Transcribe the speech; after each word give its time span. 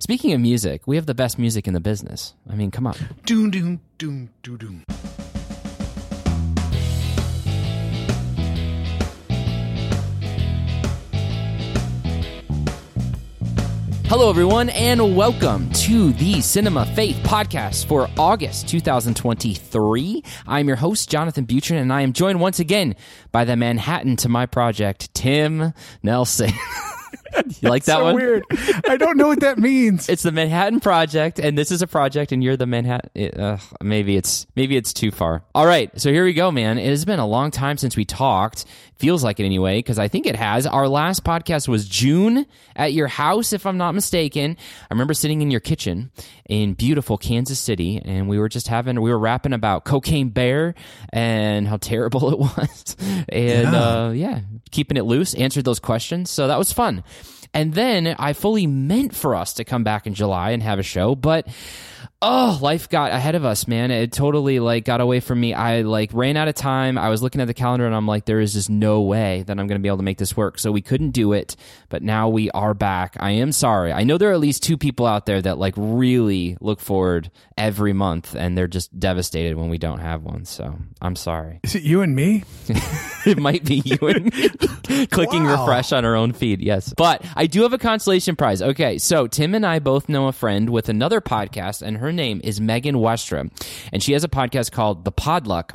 Speaking 0.00 0.32
of 0.32 0.40
music, 0.40 0.86
we 0.86 0.96
have 0.96 1.06
the 1.06 1.14
best 1.14 1.38
music 1.38 1.66
in 1.66 1.74
the 1.74 1.80
business. 1.80 2.34
I 2.50 2.54
mean, 2.54 2.70
come 2.70 2.86
on. 2.86 2.96
Doom, 3.24 3.50
doom, 3.50 3.80
doom, 3.98 4.30
doom, 4.42 4.56
doom. 4.58 4.84
Hello, 14.08 14.30
everyone, 14.30 14.70
and 14.70 15.14
welcome 15.14 15.70
to 15.72 16.14
the 16.14 16.40
Cinema 16.40 16.86
Faith 16.94 17.16
podcast 17.24 17.86
for 17.86 18.08
August 18.16 18.66
2023. 18.66 20.22
I'm 20.46 20.66
your 20.66 20.78
host, 20.78 21.10
Jonathan 21.10 21.44
Butrin, 21.44 21.78
and 21.78 21.92
I 21.92 22.00
am 22.00 22.14
joined 22.14 22.40
once 22.40 22.58
again 22.58 22.96
by 23.32 23.44
the 23.44 23.54
Manhattan 23.54 24.16
to 24.16 24.30
my 24.30 24.46
project, 24.46 25.12
Tim 25.12 25.74
Nelson. 26.02 26.52
you 27.60 27.68
like 27.68 27.84
that 27.84 27.96
so 27.98 28.04
one? 28.04 28.14
weird. 28.14 28.44
I 28.88 28.96
don't 28.96 29.16
know 29.16 29.28
what 29.28 29.40
that 29.40 29.58
means. 29.58 30.08
It's 30.08 30.22
the 30.22 30.32
Manhattan 30.32 30.80
Project, 30.80 31.38
and 31.38 31.56
this 31.56 31.70
is 31.70 31.82
a 31.82 31.86
project, 31.86 32.32
and 32.32 32.42
you're 32.42 32.56
the 32.56 32.66
Manhattan. 32.66 33.10
Uh, 33.40 33.58
maybe 33.82 34.16
it's 34.16 34.46
maybe 34.56 34.76
it's 34.76 34.92
too 34.92 35.10
far. 35.10 35.42
All 35.54 35.66
right, 35.66 35.90
so 36.00 36.10
here 36.12 36.24
we 36.24 36.32
go, 36.32 36.50
man. 36.50 36.78
It 36.78 36.88
has 36.88 37.04
been 37.04 37.18
a 37.18 37.26
long 37.26 37.50
time 37.50 37.76
since 37.76 37.96
we 37.96 38.04
talked. 38.04 38.64
Feels 38.96 39.22
like 39.22 39.38
it 39.38 39.44
anyway, 39.44 39.78
because 39.78 39.98
I 39.98 40.08
think 40.08 40.26
it 40.26 40.34
has. 40.34 40.66
Our 40.66 40.88
last 40.88 41.22
podcast 41.22 41.68
was 41.68 41.88
June 41.88 42.46
at 42.74 42.92
your 42.92 43.06
house, 43.06 43.52
if 43.52 43.64
I'm 43.64 43.76
not 43.78 43.94
mistaken. 43.94 44.56
I 44.90 44.94
remember 44.94 45.14
sitting 45.14 45.40
in 45.40 45.52
your 45.52 45.60
kitchen 45.60 46.10
in 46.48 46.74
beautiful 46.74 47.16
Kansas 47.16 47.60
City, 47.60 48.02
and 48.04 48.28
we 48.28 48.40
were 48.40 48.48
just 48.48 48.66
having 48.66 49.00
we 49.00 49.10
were 49.10 49.18
rapping 49.18 49.52
about 49.52 49.84
Cocaine 49.84 50.30
Bear 50.30 50.74
and 51.12 51.68
how 51.68 51.76
terrible 51.76 52.30
it 52.32 52.38
was, 52.40 52.96
and 53.28 53.72
Yeah. 53.72 53.88
uh, 54.06 54.10
yeah, 54.10 54.40
keeping 54.72 54.96
it 54.96 55.04
loose. 55.04 55.32
Answered 55.34 55.64
those 55.64 55.78
questions, 55.78 56.28
so 56.28 56.48
that 56.48 56.58
was 56.58 56.72
fun. 56.72 57.04
And 57.54 57.74
then 57.74 58.14
I 58.18 58.32
fully 58.32 58.66
meant 58.66 59.14
for 59.14 59.34
us 59.34 59.54
to 59.54 59.64
come 59.64 59.84
back 59.84 60.06
in 60.06 60.14
July 60.14 60.50
and 60.50 60.62
have 60.62 60.78
a 60.78 60.82
show, 60.82 61.14
but 61.14 61.46
oh, 62.20 62.58
life 62.60 62.88
got 62.88 63.12
ahead 63.12 63.34
of 63.36 63.44
us, 63.44 63.68
man. 63.68 63.90
It 63.92 64.10
totally 64.12 64.58
like 64.58 64.84
got 64.84 65.00
away 65.00 65.20
from 65.20 65.38
me. 65.40 65.54
I 65.54 65.82
like 65.82 66.10
ran 66.12 66.36
out 66.36 66.48
of 66.48 66.56
time. 66.56 66.98
I 66.98 67.10
was 67.10 67.22
looking 67.22 67.40
at 67.40 67.46
the 67.46 67.54
calendar 67.54 67.86
and 67.86 67.94
I'm 67.94 68.08
like, 68.08 68.24
there 68.24 68.40
is 68.40 68.54
just 68.54 68.68
no 68.68 69.02
way 69.02 69.44
that 69.46 69.52
I'm 69.52 69.68
going 69.68 69.78
to 69.78 69.82
be 69.82 69.88
able 69.88 69.98
to 69.98 70.02
make 70.02 70.18
this 70.18 70.36
work. 70.36 70.58
So 70.58 70.72
we 70.72 70.82
couldn't 70.82 71.10
do 71.10 71.32
it, 71.32 71.54
but 71.88 72.02
now 72.02 72.28
we 72.28 72.50
are 72.50 72.74
back. 72.74 73.16
I 73.20 73.30
am 73.32 73.52
sorry. 73.52 73.92
I 73.92 74.02
know 74.02 74.18
there 74.18 74.30
are 74.30 74.34
at 74.34 74.40
least 74.40 74.64
two 74.64 74.76
people 74.76 75.06
out 75.06 75.26
there 75.26 75.40
that 75.42 75.58
like 75.58 75.74
really 75.76 76.56
look 76.60 76.80
forward 76.80 77.30
every 77.56 77.92
month 77.92 78.34
and 78.34 78.58
they're 78.58 78.66
just 78.66 78.98
devastated 78.98 79.56
when 79.56 79.68
we 79.68 79.78
don't 79.78 80.00
have 80.00 80.24
one. 80.24 80.44
So 80.44 80.76
I'm 81.00 81.14
sorry. 81.14 81.60
Is 81.62 81.76
it 81.76 81.82
you 81.84 82.02
and 82.02 82.16
me? 82.16 82.42
it 83.26 83.38
might 83.38 83.64
be 83.64 83.76
you 83.84 83.98
and 84.08 84.24
me 84.34 84.48
clicking 85.06 85.44
Wow. 85.44 85.60
refresh 85.60 85.92
on 85.92 86.04
our 86.04 86.16
own 86.16 86.32
feed. 86.32 86.60
Yes. 86.62 86.92
But 86.96 87.24
I 87.36 87.46
do 87.46 87.62
have 87.62 87.72
a 87.72 87.78
consolation 87.78 88.34
prize. 88.34 88.60
Okay. 88.60 88.98
So 88.98 89.28
Tim 89.28 89.54
and 89.54 89.64
I 89.64 89.78
both 89.78 90.08
know 90.08 90.26
a 90.26 90.32
friend 90.32 90.68
with 90.70 90.88
another 90.88 91.20
podcast, 91.20 91.82
and 91.82 91.98
her 91.98 92.07
name 92.12 92.40
is 92.44 92.60
Megan 92.60 92.96
Westra. 92.96 93.50
And 93.92 94.02
she 94.02 94.12
has 94.12 94.24
a 94.24 94.28
podcast 94.28 94.72
called 94.72 95.04
The 95.04 95.12
Podluck. 95.12 95.74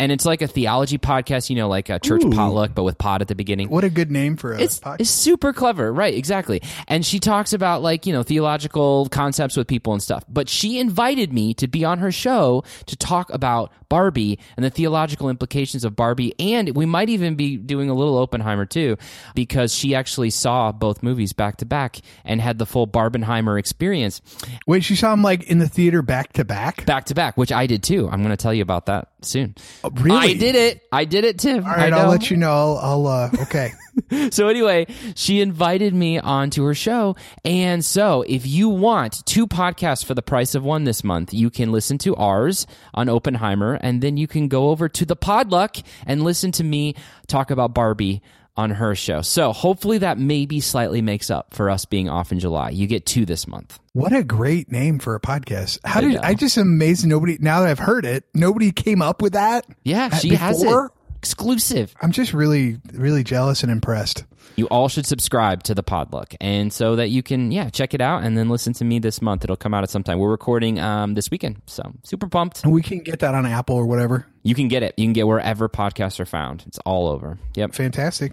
And 0.00 0.10
it's 0.10 0.26
like 0.26 0.42
a 0.42 0.46
theology 0.48 0.98
podcast, 0.98 1.50
you 1.50 1.56
know, 1.56 1.68
like 1.68 1.88
a 1.88 1.98
church 1.98 2.24
Ooh. 2.24 2.30
potluck, 2.30 2.74
but 2.74 2.82
with 2.82 2.98
pod 2.98 3.22
at 3.22 3.28
the 3.28 3.34
beginning. 3.34 3.68
What 3.68 3.84
a 3.84 3.90
good 3.90 4.10
name 4.10 4.36
for 4.36 4.52
a 4.52 4.60
It's, 4.60 4.80
podcast. 4.80 5.00
it's 5.00 5.10
super 5.10 5.52
clever, 5.52 5.92
right? 5.92 6.14
Exactly. 6.14 6.62
And 6.88 7.04
she 7.06 7.18
talks 7.20 7.52
about 7.52 7.82
like, 7.82 8.06
you 8.06 8.12
know, 8.12 8.22
theological 8.22 9.06
concepts 9.10 9.56
with 9.56 9.66
people 9.68 9.92
and 9.92 10.02
stuff. 10.02 10.24
But 10.28 10.48
she 10.48 10.78
invited 10.78 11.32
me 11.32 11.54
to 11.54 11.68
be 11.68 11.84
on 11.84 11.98
her 11.98 12.10
show 12.12 12.64
to 12.86 12.96
talk 12.96 13.32
about 13.32 13.72
Barbie 13.88 14.38
and 14.56 14.64
the 14.64 14.70
theological 14.70 15.28
implications 15.28 15.84
of 15.84 15.94
Barbie. 15.94 16.34
And 16.38 16.74
we 16.74 16.84
might 16.86 17.08
even 17.08 17.36
be 17.36 17.56
doing 17.56 17.88
a 17.90 17.94
little 17.94 18.18
Oppenheimer 18.18 18.66
too, 18.66 18.96
because 19.34 19.72
she 19.74 19.94
actually 19.94 20.30
saw 20.30 20.72
both 20.72 21.02
movies 21.02 21.32
back 21.32 21.58
to 21.58 21.64
back 21.66 21.98
and 22.24 22.40
had 22.40 22.58
the 22.58 22.66
full 22.66 22.86
Barbenheimer 22.88 23.58
experience 23.58 24.20
Wait, 24.66 24.82
she 24.84 24.96
saw 24.96 25.12
him 25.12 25.22
like 25.22 25.44
in 25.44 25.58
the 25.58 25.63
theater 25.68 26.02
back 26.02 26.32
to 26.34 26.44
back? 26.44 26.84
back 26.86 27.06
to 27.06 27.14
back, 27.14 27.36
which 27.36 27.52
I 27.52 27.66
did 27.66 27.82
too. 27.82 28.08
I'm 28.10 28.22
going 28.22 28.36
to 28.36 28.36
tell 28.36 28.54
you 28.54 28.62
about 28.62 28.86
that 28.86 29.08
soon. 29.22 29.54
Oh, 29.82 29.90
really? 29.90 30.16
I 30.16 30.34
did 30.34 30.54
it. 30.54 30.82
I 30.92 31.04
did 31.04 31.24
it, 31.24 31.38
Tim. 31.38 31.64
All 31.64 31.70
right, 31.70 31.92
I'll 31.92 32.10
let 32.10 32.30
you 32.30 32.36
know. 32.36 32.78
I'll, 32.80 33.06
I'll 33.06 33.06
uh, 33.06 33.30
okay. 33.42 33.72
So 34.30 34.48
anyway, 34.48 34.86
she 35.14 35.40
invited 35.40 35.94
me 35.94 36.18
onto 36.18 36.64
her 36.64 36.74
show. 36.74 37.14
And 37.44 37.84
so 37.84 38.22
if 38.22 38.44
you 38.44 38.68
want 38.68 39.24
two 39.24 39.46
podcasts 39.46 40.04
for 40.04 40.14
the 40.14 40.22
price 40.22 40.56
of 40.56 40.64
one 40.64 40.82
this 40.82 41.04
month, 41.04 41.32
you 41.32 41.48
can 41.48 41.70
listen 41.70 41.98
to 41.98 42.16
ours 42.16 42.66
on 42.92 43.08
Oppenheimer 43.08 43.74
and 43.74 44.02
then 44.02 44.16
you 44.16 44.26
can 44.26 44.48
go 44.48 44.70
over 44.70 44.88
to 44.88 45.04
the 45.04 45.16
Podluck 45.16 45.84
and 46.06 46.24
listen 46.24 46.50
to 46.52 46.64
me 46.64 46.96
talk 47.28 47.52
about 47.52 47.72
Barbie 47.72 48.20
on 48.56 48.70
her 48.70 48.94
show. 48.94 49.22
So 49.22 49.52
hopefully 49.52 49.98
that 49.98 50.18
maybe 50.18 50.60
slightly 50.60 51.02
makes 51.02 51.30
up 51.30 51.54
for 51.54 51.70
us 51.70 51.84
being 51.84 52.08
off 52.08 52.32
in 52.32 52.38
July. 52.38 52.70
You 52.70 52.86
get 52.86 53.06
two 53.06 53.24
this 53.24 53.46
month. 53.46 53.78
What 53.92 54.12
a 54.12 54.22
great 54.22 54.70
name 54.70 54.98
for 54.98 55.14
a 55.14 55.20
podcast. 55.20 55.78
How 55.84 55.98
I 55.98 56.02
did 56.02 56.14
know. 56.14 56.20
I 56.22 56.34
just 56.34 56.56
am 56.58 56.68
amazed 56.68 57.06
nobody 57.06 57.38
now 57.40 57.60
that 57.60 57.68
I've 57.68 57.78
heard 57.78 58.04
it, 58.04 58.24
nobody 58.34 58.72
came 58.72 59.02
up 59.02 59.22
with 59.22 59.32
that? 59.34 59.66
Yeah, 59.82 60.10
she 60.16 60.34
has 60.34 60.62
it. 60.62 60.90
Exclusive. 61.24 61.94
I'm 62.02 62.12
just 62.12 62.34
really, 62.34 62.76
really 62.92 63.24
jealous 63.24 63.62
and 63.62 63.72
impressed. 63.72 64.24
You 64.56 64.66
all 64.66 64.90
should 64.90 65.06
subscribe 65.06 65.62
to 65.62 65.74
the 65.74 65.82
Podluck, 65.82 66.36
and 66.38 66.70
so 66.70 66.96
that 66.96 67.08
you 67.08 67.22
can, 67.22 67.50
yeah, 67.50 67.70
check 67.70 67.94
it 67.94 68.02
out, 68.02 68.24
and 68.24 68.36
then 68.36 68.50
listen 68.50 68.74
to 68.74 68.84
me 68.84 68.98
this 68.98 69.22
month. 69.22 69.42
It'll 69.42 69.56
come 69.56 69.72
out 69.72 69.82
at 69.82 69.88
some 69.88 70.02
time. 70.02 70.18
We're 70.18 70.30
recording 70.30 70.78
um, 70.78 71.14
this 71.14 71.30
weekend, 71.30 71.62
so 71.66 71.94
super 72.02 72.28
pumped. 72.28 72.62
And 72.62 72.74
we 72.74 72.82
can 72.82 72.98
get 72.98 73.20
that 73.20 73.34
on 73.34 73.46
Apple 73.46 73.74
or 73.74 73.86
whatever. 73.86 74.26
You 74.42 74.54
can 74.54 74.68
get 74.68 74.82
it. 74.82 74.92
You 74.98 75.06
can 75.06 75.14
get 75.14 75.26
wherever 75.26 75.66
podcasts 75.66 76.20
are 76.20 76.26
found. 76.26 76.62
It's 76.66 76.78
all 76.80 77.08
over. 77.08 77.38
Yep. 77.54 77.72
Fantastic. 77.72 78.32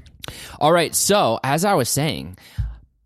All 0.59 0.73
right. 0.73 0.93
So 0.93 1.39
as 1.45 1.63
I 1.63 1.75
was 1.75 1.87
saying, 1.87 2.37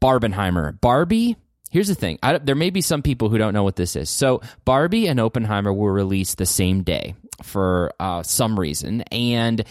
Barbenheimer, 0.02 0.82
Barbie. 0.82 1.38
Here's 1.76 1.90
the 1.90 1.94
thing. 1.96 2.20
I, 2.24 2.38
there 2.38 2.56
may 2.56 2.70
be 2.70 2.80
some 2.80 3.02
people 3.02 3.28
who 3.28 3.38
don't 3.38 3.54
know 3.54 3.64
what 3.64 3.76
this 3.76 3.98
is. 3.98 4.10
So 4.10 4.40
Barbie 4.64 5.08
and 5.08 5.20
Oppenheimer 5.20 5.74
were 5.74 5.92
released 5.92 6.38
the 6.38 6.46
same 6.46 6.84
day 6.84 7.16
for 7.44 7.92
uh, 8.00 8.24
some 8.24 8.58
reason, 8.58 9.02
and 9.12 9.62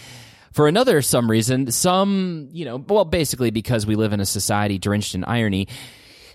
for 0.51 0.67
another 0.67 1.01
some 1.01 1.31
reason, 1.31 1.71
some 1.71 2.49
you 2.51 2.63
know, 2.63 2.75
well, 2.75 3.05
basically 3.05 3.49
because 3.49 3.87
we 3.87 3.95
live 3.95 4.13
in 4.13 4.19
a 4.19 4.25
society 4.27 4.77
drenched 4.77 5.15
in 5.15 5.23
irony. 5.23 5.67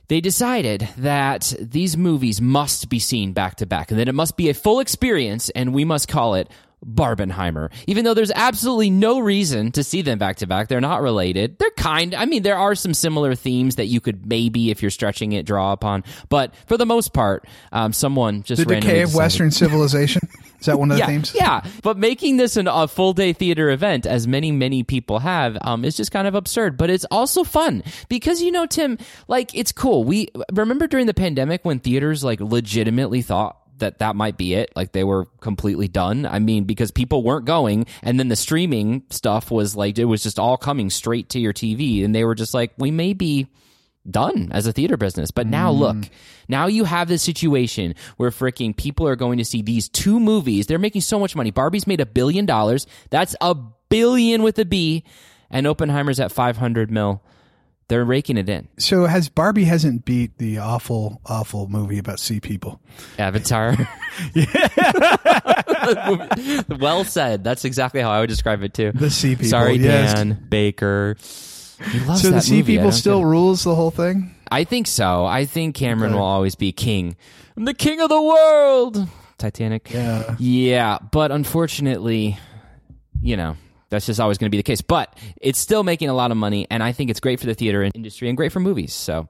They 0.09 0.21
decided 0.21 0.89
that 0.97 1.55
these 1.61 1.97
movies 1.97 2.41
must 2.41 2.89
be 2.89 2.99
seen 2.99 3.33
back 3.33 3.55
to 3.59 3.67
back 3.67 3.93
and 3.93 4.01
that 4.01 4.09
it 4.09 4.15
must 4.17 4.37
be 4.37 4.49
a 4.49 4.55
full 4.55 4.81
experience 4.81 5.51
and 5.51 5.73
we 5.73 5.85
must 5.85 6.09
call 6.09 6.35
it 6.35 6.51
Barbenheimer. 6.85 7.71
Even 7.87 8.05
though 8.05 8.15
there's 8.15 8.31
absolutely 8.31 8.91
no 8.91 9.19
reason 9.21 9.73
to 9.73 9.85
see 9.85 10.03
them 10.03 10.19
back 10.19 10.37
to 10.37 10.47
back. 10.47 10.69
They're 10.69 10.81
not 10.81 11.03
related. 11.03 11.59
They're 11.59 11.71
kind. 11.73 12.15
I 12.15 12.25
mean, 12.25 12.43
there 12.43 12.57
are 12.59 12.75
some 12.75 12.95
similar 12.95 13.35
themes 13.35 13.77
that 13.77 13.87
you 13.87 14.01
could 14.01 14.27
maybe, 14.27 14.71
if 14.71 14.83
you're 14.83 14.91
stretching 14.91 15.33
it, 15.33 15.47
draw 15.47 15.73
upon. 15.73 16.05
But 16.29 16.55
for 16.67 16.77
the 16.77 16.87
most 16.87 17.13
part, 17.13 17.47
um, 17.73 17.93
someone 17.93 18.43
just 18.43 18.61
The 18.67 18.75
decay 18.75 19.03
of 19.03 19.09
decided- 19.09 19.17
Western 19.17 19.51
civilization. 19.51 20.23
Is 20.59 20.67
that 20.67 20.79
one 20.79 20.91
of 20.91 20.97
the 20.97 20.99
yeah, 21.01 21.07
themes? 21.07 21.33
Yeah, 21.35 21.65
but 21.83 21.97
making 21.97 22.37
this 22.37 22.57
an, 22.59 22.69
a 22.69 22.87
full 22.87 23.15
day 23.15 23.33
theater 23.33 23.71
event, 23.71 24.05
as 24.07 24.27
many 24.27 24.53
many 24.53 24.83
people 24.83 25.19
have, 25.21 25.57
um, 25.63 25.87
is 25.87 25.97
just 25.97 26.13
kind 26.13 26.29
of 26.29 26.35
absurd. 26.35 26.77
But 26.77 26.91
it's 26.91 27.07
also 27.11 27.45
fun 27.45 27.83
because 28.11 28.43
you 28.43 28.51
know, 28.53 28.67
Tim, 28.67 28.99
like 29.27 29.55
it's 29.55 29.73
cool. 29.73 30.05
We 30.05 30.29
remember 30.53 30.87
during 30.87 31.07
the 31.07 31.15
pandemic 31.15 31.65
when 31.65 31.79
theaters 31.81 32.23
like 32.23 32.41
legitimately 32.41 33.23
thought 33.23 33.57
that 33.81 33.99
that 33.99 34.17
might 34.17 34.37
be 34.37 34.55
it 34.55 34.71
like 34.75 34.93
they 34.93 35.05
were 35.05 35.27
completely 35.41 35.89
done 35.89 36.25
i 36.27 36.39
mean 36.39 36.65
because 36.65 36.91
people 36.91 37.23
weren't 37.23 37.45
going 37.45 37.87
and 38.03 38.19
then 38.19 38.29
the 38.29 38.37
streaming 38.37 39.03
stuff 39.11 39.51
was 39.51 39.77
like 39.77 39.99
it 39.99 40.05
was 40.05 40.23
just 40.23 40.39
all 40.39 40.57
coming 40.57 40.89
straight 40.89 41.29
to 41.29 41.39
your 41.39 41.53
tv 41.53 42.05
and 42.05 42.15
they 42.15 42.25
were 42.25 42.35
just 42.35 42.55
like 42.55 42.73
we 42.79 42.91
may 42.91 43.13
be 43.13 43.47
done 44.09 44.51
as 44.53 44.67
a 44.67 44.73
theater 44.73 44.97
business. 44.97 45.31
But 45.31 45.47
now 45.47 45.73
mm. 45.73 45.79
look, 45.79 45.97
now 46.49 46.67
you 46.67 46.85
have 46.85 47.09
this 47.09 47.23
situation 47.23 47.95
where 48.17 48.31
freaking 48.31 48.77
people 48.77 49.07
are 49.07 49.17
going 49.17 49.39
to 49.39 49.45
see 49.45 49.63
these 49.63 49.89
two 49.89 50.21
movies. 50.21 50.67
They're 50.67 50.79
making 50.79 51.03
so 51.03 51.19
much 51.19 51.37
money. 51.37 51.51
Barbie's 51.51 51.87
made 51.87 52.01
a 52.01 52.07
billion 52.07 52.47
dollars. 52.47 52.87
That's 53.11 53.37
a 53.41 53.55
billion 53.89 54.43
with 54.43 54.59
a 54.59 54.65
B. 54.65 55.05
And 55.51 55.67
Oppenheimer's 55.67 56.21
at 56.21 56.33
500 56.33 56.91
mil. 56.91 57.23
They're 57.91 58.05
raking 58.05 58.37
it 58.37 58.49
in. 58.49 58.69
So 58.79 59.07
has 59.07 59.29
Barbie 59.29 59.65
hasn't 59.65 60.05
beat 60.05 60.39
the 60.39 60.59
awful, 60.59 61.21
awful 61.27 61.67
movie 61.67 61.99
about 61.99 62.21
sea 62.21 62.39
people? 62.39 62.81
Avatar. 63.19 63.77
well 66.79 67.03
said. 67.05 67.43
That's 67.43 67.65
exactly 67.65 68.01
how 68.01 68.11
I 68.11 68.21
would 68.21 68.29
describe 68.29 68.63
it 68.63 68.75
too. 68.75 68.93
The 68.93 69.11
sea 69.11 69.35
people. 69.35 69.49
Sorry, 69.49 69.75
yes. 69.75 70.15
Dan 70.15 70.47
Baker. 70.49 71.17
He 71.91 71.99
loves 72.01 72.23
So 72.23 72.31
the 72.31 72.41
sea 72.41 72.59
movie. 72.59 72.77
People 72.77 72.93
still 72.93 73.25
rules 73.25 73.65
the 73.65 73.75
whole 73.75 73.91
thing. 73.91 74.37
I 74.53 74.63
think 74.63 74.87
so. 74.87 75.25
I 75.25 75.45
think 75.45 75.75
Cameron 75.75 76.13
Okay. 76.13 76.19
will 76.21 76.27
always 76.27 76.55
be 76.55 76.71
king. 76.71 77.17
I'm 77.57 77.65
the 77.65 77.75
king 77.75 78.01
of 78.01 78.09
the 78.09 78.23
world. 78.23 79.05
Titanic. 79.37 79.91
Yeah. 79.93 80.37
Yeah, 80.39 80.99
but 81.11 81.33
unfortunately, 81.33 82.39
you 83.21 83.37
know, 83.37 83.57
that's 83.91 84.07
just 84.07 84.21
always 84.21 84.39
going 84.39 84.47
to 84.47 84.51
be 84.51 84.57
the 84.57 84.63
case. 84.63 84.81
But 84.81 85.17
it's 85.41 85.59
still 85.59 85.83
making 85.83 86.09
a 86.09 86.15
lot 86.15 86.31
of 86.31 86.37
money, 86.37 86.67
and 86.71 86.83
I 86.83 86.93
think 86.93 87.11
it's 87.11 87.21
great 87.21 87.41
for 87.41 87.47
the 87.47 87.55
theater 87.55 87.83
industry 87.83 88.29
and 88.29 88.37
great 88.37 88.53
for 88.53 88.61
movies. 88.61 88.95
So, 88.95 89.29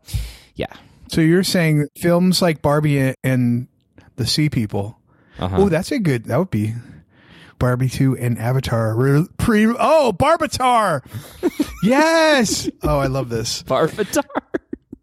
yeah. 0.54 0.72
So 1.08 1.20
you're 1.20 1.42
saying 1.42 1.88
films 1.96 2.40
like 2.40 2.62
Barbie 2.62 3.14
and 3.24 3.66
the 4.16 4.26
Sea 4.26 4.48
People. 4.48 4.98
Uh-huh. 5.38 5.56
Oh, 5.62 5.68
that's 5.68 5.90
a 5.90 5.98
good. 5.98 6.24
That 6.26 6.38
would 6.38 6.50
be 6.50 6.74
Barbie 7.58 7.88
two 7.88 8.16
and 8.16 8.38
Avatar. 8.38 8.94
Re- 8.94 9.26
Pre. 9.38 9.66
Oh, 9.66 10.14
Barbatar. 10.16 11.02
yes. 11.82 12.68
Oh, 12.82 12.98
I 12.98 13.06
love 13.06 13.28
this. 13.28 13.62
Barbatar. 13.64 14.24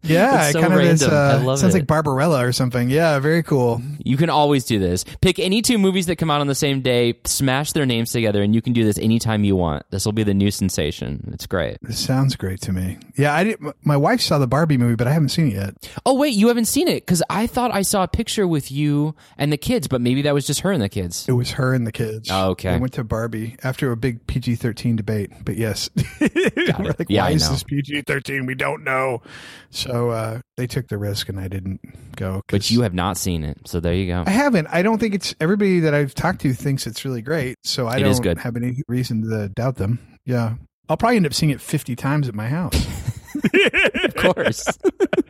Yeah, 0.08 0.40
It's 0.40 0.50
it 0.50 0.52
so 0.54 0.60
kind 0.60 0.74
of 0.74 0.80
is. 0.80 1.02
random. 1.02 1.18
I 1.18 1.32
Uh, 1.34 1.42
love 1.44 1.58
sounds 1.58 1.74
it. 1.74 1.78
like 1.78 1.86
Barbarella 1.86 2.44
or 2.44 2.52
something. 2.52 2.90
Yeah, 2.90 3.18
very 3.18 3.42
cool. 3.42 3.80
You 4.04 4.16
can 4.16 4.30
always 4.30 4.64
do 4.64 4.78
this. 4.78 5.04
Pick 5.20 5.38
any 5.38 5.62
two 5.62 5.78
movies 5.78 6.06
that 6.06 6.16
come 6.16 6.30
out 6.30 6.40
on 6.40 6.46
the 6.46 6.54
same 6.54 6.80
day, 6.80 7.14
smash 7.24 7.72
their 7.72 7.86
names 7.86 8.10
together, 8.12 8.42
and 8.42 8.54
you 8.54 8.62
can 8.62 8.72
do 8.72 8.84
this 8.84 8.98
anytime 8.98 9.44
you 9.44 9.56
want. 9.56 9.84
This 9.90 10.04
will 10.04 10.12
be 10.12 10.22
the 10.22 10.34
new 10.34 10.50
sensation. 10.50 11.30
It's 11.32 11.46
great. 11.46 11.78
This 11.82 11.98
sounds 11.98 12.36
great 12.36 12.60
to 12.62 12.72
me. 12.72 12.98
Yeah, 13.16 13.34
I 13.34 13.44
did. 13.44 13.58
My 13.84 13.96
wife 13.96 14.20
saw 14.20 14.38
the 14.38 14.46
Barbie 14.46 14.78
movie, 14.78 14.94
but 14.96 15.06
I 15.06 15.12
haven't 15.12 15.28
seen 15.30 15.48
it 15.48 15.54
yet. 15.54 15.90
Oh 16.06 16.14
wait, 16.14 16.34
you 16.34 16.48
haven't 16.48 16.66
seen 16.66 16.88
it 16.88 17.04
because 17.06 17.22
I 17.30 17.46
thought 17.46 17.74
I 17.74 17.82
saw 17.82 18.02
a 18.04 18.08
picture 18.08 18.46
with 18.46 18.70
you 18.72 19.14
and 19.36 19.52
the 19.52 19.56
kids, 19.56 19.88
but 19.88 20.00
maybe 20.00 20.22
that 20.22 20.34
was 20.34 20.46
just 20.46 20.60
her 20.60 20.72
and 20.72 20.82
the 20.82 20.88
kids. 20.88 21.26
It 21.28 21.32
was 21.32 21.52
her 21.52 21.74
and 21.74 21.86
the 21.86 21.92
kids. 21.92 22.28
Oh, 22.30 22.50
okay. 22.50 22.72
They 22.72 22.78
went 22.78 22.92
to 22.94 23.04
Barbie 23.04 23.56
after 23.62 23.90
a 23.92 23.96
big 23.96 24.26
PG 24.26 24.56
thirteen 24.56 24.96
debate. 24.96 25.30
But 25.44 25.56
yes, 25.56 25.90
We're 26.20 26.94
like, 26.98 27.06
Yeah, 27.08 27.22
why 27.22 27.28
I 27.28 27.30
is 27.32 27.48
this 27.48 27.62
PG 27.62 28.02
thirteen? 28.02 28.46
We 28.46 28.54
don't 28.54 28.84
know. 28.84 29.22
So 29.70 29.97
uh, 30.10 30.40
they 30.56 30.66
took 30.66 30.88
the 30.88 30.98
risk, 30.98 31.28
and 31.28 31.38
I 31.38 31.48
didn't 31.48 31.80
go. 32.16 32.40
But 32.48 32.70
you 32.70 32.82
have 32.82 32.94
not 32.94 33.16
seen 33.16 33.44
it, 33.44 33.58
so 33.66 33.80
there 33.80 33.94
you 33.94 34.06
go. 34.06 34.24
I 34.26 34.30
haven't. 34.30 34.68
I 34.68 34.82
don't 34.82 34.98
think 34.98 35.14
it's 35.14 35.34
everybody 35.40 35.80
that 35.80 35.94
I've 35.94 36.14
talked 36.14 36.40
to 36.42 36.52
thinks 36.52 36.86
it's 36.86 37.04
really 37.04 37.22
great. 37.22 37.56
So 37.64 37.86
I 37.86 37.96
It 37.98 38.00
don't 38.22 38.38
have 38.38 38.56
any 38.56 38.82
reason 38.88 39.28
to 39.28 39.48
doubt 39.48 39.76
them. 39.76 39.98
Yeah, 40.24 40.54
I'll 40.88 40.96
probably 40.96 41.16
end 41.16 41.26
up 41.26 41.34
seeing 41.34 41.50
it 41.50 41.60
fifty 41.60 41.96
times 41.96 42.28
at 42.28 42.34
my 42.34 42.48
house, 42.48 42.86
of 44.04 44.14
course. 44.14 44.66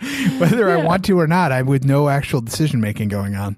whether 0.38 0.70
I 0.70 0.82
want 0.84 1.04
to 1.06 1.18
or 1.18 1.26
not. 1.26 1.52
I'm 1.52 1.66
with 1.66 1.84
no 1.84 2.08
actual 2.08 2.40
decision 2.40 2.80
making 2.80 3.08
going 3.08 3.34
on. 3.34 3.56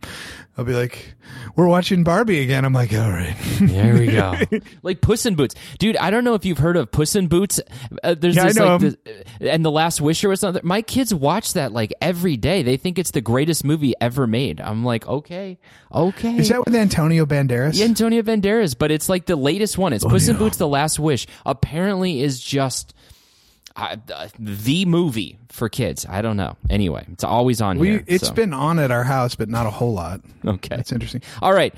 I'll 0.58 0.64
be 0.64 0.74
like, 0.74 1.14
"We're 1.56 1.68
watching 1.68 2.02
Barbie 2.02 2.40
again." 2.42 2.64
I'm 2.64 2.74
like, 2.74 2.92
"All 2.92 3.10
right." 3.10 3.34
There 3.60 3.94
we 3.94 4.08
go. 4.08 4.34
like 4.82 5.00
Puss 5.00 5.24
in 5.24 5.34
Boots, 5.34 5.54
dude. 5.78 5.96
I 5.96 6.10
don't 6.10 6.24
know 6.24 6.34
if 6.34 6.44
you've 6.44 6.58
heard 6.58 6.76
of 6.76 6.90
Puss 6.90 7.14
in 7.16 7.28
Boots. 7.28 7.60
Uh, 8.02 8.14
there's 8.14 8.36
Yeah, 8.36 8.42
I 8.42 8.46
this 8.48 8.56
know 8.56 8.76
like, 8.76 8.80
this, 8.80 8.96
and 9.40 9.64
the 9.64 9.70
Last 9.70 10.00
Wish 10.00 10.22
or 10.24 10.34
something. 10.36 10.60
My 10.64 10.82
kids 10.82 11.14
watch 11.14 11.54
that 11.54 11.72
like 11.72 11.94
every 12.02 12.36
day. 12.36 12.62
They 12.62 12.76
think 12.76 12.98
it's 12.98 13.12
the 13.12 13.22
greatest 13.22 13.64
movie 13.64 13.94
ever 14.00 14.26
made. 14.26 14.60
I'm 14.60 14.84
like, 14.84 15.06
okay, 15.06 15.58
okay. 15.92 16.36
Is 16.36 16.50
that 16.50 16.64
with 16.64 16.74
Antonio 16.74 17.24
Banderas? 17.24 17.78
Yeah, 17.78 17.86
Antonio 17.86 18.20
Banderas, 18.22 18.76
but 18.76 18.90
it's 18.90 19.08
like 19.08 19.26
the 19.26 19.36
latest 19.36 19.78
one. 19.78 19.92
It's 19.92 20.04
Puss 20.04 20.28
in. 20.28 20.36
Boots: 20.36 20.58
The 20.58 20.68
Last 20.68 20.98
Wish. 20.98 21.26
Apparently, 21.46 22.20
is 22.20 22.38
just 22.40 22.92
uh, 23.76 23.96
the 24.38 24.84
movie 24.84 25.38
for 25.48 25.68
kids. 25.68 26.06
I 26.08 26.22
don't 26.22 26.36
know. 26.36 26.56
Anyway, 26.68 27.06
it's 27.12 27.24
always 27.24 27.60
on 27.60 27.78
We, 27.78 27.88
here. 27.88 28.04
it's 28.06 28.28
so. 28.28 28.34
been 28.34 28.52
on 28.52 28.78
at 28.78 28.90
our 28.90 29.04
house, 29.04 29.34
but 29.34 29.48
not 29.48 29.66
a 29.66 29.70
whole 29.70 29.92
lot. 29.94 30.20
okay. 30.46 30.76
That's 30.76 30.92
interesting. 30.92 31.22
All 31.40 31.52
right. 31.52 31.74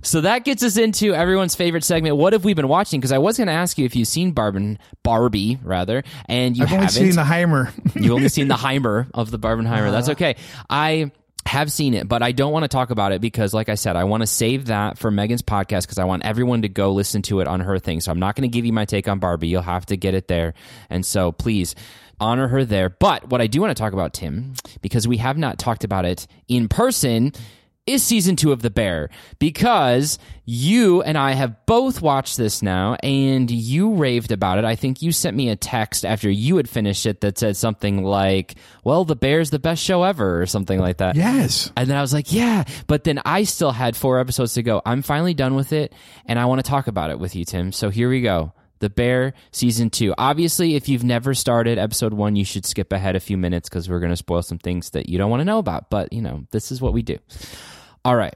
So 0.00 0.22
that 0.22 0.44
gets 0.46 0.62
us 0.62 0.78
into 0.78 1.14
everyone's 1.14 1.54
favorite 1.54 1.84
segment. 1.84 2.16
What 2.16 2.32
have 2.32 2.44
we 2.46 2.54
been 2.54 2.68
watching? 2.68 2.98
Because 2.98 3.12
I 3.12 3.18
was 3.18 3.36
going 3.36 3.48
to 3.48 3.52
ask 3.52 3.76
you 3.76 3.84
if 3.84 3.94
you've 3.94 4.08
seen 4.08 4.30
Barbie, 4.32 4.78
Barbie 5.02 5.58
rather, 5.62 6.02
and 6.26 6.56
you 6.56 6.62
I've 6.62 6.70
haven't. 6.70 6.88
seen 6.90 7.14
the 7.14 7.22
Heimer. 7.24 7.70
You've 7.94 8.12
only 8.12 8.30
seen 8.30 8.48
the 8.48 8.54
Heimer 8.54 9.08
of 9.12 9.30
the 9.30 9.38
Barbenheimer. 9.38 9.90
That's 9.90 10.08
Uh-huh. 10.08 10.12
okay. 10.12 10.36
I 10.70 11.10
have 11.46 11.72
seen 11.72 11.94
it, 11.94 12.08
but 12.08 12.22
I 12.22 12.32
don't 12.32 12.52
want 12.52 12.64
to 12.64 12.68
talk 12.68 12.90
about 12.90 13.12
it 13.12 13.20
because, 13.20 13.52
like 13.52 13.68
I 13.68 13.74
said, 13.74 13.96
I 13.96 14.04
want 14.04 14.22
to 14.22 14.26
save 14.26 14.66
that 14.66 14.98
for 14.98 15.10
Megan's 15.10 15.42
podcast 15.42 15.82
because 15.82 15.98
I 15.98 16.04
want 16.04 16.24
everyone 16.24 16.62
to 16.62 16.68
go 16.68 16.92
listen 16.92 17.22
to 17.22 17.40
it 17.40 17.48
on 17.48 17.60
her 17.60 17.78
thing. 17.78 18.00
So 18.00 18.12
I'm 18.12 18.18
not 18.18 18.36
going 18.36 18.48
to 18.48 18.52
give 18.52 18.64
you 18.64 18.72
my 18.72 18.84
take 18.84 19.08
on 19.08 19.18
Barbie. 19.18 19.48
You'll 19.48 19.62
have 19.62 19.86
to 19.86 19.96
get 19.96 20.14
it 20.14 20.28
there. 20.28 20.54
And 20.88 21.04
so 21.04 21.32
please 21.32 21.74
honor 22.20 22.48
her 22.48 22.64
there. 22.64 22.88
But 22.88 23.28
what 23.28 23.40
I 23.40 23.48
do 23.48 23.60
want 23.60 23.76
to 23.76 23.80
talk 23.80 23.92
about, 23.92 24.14
Tim, 24.14 24.54
because 24.80 25.08
we 25.08 25.16
have 25.18 25.36
not 25.36 25.58
talked 25.58 25.84
about 25.84 26.04
it 26.04 26.26
in 26.48 26.68
person. 26.68 27.32
Is 27.84 28.04
season 28.04 28.36
two 28.36 28.52
of 28.52 28.62
The 28.62 28.70
Bear 28.70 29.10
because 29.40 30.20
you 30.44 31.02
and 31.02 31.18
I 31.18 31.32
have 31.32 31.66
both 31.66 32.00
watched 32.00 32.36
this 32.36 32.62
now 32.62 32.94
and 33.02 33.50
you 33.50 33.94
raved 33.94 34.30
about 34.30 34.58
it. 34.58 34.64
I 34.64 34.76
think 34.76 35.02
you 35.02 35.10
sent 35.10 35.36
me 35.36 35.48
a 35.48 35.56
text 35.56 36.04
after 36.04 36.30
you 36.30 36.56
had 36.58 36.68
finished 36.68 37.06
it 37.06 37.22
that 37.22 37.38
said 37.38 37.56
something 37.56 38.04
like, 38.04 38.54
Well, 38.84 39.04
The 39.04 39.16
Bear's 39.16 39.50
the 39.50 39.58
best 39.58 39.82
show 39.82 40.04
ever, 40.04 40.40
or 40.40 40.46
something 40.46 40.78
like 40.78 40.98
that. 40.98 41.16
yes. 41.16 41.72
And 41.76 41.90
then 41.90 41.96
I 41.96 42.02
was 42.02 42.12
like, 42.14 42.32
yeah. 42.32 42.62
But 42.86 43.02
then 43.02 43.20
I 43.24 43.42
still 43.42 43.72
had 43.72 43.96
four 43.96 44.20
episodes 44.20 44.54
to 44.54 44.62
go. 44.62 44.80
I'm 44.86 45.02
finally 45.02 45.34
done 45.34 45.56
with 45.56 45.72
it, 45.72 45.92
and 46.24 46.38
I 46.38 46.44
want 46.44 46.64
to 46.64 46.70
talk 46.70 46.86
about 46.86 47.10
it 47.10 47.18
with 47.18 47.34
you, 47.34 47.44
Tim. 47.44 47.72
So 47.72 47.90
here 47.90 48.08
we 48.08 48.20
go. 48.20 48.52
The 48.78 48.90
Bear 48.90 49.34
season 49.50 49.90
two. 49.90 50.14
Obviously, 50.18 50.76
if 50.76 50.88
you've 50.88 51.04
never 51.04 51.34
started 51.34 51.78
episode 51.78 52.14
one, 52.14 52.36
you 52.36 52.44
should 52.44 52.64
skip 52.64 52.92
ahead 52.92 53.16
a 53.16 53.20
few 53.20 53.36
minutes 53.36 53.68
because 53.68 53.88
we're 53.88 54.00
going 54.00 54.10
to 54.10 54.16
spoil 54.16 54.42
some 54.42 54.58
things 54.58 54.90
that 54.90 55.08
you 55.08 55.18
don't 55.18 55.30
want 55.30 55.40
to 55.40 55.44
know 55.44 55.58
about. 55.58 55.90
But, 55.90 56.12
you 56.12 56.20
know, 56.22 56.46
this 56.52 56.70
is 56.72 56.80
what 56.80 56.92
we 56.92 57.02
do. 57.02 57.18
All 58.04 58.16
right. 58.16 58.34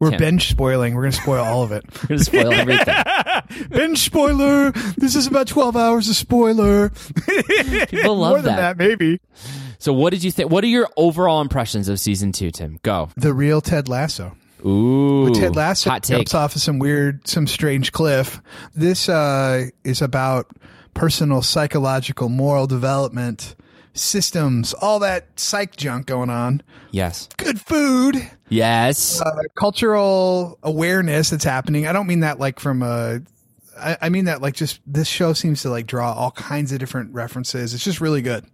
We're 0.00 0.10
Tim. 0.10 0.18
bench 0.18 0.48
spoiling. 0.50 0.94
We're 0.94 1.02
going 1.02 1.12
to 1.12 1.20
spoil 1.22 1.44
all 1.44 1.62
of 1.62 1.72
it. 1.72 1.84
We're 2.02 2.08
going 2.08 2.18
to 2.18 2.24
spoil 2.24 2.52
everything. 2.52 3.68
bench 3.70 3.98
spoiler. 3.98 4.72
This 4.96 5.14
is 5.14 5.26
about 5.26 5.46
12 5.46 5.76
hours 5.76 6.08
of 6.08 6.16
spoiler. 6.16 6.90
People 7.88 8.16
love 8.18 8.32
More 8.32 8.42
than 8.42 8.56
that. 8.56 8.76
that, 8.76 8.78
maybe. 8.78 9.20
So, 9.78 9.92
what 9.92 10.10
did 10.10 10.24
you 10.24 10.30
think? 10.30 10.50
What 10.50 10.64
are 10.64 10.68
your 10.68 10.88
overall 10.96 11.40
impressions 11.40 11.88
of 11.88 12.00
season 12.00 12.32
two, 12.32 12.50
Tim? 12.50 12.80
Go. 12.82 13.10
The 13.16 13.32
real 13.32 13.60
Ted 13.60 13.88
Lasso. 13.88 14.36
Ooh. 14.66 15.32
Ted 15.34 15.54
Lasso 15.56 15.90
Hot 15.90 16.02
take. 16.02 16.16
jumps 16.18 16.34
off 16.34 16.56
of 16.56 16.62
some 16.62 16.78
weird, 16.78 17.26
some 17.28 17.46
strange 17.46 17.92
cliff. 17.92 18.40
This 18.74 19.08
uh, 19.08 19.66
is 19.84 20.02
about 20.02 20.50
personal, 20.94 21.42
psychological, 21.42 22.28
moral 22.28 22.66
development, 22.66 23.56
systems, 23.94 24.74
all 24.74 24.98
that 25.00 25.26
psych 25.38 25.76
junk 25.76 26.06
going 26.06 26.30
on. 26.30 26.62
Yes. 26.90 27.28
Good 27.36 27.60
food, 27.60 28.16
Yes. 28.48 29.20
uh, 29.20 29.30
cultural 29.56 30.58
awareness 30.62 31.30
that's 31.30 31.44
happening. 31.44 31.86
I 31.86 31.92
don't 31.92 32.06
mean 32.06 32.20
that 32.20 32.38
like 32.38 32.60
from 32.60 32.82
a. 32.82 33.20
I 33.78 33.96
I 34.02 34.08
mean 34.08 34.26
that 34.26 34.40
like 34.42 34.54
just 34.54 34.80
this 34.86 35.08
show 35.08 35.32
seems 35.32 35.62
to 35.62 35.70
like 35.70 35.86
draw 35.86 36.12
all 36.12 36.30
kinds 36.30 36.70
of 36.72 36.78
different 36.78 37.12
references. 37.14 37.74
It's 37.74 37.82
just 37.84 38.00
really 38.00 38.22
good. 38.22 38.44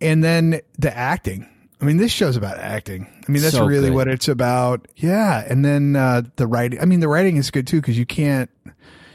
And 0.00 0.24
then 0.24 0.60
the 0.78 0.96
acting. 0.96 1.48
I 1.80 1.84
mean, 1.84 1.96
this 1.96 2.12
show's 2.12 2.36
about 2.36 2.58
acting. 2.58 3.06
I 3.28 3.30
mean, 3.32 3.42
that's 3.42 3.54
So 3.54 3.66
really 3.66 3.88
good. 3.88 3.94
what 3.96 4.08
it's 4.08 4.28
about. 4.28 4.86
Yeah. 4.96 5.44
And 5.48 5.64
then 5.64 5.96
uh, 5.96 6.22
the 6.36 6.46
writing. 6.46 6.80
I 6.80 6.84
mean, 6.84 7.00
the 7.00 7.08
writing 7.08 7.36
is 7.36 7.50
good 7.50 7.66
too 7.66 7.80
because 7.80 7.98
you 7.98 8.06
can't. 8.06 8.50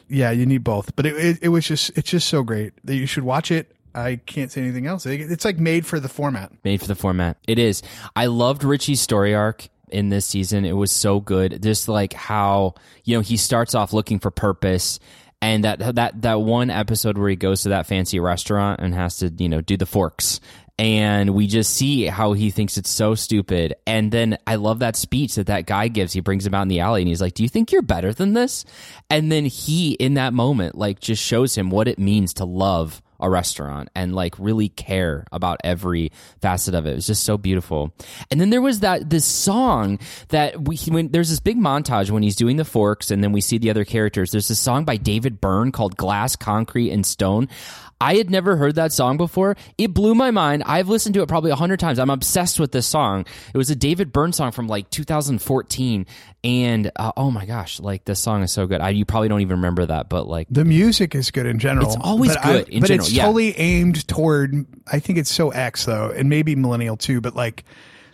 Yeah, 0.09 0.31
you 0.31 0.45
need 0.45 0.63
both. 0.63 0.95
But 0.95 1.05
it, 1.05 1.15
it 1.17 1.39
it 1.43 1.49
was 1.49 1.65
just 1.67 1.91
it's 1.97 2.09
just 2.09 2.27
so 2.29 2.43
great 2.43 2.73
that 2.85 2.95
you 2.95 3.05
should 3.05 3.23
watch 3.23 3.51
it. 3.51 3.73
I 3.95 4.17
can't 4.25 4.51
say 4.51 4.61
anything 4.61 4.85
else. 4.85 5.05
It's 5.05 5.45
like 5.45 5.57
made 5.57 5.85
for 5.85 5.99
the 5.99 6.09
format. 6.09 6.51
made 6.63 6.81
for 6.81 6.87
the 6.87 6.95
format. 6.95 7.37
It 7.47 7.59
is. 7.59 7.81
I 8.15 8.27
loved 8.27 8.63
Richie's 8.63 9.01
story 9.01 9.33
arc 9.33 9.67
in 9.89 10.09
this 10.09 10.25
season. 10.25 10.65
It 10.65 10.73
was 10.73 10.91
so 10.91 11.19
good. 11.19 11.61
Just 11.63 11.87
like 11.87 12.13
how 12.13 12.75
you 13.03 13.15
know 13.15 13.21
he 13.21 13.37
starts 13.37 13.75
off 13.75 13.93
looking 13.93 14.19
for 14.19 14.31
purpose, 14.31 14.99
and 15.41 15.63
that 15.63 15.95
that 15.95 16.21
that 16.21 16.41
one 16.41 16.69
episode 16.69 17.17
where 17.17 17.29
he 17.29 17.35
goes 17.35 17.63
to 17.63 17.69
that 17.69 17.87
fancy 17.87 18.19
restaurant 18.19 18.79
and 18.81 18.93
has 18.93 19.17
to 19.17 19.33
you 19.37 19.49
know 19.49 19.61
do 19.61 19.77
the 19.77 19.85
forks. 19.85 20.39
And 20.79 21.33
we 21.33 21.47
just 21.47 21.73
see 21.73 22.05
how 22.05 22.33
he 22.33 22.51
thinks 22.51 22.77
it's 22.77 22.91
so 22.91 23.15
stupid. 23.15 23.73
And 23.87 24.11
then 24.11 24.37
I 24.45 24.57
love 24.57 24.77
that 24.79 24.95
speech 24.95 25.33
that 25.33 25.47
that 25.47 25.65
guy 25.65 25.87
gives. 25.87 26.13
He 26.13 26.19
brings 26.19 26.45
him 26.45 26.53
out 26.53 26.61
in 26.61 26.67
the 26.67 26.81
alley 26.81 27.01
and 27.01 27.07
he's 27.07 27.19
like, 27.19 27.33
Do 27.33 27.41
you 27.41 27.49
think 27.49 27.71
you're 27.71 27.81
better 27.81 28.13
than 28.13 28.33
this? 28.33 28.63
And 29.09 29.31
then 29.31 29.45
he, 29.45 29.93
in 29.93 30.13
that 30.15 30.33
moment, 30.35 30.75
like 30.75 30.99
just 30.99 31.23
shows 31.23 31.55
him 31.55 31.71
what 31.71 31.87
it 31.87 31.97
means 31.97 32.35
to 32.35 32.45
love 32.45 33.01
a 33.19 33.29
restaurant 33.29 33.89
and 33.95 34.13
like 34.13 34.35
really 34.37 34.69
care 34.69 35.25
about 35.31 35.59
every 35.63 36.11
facet 36.41 36.73
of 36.73 36.85
it. 36.85 36.91
It 36.91 36.95
was 36.95 37.07
just 37.07 37.23
so 37.23 37.37
beautiful. 37.37 37.93
And 38.31 38.39
then 38.39 38.49
there 38.49 38.61
was 38.61 38.81
that 38.81 39.09
this 39.09 39.25
song 39.25 39.99
that 40.29 40.67
we 40.67 40.77
when 40.87 41.09
there's 41.09 41.29
this 41.29 41.39
big 41.39 41.57
montage 41.57 42.11
when 42.11 42.23
he's 42.23 42.35
doing 42.35 42.57
the 42.57 42.65
forks 42.65 43.11
and 43.11 43.23
then 43.23 43.31
we 43.31 43.41
see 43.41 43.57
the 43.57 43.69
other 43.69 43.85
characters. 43.85 44.31
There's 44.31 44.47
this 44.47 44.59
song 44.59 44.85
by 44.85 44.97
David 44.97 45.41
Byrne 45.41 45.71
called 45.71 45.97
Glass, 45.97 46.35
Concrete 46.35 46.91
and 46.91 47.05
Stone. 47.05 47.49
I 47.99 48.15
had 48.15 48.29
never 48.29 48.57
heard 48.57 48.75
that 48.75 48.91
song 48.91 49.17
before. 49.17 49.55
It 49.77 49.93
blew 49.93 50.13
my 50.13 50.29
mind. 50.31 50.63
I've 50.65 50.87
listened 50.87 51.15
to 51.15 51.21
it 51.23 51.27
probably 51.27 51.51
a 51.51 51.55
hundred 51.55 51.79
times. 51.79 51.97
I'm 51.97 52.09
obsessed 52.11 52.59
with 52.59 52.71
this 52.71 52.85
song. 52.85 53.25
It 53.53 53.57
was 53.57 53.69
a 53.71 53.75
David 53.75 54.11
Byrne 54.13 54.33
song 54.33 54.51
from 54.51 54.67
like 54.67 54.89
2014, 54.91 56.05
and 56.43 56.91
uh, 56.95 57.11
oh 57.17 57.31
my 57.31 57.45
gosh, 57.45 57.79
like 57.79 58.05
this 58.05 58.19
song 58.19 58.43
is 58.43 58.51
so 58.51 58.67
good. 58.67 58.81
I, 58.81 58.89
you 58.89 59.05
probably 59.05 59.29
don't 59.29 59.41
even 59.41 59.57
remember 59.57 59.85
that, 59.87 60.09
but 60.09 60.27
like 60.27 60.47
The 60.51 60.65
music 60.65 61.15
is 61.15 61.31
good 61.31 61.45
in 61.45 61.59
general. 61.59 61.87
It's 61.87 61.97
always 61.99 62.35
but 62.35 62.45
I- 62.45 62.51
good 62.53 62.69
in 62.69 62.81
but 62.81 62.87
general, 62.87 63.05
it's 63.05 63.13
yeah. 63.13 63.23
totally 63.23 63.57
aimed 63.57 64.07
toward. 64.07 64.65
I 64.91 64.99
think 64.99 65.17
it's 65.17 65.33
so 65.33 65.49
X 65.49 65.85
though, 65.85 66.11
and 66.11 66.29
maybe 66.29 66.55
millennial 66.55 66.97
too. 66.97 67.19
But 67.21 67.35
like, 67.35 67.63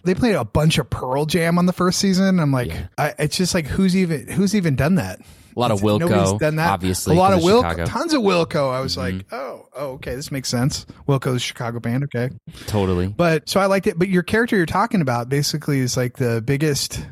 they 0.05 0.15
played 0.15 0.35
a 0.35 0.45
bunch 0.45 0.77
of 0.77 0.89
Pearl 0.89 1.25
Jam 1.25 1.57
on 1.57 1.65
the 1.65 1.73
first 1.73 1.99
season. 1.99 2.39
I'm 2.39 2.51
like, 2.51 2.71
I, 2.97 3.13
it's 3.19 3.37
just 3.37 3.53
like 3.53 3.67
who's 3.67 3.95
even 3.95 4.27
who's 4.27 4.55
even 4.55 4.75
done 4.75 4.95
that? 4.95 5.19
A 5.55 5.59
lot 5.59 5.71
of 5.71 5.83
nobody's 5.83 6.09
Wilco, 6.09 6.39
done 6.39 6.55
that. 6.57 6.71
obviously. 6.71 7.15
a 7.15 7.19
lot 7.19 7.33
of 7.33 7.39
Wilco, 7.39 7.61
Chicago. 7.61 7.83
Mm-hmm. 7.83 7.97
tons 7.97 8.13
of 8.13 8.21
Wilco. 8.21 8.73
I 8.73 8.79
was 8.79 8.97
like, 8.97 9.25
oh, 9.31 9.67
oh, 9.75 9.87
okay, 9.93 10.15
this 10.15 10.31
makes 10.31 10.49
sense. 10.49 10.85
Wilco's 11.07 11.41
Chicago 11.41 11.79
band, 11.79 12.03
okay. 12.05 12.29
Totally. 12.67 13.07
But 13.07 13.49
so 13.49 13.59
I 13.59 13.67
liked 13.67 13.87
it. 13.87 13.97
But 13.97 14.09
your 14.09 14.23
character 14.23 14.55
you're 14.55 14.65
talking 14.65 15.01
about 15.01 15.29
basically 15.29 15.79
is 15.79 15.97
like 15.97 16.17
the 16.17 16.41
biggest 16.41 17.05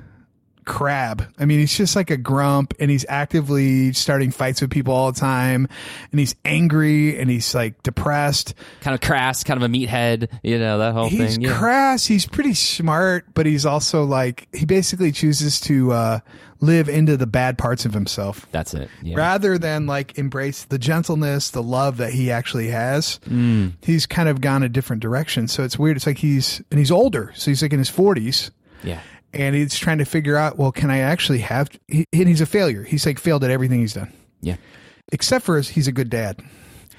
crab. 0.66 1.34
I 1.40 1.46
mean, 1.46 1.60
he's 1.60 1.76
just 1.76 1.96
like 1.96 2.12
a 2.12 2.18
grump 2.18 2.74
and 2.80 2.92
he's 2.92 3.06
actively 3.10 3.94
starting 3.94 4.32
fights 4.32 4.62
with 4.62 4.70
people 4.70 4.94
all 4.94 5.12
the 5.12 5.20
time 5.20 5.68
and 6.12 6.20
he's 6.20 6.36
angry 6.46 7.20
and 7.20 7.30
he's 7.30 7.54
like 7.56 7.82
depressed. 7.84 8.54
Kind 8.82 8.94
of 8.94 9.02
crass, 9.02 9.44
kind 9.44 9.62
of 9.62 9.70
a 9.70 9.74
meathead, 9.74 10.28
you 10.44 10.60
know, 10.60 10.78
that 10.80 10.94
whole 10.94 11.10
He's 11.10 11.36
thing. 11.36 11.42
Yeah. 11.42 11.58
crass. 11.58 12.06
He's 12.06 12.26
pretty 12.26 12.54
smart, 12.54 13.26
but 13.34 13.46
he's 13.46 13.66
also 13.66 14.04
like, 14.04 14.48
he 14.54 14.66
basically 14.66 15.12
chooses 15.12 15.60
to, 15.62 15.92
uh, 15.92 16.20
live 16.64 16.88
into 16.88 17.18
the 17.18 17.26
bad 17.26 17.58
parts 17.58 17.86
of 17.86 17.94
himself 17.94 18.46
That's 18.52 18.76
it. 18.76 18.88
Yeah. 19.02 19.18
rather 19.18 19.58
than 19.58 19.88
like 19.88 20.20
embrace 20.20 20.66
the 20.66 20.78
gentleness, 20.78 21.50
the 21.50 21.64
love 21.64 21.98
that 21.98 22.14
he 22.14 22.30
actually 22.30 22.68
has. 22.68 23.20
Mm. 23.26 23.74
He's 23.82 24.06
kind 24.06 24.30
of 24.30 24.42
gone 24.42 24.62
a 24.62 24.70
different 24.70 25.02
direction. 25.02 25.48
So 25.48 25.64
it's 25.64 25.80
weird. 25.80 25.98
It's 25.98 26.06
like 26.06 26.20
he's, 26.20 26.62
and 26.70 26.78
he's 26.78 26.92
older. 26.92 27.32
So 27.36 27.50
he's 27.50 27.64
like 27.64 27.74
in 27.74 27.80
his 27.80 27.90
forties 27.90 28.52
yeah. 28.84 29.00
And 29.34 29.56
he's 29.56 29.78
trying 29.78 29.98
to 30.00 30.06
figure 30.06 30.36
out, 30.38 30.58
well, 30.58 30.72
can 30.72 30.90
I 30.90 31.00
actually 31.00 31.40
have, 31.40 31.70
he, 31.88 32.06
and 32.14 32.28
he's 32.28 32.42
a 32.42 32.46
failure. 32.46 32.84
He's 32.84 33.06
like 33.06 33.20
failed 33.20 33.44
at 33.44 33.52
everything 33.52 33.80
he's 33.80 33.94
done, 33.94 34.12
Yeah. 34.42 34.58
except 35.12 35.46
for 35.46 35.58
his, 35.58 35.70
he's 35.70 35.88
a 35.88 35.92
good 35.92 36.10
dad. 36.10 36.42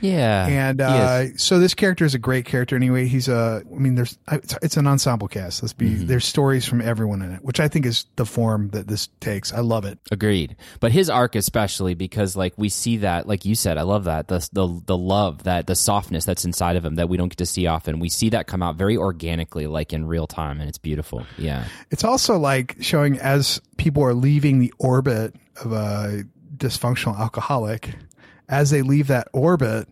Yeah. 0.02 0.47
And 0.47 0.80
uh, 0.80 1.37
so 1.37 1.59
this 1.59 1.73
character 1.75 2.04
is 2.04 2.14
a 2.14 2.18
great 2.18 2.44
character 2.44 2.76
anyway. 2.76 3.06
He's 3.06 3.28
a, 3.28 3.62
I 3.64 3.78
mean, 3.78 3.94
there's, 3.94 4.18
it's, 4.30 4.54
it's 4.61 4.76
an 4.76 4.87
ensemble 4.87 5.28
cast. 5.28 5.62
Let's 5.62 5.73
be, 5.73 5.90
Mm-hmm. 5.90 6.06
there's 6.06 6.25
stories 6.25 6.66
from 6.66 6.80
everyone 6.82 7.23
in 7.23 7.32
it, 7.32 7.42
which 7.44 7.61
I 7.61 7.68
think 7.68 7.87
is 7.87 8.04
the 8.16 8.26
form 8.26 8.68
that 8.71 8.88
this 8.88 9.09
takes. 9.21 9.52
I 9.52 9.61
love 9.61 9.85
it. 9.85 9.99
Agreed. 10.11 10.56
But 10.80 10.92
his 10.92 11.09
arc 11.09 11.35
especially 11.37 11.94
because 11.94 12.37
like 12.37 12.52
we 12.56 12.68
see 12.68 12.99
that 12.99 13.26
like 13.26 13.44
you 13.44 13.54
said, 13.54 13.78
I 13.78 13.82
love 13.82 14.04
that. 14.04 14.28
The 14.28 14.47
the 14.52 14.82
the 14.87 14.97
love, 14.97 15.44
that 15.44 15.66
the 15.66 15.75
softness 15.76 16.25
that's 16.25 16.44
inside 16.44 16.76
of 16.76 16.85
him 16.85 16.97
that 16.97 17.09
we 17.09 17.16
don't 17.16 17.28
get 17.28 17.38
to 17.38 17.47
see 17.47 17.66
often. 17.66 18.00
We 18.00 18.09
see 18.09 18.28
that 18.30 18.47
come 18.47 18.62
out 18.62 18.76
very 18.76 18.97
organically 18.97 19.66
like 19.66 19.92
in 19.92 20.06
real 20.06 20.26
time 20.26 20.61
and 20.61 20.68
it's 20.68 20.78
beautiful. 20.78 21.25
Yeah. 21.38 21.64
It's 21.90 22.04
also 22.04 22.38
like 22.38 22.76
showing 22.80 23.18
as 23.18 23.61
people 23.76 24.02
are 24.02 24.14
leaving 24.14 24.59
the 24.59 24.73
orbit 24.78 25.35
of 25.62 25.73
a 25.73 26.25
dysfunctional 26.56 27.18
alcoholic, 27.18 27.94
as 28.52 28.71
they 28.71 28.82
leave 28.82 29.09
that 29.09 29.26
orbit, 29.32 29.88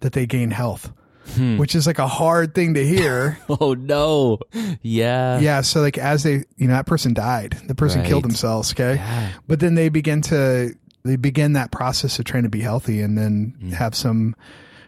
that 0.00 0.12
they 0.14 0.26
gain 0.26 0.50
health, 0.50 0.90
Hmm. 1.34 1.58
which 1.58 1.74
is 1.74 1.86
like 1.86 1.98
a 1.98 2.06
hard 2.08 2.54
thing 2.54 2.72
to 2.74 2.84
hear. 2.86 3.38
Oh 3.48 3.74
no. 3.74 4.38
Yeah. 4.82 5.38
yeah. 5.40 5.60
So 5.60 5.80
like 5.82 5.98
as 5.98 6.22
they, 6.22 6.44
you 6.56 6.66
know, 6.68 6.74
that 6.74 6.86
person 6.86 7.12
died, 7.14 7.58
the 7.66 7.74
person 7.74 8.02
killed 8.04 8.24
themselves. 8.24 8.72
Okay. 8.72 8.94
Yeah. 8.94 9.30
But 9.46 9.60
then 9.60 9.74
they 9.74 9.90
begin 9.90 10.22
to, 10.22 10.74
they 11.04 11.16
begin 11.16 11.52
that 11.52 11.70
process 11.70 12.18
of 12.18 12.24
trying 12.24 12.44
to 12.44 12.48
be 12.48 12.60
healthy 12.60 13.00
and 13.02 13.16
then 13.18 13.54
Mm. 13.62 13.72
have 13.74 13.94
some 13.94 14.34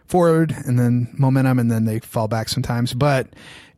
forward 0.07 0.53
and 0.65 0.77
then 0.79 1.13
momentum 1.17 1.59
and 1.59 1.69
then 1.71 1.85
they 1.85 1.99
fall 1.99 2.27
back 2.27 2.49
sometimes. 2.49 2.93
But 2.93 3.27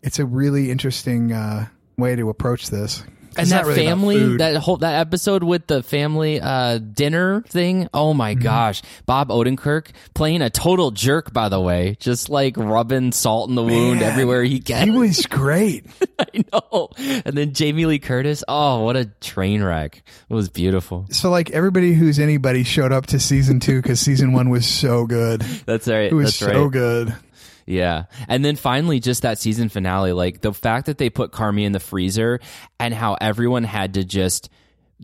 it's 0.02 0.20
a 0.20 0.26
really 0.26 0.72
interesting, 0.72 1.32
uh, 1.34 1.68
way 1.98 2.16
to 2.16 2.30
approach 2.30 2.70
this. 2.70 3.04
And 3.38 3.48
that 3.50 3.66
really 3.66 3.86
family, 3.86 4.38
that 4.38 4.56
whole 4.58 4.78
that 4.78 5.00
episode 5.00 5.44
with 5.44 5.68
the 5.68 5.82
family 5.84 6.40
uh, 6.42 6.78
dinner 6.80 7.42
thing. 7.48 7.88
Oh 7.94 8.14
my 8.14 8.34
Mm-hmm. 8.34 8.44
gosh, 8.44 8.82
Bob 9.06 9.30
Odenkirk 9.30 9.88
playing 10.14 10.42
a 10.42 10.50
total 10.50 10.92
jerk. 10.92 11.32
By 11.34 11.50
the 11.50 11.60
way, 11.60 11.98
just 12.00 12.30
like 12.30 12.58
rubbing 12.58 13.12
salt 13.12 13.50
in 13.50 13.56
the 13.56 13.64
wound 13.64 14.02
everywhere 14.02 14.44
he 14.44 14.60
can. 14.60 14.92
He 14.92 14.98
was 14.98 15.26
great. 15.30 15.86
I 16.20 16.44
know. 16.52 16.90
And 16.98 17.38
then 17.38 17.54
Jamie 17.54 17.86
Lee 17.86 18.00
Curtis. 18.00 18.44
Oh, 18.48 18.84
what 18.84 18.96
a 18.96 19.06
train 19.06 19.64
wreck! 19.64 20.02
It 20.30 20.34
was 20.34 20.50
beautiful. 20.50 21.06
So 21.12 21.30
like 21.30 21.52
everybody 21.52 21.94
who's 21.94 22.20
anybody 22.20 22.64
showed 22.64 22.92
up 22.92 23.06
to 23.08 23.20
season 23.20 23.60
two 23.60 23.82
because 23.82 24.00
season 24.00 24.34
one 24.34 24.50
was 24.50 24.66
so 24.66 25.06
good. 25.06 25.42
That's 25.42 25.88
right. 25.88 26.12
It 26.12 26.14
was 26.16 26.38
That's 26.40 26.54
so 26.54 26.64
right. 26.64 26.72
good. 26.72 27.16
Yeah. 27.66 28.06
And 28.28 28.44
then 28.44 28.56
finally, 28.56 29.00
just 29.00 29.22
that 29.22 29.40
season 29.40 29.70
finale, 29.70 30.12
like 30.14 30.42
the 30.42 30.54
fact 30.54 30.88
that 30.88 30.98
they 30.98 31.10
put 31.10 31.32
Carmy 31.32 31.64
in 31.64 31.72
the 31.72 31.80
freezer 31.80 32.40
and 32.80 32.94
how 32.94 33.18
everyone 33.22 33.64
had 33.64 33.94
to 33.96 34.04
just 34.04 34.50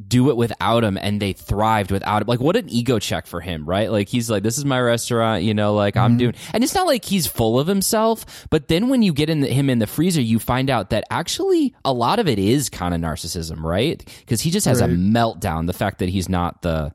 do 0.07 0.29
it 0.29 0.37
without 0.37 0.83
him 0.83 0.97
and 0.97 1.21
they 1.21 1.33
thrived 1.33 1.91
without 1.91 2.21
him. 2.21 2.27
Like, 2.27 2.39
what 2.39 2.55
an 2.55 2.69
ego 2.69 2.99
check 2.99 3.27
for 3.27 3.41
him, 3.41 3.65
right? 3.65 3.91
Like, 3.91 4.07
he's 4.07 4.29
like, 4.29 4.43
this 4.43 4.57
is 4.57 4.63
my 4.63 4.79
restaurant, 4.79 5.43
you 5.43 5.53
know, 5.53 5.73
like 5.73 5.97
I'm 5.97 6.11
mm-hmm. 6.11 6.17
doing, 6.17 6.35
and 6.53 6.63
it's 6.63 6.75
not 6.75 6.87
like 6.87 7.03
he's 7.03 7.27
full 7.27 7.59
of 7.59 7.67
himself, 7.67 8.47
but 8.49 8.67
then 8.67 8.89
when 8.89 9.01
you 9.01 9.11
get 9.11 9.29
in 9.29 9.41
the, 9.41 9.47
him 9.47 9.69
in 9.69 9.79
the 9.79 9.87
freezer, 9.87 10.21
you 10.21 10.39
find 10.39 10.69
out 10.69 10.91
that 10.91 11.03
actually 11.09 11.73
a 11.83 11.91
lot 11.91 12.19
of 12.19 12.27
it 12.27 12.39
is 12.39 12.69
kind 12.69 12.93
of 12.93 13.01
narcissism, 13.01 13.61
right? 13.61 14.01
Because 14.19 14.41
he 14.41 14.51
just 14.51 14.65
has 14.67 14.79
a 14.79 14.87
meltdown, 14.87 15.67
the 15.67 15.73
fact 15.73 15.99
that 15.99 16.09
he's 16.09 16.29
not 16.29 16.61
the, 16.61 16.93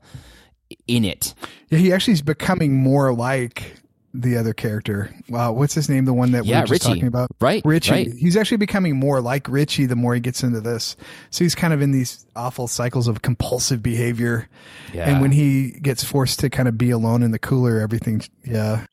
in 0.86 1.04
it. 1.04 1.34
Yeah, 1.68 1.78
he 1.78 1.92
actually 1.92 2.14
is 2.14 2.22
becoming 2.22 2.74
more 2.74 3.12
like 3.12 3.74
the 4.16 4.36
other 4.36 4.54
character. 4.54 5.12
Wow, 5.28 5.52
what's 5.52 5.74
his 5.74 5.88
name? 5.88 6.04
The 6.04 6.14
one 6.14 6.30
that 6.32 6.44
we 6.44 6.50
Yeah, 6.50 6.60
were 6.60 6.66
just 6.68 6.84
Richie. 6.84 6.94
talking 6.94 7.08
about. 7.08 7.30
Right, 7.40 7.62
Richie. 7.64 7.90
right. 7.90 8.12
He's 8.14 8.36
actually 8.36 8.58
becoming 8.58 8.96
more 8.96 9.20
like 9.20 9.48
Richie 9.48 9.86
the 9.86 9.96
more 9.96 10.14
he 10.14 10.20
gets 10.20 10.42
into 10.44 10.60
this. 10.60 10.96
So 11.30 11.44
he's 11.44 11.54
kind 11.56 11.74
of 11.74 11.82
in 11.82 11.90
these 11.90 12.24
awful 12.36 12.68
cycles 12.68 13.08
of 13.08 13.22
compulsive 13.22 13.82
behavior. 13.82 14.48
Yeah. 14.92 15.08
And 15.10 15.20
when 15.20 15.32
he 15.32 15.72
gets 15.72 16.04
forced 16.04 16.38
to 16.40 16.48
kind 16.50 16.68
of 16.68 16.78
be 16.78 16.90
alone 16.90 17.22
in 17.24 17.32
the 17.32 17.38
cooler, 17.40 17.80
everything, 17.80 18.22
yeah. 18.44 18.86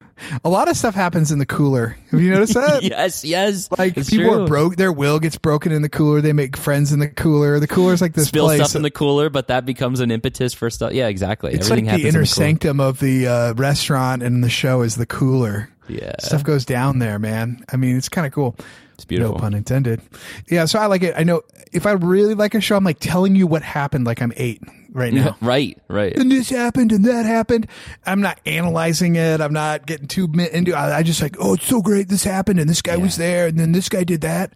A 0.44 0.50
lot 0.50 0.70
of 0.70 0.78
stuff 0.78 0.96
happens 0.96 1.32
in 1.32 1.40
the 1.40 1.46
cooler. 1.46 1.98
Have 2.12 2.22
you 2.22 2.32
noticed 2.32 2.54
that? 2.54 2.84
yes, 2.84 3.24
yes. 3.24 3.70
Like 3.78 3.96
people 3.96 4.18
true. 4.18 4.44
are 4.44 4.48
broke, 4.48 4.76
their 4.76 4.92
will 4.92 5.20
gets 5.20 5.38
broken 5.38 5.72
in 5.72 5.82
the 5.82 5.90
cooler. 5.90 6.22
They 6.22 6.34
make 6.34 6.58
friends 6.58 6.92
in 6.92 7.00
the 7.00 7.08
cooler. 7.08 7.60
The 7.60 7.68
cooler's 7.68 8.02
like 8.02 8.14
this 8.14 8.28
spill 8.28 8.46
place. 8.46 8.60
stuff 8.60 8.76
in 8.76 8.82
the 8.82 8.92
cooler, 8.92 9.30
but 9.30 9.48
that 9.48 9.66
becomes 9.66 10.00
an 10.00 10.12
impetus 10.12 10.54
for 10.54 10.70
stuff. 10.70 10.94
Yeah, 10.94 11.08
exactly. 11.08 11.54
it's 11.54 11.70
Everything 11.70 11.86
like 11.86 11.96
the 11.96 12.02
happens 12.02 12.16
inner 12.16 12.20
in 12.20 12.24
the 12.24 12.28
sanctum 12.28 12.80
of 12.80 13.00
the 13.00 13.28
uh, 13.28 13.54
restaurant, 13.54 14.24
and 14.24 14.44
the 14.44 14.50
show 14.50 14.82
is 14.82 14.96
the 14.96 15.06
cooler. 15.06 15.70
Yeah, 15.88 16.14
Stuff 16.20 16.44
goes 16.44 16.64
down 16.64 17.00
there, 17.00 17.20
man. 17.20 17.66
I 17.72 17.76
mean, 17.76 17.98
it's 17.98 18.08
kind 18.08 18.26
of 18.26 18.32
cool. 18.32 18.56
it's 18.94 19.04
beautiful. 19.04 19.36
No 19.36 19.42
pun 19.42 19.54
intended. 19.54 20.02
Yeah, 20.50 20.66
so 20.66 20.80
I 20.80 20.86
like 20.86 21.04
it. 21.04 21.14
I 21.18 21.24
know 21.24 21.42
if 21.74 21.86
I 21.86 21.92
really 21.92 22.34
like 22.34 22.56
a 22.56 22.62
show, 22.62 22.78
I'm 22.78 22.84
like 22.84 23.00
telling 23.00 23.36
you 23.36 23.48
what 23.48 23.62
happened 23.62 24.06
like 24.06 24.22
I'm 24.22 24.32
eight 24.38 24.62
right 24.92 25.14
now. 25.14 25.38
right, 25.42 25.78
right. 25.88 26.16
and 26.16 26.32
this 26.32 26.50
happened 26.50 26.92
and 26.92 27.06
that 27.06 27.26
happened. 27.26 27.68
I'm 28.06 28.22
not 28.22 28.40
analyzing 28.46 29.16
it. 29.16 29.42
I'm 29.42 29.54
not 29.54 29.86
getting 29.86 30.08
too 30.08 30.26
into. 30.26 30.74
I, 30.74 30.98
I 30.98 31.04
just 31.04 31.22
like, 31.22 31.36
oh, 31.40 31.54
it's 31.56 31.66
so 31.66 31.82
great. 31.82 32.10
This 32.10 32.24
happened 32.24 32.60
and 32.60 32.70
this 32.70 32.82
guy 32.82 32.98
was 32.98 33.18
there 33.18 33.48
and 33.48 33.60
then 33.60 33.72
this 33.72 33.90
guy 33.90 34.04
did 34.04 34.22
that. 34.22 34.54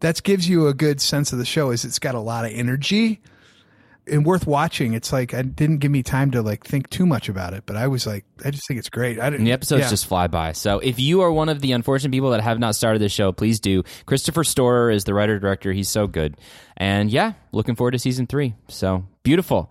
That 0.00 0.22
gives 0.22 0.48
you 0.48 0.68
a 0.68 0.74
good 0.74 1.00
sense 1.00 1.32
of 1.32 1.38
the 1.38 1.44
show. 1.44 1.70
Is 1.70 1.84
it's 1.84 1.98
got 1.98 2.14
a 2.14 2.20
lot 2.20 2.44
of 2.44 2.52
energy 2.52 3.20
and 4.10 4.24
worth 4.24 4.46
watching. 4.46 4.94
It's 4.94 5.12
like 5.12 5.34
I 5.34 5.42
didn't 5.42 5.78
give 5.78 5.90
me 5.90 6.02
time 6.02 6.30
to 6.32 6.42
like 6.42 6.64
think 6.64 6.90
too 6.90 7.06
much 7.06 7.28
about 7.28 7.54
it, 7.54 7.64
but 7.66 7.76
I 7.76 7.88
was 7.88 8.06
like, 8.06 8.24
I 8.44 8.50
just 8.50 8.66
think 8.66 8.78
it's 8.78 8.90
great. 8.90 9.18
I 9.18 9.24
didn't. 9.24 9.40
And 9.40 9.46
the 9.46 9.52
episodes 9.52 9.82
yeah. 9.82 9.90
just 9.90 10.06
fly 10.06 10.26
by. 10.26 10.52
So 10.52 10.78
if 10.78 10.98
you 10.98 11.20
are 11.22 11.32
one 11.32 11.48
of 11.48 11.60
the 11.60 11.72
unfortunate 11.72 12.10
people 12.10 12.30
that 12.30 12.40
have 12.40 12.58
not 12.58 12.74
started 12.74 13.00
the 13.00 13.08
show, 13.08 13.32
please 13.32 13.60
do. 13.60 13.82
Christopher 14.06 14.44
Storer 14.44 14.90
is 14.90 15.04
the 15.04 15.14
writer 15.14 15.38
director. 15.38 15.72
He's 15.72 15.88
so 15.88 16.06
good. 16.06 16.36
And 16.76 17.10
yeah, 17.10 17.32
looking 17.52 17.74
forward 17.74 17.92
to 17.92 17.98
season 17.98 18.26
three. 18.26 18.54
So 18.68 19.04
beautiful. 19.22 19.70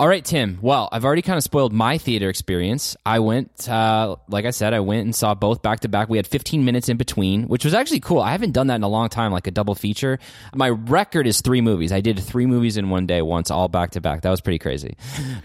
All 0.00 0.08
right, 0.08 0.24
Tim. 0.24 0.58
Well, 0.62 0.88
I've 0.90 1.04
already 1.04 1.20
kind 1.20 1.36
of 1.36 1.42
spoiled 1.42 1.74
my 1.74 1.98
theater 1.98 2.30
experience. 2.30 2.96
I 3.04 3.18
went, 3.18 3.68
uh, 3.68 4.16
like 4.28 4.46
I 4.46 4.50
said, 4.50 4.72
I 4.72 4.80
went 4.80 5.02
and 5.02 5.14
saw 5.14 5.34
both 5.34 5.60
back 5.60 5.80
to 5.80 5.90
back. 5.90 6.08
We 6.08 6.16
had 6.16 6.26
15 6.26 6.64
minutes 6.64 6.88
in 6.88 6.96
between, 6.96 7.48
which 7.48 7.66
was 7.66 7.74
actually 7.74 8.00
cool. 8.00 8.20
I 8.20 8.32
haven't 8.32 8.52
done 8.52 8.68
that 8.68 8.76
in 8.76 8.82
a 8.82 8.88
long 8.88 9.10
time, 9.10 9.30
like 9.30 9.46
a 9.46 9.50
double 9.50 9.74
feature. 9.74 10.18
My 10.54 10.70
record 10.70 11.26
is 11.26 11.42
three 11.42 11.60
movies. 11.60 11.92
I 11.92 12.00
did 12.00 12.18
three 12.18 12.46
movies 12.46 12.78
in 12.78 12.88
one 12.88 13.04
day 13.04 13.20
once, 13.20 13.50
all 13.50 13.68
back 13.68 13.90
to 13.90 14.00
back. 14.00 14.22
That 14.22 14.30
was 14.30 14.40
pretty 14.40 14.58
crazy. 14.58 14.96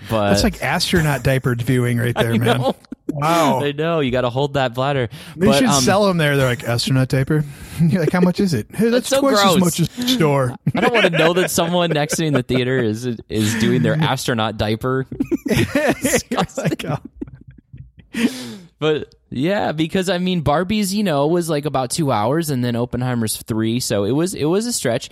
But 0.09 0.29
That's 0.29 0.43
like 0.45 0.63
astronaut 0.63 1.21
diapered 1.21 1.61
viewing 1.61 1.97
right 1.97 2.15
there, 2.17 2.37
man. 2.37 2.73
Wow. 3.07 3.61
I 3.61 3.71
know 3.71 3.99
you 3.99 4.11
got 4.11 4.21
to 4.21 4.29
hold 4.29 4.55
that 4.55 4.73
bladder. 4.73 5.09
They 5.35 5.47
but, 5.47 5.59
should 5.59 5.67
um, 5.67 5.81
sell 5.81 6.07
them 6.07 6.17
there. 6.17 6.37
They're 6.37 6.47
like 6.47 6.63
astronaut 6.63 7.07
diaper. 7.07 7.45
You're 7.81 8.01
like, 8.01 8.11
how 8.11 8.21
much 8.21 8.39
is 8.39 8.53
it? 8.53 8.67
Hey, 8.73 8.89
that's, 8.89 9.09
so 9.09 9.19
twice 9.19 9.41
gross. 9.41 9.55
as 9.55 9.59
much 9.59 9.79
as 9.79 9.89
the 9.89 10.07
store. 10.07 10.55
I 10.75 10.81
don't 10.81 10.93
want 10.93 11.05
to 11.05 11.17
know 11.17 11.33
that 11.33 11.51
someone 11.51 11.91
next 11.91 12.15
to 12.15 12.23
me 12.23 12.27
in 12.29 12.33
the 12.33 12.43
theater 12.43 12.79
is 12.79 13.05
is 13.05 13.59
doing 13.59 13.83
their 13.83 13.95
astronaut 13.95 14.57
diaper. 14.57 15.05
Oh. 16.87 16.97
But 18.79 19.15
yeah, 19.29 19.71
because 19.71 20.09
I 20.09 20.19
mean 20.19 20.41
Barbie's, 20.41 20.93
you 20.93 21.03
know, 21.03 21.27
was 21.27 21.49
like 21.49 21.65
about 21.65 21.89
two 21.91 22.11
hours 22.11 22.49
and 22.49 22.63
then 22.63 22.75
Oppenheimer's 22.75 23.41
three, 23.41 23.79
so 23.79 24.03
it 24.03 24.11
was 24.11 24.33
it 24.33 24.45
was 24.45 24.65
a 24.65 24.73
stretch. 24.73 25.09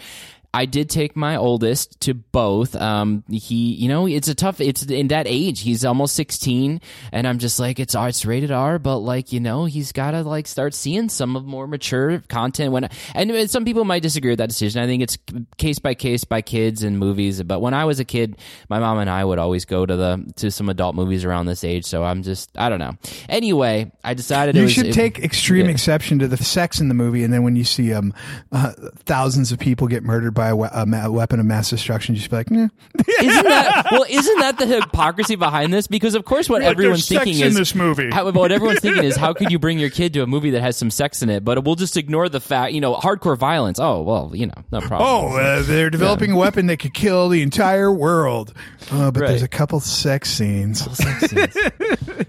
I 0.53 0.65
did 0.65 0.89
take 0.89 1.15
my 1.15 1.35
oldest 1.35 1.99
to 2.01 2.13
both. 2.13 2.75
Um, 2.75 3.23
he, 3.27 3.73
you 3.73 3.87
know, 3.89 4.05
it's 4.05 4.27
a 4.27 4.35
tough. 4.35 4.61
It's 4.61 4.83
in 4.83 5.07
that 5.07 5.25
age. 5.27 5.61
He's 5.61 5.83
almost 5.83 6.15
sixteen, 6.15 6.79
and 7.11 7.27
I'm 7.27 7.39
just 7.39 7.59
like, 7.59 7.79
it's 7.79 7.95
it's 7.95 8.23
rated 8.25 8.51
R, 8.51 8.77
but 8.77 8.99
like, 8.99 9.33
you 9.33 9.39
know, 9.39 9.65
he's 9.65 9.91
got 9.91 10.11
to 10.11 10.21
like 10.21 10.47
start 10.47 10.75
seeing 10.75 11.09
some 11.09 11.35
of 11.35 11.45
more 11.45 11.65
mature 11.65 12.19
content. 12.27 12.71
When 12.71 12.87
and 13.15 13.49
some 13.49 13.65
people 13.65 13.83
might 13.83 14.03
disagree 14.03 14.31
with 14.31 14.37
that 14.39 14.49
decision. 14.49 14.83
I 14.83 14.85
think 14.85 15.01
it's 15.01 15.17
case 15.57 15.79
by 15.79 15.95
case 15.95 16.23
by 16.23 16.41
kids 16.41 16.83
and 16.83 16.99
movies. 16.99 17.41
But 17.41 17.59
when 17.59 17.73
I 17.73 17.85
was 17.85 17.99
a 17.99 18.05
kid, 18.05 18.37
my 18.69 18.77
mom 18.77 18.99
and 18.99 19.09
I 19.09 19.25
would 19.25 19.39
always 19.39 19.65
go 19.65 19.85
to 19.85 19.95
the 19.95 20.33
to 20.35 20.51
some 20.51 20.69
adult 20.69 20.95
movies 20.95 21.25
around 21.25 21.47
this 21.47 21.63
age. 21.63 21.85
So 21.85 22.03
I'm 22.03 22.21
just, 22.21 22.51
I 22.57 22.69
don't 22.69 22.79
know. 22.79 22.93
Anyway, 23.27 23.91
I 24.03 24.13
decided 24.13 24.55
it 24.55 24.59
You 24.59 24.65
was, 24.65 24.73
should 24.73 24.85
it- 24.87 24.93
take 24.93 25.17
extreme 25.17 25.65
yeah. 25.65 25.71
exception 25.71 26.19
to 26.19 26.27
the 26.27 26.37
sex 26.37 26.79
in 26.79 26.89
the 26.89 26.93
movie, 26.93 27.23
and 27.23 27.33
then 27.33 27.41
when 27.43 27.55
you 27.55 27.63
see 27.63 27.91
um, 27.91 28.13
uh, 28.51 28.73
thousands 29.05 29.51
of 29.51 29.57
people 29.57 29.87
get 29.87 30.03
murdered 30.03 30.33
by 30.35 30.42
by 30.43 30.49
a, 30.49 30.55
we- 30.57 30.67
a 30.73 30.85
ma- 30.85 31.07
weapon 31.09 31.39
of 31.39 31.45
mass 31.45 31.69
destruction, 31.69 32.15
just 32.15 32.29
be 32.29 32.35
like, 32.35 32.51
nah. 32.51 32.67
Isn't 33.21 33.43
that 33.45 33.87
well? 33.91 34.03
Isn't 34.09 34.39
that 34.39 34.57
the 34.57 34.65
hypocrisy 34.65 35.35
behind 35.35 35.73
this? 35.73 35.87
Because 35.87 36.15
of 36.15 36.25
course, 36.25 36.49
what 36.49 36.61
Look, 36.61 36.71
everyone's 36.71 37.07
there's 37.07 37.19
sex 37.19 37.23
thinking 37.23 37.41
in 37.41 37.47
is 37.47 37.55
this 37.55 37.73
movie. 37.75 38.09
How, 38.11 38.29
what 38.31 38.51
everyone's 38.51 38.79
thinking 38.81 39.05
is, 39.05 39.15
how 39.15 39.33
could 39.33 39.51
you 39.51 39.59
bring 39.59 39.79
your 39.79 39.89
kid 39.89 40.13
to 40.15 40.21
a 40.21 40.27
movie 40.27 40.49
that 40.51 40.61
has 40.61 40.75
some 40.75 40.91
sex 40.91 41.21
in 41.21 41.29
it? 41.29 41.45
But 41.45 41.63
we'll 41.63 41.75
just 41.75 41.95
ignore 41.95 42.27
the 42.27 42.41
fact, 42.41 42.73
you 42.73 42.81
know, 42.81 42.93
hardcore 42.95 43.37
violence. 43.37 43.79
Oh 43.79 44.01
well, 44.01 44.31
you 44.33 44.47
know, 44.47 44.53
no 44.71 44.81
problem. 44.81 45.09
Oh, 45.09 45.37
uh, 45.37 45.61
they're 45.63 45.89
developing 45.89 46.31
a 46.31 46.35
weapon 46.37 46.65
that 46.67 46.77
could 46.77 46.93
kill 46.93 47.29
the 47.29 47.41
entire 47.41 47.91
world. 47.91 48.53
Uh, 48.91 49.11
but 49.11 49.21
Right. 49.21 49.29
there's 49.29 49.43
a 49.43 49.47
couple 49.47 49.79
sex 49.79 50.29
scenes. 50.29 50.81
Sex 50.97 51.29
scenes. 51.31 51.55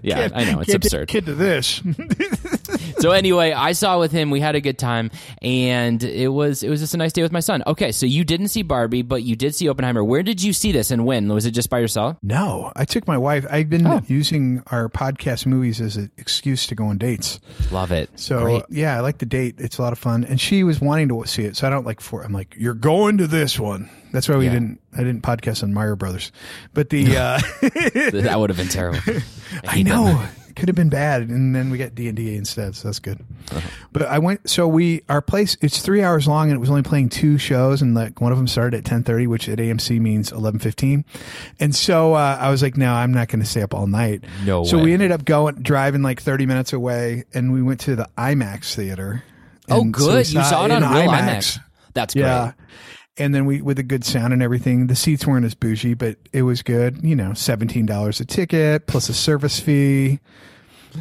yeah, 0.01 0.29
I 0.33 0.45
know 0.45 0.61
it's 0.61 0.71
Can't 0.71 0.81
take 0.81 0.93
a 0.93 0.95
absurd. 1.03 1.07
Kid 1.09 1.25
to 1.25 1.33
this. 1.33 1.81
So 2.99 3.11
anyway, 3.11 3.51
I 3.51 3.73
saw 3.73 3.99
with 3.99 4.11
him. 4.11 4.29
We 4.31 4.39
had 4.39 4.55
a 4.55 4.61
good 4.61 4.79
time, 4.79 5.11
and 5.41 6.01
it 6.03 6.29
was 6.29 6.63
it 6.63 6.69
was 6.69 6.79
just 6.79 6.93
a 6.93 6.97
nice 6.97 7.13
day 7.13 7.21
with 7.21 7.31
my 7.31 7.39
son. 7.41 7.61
Okay, 7.67 7.91
so 7.91 8.05
you 8.05 8.23
didn't 8.23 8.47
see 8.47 8.63
Barbie, 8.63 9.01
but 9.03 9.21
you 9.21 9.35
did 9.35 9.53
see 9.53 9.67
Oppenheimer. 9.69 10.03
Where 10.03 10.23
did 10.23 10.41
you 10.41 10.53
see 10.53 10.71
this, 10.71 10.89
and 10.91 11.05
when? 11.05 11.27
Was 11.31 11.45
it 11.45 11.51
just 11.51 11.69
by 11.69 11.79
yourself? 11.79 12.17
no, 12.23 12.71
I 12.75 12.85
took 12.85 13.07
my 13.07 13.17
wife. 13.17 13.45
I've 13.49 13.69
been 13.69 13.85
Oh. 13.85 14.01
using 14.07 14.63
our 14.67 14.89
podcast 14.89 15.45
movies 15.45 15.81
as 15.81 15.97
an 15.97 16.09
excuse 16.17 16.65
to 16.67 16.75
go 16.75 16.85
on 16.85 16.97
dates. 16.97 17.39
Love 17.71 17.91
it. 17.91 18.09
So 18.15 18.41
Great. 18.43 18.63
yeah, 18.69 18.95
I 18.97 19.01
like 19.01 19.17
the 19.19 19.25
date. 19.25 19.55
It's 19.59 19.77
a 19.77 19.81
lot 19.81 19.93
of 19.93 19.99
fun, 19.99 20.23
and 20.23 20.39
she 20.41 20.63
was 20.63 20.79
wanting 20.81 21.09
to 21.09 21.23
see 21.27 21.43
it. 21.43 21.55
So 21.57 21.67
I 21.67 21.69
don't 21.69 21.85
like 21.85 22.01
for. 22.01 22.23
I'm 22.23 22.33
like, 22.33 22.55
you're 22.57 22.73
going 22.73 23.17
to 23.19 23.27
this 23.27 23.59
one. 23.59 23.89
That's 24.13 24.29
why 24.29 24.37
we 24.37 24.45
Yeah. 24.45 24.53
didn't. 24.53 24.79
I 24.93 24.99
didn't 24.99 25.21
podcast 25.21 25.61
on 25.63 25.73
Mario 25.73 25.95
Brothers, 25.97 26.31
but 26.73 26.89
the 26.89 27.17
uh, 27.17 27.39
that 27.61 28.35
would 28.37 28.49
have 28.49 28.57
been 28.57 28.69
terrible. 28.69 29.01
I 29.67 29.83
know. 29.83 30.25
Could 30.55 30.69
have 30.69 30.75
been 30.75 30.89
bad, 30.89 31.23
and 31.29 31.55
then 31.55 31.69
we 31.69 31.77
got 31.77 31.93
D 31.95 32.07
and 32.07 32.15
D 32.15 32.35
instead, 32.35 32.75
so 32.75 32.87
that's 32.87 32.99
good. 32.99 33.19
Uh-huh. 33.51 33.61
But 33.91 34.03
I 34.03 34.19
went. 34.19 34.49
So 34.49 34.67
we 34.67 35.01
our 35.09 35.21
place. 35.21 35.57
It's 35.61 35.79
three 35.81 36.01
hours 36.03 36.27
long, 36.27 36.49
and 36.49 36.55
it 36.55 36.59
was 36.59 36.69
only 36.69 36.83
playing 36.83 37.09
two 37.09 37.37
shows, 37.37 37.81
and 37.81 37.93
like 37.95 38.21
one 38.21 38.31
of 38.31 38.37
them 38.37 38.47
started 38.47 38.77
at 38.77 38.85
ten 38.85 39.03
thirty, 39.03 39.27
which 39.27 39.47
at 39.49 39.59
AMC 39.59 39.99
means 39.99 40.31
eleven 40.31 40.59
fifteen. 40.59 41.05
And 41.59 41.75
so 41.75 42.13
uh, 42.13 42.37
I 42.39 42.49
was 42.49 42.61
like, 42.61 42.77
no, 42.77 42.93
I'm 42.93 43.11
not 43.13 43.27
going 43.27 43.41
to 43.41 43.45
stay 43.45 43.61
up 43.61 43.73
all 43.73 43.87
night. 43.87 44.23
No 44.45 44.63
So 44.63 44.77
way. 44.77 44.83
we 44.85 44.93
ended 44.93 45.11
up 45.11 45.25
going 45.25 45.55
driving 45.61 46.01
like 46.01 46.21
thirty 46.21 46.45
minutes 46.45 46.73
away, 46.73 47.25
and 47.33 47.51
we 47.53 47.61
went 47.61 47.79
to 47.81 47.95
the 47.95 48.09
IMAX 48.17 48.73
theater. 48.75 49.23
Oh, 49.69 49.81
And 49.81 49.95
so 49.95 50.05
good. 50.07 50.27
you 50.31 50.43
saw 50.43 50.65
it 50.65 50.71
on 50.71 50.81
real 50.81 51.09
IMAX. 51.11 51.59
That's 51.93 52.13
great. 52.13 52.23
Yeah. 52.23 52.51
And 53.17 53.33
then 53.33 53.45
we 53.45 53.61
with 53.61 53.79
a 53.79 53.83
good 53.83 54.03
sound 54.03 54.33
and 54.33 54.43
everything. 54.43 54.87
The 54.87 54.95
seats 54.95 55.25
weren't 55.25 55.45
as 55.45 55.55
bougie, 55.55 55.93
but 55.93 56.17
it 56.33 56.41
was 56.41 56.61
good. 56.61 57.03
You 57.03 57.15
know, 57.15 57.33
seventeen 57.33 57.85
dollars 57.85 58.19
a 58.19 58.25
ticket 58.25 58.87
plus 58.87 59.09
a 59.09 59.13
service 59.13 59.59
fee. 59.59 60.19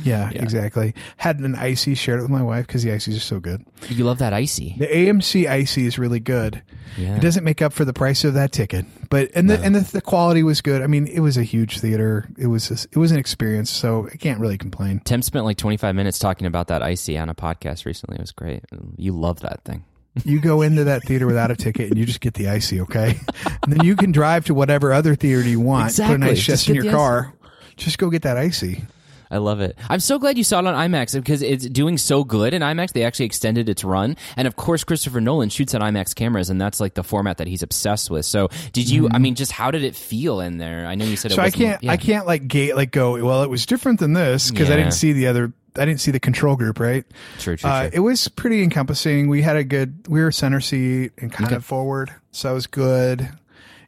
Yeah, 0.02 0.30
exactly. 0.30 0.94
Had 1.16 1.38
an 1.38 1.54
icy, 1.54 1.94
shared 1.94 2.18
it 2.18 2.22
with 2.22 2.30
my 2.30 2.42
wife 2.42 2.66
because 2.66 2.82
the 2.82 2.92
ices 2.92 3.16
are 3.16 3.20
so 3.20 3.40
good. 3.40 3.64
You 3.88 4.04
love 4.04 4.18
that 4.18 4.32
icy. 4.32 4.74
The 4.78 4.86
AMC 4.86 5.48
icy 5.48 5.86
is 5.86 5.98
really 5.98 6.20
good. 6.20 6.62
Yeah. 6.96 7.16
It 7.16 7.20
doesn't 7.20 7.44
make 7.44 7.62
up 7.62 7.72
for 7.72 7.84
the 7.84 7.92
price 7.92 8.24
of 8.24 8.34
that 8.34 8.52
ticket, 8.52 8.86
but 9.10 9.30
and 9.34 9.48
the 9.48 9.58
and 9.60 9.74
the, 9.74 9.80
the 9.80 10.00
quality 10.00 10.42
was 10.42 10.60
good. 10.60 10.82
I 10.82 10.86
mean, 10.86 11.06
it 11.06 11.20
was 11.20 11.36
a 11.36 11.42
huge 11.42 11.80
theater. 11.80 12.28
It 12.38 12.46
was 12.46 12.70
a, 12.70 12.74
it 12.92 12.96
was 12.96 13.12
an 13.12 13.18
experience, 13.18 13.70
so 13.70 14.08
I 14.12 14.16
can't 14.16 14.40
really 14.40 14.58
complain. 14.58 15.00
Tim 15.04 15.22
spent 15.22 15.44
like 15.44 15.56
25 15.56 15.94
minutes 15.94 16.18
talking 16.18 16.46
about 16.46 16.68
that 16.68 16.82
icy 16.82 17.18
on 17.18 17.28
a 17.28 17.34
podcast 17.34 17.84
recently. 17.84 18.16
It 18.16 18.22
was 18.22 18.32
great. 18.32 18.64
You 18.96 19.12
love 19.12 19.40
that 19.40 19.64
thing. 19.64 19.84
You 20.24 20.40
go 20.40 20.62
into 20.62 20.84
that 20.84 21.02
theater 21.02 21.26
without 21.26 21.50
a 21.50 21.56
ticket 21.56 21.90
and 21.90 21.98
you 21.98 22.06
just 22.06 22.20
get 22.20 22.34
the 22.34 22.48
icy, 22.48 22.80
okay? 22.82 23.18
And 23.62 23.72
then 23.72 23.84
you 23.84 23.96
can 23.96 24.12
drive 24.12 24.44
to 24.44 24.54
whatever 24.54 24.92
other 24.92 25.14
theater 25.16 25.42
you 25.42 25.58
want. 25.58 25.86
Put 25.96 25.98
a 25.98 26.02
Exactly. 26.04 26.18
nice 26.18 26.42
chest 26.44 26.68
in 26.68 26.76
your 26.76 26.84
the 26.84 26.90
car. 26.92 27.34
Just 27.76 27.98
go 27.98 28.10
get 28.10 28.22
that 28.22 28.36
icy. 28.36 28.84
I 29.30 29.38
love 29.38 29.60
it. 29.60 29.76
I'm 29.90 29.98
so 29.98 30.20
glad 30.20 30.38
you 30.38 30.44
saw 30.44 30.60
it 30.60 30.66
on 30.66 30.74
IMAX 30.74 31.14
because 31.14 31.42
it's 31.42 31.68
doing 31.68 31.98
so 31.98 32.22
good 32.22 32.54
in 32.54 32.62
IMAX. 32.62 32.92
They 32.92 33.02
actually 33.02 33.26
extended 33.26 33.68
its 33.68 33.82
run, 33.82 34.16
and 34.36 34.46
of 34.46 34.54
course, 34.54 34.84
Christopher 34.84 35.20
Nolan 35.20 35.48
shoots 35.48 35.74
on 35.74 35.80
IMAX 35.80 36.14
cameras, 36.14 36.50
and 36.50 36.60
that's 36.60 36.78
like 36.78 36.94
the 36.94 37.02
format 37.02 37.38
that 37.38 37.48
he's 37.48 37.64
obsessed 37.64 38.10
with. 38.10 38.26
So, 38.26 38.48
did 38.72 38.88
you? 38.88 39.08
I 39.10 39.18
mean, 39.18 39.34
just 39.34 39.50
how 39.50 39.72
did 39.72 39.82
it 39.82 39.96
feel 39.96 40.40
in 40.40 40.58
there? 40.58 40.86
I 40.86 40.94
know 40.94 41.04
you 41.04 41.16
said 41.16 41.32
it. 41.32 41.34
Mm-hmm. 41.38 41.40
So 41.42 41.46
I 41.46 41.50
can't 41.50 41.82
yeah. 41.82 41.90
I 41.92 41.96
can't 41.96 42.26
like 42.26 42.46
gate 42.46 42.76
like 42.76 42.92
go, 42.92 43.20
well, 43.24 43.42
it 43.42 43.50
was 43.50 43.66
different 43.66 43.98
than 43.98 44.12
this 44.12 44.52
because 44.52 44.70
I 44.70 44.76
didn't 44.76 44.92
see 44.92 45.12
the 45.14 45.26
other 45.26 45.52
I 45.76 45.84
didn't 45.84 46.00
see 46.00 46.10
the 46.10 46.20
control 46.20 46.56
group, 46.56 46.78
right? 46.78 47.04
True, 47.38 47.56
true, 47.56 47.68
Uh, 47.70 47.80
true. 47.82 47.90
it 47.94 48.00
was 48.00 48.28
pretty 48.28 48.62
encompassing. 48.62 49.28
We 49.28 49.42
had 49.42 49.56
a 49.56 49.64
good 49.64 50.06
we 50.08 50.22
were 50.22 50.30
center 50.32 50.60
seat 50.60 51.12
and 51.18 51.32
kind 51.32 51.52
of 51.52 51.64
forward. 51.64 52.12
So 52.32 52.50
it 52.50 52.54
was 52.54 52.66
good. 52.66 53.28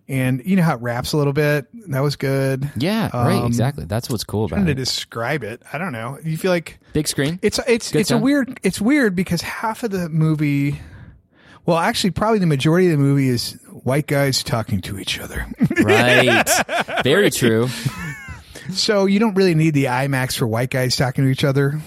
And 0.09 0.40
you 0.45 0.55
know 0.55 0.62
how 0.62 0.75
it 0.76 0.81
wraps 0.83 1.12
a 1.14 1.16
little 1.16 1.33
bit? 1.33 1.66
That 1.90 1.99
was 2.00 2.14
good. 2.14 2.71
yeah, 2.76 3.11
right. 3.12 3.38
um, 3.40 3.47
Exactly. 3.47 3.85
That's 3.87 4.09
what's 4.09 4.23
cool 4.23 4.45
about 4.45 4.57
Trying 4.57 4.66
to 4.66 4.75
describe 4.75 5.43
it. 5.43 5.62
I 5.73 5.78
don't 5.78 5.90
know. 5.93 6.19
You 6.25 6.37
feel 6.37 6.52
like 6.52 6.78
Big 6.93 7.09
screen. 7.09 7.38
It's 7.43 7.59
it's 7.66 7.90
Good 7.90 8.00
it's 8.00 8.11
a 8.12 8.19
weird 8.19 8.61
it's 8.62 8.81
weird 8.81 9.16
because 9.16 9.43
half 9.43 9.83
of 9.83 9.90
the 9.90 10.09
movie 10.09 10.81
well 11.66 11.78
actually 11.78 12.11
probably 12.12 12.38
the 12.38 12.47
majority 12.47 12.87
of 12.87 12.93
the 12.93 12.99
movie 13.05 13.28
is 13.28 13.59
white 13.83 14.07
guys 14.07 14.43
talking 14.45 14.81
to 14.83 14.99
each 14.99 15.19
other. 15.19 15.45
right. 15.83 16.49
Very 17.02 17.31
true. 17.31 17.69
So 18.73 19.07
you 19.07 19.19
don't 19.19 19.35
really 19.35 19.55
need 19.55 19.75
the 19.75 19.85
IMAX 19.85 20.37
for 20.39 20.47
white 20.47 20.71
guys 20.71 20.97
talking 20.97 21.25
to 21.25 21.31
each 21.31 21.45
other. 21.45 21.81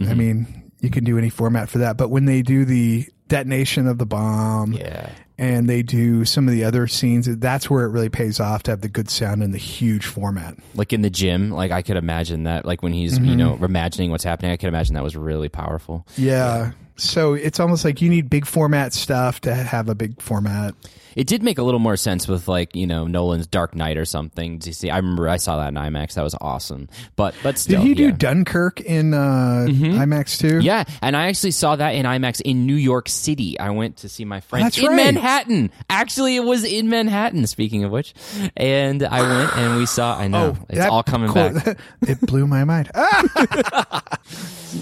I 0.00 0.02
Mm-hmm. 0.04 0.18
mean, 0.18 0.70
you 0.80 0.90
can 0.90 1.02
do 1.04 1.18
any 1.18 1.28
format 1.30 1.68
for 1.68 1.78
that, 1.78 1.96
but 1.96 2.08
when 2.08 2.24
they 2.24 2.42
do 2.42 2.64
the 2.64 3.06
detonation 3.26 3.86
of 3.88 3.98
the 3.98 4.06
bomb 4.06 4.72
Yeah. 4.72 5.10
and 5.36 5.68
they 5.68 5.82
do 5.82 6.24
some 6.24 6.46
of 6.46 6.54
the 6.54 6.62
other 6.64 6.86
scenes, 6.86 7.26
that's 7.38 7.68
where 7.68 7.84
it 7.84 7.88
really 7.90 8.08
pays 8.08 8.38
off 8.38 8.62
to 8.64 8.70
have 8.70 8.80
the 8.80 8.88
good 8.88 9.10
sound 9.10 9.42
and 9.42 9.52
the 9.52 9.58
huge 9.58 10.06
format. 10.06 10.56
Like 10.74 10.92
in 10.92 11.02
the 11.02 11.10
gym, 11.10 11.50
like 11.50 11.72
I 11.72 11.82
could 11.82 11.96
imagine 11.96 12.44
that. 12.44 12.64
Like 12.64 12.82
when 12.82 12.92
he's, 12.92 13.18
you 13.18 13.34
know, 13.36 13.58
imagining 13.60 14.10
what's 14.12 14.24
happening, 14.24 14.52
I 14.52 14.56
could 14.56 14.68
imagine 14.68 14.94
that 14.94 15.02
was 15.02 15.16
really 15.16 15.48
powerful. 15.48 16.06
Yeah. 16.16 16.70
So 16.96 17.34
it's 17.34 17.58
almost 17.60 17.84
like 17.84 18.00
you 18.00 18.08
need 18.08 18.30
big 18.30 18.46
format 18.46 18.92
stuff 18.92 19.40
to 19.42 19.54
have 19.54 19.88
a 19.88 19.94
big 19.94 20.20
format. 20.22 20.74
It 21.18 21.26
did 21.26 21.42
make 21.42 21.58
a 21.58 21.64
little 21.64 21.80
more 21.80 21.96
sense 21.96 22.28
with 22.28 22.46
like 22.46 22.76
you 22.76 22.86
know 22.86 23.08
Nolan's 23.08 23.48
Dark 23.48 23.74
Knight 23.74 23.96
or 23.96 24.04
something. 24.04 24.58
Do 24.58 24.70
you 24.70 24.72
see? 24.72 24.88
I 24.88 24.98
remember 24.98 25.28
I 25.28 25.36
saw 25.38 25.56
that 25.58 25.66
in 25.68 25.74
IMAX. 25.74 26.14
That 26.14 26.22
was 26.22 26.36
awesome. 26.40 26.88
But 27.16 27.34
but 27.42 27.58
still, 27.58 27.80
Did 27.82 27.88
he 27.88 27.94
do. 27.94 28.12
Dunkirk 28.12 28.80
in 28.80 29.14
uh, 29.14 29.66
IMAX 29.68 30.38
too? 30.38 30.60
Yeah, 30.60 30.84
and 31.02 31.16
I 31.16 31.26
actually 31.26 31.50
saw 31.50 31.74
that 31.74 31.90
in 31.96 32.06
IMAX 32.06 32.40
in 32.42 32.66
New 32.66 32.76
York 32.76 33.08
City. 33.08 33.58
I 33.58 33.70
went 33.70 33.96
to 33.98 34.08
see 34.08 34.24
my 34.24 34.40
friend 34.40 34.64
That's 34.64 34.78
in 34.78 34.86
right. 34.86 34.94
Manhattan. 34.96 35.72
Actually, 35.90 36.36
it 36.36 36.44
was 36.44 36.62
in 36.62 36.88
Manhattan. 36.88 37.48
Speaking 37.48 37.82
of 37.82 37.90
which, 37.90 38.14
and 38.56 39.02
I 39.02 39.20
went 39.22 39.56
and 39.56 39.76
we 39.78 39.86
saw. 39.86 40.16
I 40.16 40.28
know 40.28 40.50
it's 40.68 40.78
Oh, 40.78 40.82
that- 40.82 40.90
all 40.90 41.02
coming 41.02 41.32
cool. 41.32 41.50
back. 41.50 41.78
it 42.02 42.20
blew 42.20 42.46
my 42.46 42.62
mind. 42.62 42.92
Ah! 42.94 44.02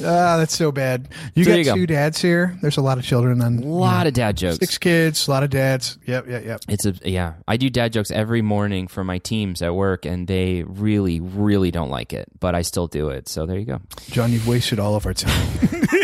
Ah, 0.05 0.37
that's 0.37 0.57
so 0.57 0.73
bad. 0.73 1.09
You 1.37 1.45
So 1.45 1.51
got 1.53 1.57
you 1.59 1.65
go. 1.65 1.75
two 1.77 1.87
dads 1.87 2.21
here. 2.21 2.59
There's 2.61 2.77
a 2.77 2.83
lot 2.83 2.99
of 2.99 3.05
children 3.05 3.41
on 3.41 3.59
A 3.59 3.67
lot 3.67 4.09
of 4.09 4.15
dad 4.15 4.37
jokes. 4.37 4.59
six 4.59 4.79
kids, 4.79 5.29
a 5.29 5.31
lot 5.31 5.45
of 5.45 5.51
dads. 5.51 5.97
Yep, 6.07 6.26
yep, 6.27 6.45
yep. 6.45 6.61
It's 6.69 6.85
a 6.85 6.95
yeah. 7.05 7.35
I 7.47 7.57
do 7.57 7.71
dad 7.71 7.93
jokes 7.93 8.11
every 8.11 8.43
morning 8.43 8.89
for 8.89 9.05
my 9.05 9.19
teams 9.19 9.63
at 9.63 9.75
work, 9.75 10.05
and 10.05 10.27
they 10.27 10.63
really, 10.65 11.21
really 11.21 11.71
don't 11.71 11.91
like 11.91 12.13
it. 12.13 12.29
But 12.39 12.55
I 12.55 12.63
still 12.63 12.87
do 12.87 13.11
it. 13.11 13.29
So 13.29 13.47
there 13.47 13.59
you 13.59 13.65
go. 13.65 13.81
John, 14.11 14.33
you've 14.33 14.47
wasted 14.47 14.79
all 14.79 14.95
of 14.95 15.07
our 15.07 15.15
time. 15.15 15.89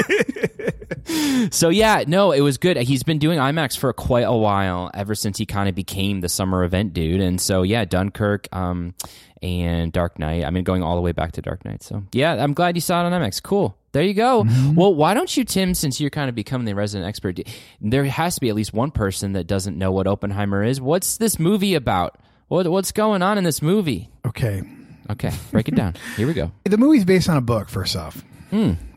So 1.51 1.69
yeah, 1.69 2.05
no, 2.07 2.33
it 2.33 2.41
was 2.41 2.57
good. 2.59 2.77
He's 2.77 3.03
been 3.03 3.19
doing 3.19 3.39
IMAX 3.39 3.77
for 3.77 3.93
quite 3.93 4.23
a 4.23 4.33
while, 4.37 4.91
ever 4.95 5.15
since 5.15 5.39
he 5.39 5.45
kind 5.45 5.69
of 5.69 5.75
became 5.75 6.21
the 6.21 6.29
summer 6.29 6.63
event 6.63 6.93
dude. 6.93 7.21
And 7.21 7.41
so 7.41 7.63
yeah, 7.63 7.85
Dunkirk, 7.85 8.49
um, 8.53 8.95
and 9.43 9.93
Dark 9.93 10.19
Knight. 10.19 10.45
I 10.45 10.51
mean, 10.51 10.65
going 10.65 10.83
all 10.83 10.95
the 10.95 11.03
way 11.03 11.13
back 11.13 11.33
to 11.33 11.43
Dark 11.43 11.65
Knight. 11.65 11.83
So 11.83 12.05
yeah, 12.13 12.35
I'm 12.35 12.55
glad 12.55 12.77
you 12.77 12.81
saw 12.81 13.03
it 13.05 13.13
on 13.13 13.21
IMAX. 13.21 13.43
Cool. 13.43 13.77
There 13.93 14.03
you 14.03 14.15
go. 14.15 14.47
Well, 14.75 14.95
why 14.95 15.13
don't 15.15 15.35
you, 15.37 15.45
Tim, 15.45 15.75
since 15.75 16.01
you're 16.01 16.11
kind 16.11 16.29
of 16.29 16.35
becoming 16.35 16.65
the 16.65 16.75
resident 16.75 17.07
expert, 17.09 17.39
there 17.81 18.05
has 18.05 18.37
to 18.37 18.41
be 18.41 18.49
at 18.49 18.55
least 18.55 18.73
one 18.73 18.91
person 18.91 19.33
that 19.35 19.47
doesn't 19.47 19.77
know 19.77 19.93
what 19.93 20.07
Oppenheimer 20.07 20.65
is. 20.65 20.81
What's 20.81 21.19
this 21.19 21.39
movie 21.39 21.75
about? 21.75 22.19
What, 22.49 22.67
what's 22.69 22.93
going 22.93 23.23
on 23.23 23.37
in 23.39 23.45
this 23.45 23.61
movie? 23.63 24.09
Okay. 24.27 24.63
Okay, 25.11 25.33
break 25.51 25.69
it 25.69 25.75
down. 25.75 25.95
Here 26.17 26.27
we 26.27 26.33
go. 26.33 26.53
The 26.65 26.79
movie's 26.79 27.05
based 27.05 27.29
on 27.29 27.37
a 27.37 27.41
book, 27.43 27.69
first 27.69 27.97
off. 27.97 28.25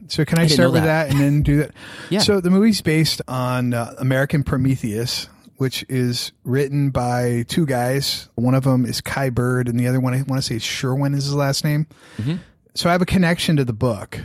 So 0.07 0.23
can 0.23 0.37
I, 0.37 0.43
didn't 0.43 0.51
start 0.51 0.71
with 0.71 0.83
that. 0.83 1.07
that. 1.07 1.11
and 1.11 1.19
then 1.19 1.41
do 1.41 1.57
that? 1.57 1.71
Yeah. 2.09 2.19
So 2.19 2.39
the 2.39 2.49
movie's 2.49 2.81
based 2.81 3.21
on 3.27 3.73
uh, 3.73 3.95
American 3.97 4.43
Prometheus, 4.43 5.27
which 5.57 5.83
is 5.89 6.31
written 6.43 6.89
by 6.91 7.43
two 7.47 7.65
guys. 7.65 8.29
One 8.35 8.53
of 8.55 8.63
them 8.63 8.85
is 8.85 9.01
Kai 9.01 9.29
Bird, 9.29 9.67
and 9.67 9.79
the 9.79 9.87
other 9.87 9.99
one 9.99 10.13
I 10.13 10.21
want 10.21 10.41
to 10.41 10.47
say 10.47 10.59
Sherwin 10.59 11.13
is 11.15 11.25
his 11.25 11.33
last 11.33 11.63
name. 11.65 11.87
Mm-hmm. 12.17 12.35
So 12.75 12.87
I 12.89 12.91
have 12.91 13.01
a 13.01 13.05
connection 13.05 13.55
to 13.57 13.65
the 13.65 13.73
book, 13.73 14.19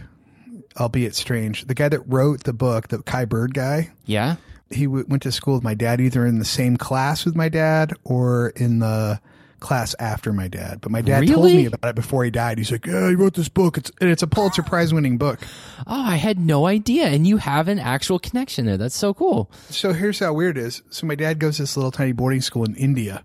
albeit 0.78 1.14
strange. 1.14 1.64
The 1.66 1.74
guy 1.74 1.88
that 1.88 2.00
wrote 2.06 2.44
the 2.44 2.52
book, 2.52 2.88
the 2.88 3.02
Kai 3.02 3.24
Bird 3.24 3.54
guy, 3.54 3.90
Yeah. 4.06 4.36
he 4.70 4.84
w- 4.84 5.04
went 5.08 5.22
to 5.24 5.32
school 5.32 5.54
with 5.54 5.64
my 5.64 5.74
dad, 5.74 6.00
either 6.00 6.24
in 6.26 6.38
the 6.38 6.44
same 6.44 6.76
class 6.76 7.24
with 7.24 7.34
my 7.34 7.48
dad 7.48 7.92
or 8.04 8.50
in 8.56 8.78
the 8.78 9.20
class 9.58 9.94
after 9.98 10.32
my 10.32 10.48
dad. 10.48 10.78
But 10.80 10.90
my 10.90 11.02
dad 11.02 11.26
told 11.26 11.44
me 11.44 11.66
about 11.66 11.90
it 11.90 11.94
before 11.94 12.24
he 12.24 12.30
died. 12.30 12.56
He's 12.56 12.72
like, 12.72 12.86
"Yeah, 12.86 13.10
he 13.10 13.14
wrote 13.14 13.34
this 13.34 13.50
book. 13.50 13.76
It's 13.76 13.90
and 14.00 14.08
it's 14.08 14.22
a 14.22 14.26
Pulitzer 14.26 14.62
Prize 14.62 14.94
winning 14.94 15.18
book." 15.18 15.38
Oh, 15.86 16.00
I 16.02 16.16
had 16.16 16.38
no 16.38 16.66
idea. 16.66 17.08
And 17.08 17.26
you 17.26 17.36
have 17.36 17.68
an 17.68 17.78
actual 17.78 18.18
connection 18.18 18.64
there. 18.64 18.78
That's 18.78 18.96
so 18.96 19.12
cool. 19.12 19.50
So 19.68 19.92
here's 19.92 20.18
how 20.20 20.32
weird 20.32 20.56
it 20.56 20.64
is. 20.64 20.80
So 20.88 21.06
my 21.06 21.14
dad 21.14 21.38
goes 21.40 21.56
to 21.56 21.64
this 21.64 21.76
little 21.76 21.90
tiny 21.90 22.12
boarding 22.12 22.40
school 22.40 22.64
in 22.64 22.74
India. 22.76 23.22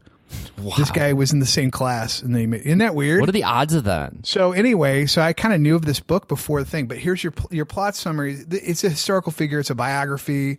This 0.77 0.91
guy 0.91 1.13
was 1.13 1.31
in 1.31 1.39
the 1.39 1.45
same 1.45 1.69
class, 1.69 2.21
and 2.21 2.35
they 2.35 2.45
made, 2.47 2.61
isn't 2.61 2.79
that 2.79 2.95
weird? 2.95 3.19
What 3.19 3.29
are 3.29 3.33
the 3.33 3.43
odds 3.43 3.73
of 3.73 3.83
that? 3.83 4.13
So 4.23 4.51
anyway, 4.51 5.05
so 5.05 5.21
I 5.21 5.33
kind 5.33 5.53
of 5.53 5.61
knew 5.61 5.75
of 5.75 5.85
this 5.85 5.99
book 5.99 6.27
before 6.27 6.63
the 6.63 6.69
thing, 6.69 6.87
but 6.87 6.97
here's 6.97 7.23
your 7.23 7.33
your 7.51 7.65
plot 7.65 7.95
summary. 7.95 8.37
It's 8.49 8.83
a 8.83 8.89
historical 8.89 9.31
figure. 9.31 9.59
It's 9.59 9.69
a 9.69 9.75
biography. 9.75 10.57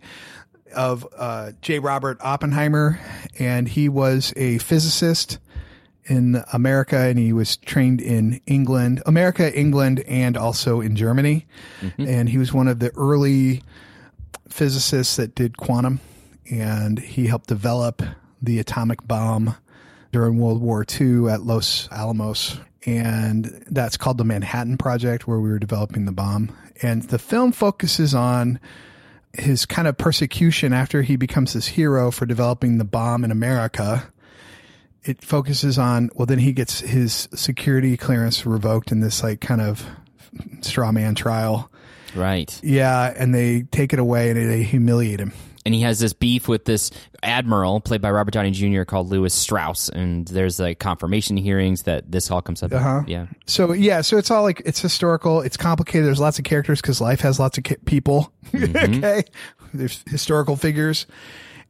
of 0.75 1.07
uh, 1.17 1.51
J. 1.61 1.79
Robert 1.79 2.17
Oppenheimer, 2.21 2.99
and 3.39 3.67
he 3.69 3.87
was 3.89 4.33
a 4.35 4.57
physicist 4.59 5.39
in 6.05 6.43
America, 6.53 6.97
and 6.97 7.17
he 7.17 7.31
was 7.33 7.55
trained 7.57 8.01
in 8.01 8.41
England, 8.45 9.01
America, 9.05 9.53
England, 9.57 10.01
and 10.07 10.35
also 10.37 10.81
in 10.81 10.95
Germany. 10.95 11.45
And 11.97 12.27
he 12.29 12.37
was 12.37 12.53
one 12.53 12.67
of 12.67 12.79
the 12.79 12.91
early 12.97 13.63
physicists 14.49 15.15
that 15.17 15.35
did 15.35 15.57
quantum, 15.57 15.99
and 16.49 16.99
he 16.99 17.27
helped 17.27 17.47
develop 17.47 18.01
the 18.41 18.59
atomic 18.59 19.05
bomb 19.07 19.55
during 20.11 20.37
World 20.37 20.61
War 20.61 20.85
II 20.99 21.29
at 21.29 21.41
Los 21.41 21.89
Alamos. 21.91 22.59
And 22.85 23.45
that's 23.69 23.97
called 23.97 24.17
the 24.17 24.23
Manhattan 24.23 24.77
Project, 24.77 25.27
where 25.27 25.39
we 25.39 25.49
were 25.49 25.59
developing 25.59 26.05
the 26.05 26.11
bomb. 26.11 26.55
And 26.81 27.03
the 27.03 27.19
film 27.19 27.51
focuses 27.51 28.15
on 28.15 28.59
his 29.33 29.65
kind 29.65 29.87
of 29.87 29.97
persecution 29.97 30.73
after 30.73 31.01
he 31.01 31.15
becomes 31.15 31.53
this 31.53 31.67
hero 31.67 32.11
for 32.11 32.25
developing 32.25 32.77
the 32.77 32.85
bomb 32.85 33.23
in 33.23 33.31
America. 33.31 34.11
It 35.03 35.23
focuses 35.23 35.77
on, 35.77 36.09
well, 36.15 36.25
then 36.25 36.39
he 36.39 36.53
gets 36.53 36.79
his 36.79 37.27
security 37.33 37.97
clearance 37.97 38.45
revoked 38.45 38.91
in 38.91 38.99
this 38.99 39.23
like 39.23 39.41
kind 39.41 39.61
of 39.61 39.85
straw 40.61 40.91
man 40.91 41.15
trial. 41.15 41.71
Right. 42.15 42.59
Yeah. 42.63 43.13
And 43.15 43.33
they 43.33 43.63
take 43.63 43.93
it 43.93 43.99
away 43.99 44.29
and 44.29 44.49
they 44.49 44.63
humiliate 44.63 45.19
him. 45.19 45.33
And 45.67 45.75
he 45.75 45.81
has 45.81 45.99
this 45.99 46.13
beef 46.13 46.47
with 46.47 46.63
this 46.63 46.91
admiral 47.21 47.81
played 47.81 48.01
by 48.01 48.09
Robert 48.09 48.31
Downey 48.31 48.51
Jr. 48.51 48.83
called 48.83 49.09
Lewis 49.09 49.33
Strauss. 49.33 49.89
And 49.89 50.25
there's 50.29 50.61
like 50.61 50.79
confirmation 50.79 51.35
hearings 51.35 51.83
that 51.83 52.09
this 52.09 52.31
all 52.31 52.41
comes 52.41 52.63
up. 52.63 52.71
Uh-huh. 52.71 53.03
Yeah. 53.05 53.27
So 53.47 53.73
yeah, 53.73 53.99
so 53.99 54.15
it's 54.15 54.31
all 54.31 54.43
like 54.43 54.61
it's 54.63 54.79
historical. 54.79 55.41
It's 55.41 55.57
complicated. 55.57 56.07
There's 56.07 56.21
lots 56.21 56.39
of 56.39 56.45
characters 56.45 56.79
because 56.79 57.01
life 57.01 57.19
has 57.19 57.37
lots 57.37 57.57
of 57.57 57.65
ca- 57.65 57.75
people. 57.83 58.31
okay, 58.55 59.25
there's 59.73 60.05
historical 60.07 60.55
figures, 60.55 61.05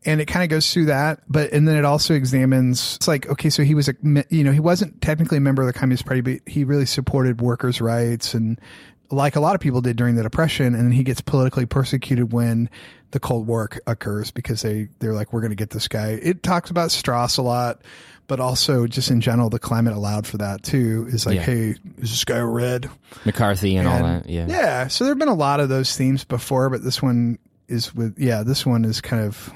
and 0.05 0.21
it 0.21 0.27
kind 0.27 0.43
of 0.43 0.51
goes 0.51 0.71
through 0.71 0.85
that. 0.85 1.21
But 1.27 1.51
and 1.51 1.67
then 1.67 1.75
it 1.75 1.83
also 1.83 2.13
examines. 2.13 2.97
It's 2.97 3.07
like 3.07 3.27
okay, 3.29 3.49
so 3.49 3.63
he 3.63 3.73
was 3.73 3.89
a 3.89 3.95
you 4.29 4.43
know 4.43 4.51
he 4.51 4.59
wasn't 4.59 5.01
technically 5.01 5.39
a 5.39 5.41
member 5.41 5.63
of 5.63 5.65
the 5.65 5.73
Communist 5.73 6.05
Party, 6.05 6.21
but 6.21 6.39
he 6.45 6.63
really 6.63 6.85
supported 6.85 7.41
workers' 7.41 7.81
rights 7.81 8.35
and 8.35 8.61
like 9.09 9.35
a 9.35 9.39
lot 9.39 9.55
of 9.55 9.61
people 9.61 9.81
did 9.81 9.95
during 9.97 10.15
the 10.15 10.23
Depression. 10.23 10.67
And 10.75 10.85
then 10.85 10.91
he 10.91 11.03
gets 11.03 11.21
politically 11.21 11.65
persecuted 11.65 12.33
when 12.33 12.69
the 13.11 13.19
Cold 13.19 13.47
War 13.47 13.69
occurs 13.85 14.31
because 14.31 14.61
they 14.61 14.89
they're 14.99 15.13
like 15.13 15.31
we're 15.33 15.41
going 15.41 15.51
to 15.51 15.55
get 15.55 15.69
this 15.69 15.87
guy. 15.87 16.09
It 16.21 16.43
talks 16.43 16.69
about 16.69 16.91
Strauss 16.91 17.37
a 17.37 17.41
lot. 17.41 17.81
But 18.27 18.41
also, 18.41 18.87
just 18.87 19.09
in 19.09 19.21
general, 19.21 19.49
the 19.49 19.57
climate 19.57 19.93
allowed 19.93 20.27
for 20.27 20.39
that 20.39 20.61
too. 20.61 21.07
Is 21.09 21.25
like, 21.25 21.35
Yeah. 21.37 21.43
hey, 21.43 21.69
is 21.99 22.09
this 22.09 22.25
guy 22.25 22.39
red? 22.41 22.89
McCarthy 23.23 23.77
and, 23.77 23.87
all 23.87 24.03
that. 24.03 24.27
Yeah. 24.27 24.47
Yeah. 24.49 24.87
So 24.89 25.05
there 25.05 25.11
have 25.11 25.17
been 25.17 25.29
a 25.29 25.33
lot 25.33 25.61
of 25.61 25.69
those 25.69 25.95
themes 25.95 26.25
before, 26.25 26.69
but 26.69 26.83
this 26.83 27.01
one 27.01 27.39
is 27.69 27.95
with, 27.95 28.19
yeah, 28.19 28.43
this 28.43 28.65
one 28.65 28.83
is 28.83 28.99
kind 28.99 29.23
of 29.23 29.49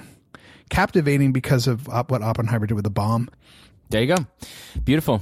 captivating 0.69 1.33
because 1.33 1.67
of 1.67 1.89
uh, 1.89 2.05
what 2.07 2.21
Oppenheimer 2.21 2.65
did 2.65 2.75
with 2.75 2.85
the 2.85 2.89
bomb. 2.89 3.29
There 3.89 4.01
you 4.01 4.15
go. 4.15 4.25
Beautiful. 4.85 5.21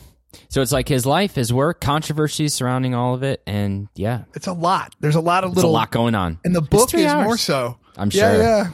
So 0.50 0.62
it's 0.62 0.72
like 0.72 0.88
his 0.88 1.06
life, 1.06 1.36
his 1.36 1.52
work, 1.52 1.82
controversies 1.82 2.54
surrounding 2.54 2.94
all 2.94 3.14
of 3.16 3.24
it. 3.24 3.42
And 3.48 3.88
yeah, 3.96 4.24
It's 4.36 4.48
a 4.48 4.54
lot. 4.54 4.96
There's 5.00 5.16
a 5.16 5.22
lot 5.22 5.44
of 5.44 5.56
there's 5.56 5.64
a 5.64 5.68
lot 5.68 5.92
going 5.92 6.16
on. 6.16 6.40
and 6.46 6.56
the 6.56 6.62
book 6.62 6.94
is 6.94 7.06
hours. 7.06 7.26
more 7.26 7.38
so. 7.38 7.78
I'm 7.98 8.10
Yeah, 8.14 8.34
sure. 8.34 8.42
yeah. 8.42 8.72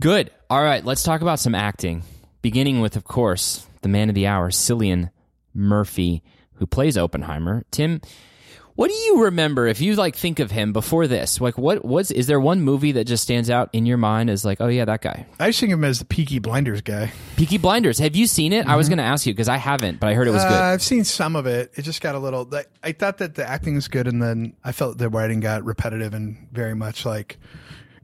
Good. 0.00 0.30
All 0.50 0.62
right, 0.62 0.84
let's 0.84 1.02
talk 1.02 1.20
about 1.22 1.40
some 1.40 1.54
acting. 1.54 2.02
Beginning 2.42 2.80
with, 2.80 2.96
of 2.96 3.04
course, 3.04 3.66
the 3.82 3.88
man 3.88 4.08
of 4.08 4.14
the 4.14 4.26
hour, 4.26 4.50
Cillian 4.50 5.10
Murphy, 5.54 6.22
who 6.54 6.66
plays 6.66 6.96
Oppenheimer. 6.98 7.64
Tim, 7.70 8.00
what 8.76 8.88
do 8.88 8.94
you 8.94 9.24
remember 9.24 9.66
if 9.68 9.80
you 9.80 9.94
like 9.94 10.16
think 10.16 10.40
of 10.40 10.50
him 10.50 10.72
before 10.72 11.06
this? 11.06 11.40
Like, 11.40 11.56
what 11.56 11.84
was? 11.84 12.10
Is 12.10 12.26
there 12.26 12.40
one 12.40 12.60
movie 12.62 12.92
that 12.92 13.04
just 13.04 13.22
stands 13.22 13.48
out 13.50 13.70
in 13.72 13.86
your 13.86 13.96
mind 13.98 14.30
as 14.30 14.44
like, 14.44 14.60
oh 14.60 14.66
yeah, 14.68 14.84
that 14.84 15.00
guy? 15.00 15.26
I 15.38 15.48
just 15.48 15.60
think 15.60 15.72
of 15.72 15.78
him 15.78 15.84
as 15.84 16.00
the 16.00 16.04
Peaky 16.04 16.38
Blinders 16.40 16.80
guy. 16.80 17.12
Peaky 17.36 17.58
Blinders. 17.58 17.98
Have 17.98 18.16
you 18.16 18.26
seen 18.26 18.52
it? 18.52 18.66
I 18.66 18.76
was 18.76 18.88
going 18.88 18.98
to 18.98 19.04
ask 19.04 19.26
you 19.26 19.32
because 19.32 19.48
I 19.48 19.56
haven't, 19.58 20.00
but 20.00 20.08
I 20.08 20.14
heard 20.14 20.26
it 20.26 20.32
was 20.32 20.42
Uh, 20.42 20.48
good. 20.48 20.58
I've 20.60 20.82
seen 20.82 21.04
some 21.04 21.36
of 21.36 21.46
it. 21.46 21.72
It 21.76 21.82
just 21.82 22.00
got 22.00 22.14
a 22.14 22.18
little. 22.18 22.44
like, 22.50 22.68
I 22.82 22.92
thought 22.92 23.18
that 23.18 23.36
the 23.36 23.48
acting 23.48 23.76
was 23.76 23.86
good, 23.88 24.08
and 24.08 24.20
then 24.20 24.54
I 24.64 24.72
felt 24.72 24.98
the 24.98 25.08
writing 25.08 25.40
got 25.40 25.64
repetitive 25.64 26.12
and 26.14 26.48
very 26.52 26.74
much 26.74 27.06
like 27.06 27.38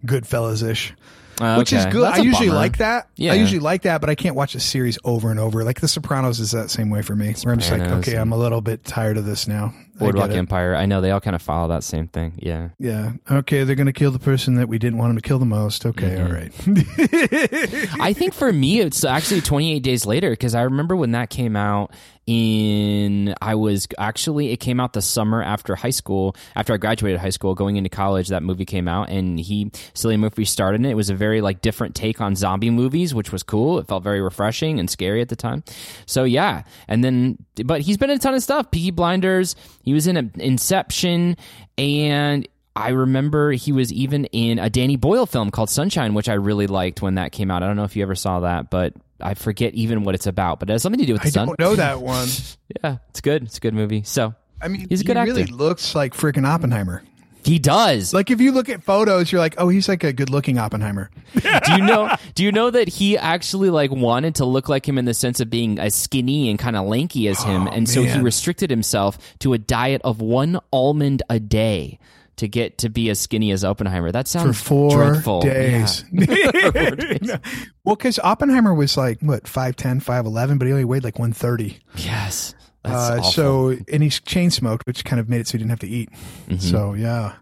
Goodfellas 0.06 0.68
ish. 0.68 0.94
Uh, 1.40 1.54
which 1.56 1.72
is 1.72 1.86
good. 1.86 2.02
That's 2.02 2.18
I 2.18 2.22
usually 2.22 2.48
bummer. 2.48 2.58
like 2.60 2.76
that. 2.78 3.08
Yeah. 3.16 3.32
I 3.32 3.36
usually 3.36 3.60
like 3.60 3.82
that, 3.82 4.02
but 4.02 4.10
I 4.10 4.14
can't 4.14 4.34
watch 4.36 4.54
a 4.54 4.60
series 4.60 4.98
over 5.04 5.30
and 5.30 5.40
over. 5.40 5.64
Like 5.64 5.80
The 5.80 5.88
Sopranos 5.88 6.38
is 6.38 6.50
that 6.50 6.68
same 6.68 6.90
way 6.90 7.00
for 7.00 7.16
me. 7.16 7.34
Where 7.42 7.54
I'm 7.54 7.58
just 7.60 7.70
like, 7.72 7.80
okay, 7.80 8.16
I'm 8.16 8.32
a 8.32 8.36
little 8.36 8.60
bit 8.60 8.84
tired 8.84 9.16
of 9.16 9.24
this 9.24 9.48
now. 9.48 9.72
I 10.00 10.04
Boardwalk 10.04 10.30
get. 10.30 10.38
Empire. 10.38 10.74
I 10.74 10.86
know 10.86 11.00
they 11.00 11.10
all 11.10 11.20
kind 11.20 11.36
of 11.36 11.42
follow 11.42 11.68
that 11.68 11.84
same 11.84 12.08
thing. 12.08 12.32
Yeah. 12.38 12.70
Yeah. 12.78 13.12
Okay, 13.30 13.64
they're 13.64 13.76
gonna 13.76 13.92
kill 13.92 14.10
the 14.10 14.18
person 14.18 14.54
that 14.54 14.68
we 14.68 14.78
didn't 14.78 14.98
want 14.98 15.10
them 15.10 15.16
to 15.16 15.22
kill 15.22 15.38
the 15.38 15.44
most. 15.46 15.84
Okay, 15.86 16.08
Mm-hmm. 16.10 16.26
all 16.26 16.32
right. 16.32 18.00
I 18.00 18.12
think 18.12 18.34
for 18.34 18.52
me, 18.52 18.80
it's 18.80 19.04
actually 19.04 19.40
28 19.42 19.80
days 19.82 20.06
later 20.06 20.30
because 20.30 20.54
I 20.54 20.62
remember 20.62 20.96
when 20.96 21.12
that 21.12 21.30
came 21.30 21.56
out 21.56 21.92
in, 22.26 23.34
I 23.42 23.56
was 23.56 23.88
actually, 23.98 24.52
it 24.52 24.58
came 24.58 24.78
out 24.78 24.92
the 24.92 25.02
summer 25.02 25.42
after 25.42 25.74
high 25.74 25.90
school, 25.90 26.36
after 26.54 26.72
I 26.72 26.76
graduated 26.76 27.18
high 27.20 27.30
school, 27.30 27.54
going 27.56 27.76
into 27.76 27.90
college, 27.90 28.28
that 28.28 28.42
movie 28.44 28.64
came 28.64 28.86
out 28.86 29.08
and 29.10 29.38
he, 29.40 29.66
Cillian 29.94 30.20
Murphy 30.20 30.44
starred 30.44 30.76
in 30.76 30.84
it. 30.84 30.90
It 30.90 30.94
was 30.94 31.10
a 31.10 31.14
very 31.14 31.40
like 31.40 31.60
different 31.60 31.94
take 31.96 32.20
on 32.20 32.36
zombie 32.36 32.70
movies, 32.70 33.14
which 33.14 33.32
was 33.32 33.42
cool. 33.42 33.78
It 33.80 33.88
felt 33.88 34.04
very 34.04 34.20
refreshing 34.20 34.78
and 34.78 34.88
scary 34.88 35.20
at 35.22 35.28
the 35.28 35.34
time. 35.36 35.64
So 36.06 36.22
yeah. 36.24 36.62
And 36.86 37.02
then, 37.02 37.38
but 37.64 37.80
he's 37.80 37.96
been 37.96 38.10
in 38.10 38.16
a 38.16 38.20
ton 38.20 38.34
of 38.34 38.42
stuff. 38.42 38.70
Peaky 38.70 38.92
Blinders, 38.92 39.56
he 39.90 39.94
was 39.94 40.06
in 40.06 40.16
a, 40.16 40.30
Inception 40.40 41.36
and 41.76 42.46
I 42.76 42.90
remember 42.90 43.50
he 43.50 43.72
was 43.72 43.92
even 43.92 44.26
in 44.26 44.60
a 44.60 44.70
Danny 44.70 44.94
Boyle 44.94 45.26
film 45.26 45.50
called 45.50 45.68
Sunshine, 45.68 46.14
which 46.14 46.28
I 46.28 46.34
really 46.34 46.68
liked 46.68 47.02
when 47.02 47.16
that 47.16 47.32
came 47.32 47.50
out. 47.50 47.64
I 47.64 47.66
don't 47.66 47.74
know 47.74 47.82
if 47.82 47.96
you 47.96 48.02
ever 48.04 48.14
saw 48.14 48.38
that, 48.40 48.70
but 48.70 48.94
I 49.20 49.34
forget 49.34 49.74
even 49.74 50.04
what 50.04 50.14
it's 50.14 50.28
about. 50.28 50.60
But 50.60 50.70
it 50.70 50.74
has 50.74 50.82
something 50.82 51.00
to 51.00 51.06
do 51.06 51.14
with 51.14 51.22
the 51.22 51.28
I 51.28 51.30
sun. 51.32 51.48
don't 51.48 51.58
know 51.58 51.74
that 51.74 52.00
one. 52.00 52.28
Yeah, 52.84 52.98
it's 53.08 53.20
good. 53.20 53.42
It's 53.42 53.56
a 53.56 53.60
good 53.60 53.74
movie. 53.74 54.04
So 54.04 54.32
I 54.62 54.68
mean, 54.68 54.86
He's 54.88 55.00
a 55.00 55.04
good 55.04 55.16
actor. 55.16 55.32
he 55.34 55.40
really 55.40 55.52
looks 55.52 55.96
like 55.96 56.14
freaking 56.14 56.46
Oppenheimer. 56.46 57.02
He 57.44 57.58
does. 57.58 58.12
Like 58.14 58.30
if 58.30 58.40
you 58.40 58.52
look 58.52 58.68
at 58.68 58.82
photos, 58.82 59.30
you're 59.32 59.40
like, 59.40 59.54
oh, 59.58 59.68
he's 59.68 59.88
like 59.88 60.04
a 60.04 60.12
good-looking 60.12 60.58
Oppenheimer. 60.58 61.10
do 61.34 61.72
you 61.72 61.82
know? 61.82 62.14
Do 62.34 62.44
you 62.44 62.52
know 62.52 62.70
that 62.70 62.88
he 62.88 63.16
actually 63.18 63.70
like 63.70 63.90
wanted 63.90 64.36
to 64.36 64.44
look 64.44 64.68
like 64.68 64.86
him 64.88 64.98
in 64.98 65.04
the 65.04 65.14
sense 65.14 65.40
of 65.40 65.50
being 65.50 65.78
as 65.78 65.94
skinny 65.94 66.50
and 66.50 66.58
kind 66.58 66.76
of 66.76 66.86
lanky 66.86 67.28
as 67.28 67.42
him, 67.42 67.66
oh, 67.68 67.70
and 67.70 67.88
so 67.88 68.02
he 68.02 68.20
restricted 68.20 68.70
himself 68.70 69.18
to 69.40 69.52
a 69.52 69.58
diet 69.58 70.00
of 70.04 70.20
one 70.20 70.60
almond 70.72 71.22
a 71.30 71.38
day. 71.40 71.98
To 72.36 72.48
get 72.48 72.78
to 72.78 72.88
be 72.88 73.10
as 73.10 73.20
skinny 73.20 73.50
as 73.50 73.64
Oppenheimer, 73.64 74.10
that 74.12 74.26
For 74.26 74.30
sounds 74.30 74.58
four 74.62 74.96
dreadful. 74.96 75.42
days. 75.42 76.06
well, 77.84 77.96
because 77.96 78.18
Oppenheimer 78.18 78.72
was 78.72 78.96
like 78.96 79.20
what 79.20 79.44
5'10", 79.44 80.02
5'11", 80.02 80.58
but 80.58 80.64
he 80.64 80.72
only 80.72 80.86
weighed 80.86 81.04
like 81.04 81.18
one 81.18 81.34
thirty. 81.34 81.80
Yes, 81.96 82.54
Uh, 82.84 83.20
so 83.22 83.76
and 83.92 84.02
he 84.02 84.08
chain 84.10 84.50
smoked, 84.50 84.86
which 84.86 85.04
kind 85.04 85.20
of 85.20 85.28
made 85.28 85.40
it 85.40 85.46
so 85.46 85.52
he 85.52 85.58
didn't 85.58 85.70
have 85.70 85.80
to 85.80 85.88
eat. 85.88 86.10
Mm-hmm. 86.48 86.56
So 86.56 86.94
yeah, 86.94 87.34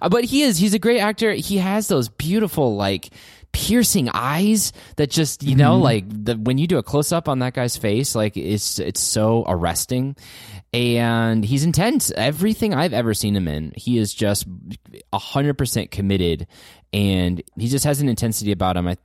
Uh, 0.00 0.08
but 0.08 0.24
he 0.24 0.42
is 0.42 0.56
he's 0.58 0.74
a 0.74 0.78
great 0.78 1.00
actor. 1.00 1.32
He 1.32 1.58
has 1.58 1.88
those 1.88 2.08
beautiful 2.08 2.76
like 2.76 3.10
piercing 3.52 4.10
eyes 4.12 4.72
that 4.96 5.10
just 5.10 5.42
you 5.42 5.56
know 5.56 5.78
like 5.78 6.04
the 6.08 6.34
when 6.34 6.58
you 6.58 6.66
do 6.66 6.76
a 6.76 6.82
close 6.82 7.10
up 7.10 7.26
on 7.26 7.38
that 7.38 7.54
guy's 7.54 7.76
face 7.76 8.14
like 8.14 8.36
it's 8.36 8.78
it's 8.78 9.00
so 9.00 9.44
arresting. 9.46 10.16
And 10.72 11.42
he's 11.42 11.64
intense. 11.64 12.10
Everything 12.10 12.74
i've 12.74 12.92
ever 12.92 13.14
seen 13.14 13.34
him 13.36 13.48
in 13.48 13.72
he 13.76 13.96
is 13.98 14.12
just 14.12 14.46
100% 15.12 15.90
committed 15.90 16.46
and 16.92 17.42
he 17.56 17.68
just 17.68 17.84
has 17.84 18.00
an 18.00 18.08
intensity 18.08 18.52
about 18.52 18.76
him. 18.76 18.88
I, 18.88 18.96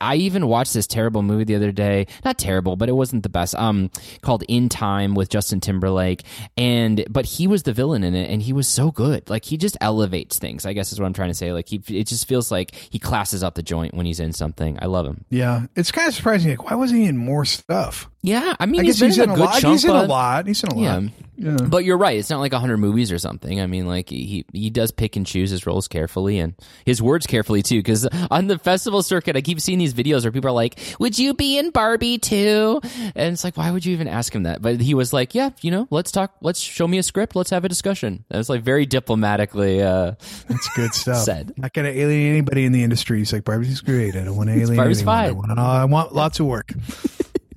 I, 0.00 0.16
even 0.16 0.46
watched 0.48 0.74
this 0.74 0.86
terrible 0.86 1.22
movie 1.22 1.44
the 1.44 1.54
other 1.54 1.72
day. 1.72 2.06
Not 2.24 2.38
terrible 2.38 2.76
but 2.76 2.88
it 2.88 2.92
wasn't 2.92 3.22
the 3.22 3.28
best. 3.28 3.54
Um 3.54 3.90
called 4.22 4.44
in 4.48 4.68
time 4.68 5.14
with 5.14 5.28
justin 5.28 5.60
timberlake. 5.60 6.24
And 6.56 7.04
but 7.08 7.26
he 7.26 7.46
was 7.46 7.62
the 7.64 7.72
villain 7.72 8.02
in 8.04 8.14
it 8.14 8.30
and 8.30 8.42
he 8.42 8.52
was 8.52 8.66
so 8.68 8.90
good. 8.90 9.28
Like 9.28 9.44
he 9.44 9.56
just 9.56 9.76
elevates 9.80 10.38
things 10.38 10.66
i 10.66 10.72
guess 10.72 10.92
is 10.92 11.00
what 11.00 11.06
i'm 11.06 11.12
trying 11.12 11.30
to 11.30 11.34
say. 11.34 11.52
Like 11.52 11.68
he 11.68 11.80
it 11.88 12.06
just 12.06 12.26
feels 12.26 12.50
like 12.50 12.74
he 12.74 12.98
classes 12.98 13.42
up 13.42 13.54
the 13.54 13.62
joint 13.62 13.94
when 13.94 14.06
he's 14.06 14.20
in 14.20 14.32
something. 14.32 14.78
I 14.80 14.86
love 14.86 15.06
him. 15.06 15.24
Yeah. 15.30 15.66
It's 15.76 15.92
kind 15.92 16.08
of 16.08 16.14
surprising. 16.14 16.50
Like, 16.50 16.70
why 16.70 16.76
wasn't 16.76 17.00
he 17.00 17.06
in 17.06 17.16
more 17.16 17.44
stuff? 17.44 18.10
Yeah 18.26 18.54
i 18.60 18.66
mean 18.66 18.80
I 18.80 18.84
he's 18.84 18.94
guess 18.96 19.00
been 19.00 19.08
he's 19.10 19.18
in 19.18 19.24
in 19.24 19.30
a 19.30 19.32
a 19.32 19.36
good 19.36 19.42
lot. 19.44 19.60
chunk 19.60 19.72
He's 19.72 19.84
in 19.84 19.90
a 19.90 19.94
of- 20.02 20.08
lot. 20.08 20.46
He's 20.46 20.62
in 20.62 20.70
a 20.70 20.74
lot. 20.74 20.82
Yeah. 20.82 21.08
Yeah. 21.38 21.56
But 21.68 21.84
you're 21.84 21.98
right. 21.98 22.18
It's 22.18 22.30
not 22.30 22.40
like 22.40 22.52
100 22.52 22.78
movies 22.78 23.12
or 23.12 23.18
something. 23.18 23.60
I 23.60 23.66
mean, 23.66 23.86
like 23.86 24.08
he 24.08 24.46
he 24.54 24.70
does 24.70 24.90
pick 24.90 25.16
and 25.16 25.26
choose 25.26 25.50
his 25.50 25.66
roles 25.66 25.86
carefully 25.86 26.38
and 26.38 26.54
his 26.86 27.02
words 27.02 27.26
carefully 27.26 27.60
too. 27.62 27.80
Because 27.80 28.06
on 28.30 28.46
the 28.46 28.58
festival 28.58 29.02
circuit, 29.02 29.36
I 29.36 29.42
keep 29.42 29.60
seeing 29.60 29.78
these 29.78 29.92
videos 29.92 30.22
where 30.22 30.32
people 30.32 30.48
are 30.48 30.54
like, 30.54 30.78
"Would 30.98 31.18
you 31.18 31.34
be 31.34 31.58
in 31.58 31.72
Barbie 31.72 32.16
too?" 32.16 32.80
And 33.14 33.34
it's 33.34 33.44
like, 33.44 33.58
why 33.58 33.70
would 33.70 33.84
you 33.84 33.92
even 33.92 34.08
ask 34.08 34.34
him 34.34 34.44
that? 34.44 34.62
But 34.62 34.80
he 34.80 34.94
was 34.94 35.12
like, 35.12 35.34
"Yeah, 35.34 35.50
you 35.60 35.70
know, 35.70 35.86
let's 35.90 36.10
talk. 36.10 36.34
Let's 36.40 36.58
show 36.58 36.88
me 36.88 36.96
a 36.96 37.02
script. 37.02 37.36
Let's 37.36 37.50
have 37.50 37.66
a 37.66 37.68
discussion." 37.68 38.24
And 38.30 38.40
it's 38.40 38.48
like 38.48 38.62
very 38.62 38.86
diplomatically. 38.86 39.82
Uh, 39.82 40.12
That's 40.48 40.68
good 40.74 40.94
stuff. 40.94 41.18
Said. 41.18 41.52
Not 41.58 41.74
gonna 41.74 41.88
alienate 41.90 42.30
anybody 42.30 42.64
in 42.64 42.72
the 42.72 42.82
industry. 42.82 43.18
He's 43.18 43.34
like 43.34 43.44
Barbie's 43.44 43.82
great. 43.82 44.16
I 44.16 44.24
don't 44.24 44.36
want 44.36 44.48
to 44.48 44.54
alienate 44.54 44.76
Barbie's 44.78 45.02
anyone. 45.02 45.18
I 45.18 45.32
want, 45.32 45.58
I 45.58 45.84
want 45.84 46.14
lots 46.14 46.40
of 46.40 46.46
work. 46.46 46.72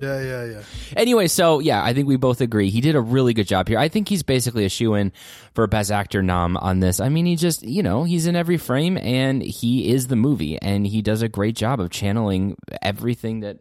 Yeah, 0.00 0.20
yeah, 0.20 0.44
yeah. 0.44 0.62
Anyway, 0.96 1.26
so 1.26 1.58
yeah, 1.58 1.82
I 1.82 1.92
think 1.92 2.08
we 2.08 2.16
both 2.16 2.40
agree 2.40 2.70
he 2.70 2.80
did 2.80 2.94
a 2.94 3.00
really 3.00 3.34
good 3.34 3.46
job 3.46 3.68
here. 3.68 3.78
I 3.78 3.88
think 3.88 4.08
he's 4.08 4.22
basically 4.22 4.64
a 4.64 4.68
shoe 4.68 4.94
in 4.94 5.12
for 5.54 5.66
Best 5.66 5.90
Actor 5.90 6.22
nom 6.22 6.56
on 6.56 6.80
this. 6.80 7.00
I 7.00 7.08
mean, 7.08 7.26
he 7.26 7.36
just 7.36 7.62
you 7.62 7.82
know 7.82 8.04
he's 8.04 8.26
in 8.26 8.36
every 8.36 8.56
frame 8.56 8.96
and 8.96 9.42
he 9.42 9.92
is 9.92 10.06
the 10.06 10.16
movie, 10.16 10.60
and 10.60 10.86
he 10.86 11.02
does 11.02 11.22
a 11.22 11.28
great 11.28 11.56
job 11.56 11.80
of 11.80 11.90
channeling 11.90 12.56
everything 12.82 13.40
that 13.40 13.58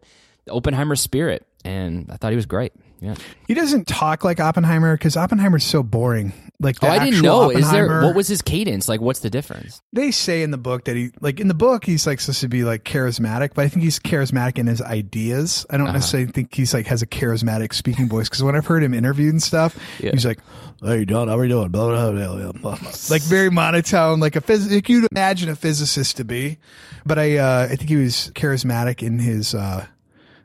Oppenheimer's 0.50 1.02
spirit. 1.02 1.46
And 1.66 2.10
I 2.10 2.16
thought 2.18 2.32
he 2.32 2.38
was 2.38 2.46
great. 2.46 2.74
Yeah. 3.02 3.16
He 3.48 3.54
doesn't 3.54 3.88
talk 3.88 4.24
like 4.24 4.40
Oppenheimer 4.40 4.96
because 4.98 5.16
Oppenheimer's 5.16 5.64
so 5.64 5.84
boring. 5.84 6.34
Like 6.60 6.76
Oh, 6.82 6.88
I 6.90 7.00
didn't 7.06 7.22
know. 7.22 7.50
Is 7.50 7.72
there 7.72 8.02
what 8.02 8.14
was 8.16 8.28
his 8.28 8.42
cadence? 8.42 8.90
Like, 8.90 9.00
what's 9.00 9.22
the 9.22 9.30
difference? 9.30 9.82
they 9.94 10.12
say 10.12 10.44
in 10.44 10.52
the 10.52 10.58
book 10.58 10.84
that 10.86 10.98
he 10.98 11.12
like 11.22 11.40
in 11.40 11.48
the 11.48 11.54
book 11.54 11.86
he's 11.86 12.06
like 12.06 12.20
supposed 12.20 12.42
to 12.42 12.50
be 12.50 12.66
like 12.66 12.84
charismatic, 12.84 13.52
but 13.56 13.64
I 13.64 13.70
think 13.70 13.84
he's 13.84 14.00
charismatic 14.00 14.58
in 14.58 14.68
his 14.68 14.82
ideas. 14.82 15.66
I 15.70 15.78
don't 15.78 15.88
Uh-huh. 15.88 15.94
necessarily 15.98 16.30
think 16.32 16.54
he's 16.54 16.74
like 16.74 16.88
has 16.88 17.02
a 17.02 17.08
charismatic 17.08 17.74
speaking 17.74 18.10
voice 18.10 18.28
because 18.28 18.44
when 18.44 18.56
I've 18.58 18.66
heard 18.66 18.84
him 18.84 18.94
interviewed 18.94 19.32
and 19.32 19.42
stuff, 19.42 19.78
Yeah. 20.02 20.12
he's 20.12 20.26
like, 20.26 20.40
"Hey, 20.84 21.06
Don, 21.06 21.30
how 21.30 21.38
are 21.38 21.44
you 21.46 21.50
doing?" 21.50 21.70
Blah, 21.70 22.12
blah, 22.12 22.12
blah, 22.12 22.52
blah. 22.52 22.78
like 23.10 23.22
very 23.22 23.50
monotone, 23.50 24.20
like 24.20 24.36
a 24.36 24.42
phys- 24.42 24.70
like 24.70 24.90
you'd 24.90 25.08
imagine 25.12 25.48
a 25.48 25.56
physicist 25.56 26.18
to 26.18 26.26
be. 26.26 26.58
But 27.06 27.18
I 27.18 27.38
uh, 27.38 27.68
I 27.72 27.76
think 27.78 27.90
he 27.90 27.96
was 27.96 28.32
charismatic 28.36 29.02
in 29.02 29.20
his. 29.20 29.56
Uh, 29.56 29.86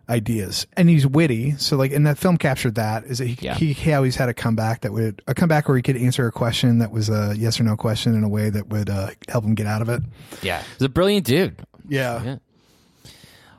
ideas 0.08 0.66
and 0.76 0.88
he's 0.88 1.06
witty 1.06 1.52
so 1.56 1.76
like 1.76 1.90
and 1.92 2.06
that 2.06 2.18
film 2.18 2.36
captured 2.36 2.74
that 2.74 3.04
is 3.04 3.18
that 3.18 3.26
he, 3.26 3.38
Yeah. 3.40 3.54
he 3.54 3.72
he 3.72 3.92
always 3.94 4.16
had 4.16 4.28
a 4.28 4.34
comeback 4.34 4.82
that 4.82 4.92
would 4.92 5.22
a 5.26 5.34
comeback 5.34 5.66
where 5.66 5.76
he 5.78 5.82
could 5.82 5.96
answer 5.96 6.26
a 6.26 6.32
question 6.32 6.78
that 6.80 6.90
was 6.92 7.08
a 7.08 7.34
yes 7.36 7.58
or 7.58 7.64
no 7.64 7.76
question 7.76 8.14
in 8.14 8.22
a 8.22 8.28
way 8.28 8.50
that 8.50 8.68
would 8.68 8.90
uh, 8.90 9.08
help 9.28 9.44
him 9.44 9.54
get 9.54 9.66
out 9.66 9.80
of 9.82 9.88
it 9.88 10.02
Yeah, 10.42 10.62
he's 10.78 10.82
a 10.86 10.88
brilliant 10.90 11.24
dude. 11.26 11.56
yeah, 11.88 12.22
Yeah. 12.22 12.36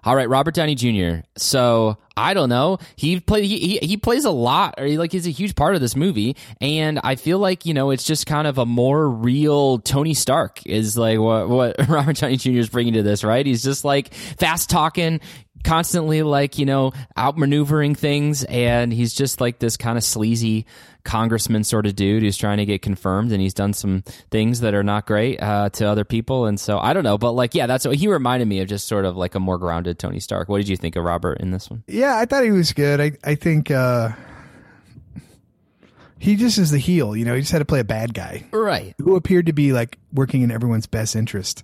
All 0.03 0.15
right, 0.15 0.29
Robert 0.29 0.53
Downey 0.53 0.75
Jr. 0.75 1.21
So 1.35 1.97
I 2.15 2.35
don't 2.35 2.47
know. 2.49 2.77
He 2.95 3.19
play 3.19 3.47
he, 3.47 3.57
he 3.79 3.87
he 3.87 3.97
plays 3.97 4.23
a 4.23 4.29
lot, 4.29 4.75
or 4.77 4.85
he, 4.85 4.99
like 4.99 5.11
he's 5.11 5.25
a 5.25 5.31
huge 5.31 5.55
part 5.55 5.73
of 5.73 5.81
this 5.81 5.95
movie, 5.95 6.35
and 6.61 6.99
I 7.03 7.15
feel 7.15 7.39
like 7.39 7.65
you 7.65 7.73
know 7.73 7.89
it's 7.89 8.03
just 8.03 8.27
kind 8.27 8.45
of 8.45 8.59
a 8.59 8.67
more 8.67 9.09
real 9.09 9.79
Tony 9.79 10.13
Stark 10.13 10.63
is 10.67 10.95
like 10.95 11.17
what 11.17 11.49
what 11.49 11.75
Robert 11.89 12.17
Downey 12.17 12.37
Jr. 12.37 12.51
is 12.51 12.69
bringing 12.69 12.93
to 12.93 13.01
this, 13.01 13.23
right? 13.23 13.43
He's 13.43 13.63
just 13.63 13.83
like 13.83 14.13
fast 14.13 14.69
talking, 14.69 15.21
constantly 15.65 16.23
like 16.23 16.57
you 16.57 16.65
know 16.65 16.93
outmaneuvering 17.17 17.97
things, 17.97 18.45
and 18.45 18.93
he's 18.93 19.13
just 19.13 19.41
like 19.41 19.59
this 19.59 19.75
kind 19.75 19.97
of 19.97 20.03
sleazy 20.03 20.65
congressman 21.03 21.63
sort 21.63 21.85
of 21.85 21.95
dude 21.95 22.23
who's 22.23 22.35
trying 22.35 22.57
to 22.57 22.65
get 22.65 22.81
confirmed 22.81 23.31
and 23.31 23.39
he's 23.39 23.53
done 23.53 23.73
some 23.73 24.03
things 24.31 24.61
that 24.61 24.73
are 24.73 24.83
not 24.83 25.05
great 25.05 25.41
uh, 25.41 25.69
to 25.69 25.85
other 25.85 26.03
people 26.03 26.47
and 26.47 26.59
so 26.59 26.79
i 26.79 26.93
don't 26.93 27.03
know 27.03 27.15
but 27.15 27.31
like 27.33 27.53
yeah 27.53 27.67
that's 27.67 27.85
what 27.85 27.95
he 27.95 28.07
reminded 28.07 28.47
me 28.47 28.59
of 28.59 28.67
just 28.67 28.87
sort 28.87 29.05
of 29.05 29.15
like 29.15 29.35
a 29.35 29.39
more 29.39 29.59
grounded 29.59 29.99
tony 29.99 30.19
stark. 30.19 30.49
What 30.49 30.57
did 30.57 30.67
you 30.67 30.75
think 30.75 30.95
of 30.95 31.03
robert 31.03 31.39
in 31.39 31.51
this 31.51 31.69
one? 31.69 31.83
Yeah 31.87 32.17
i 32.17 32.25
thought 32.25 32.43
he 32.43 32.51
was 32.51 32.73
good. 32.73 32.99
I 32.99 33.11
i 33.23 33.35
think 33.35 33.69
uh 33.69 34.09
he 36.17 36.35
just 36.35 36.57
is 36.57 36.71
the 36.71 36.79
heel 36.79 37.15
you 37.15 37.23
know 37.23 37.35
he 37.35 37.41
just 37.41 37.51
had 37.51 37.59
to 37.59 37.65
play 37.65 37.79
a 37.79 37.85
bad 37.85 38.13
guy. 38.13 38.43
Right. 38.51 38.95
Who 38.97 39.15
appeared 39.15 39.45
to 39.45 39.53
be 39.53 39.73
like 39.73 39.99
working 40.11 40.41
in 40.41 40.49
everyone's 40.49 40.87
best 40.87 41.15
interest 41.15 41.63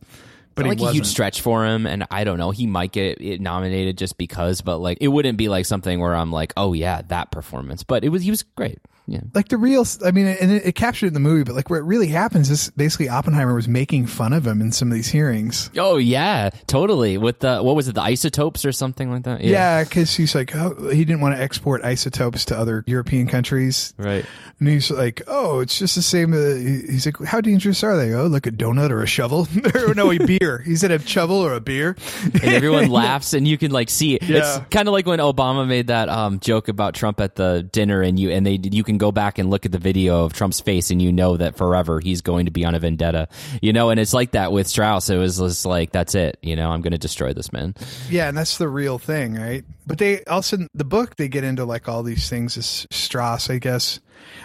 but 0.56 0.66
like 0.66 0.78
he 0.78 0.84
a 0.84 0.88
wasn't. 0.88 0.96
huge 0.96 1.06
stretch 1.08 1.42
for 1.42 1.66
him 1.66 1.86
and 1.88 2.06
i 2.12 2.24
don't 2.24 2.38
know 2.38 2.52
he 2.52 2.68
might 2.68 2.92
get 2.92 3.22
it 3.22 3.40
nominated 3.42 3.98
just 3.98 4.18
because 4.18 4.62
but 4.62 4.78
like 4.78 4.98
it 5.02 5.08
wouldn't 5.08 5.38
be 5.38 5.50
like 5.50 5.66
something 5.66 6.00
where 6.00 6.16
i'm 6.16 6.32
like 6.32 6.54
oh 6.58 6.74
yeah 6.74 7.02
that 7.08 7.32
performance. 7.32 7.84
But 7.84 8.04
it 8.04 8.10
was 8.10 8.22
he 8.22 8.30
was 8.30 8.44
great 8.44 8.80
yeah. 9.08 9.22
Like 9.34 9.50
the 9.50 9.58
real 9.58 9.86
i 10.06 10.12
mean 10.12 10.28
and 10.28 10.52
it, 10.52 10.68
it 10.68 10.76
captured 10.76 11.08
it 11.08 11.10
in 11.10 11.14
the 11.14 11.20
movie 11.20 11.44
but 11.44 11.56
like 11.56 11.70
where 11.70 11.80
it 11.80 11.84
really 11.84 12.08
happens 12.08 12.50
is 12.50 12.70
basically 12.72 13.10
oppenheimer 13.10 13.54
was 13.54 13.68
making 13.68 14.06
fun 14.06 14.32
of 14.32 14.46
him 14.46 14.62
in 14.62 14.72
some 14.72 14.90
of 14.90 14.96
these 14.96 15.10
hearings. 15.10 15.70
Oh 15.78 15.98
yeah. 15.98 16.52
Totally. 16.68 17.18
With 17.18 17.40
the 17.40 17.62
what 17.62 17.76
was 17.76 17.88
it 17.88 17.96
the 17.96 18.02
isotopes 18.02 18.64
or 18.66 18.72
something 18.72 19.12
like 19.12 19.24
that? 19.24 19.42
Yeah. 19.42 19.84
Because 19.84 20.16
he's 20.16 20.36
like 20.36 20.56
oh 20.56 20.90
he 20.90 21.04
didn't 21.04 21.22
want 21.22 21.36
to 21.36 21.42
export 21.42 21.84
isotopes 21.84 22.46
to 22.46 22.58
other 22.58 22.84
european 22.88 23.28
countries. 23.28 23.94
Right. 23.98 24.26
And 24.60 24.70
he's 24.70 24.92
like 24.92 25.22
oh 25.28 25.60
it's 25.60 25.80
just 25.80 25.96
the 25.96 26.02
same 26.02 26.34
uh, 26.34 26.56
he's 26.56 27.06
like 27.06 27.18
how 27.20 27.42
dangerous 27.42 27.84
are 27.84 27.98
they? 27.98 28.14
Oh 28.14 28.28
like 28.28 28.46
a 28.46 28.52
donut 28.52 28.92
or 28.92 29.02
a 29.02 29.08
shovel? 29.08 29.48
Or 29.74 29.94
no 29.94 30.12
a 30.12 30.18
beer. 30.20 30.62
He 30.66 30.76
said 30.76 30.92
a 30.92 31.00
shovel 31.00 31.38
or 31.38 31.54
a 31.54 31.62
beer. 31.62 31.96
And 32.24 32.44
everyone 32.44 32.90
laughs 32.90 33.34
and 33.34 33.48
you 33.48 33.58
can 33.58 33.72
like 33.72 33.90
see 33.90 34.16
it. 34.16 34.30
it's 34.30 34.60
kind 34.70 34.88
of 34.88 34.92
like 34.92 35.06
when 35.06 35.20
obama 35.20 35.68
made 35.68 35.88
that 35.88 36.10
um, 36.10 36.40
joke 36.40 36.68
about 36.68 36.94
trump 36.94 37.20
at 37.20 37.36
the 37.36 37.68
dinner 37.72 38.02
and 38.02 38.20
you 38.20 38.30
and 38.32 38.46
they 38.46 38.60
you 38.62 38.84
can 38.84 38.91
go 38.98 39.12
back 39.12 39.38
and 39.38 39.50
look 39.50 39.66
at 39.66 39.72
the 39.72 39.78
video 39.78 40.26
of 40.26 40.34
trump's 40.34 40.60
face 40.60 40.92
and 40.92 41.02
you 41.02 41.12
know 41.12 41.38
that 41.38 41.56
forever 41.56 42.00
he's 42.00 42.22
going 42.22 42.46
to 42.46 42.52
be 42.52 42.66
on 42.66 42.76
a 42.76 42.80
vendetta 42.80 43.28
you 43.62 43.74
know 43.74 43.90
and 43.90 44.00
it's 44.00 44.14
like 44.14 44.32
that 44.32 44.52
with 44.52 44.68
strauss 44.68 45.10
it 45.10 45.18
was 45.18 45.38
just 45.38 45.66
like 45.66 45.92
that's 45.92 46.16
it 46.16 46.38
you 46.42 46.56
know 46.56 46.72
i'm 46.72 46.82
going 46.82 46.92
to 46.92 46.98
destroy 46.98 47.34
this 47.34 47.52
man 47.52 47.74
Yeah, 48.10 48.28
and 48.28 48.38
that's 48.38 48.58
the 48.58 48.68
real 48.68 48.98
thing, 49.00 49.36
right? 49.36 49.64
But 49.88 49.98
they 49.98 50.24
also 50.26 50.58
the 50.74 50.84
book 50.84 51.16
they 51.16 51.28
get 51.28 51.44
into 51.44 51.66
like 51.66 51.88
all 51.88 52.04
these 52.04 52.30
things. 52.30 52.58
Is 52.58 52.88
Strauss, 52.92 53.50
I 53.50 53.58
guess. 53.58 54.00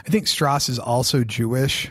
I 0.06 0.10
think 0.10 0.26
Strauss 0.26 0.68
is 0.68 0.78
also 0.78 1.24
Jewish. 1.24 1.90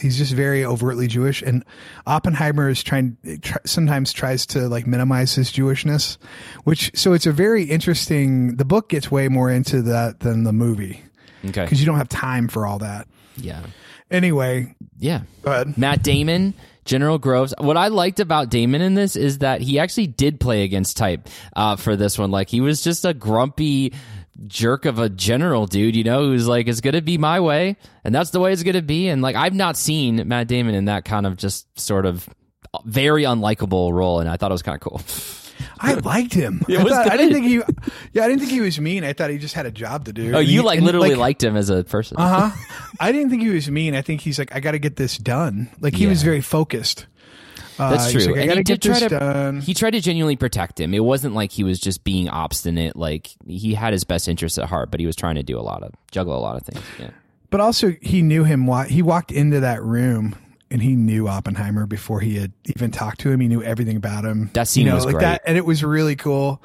He's 0.00 0.16
just 0.16 0.32
very 0.32 0.64
overtly 0.64 1.06
Jewish, 1.08 1.42
and 1.42 1.64
Oppenheimer 2.06 2.70
is 2.70 2.82
trying 2.82 3.18
try, 3.42 3.58
sometimes 3.66 4.12
tries 4.12 4.46
to 4.46 4.68
like 4.68 4.86
minimize 4.86 5.34
his 5.34 5.52
Jewishness, 5.52 6.16
which 6.64 6.90
so 6.94 7.12
it's 7.12 7.26
a 7.26 7.32
very 7.32 7.64
interesting. 7.64 8.56
The 8.56 8.64
book 8.64 8.88
gets 8.88 9.10
way 9.10 9.28
more 9.28 9.50
into 9.50 9.82
that 9.82 10.20
than 10.20 10.44
the 10.44 10.52
movie 10.52 11.02
okay 11.46 11.64
because 11.64 11.80
you 11.80 11.86
don't 11.86 11.96
have 11.98 12.08
time 12.08 12.48
for 12.48 12.66
all 12.66 12.78
that. 12.78 13.08
yeah 13.36 13.62
Anyway, 14.10 14.74
yeah 14.98 15.22
go 15.42 15.52
ahead. 15.52 15.78
Matt 15.78 16.02
Damon, 16.02 16.54
General 16.84 17.18
Groves. 17.18 17.54
What 17.58 17.76
I 17.76 17.88
liked 17.88 18.18
about 18.18 18.50
Damon 18.50 18.82
in 18.82 18.94
this 18.94 19.14
is 19.14 19.38
that 19.38 19.60
he 19.60 19.78
actually 19.78 20.08
did 20.08 20.40
play 20.40 20.64
against 20.64 20.96
type 20.96 21.28
uh, 21.54 21.76
for 21.76 21.94
this 21.94 22.18
one. 22.18 22.32
Like 22.32 22.48
he 22.48 22.60
was 22.60 22.82
just 22.82 23.04
a 23.04 23.14
grumpy 23.14 23.92
jerk 24.46 24.84
of 24.86 24.98
a 24.98 25.08
general 25.08 25.66
dude, 25.66 25.94
you 25.94 26.02
know, 26.02 26.24
who's 26.24 26.48
like, 26.48 26.66
it's 26.66 26.80
gonna 26.80 27.02
be 27.02 27.18
my 27.18 27.38
way, 27.38 27.76
and 28.02 28.12
that's 28.12 28.30
the 28.30 28.40
way 28.40 28.52
it's 28.52 28.64
gonna 28.64 28.82
be. 28.82 29.08
And 29.08 29.22
like, 29.22 29.36
I've 29.36 29.54
not 29.54 29.76
seen 29.76 30.26
Matt 30.26 30.48
Damon 30.48 30.74
in 30.74 30.86
that 30.86 31.04
kind 31.04 31.26
of 31.26 31.36
just 31.36 31.66
sort 31.78 32.04
of 32.06 32.28
very 32.84 33.22
unlikable 33.24 33.92
role, 33.92 34.18
and 34.18 34.28
I 34.28 34.36
thought 34.36 34.50
it 34.50 34.54
was 34.54 34.62
kind 34.62 34.74
of 34.74 34.80
cool. 34.80 35.00
I 35.78 35.94
liked 35.94 36.32
him. 36.34 36.62
It 36.68 36.78
I, 36.78 36.82
was 36.84 36.92
thought- 36.92 37.10
I 37.10 37.16
didn't 37.16 37.32
think 37.34 37.46
he. 37.46 37.54
Yeah, 38.12 38.24
I 38.24 38.28
didn't 38.28 38.40
think 38.40 38.52
he 38.52 38.60
was 38.60 38.80
mean. 38.80 39.04
I 39.04 39.12
thought 39.12 39.30
he 39.30 39.38
just 39.38 39.54
had 39.54 39.66
a 39.66 39.70
job 39.70 40.04
to 40.06 40.12
do. 40.12 40.34
Oh, 40.34 40.38
you 40.40 40.60
he- 40.60 40.66
like 40.66 40.78
and, 40.78 40.86
literally 40.86 41.14
liked 41.14 41.42
him 41.42 41.56
as 41.56 41.70
a 41.70 41.84
person. 41.84 42.16
Uh 42.18 42.50
huh. 42.50 42.74
I 43.00 43.12
didn't 43.12 43.30
think 43.30 43.42
he 43.42 43.48
was 43.50 43.70
mean. 43.70 43.94
I 43.94 44.02
think 44.02 44.20
he's 44.20 44.38
like, 44.38 44.54
I 44.54 44.60
got 44.60 44.72
to 44.72 44.78
get 44.78 44.96
this 44.96 45.16
done. 45.18 45.70
Like 45.80 45.94
he 45.94 46.04
Yeah. 46.04 46.10
was 46.10 46.22
very 46.22 46.40
focused. 46.40 47.06
Uh, 47.78 47.90
That's 47.92 48.10
he's 48.10 48.24
true. 48.26 48.34
like, 48.34 48.40
I 48.40 48.42
and 48.42 48.48
got 48.50 48.56
he 48.58 48.64
to 48.64 48.72
get 48.72 48.80
did 48.82 48.88
try 48.90 49.00
this 49.00 49.08
to 49.08 49.18
done. 49.18 49.60
he 49.62 49.72
tried 49.72 49.92
to 49.92 50.00
genuinely 50.00 50.36
protect 50.36 50.78
him. 50.78 50.92
It 50.92 51.02
wasn't 51.02 51.34
like 51.34 51.50
he 51.50 51.64
was 51.64 51.80
just 51.80 52.04
being 52.04 52.28
obstinate. 52.28 52.94
Like 52.94 53.30
he 53.46 53.72
had 53.72 53.94
his 53.94 54.04
best 54.04 54.28
interests 54.28 54.58
at 54.58 54.66
heart, 54.68 54.90
but 54.90 55.00
he 55.00 55.06
was 55.06 55.16
trying 55.16 55.36
to 55.36 55.42
do 55.42 55.58
a 55.58 55.62
lot 55.62 55.82
of 55.82 55.94
juggle 56.10 56.36
a 56.36 56.40
lot 56.40 56.56
of 56.56 56.62
things. 56.66 56.84
Yeah. 56.98 57.10
But 57.48 57.60
also, 57.60 57.94
he 58.02 58.20
knew 58.22 58.44
him. 58.44 58.66
wa- 58.66 58.84
He 58.84 59.00
walked 59.02 59.32
into 59.32 59.60
that 59.60 59.82
room 59.82 60.36
and 60.70 60.82
he 60.82 60.94
knew 60.94 61.28
Oppenheimer 61.28 61.86
before 61.86 62.20
he 62.20 62.36
had 62.36 62.52
even 62.66 62.90
talked 62.90 63.20
to 63.20 63.30
him. 63.30 63.40
He 63.40 63.48
knew 63.48 63.62
everything 63.62 63.96
about 63.96 64.24
him. 64.24 64.50
That 64.52 64.68
scene 64.68 64.84
you 64.84 64.90
know, 64.90 64.96
was 64.96 65.04
like 65.04 65.14
great. 65.14 65.22
that, 65.22 65.42
and 65.46 65.56
it 65.56 65.64
was 65.64 65.82
really 65.82 66.16
cool. 66.16 66.62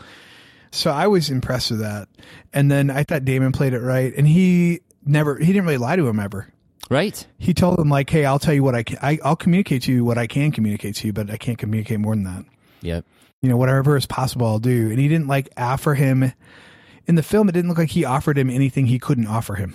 So 0.71 0.91
I 0.91 1.07
was 1.07 1.29
impressed 1.29 1.71
with 1.71 1.79
that. 1.79 2.07
And 2.53 2.69
then 2.69 2.89
I 2.89 3.03
thought 3.03 3.25
Damon 3.25 3.51
played 3.51 3.73
it 3.73 3.79
right, 3.79 4.13
and 4.15 4.27
he 4.27 4.81
never 5.05 5.37
he 5.37 5.47
didn't 5.47 5.63
really 5.65 5.77
lie 5.77 5.95
to 5.95 6.07
him 6.07 6.19
ever. 6.19 6.47
Right. 6.89 7.25
He 7.39 7.53
told 7.53 7.79
him 7.79 7.89
like, 7.89 8.09
"Hey, 8.09 8.25
I'll 8.25 8.39
tell 8.39 8.53
you 8.53 8.63
what 8.63 8.75
I 8.75 8.83
can. 8.83 8.97
I, 9.01 9.17
I'll 9.23 9.35
communicate 9.35 9.83
to 9.83 9.91
you 9.91 10.05
what 10.05 10.17
I 10.17 10.27
can 10.27 10.51
communicate 10.51 10.95
to 10.97 11.07
you, 11.07 11.13
but 11.13 11.31
I 11.31 11.37
can't 11.37 11.57
communicate 11.57 11.99
more 11.99 12.13
than 12.15 12.25
that." 12.25 12.45
Yep. 12.81 13.05
you 13.41 13.49
know, 13.49 13.57
whatever 13.57 13.97
is 13.97 14.05
possible, 14.05 14.45
I'll 14.45 14.59
do. 14.59 14.91
And 14.91 14.99
he 14.99 15.07
didn't 15.07 15.27
like 15.27 15.49
offer 15.57 15.95
him 15.95 16.31
in 17.07 17.15
the 17.15 17.23
film. 17.23 17.49
It 17.49 17.53
didn't 17.53 17.69
look 17.69 17.79
like 17.79 17.89
he 17.89 18.05
offered 18.05 18.37
him 18.37 18.49
anything 18.51 18.85
he 18.85 18.99
couldn't 18.99 19.25
offer 19.27 19.55
him. 19.55 19.73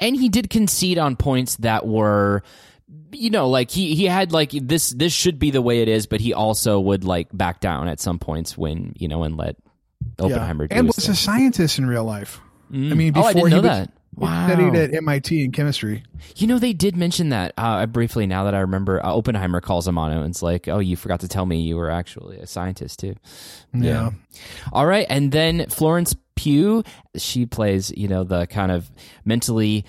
and 0.00 0.16
he 0.16 0.28
did 0.28 0.50
concede 0.50 0.98
on 0.98 1.14
points 1.14 1.56
that 1.56 1.86
were 1.86 2.42
you 3.12 3.30
know 3.30 3.48
like 3.48 3.70
he 3.70 3.94
he 3.94 4.04
had 4.06 4.32
like 4.32 4.50
this 4.52 4.90
this 4.90 5.12
should 5.12 5.38
be 5.38 5.50
the 5.50 5.62
way 5.62 5.80
it 5.82 5.88
is 5.88 6.06
but 6.06 6.20
he 6.20 6.32
also 6.34 6.78
would 6.80 7.04
like 7.04 7.28
back 7.32 7.60
down 7.60 7.88
at 7.88 8.00
some 8.00 8.18
points 8.18 8.56
when 8.58 8.92
you 8.98 9.08
know 9.08 9.22
and 9.22 9.36
let 9.36 9.56
oppenheimer 10.18 10.66
do 10.66 10.74
and 10.76 10.86
was 10.86 10.96
thing. 10.96 11.10
a 11.12 11.14
scientist 11.16 11.78
in 11.78 11.86
real 11.86 12.04
life. 12.04 12.40
I 12.70 12.76
mean, 12.76 13.12
Oh, 13.16 13.22
before 13.22 13.28
I 13.30 13.32
didn't 13.32 13.46
he 13.48 13.54
know 13.56 13.60
was- 13.62 13.70
that. 13.70 13.92
Wow. 14.14 14.48
studied 14.48 14.74
at 14.74 14.92
MIT 14.94 15.44
in 15.44 15.52
chemistry. 15.52 16.02
you 16.34 16.48
know 16.48 16.58
they 16.58 16.72
did 16.72 16.96
mention 16.96 17.28
that 17.28 17.52
uh, 17.56 17.86
briefly 17.86 18.26
now 18.26 18.44
that 18.44 18.54
i 18.54 18.58
remember 18.60 19.04
uh, 19.04 19.14
oppenheimer 19.14 19.60
calls 19.60 19.86
him 19.86 19.96
on 19.96 20.10
it 20.10 20.16
and 20.16 20.26
it's 20.26 20.42
like 20.42 20.66
oh 20.66 20.80
you 20.80 20.96
forgot 20.96 21.20
to 21.20 21.28
tell 21.28 21.46
me 21.46 21.60
you 21.60 21.76
were 21.76 21.88
actually 21.88 22.36
a 22.38 22.46
scientist 22.46 22.98
too 22.98 23.14
Yeah. 23.72 24.10
All 24.72 24.86
right, 24.86 25.06
and 25.08 25.30
then 25.30 25.66
Florence 25.68 26.16
Pugh, 26.34 26.82
she 27.16 27.46
plays, 27.46 27.92
you 27.96 28.08
know, 28.08 28.24
the 28.24 28.46
kind 28.46 28.72
of 28.72 28.90
mentally 29.24 29.84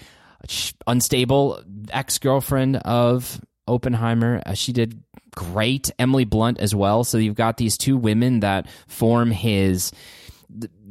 unstable 0.87 1.61
ex-girlfriend 1.91 2.77
of 2.77 3.39
Oppenheimer. 3.67 4.41
Uh, 4.45 4.53
she 4.53 4.73
did 4.73 5.01
great. 5.35 5.91
Emily 5.99 6.25
Blunt 6.25 6.59
as 6.59 6.73
well. 6.73 7.03
So 7.03 7.17
you've 7.17 7.35
got 7.35 7.57
these 7.57 7.77
two 7.77 7.97
women 7.97 8.41
that 8.41 8.67
form 8.87 9.31
his 9.31 9.91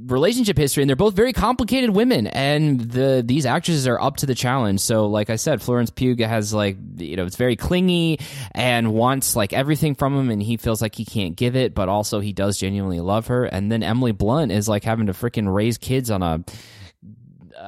relationship 0.06 0.56
history 0.56 0.82
and 0.82 0.88
they're 0.88 0.96
both 0.96 1.14
very 1.14 1.32
complicated 1.32 1.90
women 1.90 2.28
and 2.28 2.80
the 2.80 3.22
these 3.26 3.44
actresses 3.44 3.86
are 3.88 4.00
up 4.00 4.16
to 4.16 4.26
the 4.26 4.34
challenge 4.34 4.80
so 4.80 5.06
like 5.06 5.28
i 5.28 5.36
said 5.36 5.60
florence 5.60 5.90
pugh 5.90 6.16
has 6.24 6.54
like 6.54 6.76
you 6.96 7.16
know 7.16 7.26
it's 7.26 7.36
very 7.36 7.56
clingy 7.56 8.18
and 8.52 8.94
wants 8.94 9.34
like 9.34 9.52
everything 9.52 9.96
from 9.96 10.16
him 10.16 10.30
and 10.30 10.40
he 10.40 10.56
feels 10.56 10.80
like 10.80 10.94
he 10.94 11.04
can't 11.04 11.34
give 11.36 11.56
it 11.56 11.74
but 11.74 11.88
also 11.88 12.20
he 12.20 12.32
does 12.32 12.56
genuinely 12.56 13.00
love 13.00 13.26
her 13.26 13.44
and 13.44 13.70
then 13.70 13.82
emily 13.82 14.12
blunt 14.12 14.52
is 14.52 14.68
like 14.68 14.84
having 14.84 15.06
to 15.06 15.12
freaking 15.12 15.52
raise 15.52 15.76
kids 15.76 16.10
on 16.10 16.22
a 16.22 16.42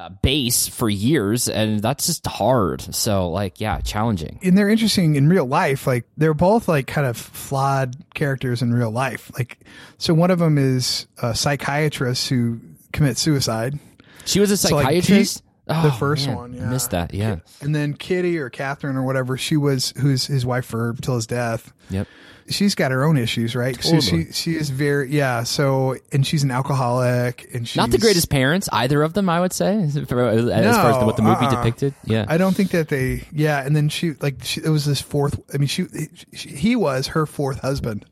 uh, 0.00 0.08
base 0.22 0.66
for 0.66 0.88
years 0.88 1.48
and 1.48 1.80
that's 1.82 2.06
just 2.06 2.26
hard 2.26 2.80
so 2.94 3.28
like 3.28 3.60
yeah 3.60 3.80
challenging 3.80 4.38
and 4.42 4.56
they're 4.56 4.68
interesting 4.70 5.16
in 5.16 5.28
real 5.28 5.44
life. 5.46 5.86
Like 5.86 6.06
they're 6.16 6.32
both 6.34 6.68
like 6.68 6.86
kind 6.86 7.06
of 7.06 7.16
flawed 7.16 7.96
characters 8.14 8.62
in 8.62 8.72
real 8.72 8.90
life. 8.90 9.30
Like 9.36 9.58
so, 9.98 10.14
one 10.14 10.30
of 10.30 10.38
them 10.38 10.56
is 10.58 11.06
a 11.22 11.34
psychiatrist 11.34 12.28
who 12.30 12.60
commits 12.92 13.20
suicide. 13.20 13.78
she 14.24 14.40
was 14.40 14.50
a 14.50 14.56
So, 14.56 14.74
like, 14.74 14.86
psychiatrist 14.86 15.42
the 15.66 15.86
Oh, 15.86 15.90
first 15.90 16.26
man, 16.26 16.36
one, 16.36 16.60
I 16.62 16.64
missed 16.70 16.90
that 16.92 17.12
yeah 17.14 17.36
And 17.60 17.74
then 17.74 17.94
Kitty 17.94 18.38
or 18.38 18.48
Catherine 18.50 18.96
or 18.96 19.02
whatever, 19.04 19.36
she 19.36 19.56
was 19.56 19.92
who's 19.98 20.26
his 20.26 20.44
wife 20.46 20.64
for 20.66 20.94
till 21.02 21.14
his 21.16 21.26
death. 21.26 21.72
yep 21.90 22.06
She's 22.50 22.74
got 22.74 22.90
her 22.90 23.04
own 23.04 23.16
issues, 23.16 23.54
right? 23.56 23.74
So 23.82 24.00
Totally. 24.00 24.26
she 24.26 24.32
she 24.32 24.56
is 24.56 24.70
very 24.70 25.10
yeah. 25.10 25.44
So 25.44 25.96
and 26.12 26.26
she's 26.26 26.42
an 26.42 26.50
alcoholic 26.50 27.48
and 27.54 27.66
she's 27.66 27.76
not 27.76 27.90
the 27.90 27.98
greatest 27.98 28.28
parents 28.28 28.68
either 28.72 29.02
of 29.02 29.14
them 29.14 29.28
i 29.28 29.40
would 29.40 29.52
say 29.52 29.82
as 29.82 29.94
far 29.94 30.28
as, 30.28 30.44
far 30.76 30.90
as 30.90 31.04
what 31.04 31.16
the 31.16 31.22
movie 31.22 31.44
uh-uh. 31.44 31.50
depicted 31.50 31.94
yeah 32.04 32.26
I 32.28 32.36
don't 32.38 32.54
think 32.54 32.70
that 32.70 32.88
they 32.88 33.26
yeah. 33.32 33.64
And 33.64 33.74
then 33.74 33.88
she 33.88 34.12
like 34.20 34.42
she, 34.42 34.60
it 34.62 34.68
was 34.68 34.84
this 34.84 35.00
fourth. 35.00 35.40
I 35.52 35.58
mean, 35.58 35.68
she, 35.68 35.86
she 36.32 36.50
he 36.50 36.76
was 36.76 37.08
her 37.08 37.26
fourth 37.26 37.60
husband, 37.60 38.06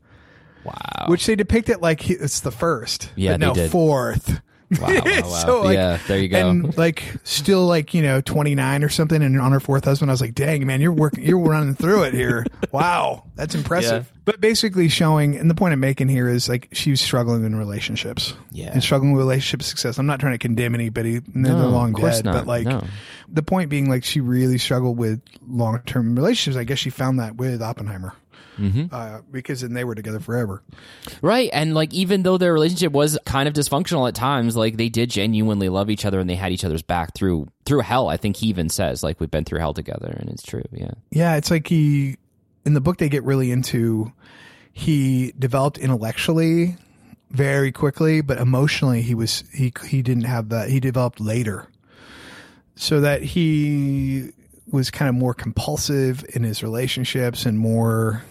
wow 0.63 1.05
which 1.07 1.25
they 1.25 1.35
depict 1.35 1.69
it 1.69 1.81
like 1.81 2.01
he, 2.01 2.13
it's 2.13 2.41
the 2.41 2.51
first. 2.51 3.11
Yeah, 3.15 3.33
but 3.33 3.39
they 3.39 3.45
no 3.47 3.53
did. 3.53 3.71
fourth. 3.71 4.41
Wow, 4.79 4.87
wow, 4.87 5.01
wow. 5.05 5.21
so 5.23 5.61
like, 5.63 5.73
yeah, 5.75 5.97
there 6.07 6.19
you 6.19 6.27
go. 6.27 6.47
And 6.49 6.77
like 6.77 7.03
still 7.23 7.65
like 7.65 7.93
you 7.93 8.01
know 8.03 8.21
twenty 8.21 8.53
nine 8.55 8.83
or 8.83 8.89
something, 8.89 9.21
and 9.23 9.39
on 9.41 9.51
her 9.51 9.59
fourth 9.59 9.85
husband, 9.85 10.11
I 10.11 10.13
was 10.13 10.21
like, 10.21 10.35
dang 10.35 10.65
man, 10.67 10.79
you're 10.81 10.91
working, 10.93 11.23
you're 11.23 11.39
running 11.39 11.73
through 11.75 12.03
it 12.03 12.13
here. 12.13 12.45
Wow, 12.71 13.23
that's 13.35 13.55
impressive. 13.55 14.05
Yeah. 14.11 14.19
But 14.25 14.39
basically 14.41 14.89
showing, 14.89 15.35
and 15.37 15.49
the 15.49 15.55
point 15.55 15.73
I'm 15.73 15.79
making 15.79 16.07
here 16.07 16.29
is 16.29 16.47
like 16.47 16.67
she's 16.71 17.01
struggling 17.01 17.43
in 17.45 17.55
relationships. 17.55 18.35
Yeah. 18.51 18.71
and 18.71 18.83
struggling 18.83 19.13
with 19.13 19.21
relationship 19.21 19.63
success. 19.63 19.97
I'm 19.97 20.05
not 20.05 20.19
trying 20.19 20.33
to 20.33 20.37
condemn 20.37 20.75
anybody; 20.75 21.19
they're 21.19 21.53
long 21.55 21.93
dead. 21.93 22.25
not. 22.25 22.33
But 22.35 22.45
like 22.47 22.65
No. 22.67 22.83
the 23.27 23.41
point 23.41 23.71
being, 23.71 23.89
like 23.89 24.03
she 24.03 24.19
really 24.21 24.59
struggled 24.59 24.97
with 24.97 25.19
long 25.47 25.79
term 25.87 26.15
relationships. 26.15 26.59
I 26.59 26.63
guess 26.63 26.77
she 26.77 26.91
found 26.91 27.19
that 27.19 27.37
with 27.37 27.61
Oppenheimer. 27.63 28.13
Mm-hmm. 28.59 28.93
Uh, 28.93 29.21
because 29.31 29.61
then 29.61 29.73
they 29.73 29.83
were 29.83 29.95
together 29.95 30.19
forever. 30.19 30.61
right, 31.21 31.49
and 31.53 31.73
like 31.73 31.93
even 31.93 32.23
though 32.23 32.37
their 32.37 32.53
relationship 32.53 32.91
was 32.91 33.17
kind 33.25 33.47
of 33.47 33.53
dysfunctional 33.53 34.07
at 34.07 34.15
times, 34.15 34.55
like 34.55 34.77
they 34.77 34.89
did 34.89 35.09
genuinely 35.09 35.69
love 35.69 35.89
each 35.89 36.05
other 36.05 36.19
and 36.19 36.29
they 36.29 36.35
had 36.35 36.51
each 36.51 36.65
other's 36.65 36.81
back 36.81 37.15
through 37.15 37.47
through 37.65 37.81
hell. 37.81 38.09
I 38.09 38.17
think 38.17 38.37
he 38.37 38.47
even 38.47 38.69
says 38.69 39.03
like 39.03 39.19
we've 39.19 39.31
been 39.31 39.45
through 39.45 39.59
hell 39.59 39.73
together, 39.73 40.15
and 40.19 40.29
it's 40.29 40.43
true. 40.43 40.63
Yeah, 40.71 40.91
Yeah, 41.11 41.35
it's 41.35 41.49
like 41.49 41.67
he 41.67 42.17
in 42.65 42.73
the 42.73 42.81
book 42.81 42.97
they 42.97 43.09
get 43.09 43.23
really 43.23 43.51
into 43.51 44.11
he 44.71 45.33
developed 45.37 45.77
intellectually 45.77 46.77
very 47.31 47.71
quickly, 47.71 48.21
but 48.21 48.39
emotionally 48.39 49.01
he 49.01 49.13
was 49.15 49.43
he 49.53 49.73
he 49.85 50.01
didn't 50.01 50.23
have 50.23 50.49
that. 50.49 50.69
He 50.69 50.79
developed 50.79 51.19
later. 51.19 51.67
So 52.75 53.01
that 53.01 53.21
he 53.21 54.31
was 54.71 54.89
kind 54.89 55.09
of 55.09 55.15
more 55.15 55.33
compulsive 55.33 56.23
in 56.33 56.43
his 56.43 56.63
relationships 56.63 57.45
and 57.45 57.59
more 57.59 58.23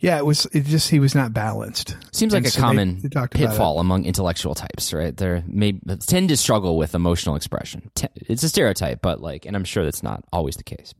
yeah, 0.00 0.16
it 0.18 0.24
was 0.26 0.46
it 0.52 0.64
just 0.64 0.90
he 0.90 0.98
was 0.98 1.14
not 1.14 1.32
balanced. 1.32 1.96
seems 2.12 2.32
like 2.32 2.38
And 2.40 2.46
a 2.46 2.50
so 2.50 2.60
they- 2.60 2.66
common 2.66 3.00
they 3.00 3.06
about 3.06 3.30
pitfall 3.30 3.78
among 3.78 4.04
intellectual 4.06 4.54
types. 4.54 4.92
Right, 4.92 5.16
they 5.16 5.42
may 5.46 5.72
tend 6.00 6.30
to 6.30 6.36
struggle 6.36 6.76
with 6.76 6.94
emotional 6.94 7.36
expression. 7.36 7.90
It's 8.16 8.42
a 8.42 8.48
stereotype, 8.48 9.02
but 9.02 9.20
like, 9.20 9.44
and 9.46 9.54
I'm 9.54 9.64
sure 9.64 9.84
that's 9.84 10.02
not 10.02 10.24
always 10.32 10.56
the 10.56 10.64
case. 10.64 10.94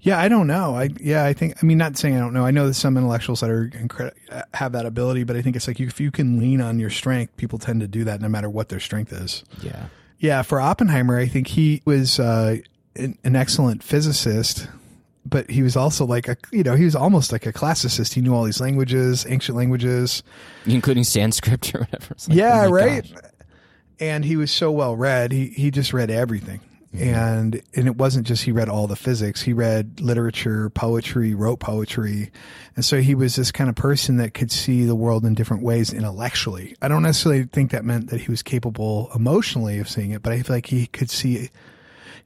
Yeah, 0.00 0.18
I 0.18 0.28
don't 0.28 0.46
know. 0.46 0.74
I 0.76 0.90
yeah, 1.00 1.24
I 1.24 1.32
think 1.32 1.56
I 1.62 1.66
mean 1.66 1.78
not 1.78 1.96
saying 1.98 2.16
I 2.16 2.20
don't 2.20 2.32
know. 2.32 2.46
I 2.46 2.50
know 2.52 2.68
that 2.68 2.74
some 2.74 2.96
intellectuals 2.96 3.40
that 3.40 3.50
are 3.50 3.68
incre- 3.70 4.12
have 4.54 4.72
that 4.72 4.86
ability, 4.86 5.24
but 5.24 5.36
I 5.36 5.42
think 5.42 5.56
it's 5.56 5.66
like 5.68 5.78
you, 5.80 5.86
if 5.86 6.00
you 6.00 6.10
can 6.10 6.38
lean 6.38 6.60
on 6.60 6.78
your 6.78 6.90
strength, 6.90 7.36
people 7.36 7.58
tend 7.58 7.80
to 7.80 7.88
do 7.88 8.04
that 8.04 8.20
no 8.20 8.28
matter 8.28 8.48
what 8.48 8.68
their 8.68 8.80
strength 8.80 9.12
is. 9.12 9.44
Yeah, 9.62 9.86
Yeah, 10.18 10.42
for 10.42 10.60
Oppenheimer, 10.60 11.18
I 11.18 11.26
think 11.26 11.48
he 11.48 11.82
was 11.84 12.18
uh, 12.20 12.58
an, 12.96 13.18
an 13.24 13.34
excellent 13.36 13.82
physicist, 13.82 14.68
but 15.26 15.50
he 15.50 15.62
was 15.62 15.76
also 15.76 16.04
like 16.04 16.28
a 16.28 16.36
you 16.52 16.62
know 16.62 16.74
he 16.74 16.84
was 16.84 16.94
almost 16.94 17.32
like 17.32 17.46
a 17.46 17.52
classicist. 17.52 18.14
He 18.14 18.20
knew 18.20 18.34
all 18.34 18.44
these 18.44 18.60
languages, 18.60 19.26
ancient 19.28 19.56
languages. 19.56 20.22
including 20.66 21.04
Sanskrit 21.04 21.74
or 21.74 21.80
whatever. 21.80 22.14
Like, 22.28 22.36
yeah, 22.36 22.64
oh 22.66 22.70
right. 22.70 23.02
gosh. 23.02 23.22
And 24.00 24.24
he 24.24 24.36
was 24.36 24.50
so 24.50 24.70
well 24.70 24.96
read. 24.96 25.32
He 25.32 25.46
he 25.48 25.70
just 25.70 25.92
read 25.92 26.10
everything. 26.10 26.60
And 26.96 27.60
and 27.74 27.88
it 27.88 27.96
wasn't 27.96 28.24
just 28.24 28.44
he 28.44 28.52
read 28.52 28.68
all 28.68 28.86
the 28.86 28.94
physics. 28.94 29.42
He 29.42 29.52
read 29.52 30.00
literature, 30.00 30.70
poetry, 30.70 31.34
wrote 31.34 31.58
poetry. 31.58 32.30
And 32.76 32.84
so 32.84 33.00
he 33.00 33.16
was 33.16 33.34
this 33.34 33.50
kind 33.50 33.68
of 33.68 33.74
person 33.74 34.16
that 34.18 34.32
could 34.32 34.52
see 34.52 34.84
the 34.84 34.94
world 34.94 35.24
in 35.24 35.34
different 35.34 35.64
ways 35.64 35.92
intellectually. 35.92 36.76
I 36.80 36.86
don't 36.86 37.02
necessarily 37.02 37.44
think 37.44 37.72
that 37.72 37.84
meant 37.84 38.10
that 38.10 38.20
he 38.20 38.30
was 38.30 38.44
capable 38.44 39.10
emotionally 39.12 39.80
of 39.80 39.88
seeing 39.88 40.12
it, 40.12 40.22
but 40.22 40.32
I 40.32 40.42
feel 40.42 40.54
like 40.54 40.66
he 40.66 40.86
could 40.86 41.10
see 41.10 41.50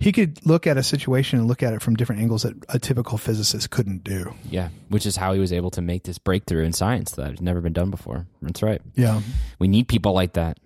he 0.01 0.13
could 0.13 0.45
look 0.47 0.67
at 0.67 0.77
a 0.77 0.83
situation 0.83 1.39
and 1.39 1.49
look 1.49 1.63
at 1.63 1.73
it 1.73 1.83
from 1.83 1.97
different 1.97 2.21
angles 2.23 2.43
that 2.43 2.55
a 2.69 2.79
typical 2.79 3.19
physicist 3.19 3.71
couldn't 3.71 4.05
do. 4.05 4.35
Yeah, 4.49 4.69
which 4.89 5.07
is 5.07 5.17
how 5.17 5.33
he 5.33 5.41
was 5.41 5.53
able 5.53 5.71
to 5.73 5.83
make 5.83 6.05
this 6.05 6.19
breakthrough 6.19 6.65
in 6.65 6.73
science 6.73 7.13
that 7.13 7.27
had 7.27 7.41
never 7.41 7.61
been 7.61 7.73
done 7.73 7.91
before. 7.91 8.27
That's 8.43 8.63
right. 8.63 8.81
Yeah. 8.95 9.21
We 9.59 9.69
need 9.69 9.89
people 9.89 10.13
like 10.13 10.35
that. 10.35 10.59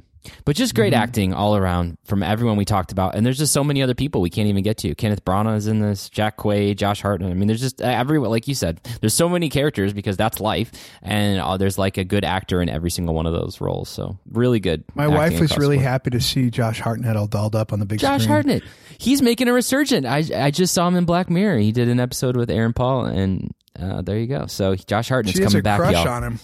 But 0.44 0.54
just 0.56 0.74
great 0.74 0.92
Mm-hmm. 0.92 1.02
acting 1.02 1.34
all 1.34 1.56
around 1.56 1.98
from 2.04 2.22
everyone 2.22 2.56
we 2.56 2.64
talked 2.64 2.92
about. 2.92 3.14
And 3.14 3.24
there's 3.26 3.38
just 3.38 3.52
so 3.52 3.64
many 3.64 3.82
other 3.82 3.94
people 3.94 4.20
we 4.20 4.30
can't 4.30 4.46
even 4.48 4.62
get 4.62 4.76
to. 4.78 4.94
Kenneth 4.94 5.24
Branagh 5.24 5.56
is 5.56 5.66
in 5.66 5.80
this, 5.80 6.08
Jack 6.10 6.36
Quaid, 6.36 6.76
Josh 6.76 7.00
Hartnett. 7.02 7.30
I 7.30 7.34
mean, 7.34 7.48
there's 7.48 7.60
just 7.60 7.80
uh, 7.80 7.86
everyone, 7.86 8.30
like 8.30 8.46
you 8.46 8.54
said, 8.54 8.80
there's 9.00 9.14
so 9.14 9.28
many 9.28 9.48
characters 9.48 9.92
because 9.92 10.16
that's 10.16 10.38
life. 10.40 10.70
And 11.02 11.40
uh, 11.40 11.56
there's 11.56 11.78
like 11.78 11.96
a 11.98 12.04
good 12.04 12.24
actor 12.24 12.60
in 12.62 12.68
every 12.68 12.90
single 12.90 13.14
one 13.14 13.26
of 13.26 13.32
those 13.32 13.60
roles. 13.60 13.88
So 13.88 14.18
really 14.30 14.60
good. 14.60 14.84
My 14.94 15.08
wife 15.08 15.40
was 15.40 15.56
really 15.58 15.76
board. 15.76 15.86
happy 15.86 16.10
to 16.10 16.20
see 16.20 16.50
Josh 16.50 16.78
Hartnett 16.80 17.16
all 17.16 17.26
dolled 17.26 17.56
up 17.56 17.72
on 17.72 17.78
the 17.80 17.86
big 17.86 17.98
Josh 17.98 18.22
screen. 18.22 18.28
Hartnett. 18.32 18.62
He's 18.98 19.22
making 19.22 19.48
a 19.48 19.52
resurgence. 19.52 20.06
I 20.06 20.24
I 20.36 20.50
just 20.50 20.72
saw 20.74 20.86
him 20.86 20.94
in 20.96 21.04
Black 21.04 21.30
Mirror. 21.30 21.58
He 21.58 21.72
did 21.72 21.88
an 21.88 21.98
episode 21.98 22.36
with 22.36 22.50
Aaron 22.50 22.72
Paul, 22.72 23.06
and 23.06 23.52
uh, 23.80 24.02
there 24.02 24.18
you 24.18 24.26
go. 24.28 24.46
So 24.46 24.76
Josh 24.76 25.08
Hartnett's 25.08 25.40
coming 25.40 25.58
a 25.58 25.62
back, 25.62 25.80
crush 25.80 25.94
y'all. 25.94 26.08
on 26.08 26.22
him. 26.22 26.38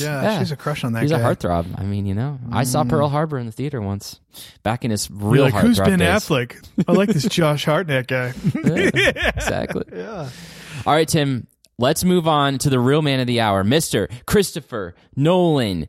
Yeah, 0.00 0.22
Yeah. 0.22 0.32
she 0.34 0.38
has 0.38 0.52
a 0.52 0.56
crush 0.56 0.84
on 0.84 0.92
that 0.92 1.02
He's 1.02 1.10
guy. 1.12 1.18
a 1.18 1.22
heartthrob. 1.22 1.66
I 1.78 1.82
mean, 1.84 2.06
you 2.06 2.14
know, 2.14 2.38
I 2.52 2.64
saw 2.64 2.84
Pearl 2.84 3.08
Harbor 3.08 3.38
in 3.38 3.46
the 3.46 3.52
theater 3.52 3.80
once, 3.80 4.20
back 4.62 4.84
in 4.84 4.90
his 4.90 5.08
You're 5.10 5.18
real 5.30 5.44
like, 5.44 5.54
who's 5.54 5.78
Ben 5.78 5.98
days. 5.98 6.08
Affleck? 6.08 6.56
I 6.86 6.92
like 6.92 7.08
this 7.08 7.24
Josh 7.28 7.64
Hartnett 7.64 8.06
guy. 8.06 8.32
Yeah, 8.64 9.30
exactly. 9.34 9.84
Yeah. 9.94 10.28
All 10.86 10.92
right, 10.94 11.08
Tim. 11.08 11.46
Let's 11.80 12.02
move 12.02 12.26
on 12.26 12.58
to 12.58 12.70
the 12.70 12.80
real 12.80 13.02
man 13.02 13.20
of 13.20 13.26
the 13.28 13.40
hour, 13.40 13.62
Mister 13.62 14.08
Christopher 14.26 14.94
Nolan. 15.14 15.86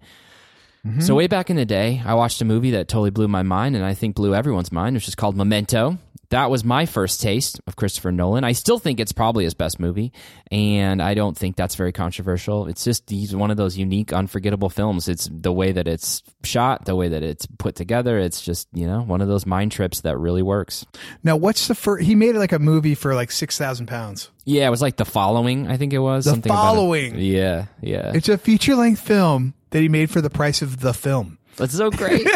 Mm-hmm. 0.86 1.02
So 1.02 1.16
way 1.16 1.26
back 1.28 1.50
in 1.50 1.56
the 1.56 1.66
day, 1.66 2.02
I 2.06 2.14
watched 2.14 2.40
a 2.42 2.46
movie 2.46 2.72
that 2.72 2.88
totally 2.88 3.10
blew 3.10 3.28
my 3.28 3.42
mind, 3.44 3.76
and 3.76 3.84
I 3.84 3.94
think 3.96 4.16
blew 4.16 4.34
everyone's 4.36 4.72
mind, 4.72 4.96
which 4.96 5.08
is 5.08 5.16
called 5.16 5.36
Memento. 5.36 5.98
That 6.32 6.52
was 6.52 6.64
my 6.64 6.86
first 6.86 7.22
taste 7.22 7.60
of 7.66 7.76
Christopher 7.76 8.12
Nolan. 8.12 8.44
I 8.44 8.52
still 8.52 8.78
think 8.78 9.00
it's 9.00 9.12
probably 9.12 9.46
his 9.46 9.56
best 9.56 9.80
movie, 9.80 10.14
and 10.52 11.02
I 11.02 11.16
don't 11.16 11.36
think 11.36 11.56
that's 11.56 11.74
very 11.74 11.92
controversial. 11.92 12.68
It's 12.68 12.84
just 12.84 13.10
he's 13.10 13.36
one 13.36 13.50
of 13.50 13.58
those 13.58 13.78
unique, 13.80 14.14
unforgettable 14.14 14.70
films. 14.70 15.08
It's 15.10 15.28
the 15.32 15.52
way 15.52 15.72
that 15.72 15.88
it's 15.88 16.22
shot, 16.44 16.86
the 16.86 16.96
way 16.96 17.08
that 17.08 17.24
it's 17.24 17.48
put 17.58 17.74
together. 17.76 18.20
It's 18.20 18.42
just 18.42 18.68
you 18.74 18.86
know 18.86 19.02
one 19.02 19.22
of 19.22 19.28
those 19.28 19.48
mind 19.48 19.72
trips 19.72 20.02
that 20.02 20.20
really 20.20 20.44
works. 20.44 20.86
now, 21.24 21.36
what's 21.36 21.68
the 21.68 21.74
first? 21.74 22.04
He 22.06 22.14
made 22.14 22.36
like 22.36 22.52
a 22.52 22.60
movie 22.60 22.94
for 22.94 23.16
like 23.16 23.32
six 23.32 23.58
thousand 23.58 23.88
pounds. 23.88 24.30
Yeah, 24.46 24.68
it 24.68 24.70
was 24.70 24.84
like 24.84 24.98
the 24.98 25.06
following. 25.06 25.68
I 25.68 25.78
think 25.78 25.94
it 25.94 26.00
was 26.00 26.26
The 26.26 26.32
something 26.32 26.52
about 26.52 26.62
it. 26.62 26.76
Following. 26.76 27.16
Yeah, 27.18 27.66
yeah. 27.82 28.12
It's 28.14 28.30
a 28.30 28.38
feature 28.38 28.76
length 28.76 29.02
film 29.02 29.56
that 29.72 29.80
he 29.82 29.90
made 29.90 30.12
for 30.12 30.22
the 30.22 30.30
price 30.30 30.62
of 30.62 30.80
the 30.80 30.94
film. 30.94 31.39
That's 31.60 31.76
so 31.78 31.92
great. 31.92 32.26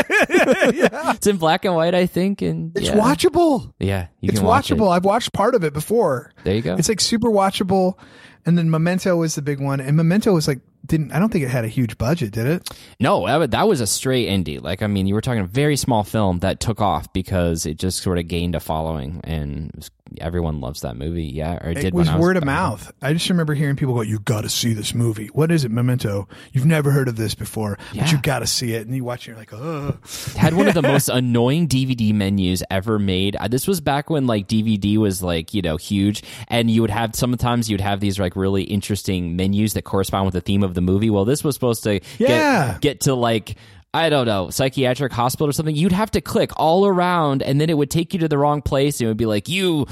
It's 1.15 1.27
in 1.27 1.37
black 1.37 1.65
and 1.65 1.75
white, 1.75 1.95
I 1.95 2.05
think, 2.05 2.41
and 2.41 2.75
It's 2.77 2.87
yeah. 2.89 2.95
watchable. 2.95 3.73
Yeah, 3.79 4.07
you 4.19 4.29
It's 4.29 4.39
can 4.39 4.47
watch 4.47 4.69
it. 4.71 4.75
watchable. 4.77 4.91
I've 4.91 5.05
watched 5.05 5.33
part 5.33 5.55
of 5.55 5.63
it 5.63 5.73
before. 5.73 6.31
There 6.43 6.55
you 6.55 6.61
go. 6.61 6.75
It's 6.75 6.89
like 6.89 6.99
super 6.99 7.29
watchable. 7.29 7.97
And 8.45 8.57
then 8.57 8.69
Memento 8.69 9.15
was 9.15 9.35
the 9.35 9.41
big 9.41 9.59
one. 9.61 9.79
And 9.79 9.95
Memento 9.95 10.33
was 10.33 10.47
like 10.47 10.59
didn't 10.85 11.11
I 11.11 11.19
don't 11.19 11.29
think 11.31 11.43
it 11.45 11.49
had 11.49 11.63
a 11.65 11.69
huge 11.69 11.97
budget, 11.97 12.31
did 12.31 12.45
it? 12.45 12.69
No, 12.99 13.47
that, 13.47 13.67
was 13.67 13.79
a 13.81 13.87
straight 13.87 14.27
indie. 14.27 14.61
Like, 14.61 14.81
I 14.83 14.87
mean, 14.87 15.07
you 15.07 15.13
were 15.13 15.21
talking 15.21 15.41
a 15.41 15.45
very 15.47 15.77
small 15.77 16.03
film 16.03 16.39
that 16.39 16.59
took 16.59 16.81
off 16.81 17.11
because 17.13 17.65
it 17.65 17.77
just 17.77 18.01
sort 18.01 18.17
of 18.17 18.27
gained 18.27 18.55
a 18.55 18.59
following, 18.59 19.21
and 19.23 19.71
was- 19.75 19.91
everyone 20.21 20.59
loves 20.61 20.81
that 20.81 20.95
movie. 20.95 21.23
Yeah, 21.25 21.57
or 21.65 21.69
it, 21.71 21.75
did 21.75 21.85
It 21.85 21.93
when 21.93 22.01
was 22.05 22.09
I 22.09 22.19
word 22.19 22.37
of 22.37 22.43
mouth. 22.45 22.91
I 23.01 23.13
just 23.13 23.29
remember 23.29 23.53
hearing 23.53 23.75
people 23.77 23.95
go, 23.95 24.01
"You 24.01 24.19
got 24.19 24.41
to 24.41 24.49
see 24.49 24.73
this 24.73 24.93
movie. 24.93 25.27
What 25.27 25.51
is 25.51 25.63
it, 25.65 25.71
Memento? 25.71 26.27
You've 26.51 26.65
never 26.65 26.91
heard 26.91 27.07
of 27.07 27.15
this 27.15 27.33
before, 27.33 27.79
Yeah. 27.93 28.03
but 28.03 28.11
you 28.11 28.17
got 28.21 28.39
to 28.39 28.47
see 28.47 28.73
it." 28.73 28.85
And 28.85 28.95
you 28.95 29.03
watch, 29.03 29.25
it, 29.25 29.31
you're 29.31 29.37
like, 29.37 29.53
"Oh, 29.53 29.97
had 30.37 30.53
one 30.53 30.67
of 30.67 30.73
the 30.75 30.81
most 30.93 31.07
annoying 31.09 31.67
DVD 31.67 32.13
menus 32.13 32.61
ever 32.69 32.99
made. 32.99 33.35
Uh, 33.37 33.47
This 33.47 33.67
was 33.67 33.79
back 33.81 34.09
when 34.09 34.27
like 34.27 34.47
DVD 34.47 34.97
was 34.97 35.23
like 35.23 35.53
you 35.53 35.61
know 35.61 35.77
huge, 35.77 36.23
and 36.49 36.69
you 36.69 36.81
would 36.81 36.91
have 36.91 37.15
sometimes 37.15 37.69
you'd 37.69 37.81
have 37.81 37.99
these 38.01 38.19
like 38.19 38.35
really 38.35 38.63
interesting 38.63 39.35
menus 39.35 39.73
that 39.73 39.83
correspond 39.83 40.25
with 40.25 40.33
the 40.33 40.41
theme 40.41 40.61
of 40.61 40.72
the 40.73 40.81
movie. 40.81 41.09
Well, 41.09 41.25
this 41.25 41.43
was 41.43 41.55
supposed 41.55 41.83
to 41.83 41.99
Yeah. 42.17 42.73
get, 42.73 42.81
get 42.81 42.99
to 43.01 43.15
like 43.15 43.55
I 43.95 44.09
don't 44.09 44.25
know, 44.25 44.49
psychiatric 44.49 45.11
hospital 45.11 45.47
or 45.47 45.51
something, 45.51 45.75
you'd 45.75 45.91
have 45.91 46.09
to 46.11 46.21
click 46.21 46.49
all 46.57 46.87
around 46.87 47.43
and 47.43 47.61
then 47.61 47.69
it 47.69 47.77
would 47.77 47.91
take 47.91 48.11
you 48.15 48.19
to 48.21 48.27
the 48.27 48.39
wrong 48.39 48.63
place 48.63 48.99
and 48.99 49.05
it 49.05 49.09
would 49.11 49.17
be 49.17 49.27
like, 49.27 49.47
you, 49.47 49.85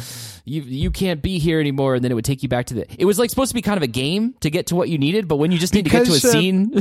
you, 0.44 0.64
you 0.64 0.90
can't 0.90 1.22
be 1.22 1.38
here 1.38 1.60
anymore. 1.60 1.94
And 1.94 2.04
then 2.04 2.12
it 2.12 2.16
would 2.16 2.26
take 2.26 2.42
you 2.42 2.50
back 2.50 2.66
to 2.68 2.74
the, 2.74 2.88
it 3.00 3.06
was 3.06 3.20
like 3.20 3.30
supposed 3.30 3.52
to 3.52 3.54
be 3.54 3.62
kind 3.62 3.78
of 3.78 3.84
a 3.84 3.88
game 3.88 4.34
to 4.40 4.50
get 4.50 4.66
to 4.68 4.76
what 4.76 4.90
you 4.90 4.98
needed, 4.98 5.28
but 5.28 5.36
when 5.36 5.52
you 5.52 5.60
just 5.60 5.76
need 5.76 5.84
to 5.84 5.92
get 5.92 6.06
to 6.08 6.14
a 6.14 6.16
uh, 6.16 6.18
scene, 6.18 6.80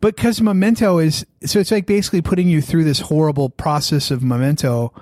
But 0.00 0.16
because 0.16 0.40
Memento 0.40 0.96
is 0.96 1.26
so 1.44 1.58
it's 1.60 1.70
like 1.70 1.84
basically 1.84 2.22
putting 2.22 2.48
you 2.48 2.62
through 2.62 2.84
this 2.84 3.00
horrible 3.00 3.50
process 3.50 4.10
of 4.10 4.22
Memento 4.22 4.94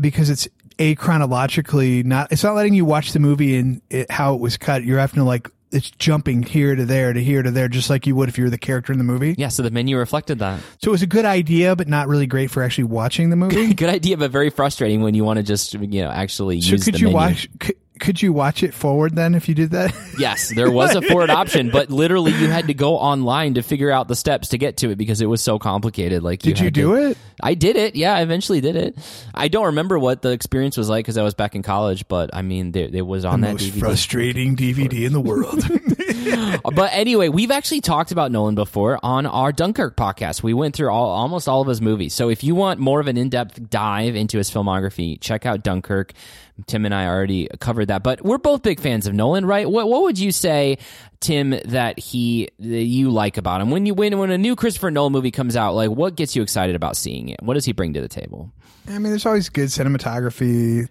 because 0.00 0.30
it's 0.30 0.48
a 0.78 0.94
chronologically 0.94 2.02
not 2.02 2.32
it's 2.32 2.42
not 2.42 2.54
letting 2.54 2.72
you 2.72 2.86
watch 2.86 3.12
the 3.12 3.18
movie 3.18 3.56
and 3.58 3.82
it, 3.90 4.10
how 4.10 4.32
it 4.34 4.40
was 4.40 4.56
cut. 4.56 4.82
You're 4.82 4.98
having 4.98 5.16
to 5.16 5.24
like 5.24 5.50
it's 5.72 5.90
jumping 5.90 6.42
here 6.42 6.74
to 6.74 6.84
there 6.84 7.12
to 7.12 7.22
here 7.22 7.42
to 7.42 7.50
there 7.50 7.68
just 7.68 7.90
like 7.90 8.06
you 8.06 8.14
would 8.14 8.28
if 8.28 8.38
you 8.38 8.44
were 8.44 8.50
the 8.50 8.58
character 8.58 8.92
in 8.92 8.98
the 8.98 9.04
movie. 9.04 9.34
yeah, 9.36 9.48
so 9.48 9.62
the 9.62 9.70
menu 9.70 9.96
reflected 9.98 10.38
that. 10.38 10.60
So 10.82 10.88
it 10.88 10.92
was 10.92 11.02
a 11.02 11.06
good 11.06 11.24
idea 11.24 11.74
but 11.76 11.88
not 11.88 12.08
really 12.08 12.26
great 12.26 12.50
for 12.50 12.62
actually 12.62 12.84
watching 12.84 13.30
the 13.30 13.36
movie. 13.36 13.74
Good 13.74 13.90
idea, 13.90 14.16
but 14.16 14.30
very 14.30 14.50
frustrating 14.50 15.02
when 15.02 15.14
you 15.14 15.24
want 15.24 15.38
to 15.38 15.42
just, 15.42 15.74
you 15.74 16.02
know, 16.02 16.10
actually 16.10 16.60
so 16.60 16.72
use 16.72 16.84
could 16.84 16.94
the 16.94 16.98
you 16.98 17.06
menu. 17.06 17.16
watch 17.16 17.48
could, 17.58 17.76
could 18.00 18.20
you 18.22 18.32
watch 18.32 18.62
it 18.62 18.74
forward 18.74 19.14
then 19.14 19.34
if 19.34 19.48
you 19.48 19.54
did 19.54 19.70
that? 19.70 19.94
Yes, 20.18 20.48
there 20.54 20.70
was 20.70 20.94
a 20.94 21.02
forward 21.02 21.28
option, 21.28 21.68
but 21.70 21.90
literally 21.90 22.32
you 22.32 22.48
had 22.48 22.68
to 22.68 22.74
go 22.74 22.96
online 22.96 23.52
to 23.54 23.62
figure 23.62 23.90
out 23.90 24.08
the 24.08 24.16
steps 24.16 24.48
to 24.48 24.58
get 24.58 24.78
to 24.78 24.88
it 24.90 24.96
because 24.96 25.20
it 25.20 25.26
was 25.26 25.42
so 25.42 25.58
complicated. 25.58 26.22
Like, 26.22 26.40
Did 26.40 26.58
you 26.58 26.70
do 26.70 26.94
to- 26.96 27.10
it? 27.10 27.18
I 27.42 27.52
did 27.52 27.76
it. 27.76 27.96
Yeah, 27.96 28.14
I 28.14 28.22
eventually 28.22 28.62
did 28.62 28.76
it. 28.76 28.96
I 29.34 29.48
don't 29.48 29.66
remember 29.66 29.98
what 29.98 30.22
the 30.22 30.30
experience 30.30 30.78
was 30.78 30.88
like 30.88 31.04
because 31.04 31.18
I 31.18 31.22
was 31.22 31.34
back 31.34 31.54
in 31.54 31.62
college, 31.62 32.08
but 32.08 32.30
I 32.34 32.40
mean, 32.40 32.72
it 32.74 33.02
was 33.06 33.26
on 33.26 33.42
that 33.42 33.52
Most 33.52 33.64
DVD. 33.72 33.78
frustrating 33.80 34.56
DVD 34.56 35.04
in 35.04 35.12
the 35.12 35.20
world. 35.20 35.62
but 36.74 36.90
anyway, 36.92 37.28
we've 37.28 37.50
actually 37.50 37.80
talked 37.80 38.12
about 38.12 38.32
Nolan 38.32 38.54
before 38.54 38.98
on 39.02 39.26
our 39.26 39.52
Dunkirk 39.52 39.96
podcast. 39.96 40.42
We 40.42 40.54
went 40.54 40.74
through 40.74 40.90
all, 40.90 41.10
almost 41.10 41.48
all 41.48 41.60
of 41.60 41.68
his 41.68 41.80
movies. 41.80 42.14
So 42.14 42.28
if 42.28 42.42
you 42.44 42.54
want 42.54 42.80
more 42.80 43.00
of 43.00 43.08
an 43.08 43.16
in-depth 43.16 43.70
dive 43.70 44.16
into 44.16 44.38
his 44.38 44.50
filmography, 44.50 45.20
check 45.20 45.46
out 45.46 45.62
Dunkirk. 45.62 46.12
Tim 46.66 46.86
and 46.86 46.94
I 46.94 47.06
already 47.06 47.48
covered 47.60 47.88
that, 47.88 48.02
but 48.02 48.22
we're 48.24 48.38
both 48.38 48.62
big 48.62 48.80
fans 48.80 49.06
of 49.06 49.12
Nolan, 49.12 49.44
right? 49.44 49.68
What, 49.68 49.88
what 49.88 50.02
would 50.04 50.18
you 50.18 50.32
say, 50.32 50.78
Tim, 51.20 51.50
that 51.50 51.98
he 51.98 52.48
that 52.58 52.84
you 52.84 53.10
like 53.10 53.36
about 53.36 53.60
him 53.60 53.70
when 53.70 53.84
you 53.84 53.92
when 53.92 54.16
when 54.18 54.30
a 54.30 54.38
new 54.38 54.56
Christopher 54.56 54.90
Nolan 54.90 55.12
movie 55.12 55.30
comes 55.30 55.54
out? 55.54 55.74
Like, 55.74 55.90
what 55.90 56.14
gets 56.14 56.34
you 56.34 56.42
excited 56.42 56.74
about 56.74 56.96
seeing 56.96 57.28
it? 57.28 57.42
What 57.42 57.54
does 57.54 57.66
he 57.66 57.72
bring 57.72 57.92
to 57.92 58.00
the 58.00 58.08
table? 58.08 58.52
I 58.88 58.92
mean, 58.92 59.10
there's 59.10 59.26
always 59.26 59.50
good 59.50 59.68
cinematography. 59.68 60.88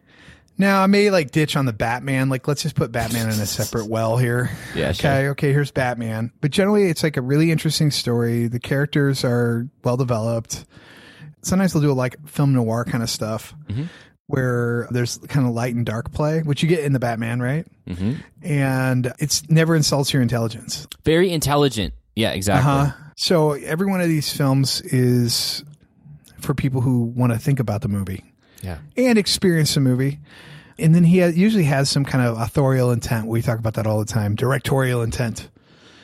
Now, 0.58 0.82
I 0.82 0.88
may 0.88 1.10
like 1.10 1.32
ditch 1.32 1.56
on 1.58 1.66
the 1.66 1.74
Batman. 1.74 2.30
Like, 2.30 2.48
let's 2.48 2.62
just 2.64 2.76
put 2.76 2.92
Batman 2.92 3.26
in 3.30 3.40
a 3.42 3.46
separate 3.46 3.88
well 3.90 4.18
here. 4.18 4.50
Yeah, 4.74 4.90
Okay. 4.90 4.94
sure. 5.24 5.30
Okay. 5.32 5.52
Here's 5.52 5.72
Batman. 5.72 6.32
But 6.42 6.52
generally, 6.52 6.86
it's 6.90 7.04
like 7.04 7.18
a 7.18 7.22
really 7.22 7.52
interesting 7.52 7.92
story. 7.92 8.48
The 8.48 8.60
characters 8.60 9.26
are 9.26 9.68
well 9.84 9.98
developed. 9.98 10.66
Sometimes 11.42 11.74
they'll 11.74 11.82
do 11.82 11.92
a 11.92 11.94
like 11.94 12.16
film 12.28 12.54
noir 12.54 12.86
kind 12.86 13.04
of 13.04 13.10
stuff 13.10 13.54
Mm-hmm. 13.68 13.84
where 14.28 14.88
there's 14.92 15.18
kind 15.28 15.46
of 15.46 15.54
light 15.54 15.76
and 15.76 15.86
dark 15.86 16.12
play, 16.14 16.42
which 16.42 16.64
you 16.64 16.70
get 16.70 16.80
in 16.86 16.94
the 16.94 17.00
Batman, 17.00 17.42
right? 17.42 17.68
Mm-hmm. 17.88 18.14
And 18.44 19.14
it's 19.20 19.48
never 19.50 19.76
insults 19.76 20.14
your 20.14 20.22
intelligence. 20.22 20.88
Very 21.04 21.32
intelligent. 21.32 21.94
Yeah, 22.16 22.32
exactly. 22.32 22.72
Uh-huh. 22.72 22.92
So 23.18 23.52
every 23.54 23.88
one 23.88 24.00
of 24.02 24.08
these 24.08 24.32
films 24.32 24.82
is 24.82 25.64
for 26.40 26.54
people 26.54 26.82
who 26.82 27.04
want 27.04 27.34
to 27.34 27.40
think 27.40 27.60
about 27.60 27.82
the 27.82 27.88
movie 27.90 28.24
Yeah. 28.66 28.80
and 28.98 29.18
experience 29.18 29.74
the 29.76 29.80
movie. 29.80 30.20
And 30.78 30.94
then 30.94 31.04
he 31.06 31.24
usually 31.26 31.64
has 31.66 31.90
some 31.90 32.04
kind 32.04 32.26
of 32.26 32.38
authorial 32.40 32.92
intent. 32.92 33.28
We 33.28 33.42
talk 33.42 33.60
about 33.60 33.76
that 33.76 33.88
all 33.88 34.00
the 34.00 34.06
time, 34.06 34.36
directorial 34.36 35.02
intent. 35.04 35.48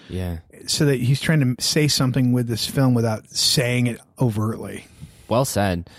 Yeah. 0.10 0.38
So 0.68 0.86
that 0.86 1.00
he's 1.02 1.20
trying 1.20 1.56
to 1.56 1.62
say 1.62 1.88
something 1.88 2.32
with 2.32 2.48
this 2.48 2.66
film 2.68 2.94
without 2.94 3.30
saying 3.30 3.88
it 3.88 4.00
overtly. 4.20 4.86
Well 5.28 5.44
said. 5.46 5.90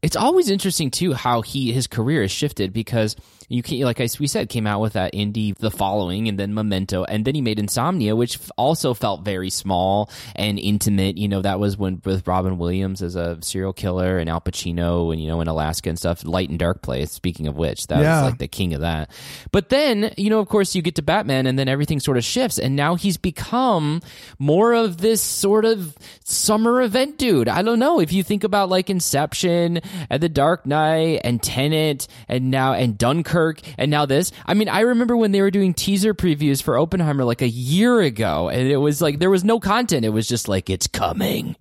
It's 0.00 0.16
always 0.16 0.48
interesting 0.48 0.90
too 0.90 1.12
how 1.12 1.42
he 1.42 1.72
his 1.72 1.86
career 1.86 2.22
has 2.22 2.30
shifted 2.30 2.72
because 2.72 3.16
you 3.48 3.62
can 3.62 3.80
like 3.80 4.00
I, 4.00 4.08
we 4.18 4.26
said 4.26 4.48
came 4.48 4.66
out 4.66 4.80
with 4.80 4.94
that 4.94 5.12
indie 5.12 5.56
The 5.56 5.70
Following 5.70 6.28
and 6.28 6.38
then 6.38 6.52
Memento 6.54 7.04
and 7.04 7.24
then 7.24 7.34
he 7.34 7.40
made 7.40 7.58
Insomnia 7.58 8.16
which 8.16 8.38
also 8.56 8.92
felt 8.94 9.22
very 9.24 9.50
small 9.50 10.10
and 10.34 10.58
intimate. 10.58 11.16
You 11.16 11.28
know 11.28 11.42
that 11.42 11.60
was 11.60 11.76
when 11.76 12.02
with 12.04 12.26
Robin 12.26 12.58
Williams 12.58 13.02
as 13.02 13.14
a 13.14 13.38
serial 13.42 13.72
killer 13.72 14.18
and 14.18 14.28
Al 14.28 14.40
Pacino 14.40 15.12
and 15.12 15.22
you 15.22 15.28
know 15.28 15.40
in 15.40 15.48
Alaska 15.48 15.88
and 15.88 15.98
stuff. 15.98 16.24
Light 16.24 16.48
and 16.48 16.58
Dark 16.58 16.82
Place. 16.82 17.12
Speaking 17.12 17.46
of 17.46 17.56
which, 17.56 17.86
that 17.86 18.00
Yeah. 18.00 18.22
was 18.22 18.30
like 18.32 18.38
the 18.38 18.48
king 18.48 18.74
of 18.74 18.80
that. 18.80 19.10
But 19.52 19.68
then 19.68 20.12
you 20.16 20.30
know 20.30 20.40
of 20.40 20.48
course 20.48 20.74
you 20.74 20.82
get 20.82 20.96
to 20.96 21.02
Batman 21.02 21.46
and 21.46 21.58
then 21.58 21.68
everything 21.68 22.00
sort 22.00 22.16
of 22.16 22.24
shifts 22.24 22.58
and 22.58 22.74
now 22.74 22.94
he's 22.96 23.16
become 23.16 24.00
more 24.38 24.72
of 24.72 24.96
this 24.98 25.22
sort 25.22 25.64
of 25.64 25.94
summer 26.24 26.82
event 26.82 27.18
dude. 27.18 27.48
I 27.48 27.62
don't 27.62 27.78
know 27.78 28.00
if 28.00 28.12
you 28.12 28.22
think 28.22 28.42
about 28.44 28.68
like 28.70 28.90
Inception 28.90 29.80
and 30.10 30.22
The 30.22 30.28
Dark 30.28 30.66
Knight 30.66 31.20
and 31.22 31.40
Tenet 31.42 32.08
and 32.28 32.50
now 32.50 32.72
and 32.72 32.98
Dunkirk 32.98 33.35
and 33.78 33.90
now 33.90 34.06
this. 34.06 34.32
I 34.46 34.54
mean, 34.54 34.68
I 34.68 34.80
remember 34.80 35.16
when 35.16 35.32
they 35.32 35.40
were 35.40 35.50
doing 35.50 35.74
teaser 35.74 36.14
previews 36.14 36.62
for 36.62 36.78
Oppenheimer 36.78 37.24
like 37.24 37.42
a 37.42 37.48
year 37.48 38.00
ago 38.00 38.48
and 38.48 38.68
it 38.68 38.76
was 38.76 39.00
like 39.00 39.18
there 39.18 39.30
was 39.30 39.44
no 39.44 39.60
content. 39.60 40.04
It 40.04 40.10
was 40.10 40.26
just 40.26 40.48
like 40.48 40.70
it's 40.70 40.86
coming. 40.86 41.56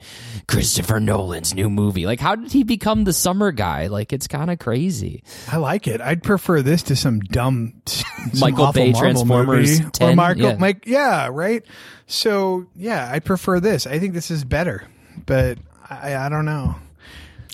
Christopher 0.48 1.00
Nolan's 1.00 1.54
new 1.54 1.70
movie. 1.70 2.06
Like 2.06 2.20
how 2.20 2.36
did 2.36 2.52
he 2.52 2.64
become 2.64 3.04
the 3.04 3.14
summer 3.14 3.52
guy? 3.52 3.88
Like 3.88 4.14
it's 4.14 4.28
kind 4.28 4.50
of 4.50 4.60
crazy. 4.60 5.24
I 5.52 5.58
like 5.58 5.88
it. 5.88 6.02
I'd 6.02 6.24
prefer 6.24 6.62
this 6.62 6.84
to 6.84 6.96
some 6.96 7.20
dumb 7.20 7.82
some 7.86 8.40
Michael 8.40 8.72
Bay 8.72 8.92
Marvel 8.92 9.02
Transformers 9.02 9.80
10, 9.92 10.10
or 10.10 10.16
Michael, 10.16 10.42
yeah. 10.44 10.56
Mike, 10.58 10.84
yeah, 10.86 11.30
right. 11.32 11.64
So 12.08 12.68
yeah, 12.76 13.10
I 13.12 13.20
prefer 13.20 13.60
this. 13.60 13.88
I 13.88 14.00
think 14.00 14.14
this 14.14 14.32
is 14.32 14.44
better, 14.44 14.88
but 15.26 15.58
I, 15.90 16.16
I 16.16 16.30
don't 16.30 16.46
know. 16.46 16.76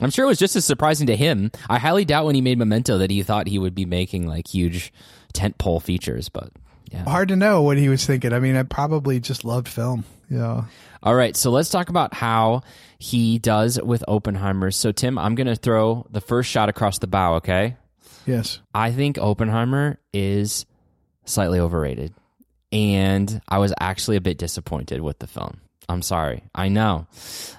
I'm 0.02 0.10
sure 0.10 0.26
it 0.26 0.30
was 0.30 0.40
just 0.40 0.56
as 0.56 0.66
surprising 0.66 1.08
to 1.08 1.16
him. 1.16 1.52
I 1.70 1.80
highly 1.80 2.06
doubt 2.06 2.26
when 2.26 2.36
he 2.36 2.42
made 2.42 2.58
Memento 2.58 2.98
that 2.98 3.12
he 3.12 3.24
thought 3.24 3.48
he 3.48 3.60
would 3.60 3.76
be 3.76 3.86
making 3.86 4.28
like 4.28 4.48
huge 4.48 4.92
tentpole 5.34 5.82
features, 5.82 6.30
but 6.30 6.52
yeah. 6.92 7.04
Hard 7.04 7.30
to 7.30 7.36
know 7.36 7.62
what 7.62 7.78
he 7.78 7.88
was 7.88 8.06
thinking. 8.06 8.34
I 8.34 8.40
mean, 8.40 8.56
I 8.56 8.64
probably 8.64 9.20
just 9.20 9.46
loved 9.46 9.68
film. 9.68 10.04
Yeah. 10.30 10.66
All 11.04 11.16
right, 11.16 11.36
so 11.36 11.50
let's 11.50 11.70
talk 11.70 11.90
about 11.90 12.14
how 12.14 12.62
he 13.00 13.40
does 13.40 13.82
with 13.82 14.04
Oppenheimer. 14.08 14.72
So 14.72 14.92
Tim, 14.92 15.18
I'm 15.18 15.36
going 15.36 15.48
to 15.48 15.56
throw 15.56 16.06
the 16.12 16.22
first 16.22 16.50
shot 16.50 16.70
across 16.70 17.00
the 17.00 17.08
bow, 17.08 17.36
okay? 17.36 17.78
Yes. 18.26 18.60
I 18.74 18.92
think 18.92 19.18
Oppenheimer 19.18 20.00
is 20.14 20.66
slightly 21.26 21.60
overrated. 21.60 22.14
And 22.72 23.42
I 23.48 23.58
was 23.58 23.74
actually 23.80 24.18
a 24.18 24.22
bit 24.22 24.38
disappointed 24.38 25.02
with 25.02 25.20
the 25.20 25.28
film. 25.28 25.60
I'm 25.90 26.02
sorry. 26.02 26.44
I 26.54 26.70
know. 26.70 27.08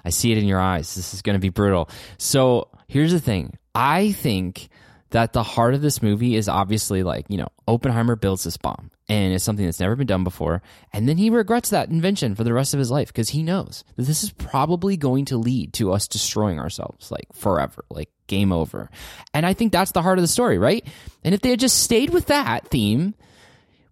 I 0.05 0.11
see 0.11 0.33
it 0.33 0.39
in 0.39 0.47
your 0.47 0.61
eyes. 0.61 0.95
This 0.95 1.15
is 1.15 1.23
going 1.23 1.35
to 1.35 1.41
be 1.41 1.51
brutal. 1.51 1.91
So 2.19 2.69
here's 2.89 3.13
the 3.13 3.21
thing 3.21 3.59
I 3.75 4.13
think 4.13 4.69
that 5.11 5.33
the 5.35 5.43
heart 5.43 5.75
of 5.75 5.83
this 5.83 6.03
movie 6.03 6.37
is 6.37 6.49
obviously 6.49 7.03
like, 7.03 7.27
you 7.29 7.37
know, 7.37 7.49
Oppenheimer 7.69 8.17
builds 8.17 8.45
this 8.45 8.57
bomb 8.57 8.91
and 9.09 9.35
it's 9.35 9.45
something 9.45 9.65
that's 9.65 9.81
never 9.81 9.95
been 9.95 10.07
done 10.07 10.25
before. 10.25 10.63
And 10.93 11.07
then 11.07 11.19
he 11.19 11.29
regrets 11.29 11.71
that 11.71 11.91
invention 11.91 12.35
for 12.35 12.45
the 12.45 12.53
rest 12.55 12.73
of 12.73 12.79
his 12.79 12.91
life 12.91 13.09
because 13.09 13.29
he 13.29 13.43
knows 13.43 13.85
that 13.97 14.05
this 14.05 14.25
is 14.25 14.33
probably 14.33 14.97
going 14.97 15.27
to 15.27 15.37
lead 15.37 15.75
to 15.75 15.93
us 15.93 16.09
destroying 16.09 16.59
ourselves 16.59 17.11
like 17.11 17.27
forever, 17.35 17.85
like 17.91 18.09
game 18.27 18.53
over. 18.53 18.91
And 19.35 19.45
I 19.45 19.53
think 19.53 19.71
that's 19.71 19.93
the 19.93 20.03
heart 20.03 20.19
of 20.19 20.23
the 20.23 20.29
story, 20.29 20.57
right? 20.59 20.87
And 21.23 21.35
if 21.35 21.43
they 21.43 21.51
had 21.51 21.61
just 21.61 21.83
stayed 21.83 22.11
with 22.11 22.27
that 22.27 22.69
theme, 22.69 23.15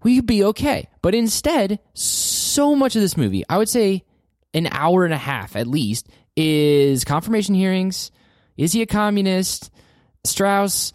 we'd 0.02 0.26
be 0.26 0.44
okay. 0.44 0.88
But 1.02 1.14
instead, 1.14 1.80
so 1.92 2.74
much 2.74 2.96
of 2.96 3.02
this 3.02 3.18
movie, 3.18 3.44
I 3.46 3.58
would 3.58 3.68
say 3.68 4.04
an 4.55 4.68
hour 4.70 5.05
and 5.05 5.14
a 5.14 5.18
half 5.18 5.57
at 5.57 5.66
least, 5.66 6.09
is 6.36 7.05
confirmation 7.05 7.55
hearings. 7.55 8.11
Is 8.57 8.72
he 8.72 8.82
a 8.82 8.86
communist? 8.86 9.70
Strauss, 10.24 10.92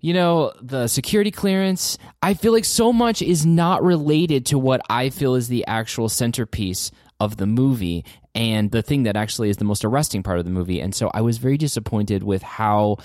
you 0.00 0.12
know, 0.12 0.52
the 0.60 0.86
security 0.86 1.30
clearance. 1.30 1.98
I 2.22 2.34
feel 2.34 2.52
like 2.52 2.64
so 2.64 2.92
much 2.92 3.22
is 3.22 3.46
not 3.46 3.82
related 3.82 4.46
to 4.46 4.58
what 4.58 4.80
I 4.90 5.10
feel 5.10 5.34
is 5.34 5.48
the 5.48 5.66
actual 5.66 6.08
centerpiece 6.08 6.90
of 7.18 7.36
the 7.38 7.46
movie 7.46 8.04
and 8.34 8.70
the 8.70 8.82
thing 8.82 9.04
that 9.04 9.16
actually 9.16 9.48
is 9.48 9.56
the 9.56 9.64
most 9.64 9.84
arresting 9.84 10.22
part 10.22 10.38
of 10.38 10.44
the 10.44 10.50
movie. 10.50 10.80
And 10.80 10.94
so 10.94 11.10
I 11.14 11.22
was 11.22 11.38
very 11.38 11.56
disappointed 11.56 12.22
with 12.22 12.42
how 12.42 12.98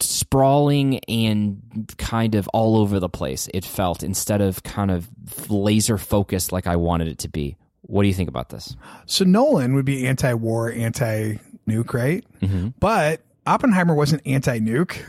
sprawling 0.00 0.98
and 1.08 1.62
kind 1.98 2.34
of 2.34 2.48
all 2.48 2.76
over 2.76 3.00
the 3.00 3.08
place 3.08 3.48
it 3.54 3.64
felt 3.64 4.02
instead 4.02 4.40
of 4.40 4.62
kind 4.62 4.90
of 4.90 5.08
laser 5.48 5.96
focused 5.96 6.52
like 6.52 6.66
I 6.66 6.76
wanted 6.76 7.08
it 7.08 7.18
to 7.20 7.28
be. 7.28 7.56
What 7.88 8.02
do 8.02 8.08
you 8.08 8.14
think 8.14 8.28
about 8.28 8.50
this? 8.50 8.76
So 9.06 9.24
Nolan 9.24 9.74
would 9.74 9.84
be 9.84 10.06
anti-war, 10.06 10.70
anti-nuke, 10.70 11.92
right? 11.92 12.24
Mm-hmm. 12.40 12.68
But 12.78 13.22
Oppenheimer 13.46 13.94
wasn't 13.94 14.22
anti-nuke. 14.26 15.02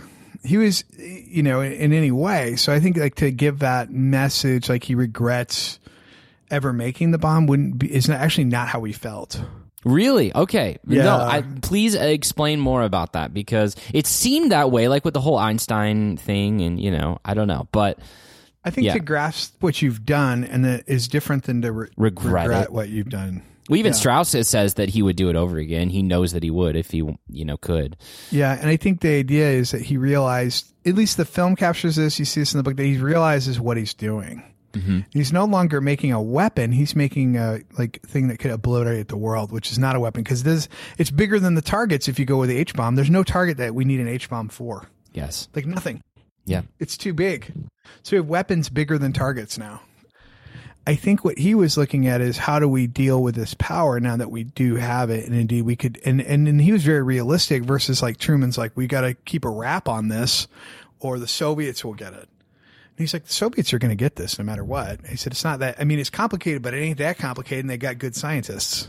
He 0.43 0.57
was, 0.57 0.85
you 0.97 1.43
know, 1.43 1.59
in, 1.59 1.73
in 1.73 1.93
any 1.93 2.11
way. 2.11 2.55
So 2.55 2.73
I 2.73 2.79
think 2.79 2.95
like 2.95 3.15
to 3.15 3.31
give 3.31 3.59
that 3.59 3.91
message, 3.91 4.69
like 4.69 4.85
he 4.85 4.95
regrets 4.95 5.79
ever 6.49 6.71
making 6.71 7.11
the 7.11 7.17
bomb, 7.17 7.47
wouldn't 7.47 7.77
be. 7.77 7.93
Is 7.93 8.09
actually 8.09 8.45
not 8.45 8.69
how 8.69 8.81
he 8.85 8.93
felt. 8.93 9.43
Really? 9.83 10.33
Okay. 10.33 10.77
No, 10.85 10.95
Yeah. 10.95 11.17
I, 11.17 11.41
please 11.61 11.95
explain 11.95 12.59
more 12.59 12.83
about 12.83 13.13
that 13.13 13.33
because 13.33 13.75
it 13.93 14.07
seemed 14.07 14.51
that 14.51 14.71
way, 14.71 14.87
like 14.87 15.03
with 15.05 15.13
the 15.13 15.21
whole 15.21 15.37
Einstein 15.37 16.17
thing, 16.17 16.61
and 16.61 16.79
you 16.79 16.91
know, 16.91 17.19
I 17.25 17.33
don't 17.33 17.47
know, 17.47 17.67
but 17.71 17.99
I 18.63 18.69
think 18.71 18.85
Yeah. 18.85 18.93
to 18.93 18.99
grasp 18.99 19.55
what 19.61 19.81
you've 19.81 20.05
done 20.05 20.43
and 20.43 20.65
that 20.65 20.83
is 20.87 21.07
different 21.07 21.43
than 21.45 21.61
to 21.61 21.71
re- 21.71 21.87
Regret 21.97 22.49
it. 22.63 22.71
what 22.73 22.89
you've 22.89 23.09
done. 23.09 23.41
Well, 23.69 23.77
even 23.79 23.91
Yeah. 23.93 23.97
Strauss 23.99 24.29
says 24.29 24.73
that 24.75 24.89
he 24.89 25.01
would 25.01 25.15
do 25.15 25.29
it 25.29 25.35
over 25.35 25.57
again. 25.57 25.89
He 25.91 26.01
knows 26.01 26.31
that 26.33 26.41
he 26.43 26.49
would 26.49 26.75
if 26.75 26.89
he, 26.91 26.97
you 27.29 27.45
know, 27.45 27.55
could. 27.57 27.95
Yeah, 28.31 28.57
and 28.59 28.67
I 28.69 28.77
think 28.77 29.01
the 29.01 29.09
idea 29.09 29.49
is 29.51 29.71
that 29.71 29.81
he 29.83 29.95
realized, 29.95 30.73
at 30.85 30.95
least 30.95 31.17
the 31.17 31.25
film 31.25 31.55
captures 31.55 31.95
this. 31.95 32.17
You 32.17 32.25
see 32.25 32.41
this 32.41 32.53
in 32.53 32.57
the 32.57 32.63
book 32.63 32.77
that 32.77 32.83
he 32.85 32.97
realizes 32.97 33.59
what 33.59 33.77
he's 33.77 33.93
doing. 33.93 34.43
Mm-hmm. 34.73 34.99
He's 35.11 35.31
no 35.33 35.45
longer 35.45 35.81
making 35.81 36.11
a 36.13 36.21
weapon. 36.21 36.71
He's 36.71 36.95
making 36.95 37.37
a 37.37 37.59
like 37.77 38.01
thing 38.07 38.27
that 38.27 38.37
could 38.39 38.51
obliterate 38.51 39.07
the 39.07 39.17
world, 39.17 39.51
which 39.51 39.71
is 39.71 39.79
not 39.79 39.95
a 39.95 39.99
weapon 39.99 40.21
because 40.23 40.43
this 40.43 40.67
it's 40.97 41.09
bigger 41.11 41.39
than 41.39 41.55
the 41.55 41.61
targets. 41.61 42.07
If 42.07 42.19
you 42.19 42.25
go 42.25 42.37
with 42.39 42.49
the 42.49 42.57
H 42.57 42.73
bomb, 42.75 42.95
there's 42.95 43.09
no 43.09 43.23
target 43.23 43.57
that 43.57 43.73
we 43.73 43.83
need 43.85 43.99
an 43.99 44.07
H 44.07 44.29
bomb 44.29 44.47
for. 44.49 44.87
Yes. 45.13 45.47
Like 45.55 45.65
nothing. 45.65 46.01
Yeah. 46.49 46.63
It's 46.79 46.97
too 46.97 47.13
big. 47.13 47.53
So 48.01 48.15
we 48.15 48.17
have 48.17 48.25
weapons 48.25 48.69
bigger 48.69 48.97
than 48.97 49.13
targets 49.13 49.59
now. 49.59 49.81
I 50.87 50.95
think 50.95 51.23
what 51.23 51.37
he 51.37 51.53
was 51.53 51.77
looking 51.77 52.07
at 52.07 52.21
is 52.21 52.39
how 52.39 52.57
do 52.57 52.67
we 52.67 52.87
deal 52.87 53.21
with 53.21 53.35
this 53.35 53.53
power 53.53 53.99
now 53.99 54.17
that 54.17 54.31
we 54.31 54.45
do 54.45 54.75
have 54.75 55.11
it, 55.11 55.27
and 55.27 55.35
indeed 55.35 55.61
we 55.61 55.75
could. 55.75 55.99
And 56.03 56.19
and, 56.19 56.47
and 56.47 56.59
he 56.59 56.71
was 56.71 56.83
very 56.83 57.03
realistic 57.03 57.61
versus 57.61 58.01
like 58.01 58.17
Truman's 58.17 58.57
like 58.57 58.75
we 58.75 58.87
got 58.87 59.01
to 59.01 59.13
keep 59.13 59.45
a 59.45 59.49
wrap 59.49 59.87
on 59.87 60.07
this, 60.07 60.47
or 60.99 61.19
the 61.19 61.27
Soviets 61.27 61.85
will 61.85 61.93
get 61.93 62.13
it. 62.13 62.27
And 62.27 62.97
he's 62.97 63.13
like 63.13 63.25
the 63.25 63.33
Soviets 63.33 63.71
are 63.71 63.77
going 63.77 63.89
to 63.89 63.95
get 63.95 64.15
this 64.15 64.39
no 64.39 64.43
matter 64.43 64.63
what. 64.63 65.05
He 65.05 65.17
said 65.17 65.33
it's 65.33 65.43
not 65.43 65.59
that. 65.59 65.79
I 65.79 65.83
mean 65.83 65.99
it's 65.99 66.09
complicated, 66.09 66.63
but 66.63 66.73
it 66.73 66.79
ain't 66.79 66.97
that 66.97 67.19
complicated, 67.19 67.65
and 67.65 67.69
they 67.69 67.77
got 67.77 67.99
good 67.99 68.15
scientists. 68.15 68.87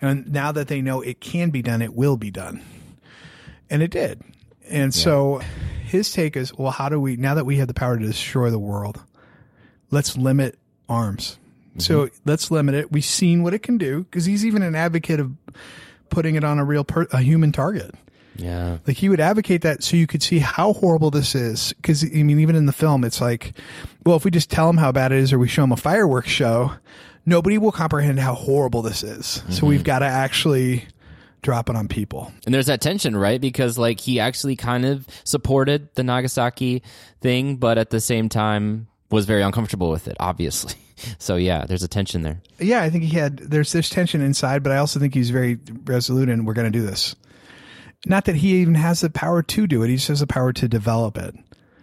And 0.00 0.32
now 0.32 0.50
that 0.50 0.66
they 0.66 0.82
know 0.82 1.02
it 1.02 1.20
can 1.20 1.50
be 1.50 1.62
done, 1.62 1.82
it 1.82 1.94
will 1.94 2.16
be 2.16 2.32
done, 2.32 2.62
and 3.70 3.80
it 3.80 3.92
did. 3.92 4.24
And 4.68 4.94
so 4.94 5.40
his 5.84 6.10
take 6.12 6.36
is, 6.36 6.52
well, 6.54 6.72
how 6.72 6.88
do 6.88 7.00
we 7.00 7.16
now 7.16 7.34
that 7.34 7.46
we 7.46 7.56
have 7.56 7.68
the 7.68 7.74
power 7.74 7.96
to 7.98 8.04
destroy 8.04 8.50
the 8.50 8.58
world? 8.58 9.00
let's 9.90 10.16
limit 10.16 10.58
arms. 10.88 11.38
So 11.78 12.06
mm-hmm. 12.06 12.16
let's 12.24 12.50
limit 12.50 12.74
it. 12.74 12.92
We've 12.92 13.04
seen 13.04 13.42
what 13.42 13.54
it 13.54 13.62
can 13.62 13.78
do 13.78 14.04
because 14.04 14.24
he's 14.24 14.46
even 14.46 14.62
an 14.62 14.74
advocate 14.74 15.20
of 15.20 15.32
putting 16.08 16.34
it 16.34 16.44
on 16.44 16.58
a 16.58 16.64
real 16.64 16.84
per- 16.84 17.08
a 17.12 17.20
human 17.20 17.52
target. 17.52 17.94
Yeah. 18.36 18.78
Like 18.86 18.96
he 18.96 19.08
would 19.08 19.20
advocate 19.20 19.62
that 19.62 19.82
so 19.82 19.96
you 19.96 20.06
could 20.06 20.22
see 20.22 20.38
how 20.38 20.74
horrible 20.74 21.10
this 21.10 21.34
is. 21.34 21.72
Because 21.74 22.04
I 22.04 22.22
mean, 22.22 22.40
even 22.40 22.56
in 22.56 22.66
the 22.66 22.72
film, 22.72 23.04
it's 23.04 23.20
like, 23.20 23.52
well, 24.04 24.16
if 24.16 24.24
we 24.24 24.30
just 24.30 24.50
tell 24.50 24.66
them 24.66 24.76
how 24.76 24.92
bad 24.92 25.12
it 25.12 25.18
is, 25.18 25.32
or 25.32 25.38
we 25.38 25.48
show 25.48 25.62
them 25.62 25.72
a 25.72 25.76
fireworks 25.76 26.30
show, 26.30 26.72
nobody 27.24 27.58
will 27.58 27.72
comprehend 27.72 28.20
how 28.20 28.34
horrible 28.34 28.82
this 28.82 29.02
is. 29.02 29.26
So 29.26 29.42
mm-hmm. 29.42 29.66
we've 29.66 29.84
got 29.84 30.00
to 30.00 30.06
actually 30.06 30.86
drop 31.46 31.70
it 31.70 31.76
on 31.76 31.86
people. 31.86 32.32
And 32.44 32.52
there's 32.52 32.66
that 32.66 32.80
tension, 32.80 33.16
right? 33.16 33.40
Because 33.40 33.78
like 33.78 34.00
he 34.00 34.18
actually 34.18 34.56
kind 34.56 34.84
of 34.84 35.06
supported 35.22 35.94
the 35.94 36.02
Nagasaki 36.02 36.82
thing, 37.20 37.54
but 37.56 37.78
at 37.78 37.90
the 37.90 38.00
same 38.00 38.28
time 38.28 38.88
was 39.12 39.26
very 39.26 39.42
uncomfortable 39.42 39.88
with 39.88 40.08
it, 40.08 40.16
obviously. 40.20 40.74
So 41.18 41.36
yeah, 41.36 41.66
there's 41.66 41.82
a 41.82 41.88
tension 41.88 42.22
there. 42.22 42.40
Yeah, 42.58 42.80
I 42.80 42.88
think 42.88 43.04
he 43.04 43.18
had 43.18 43.36
there's 43.36 43.70
this 43.70 43.90
tension 43.90 44.22
inside, 44.22 44.62
but 44.62 44.72
I 44.72 44.78
also 44.78 44.98
think 44.98 45.12
he's 45.12 45.28
very 45.28 45.58
resolute 45.84 46.30
and 46.30 46.46
we're 46.46 46.54
going 46.54 46.72
to 46.72 46.78
do 46.78 46.86
this. 46.86 47.14
Not 48.06 48.24
that 48.24 48.36
he 48.36 48.62
even 48.62 48.76
has 48.76 49.02
the 49.02 49.10
power 49.10 49.42
to 49.42 49.66
do 49.66 49.82
it; 49.82 49.90
he 49.90 49.96
just 49.96 50.08
has 50.08 50.20
the 50.20 50.26
power 50.26 50.54
to 50.54 50.66
develop 50.66 51.18
it, 51.18 51.34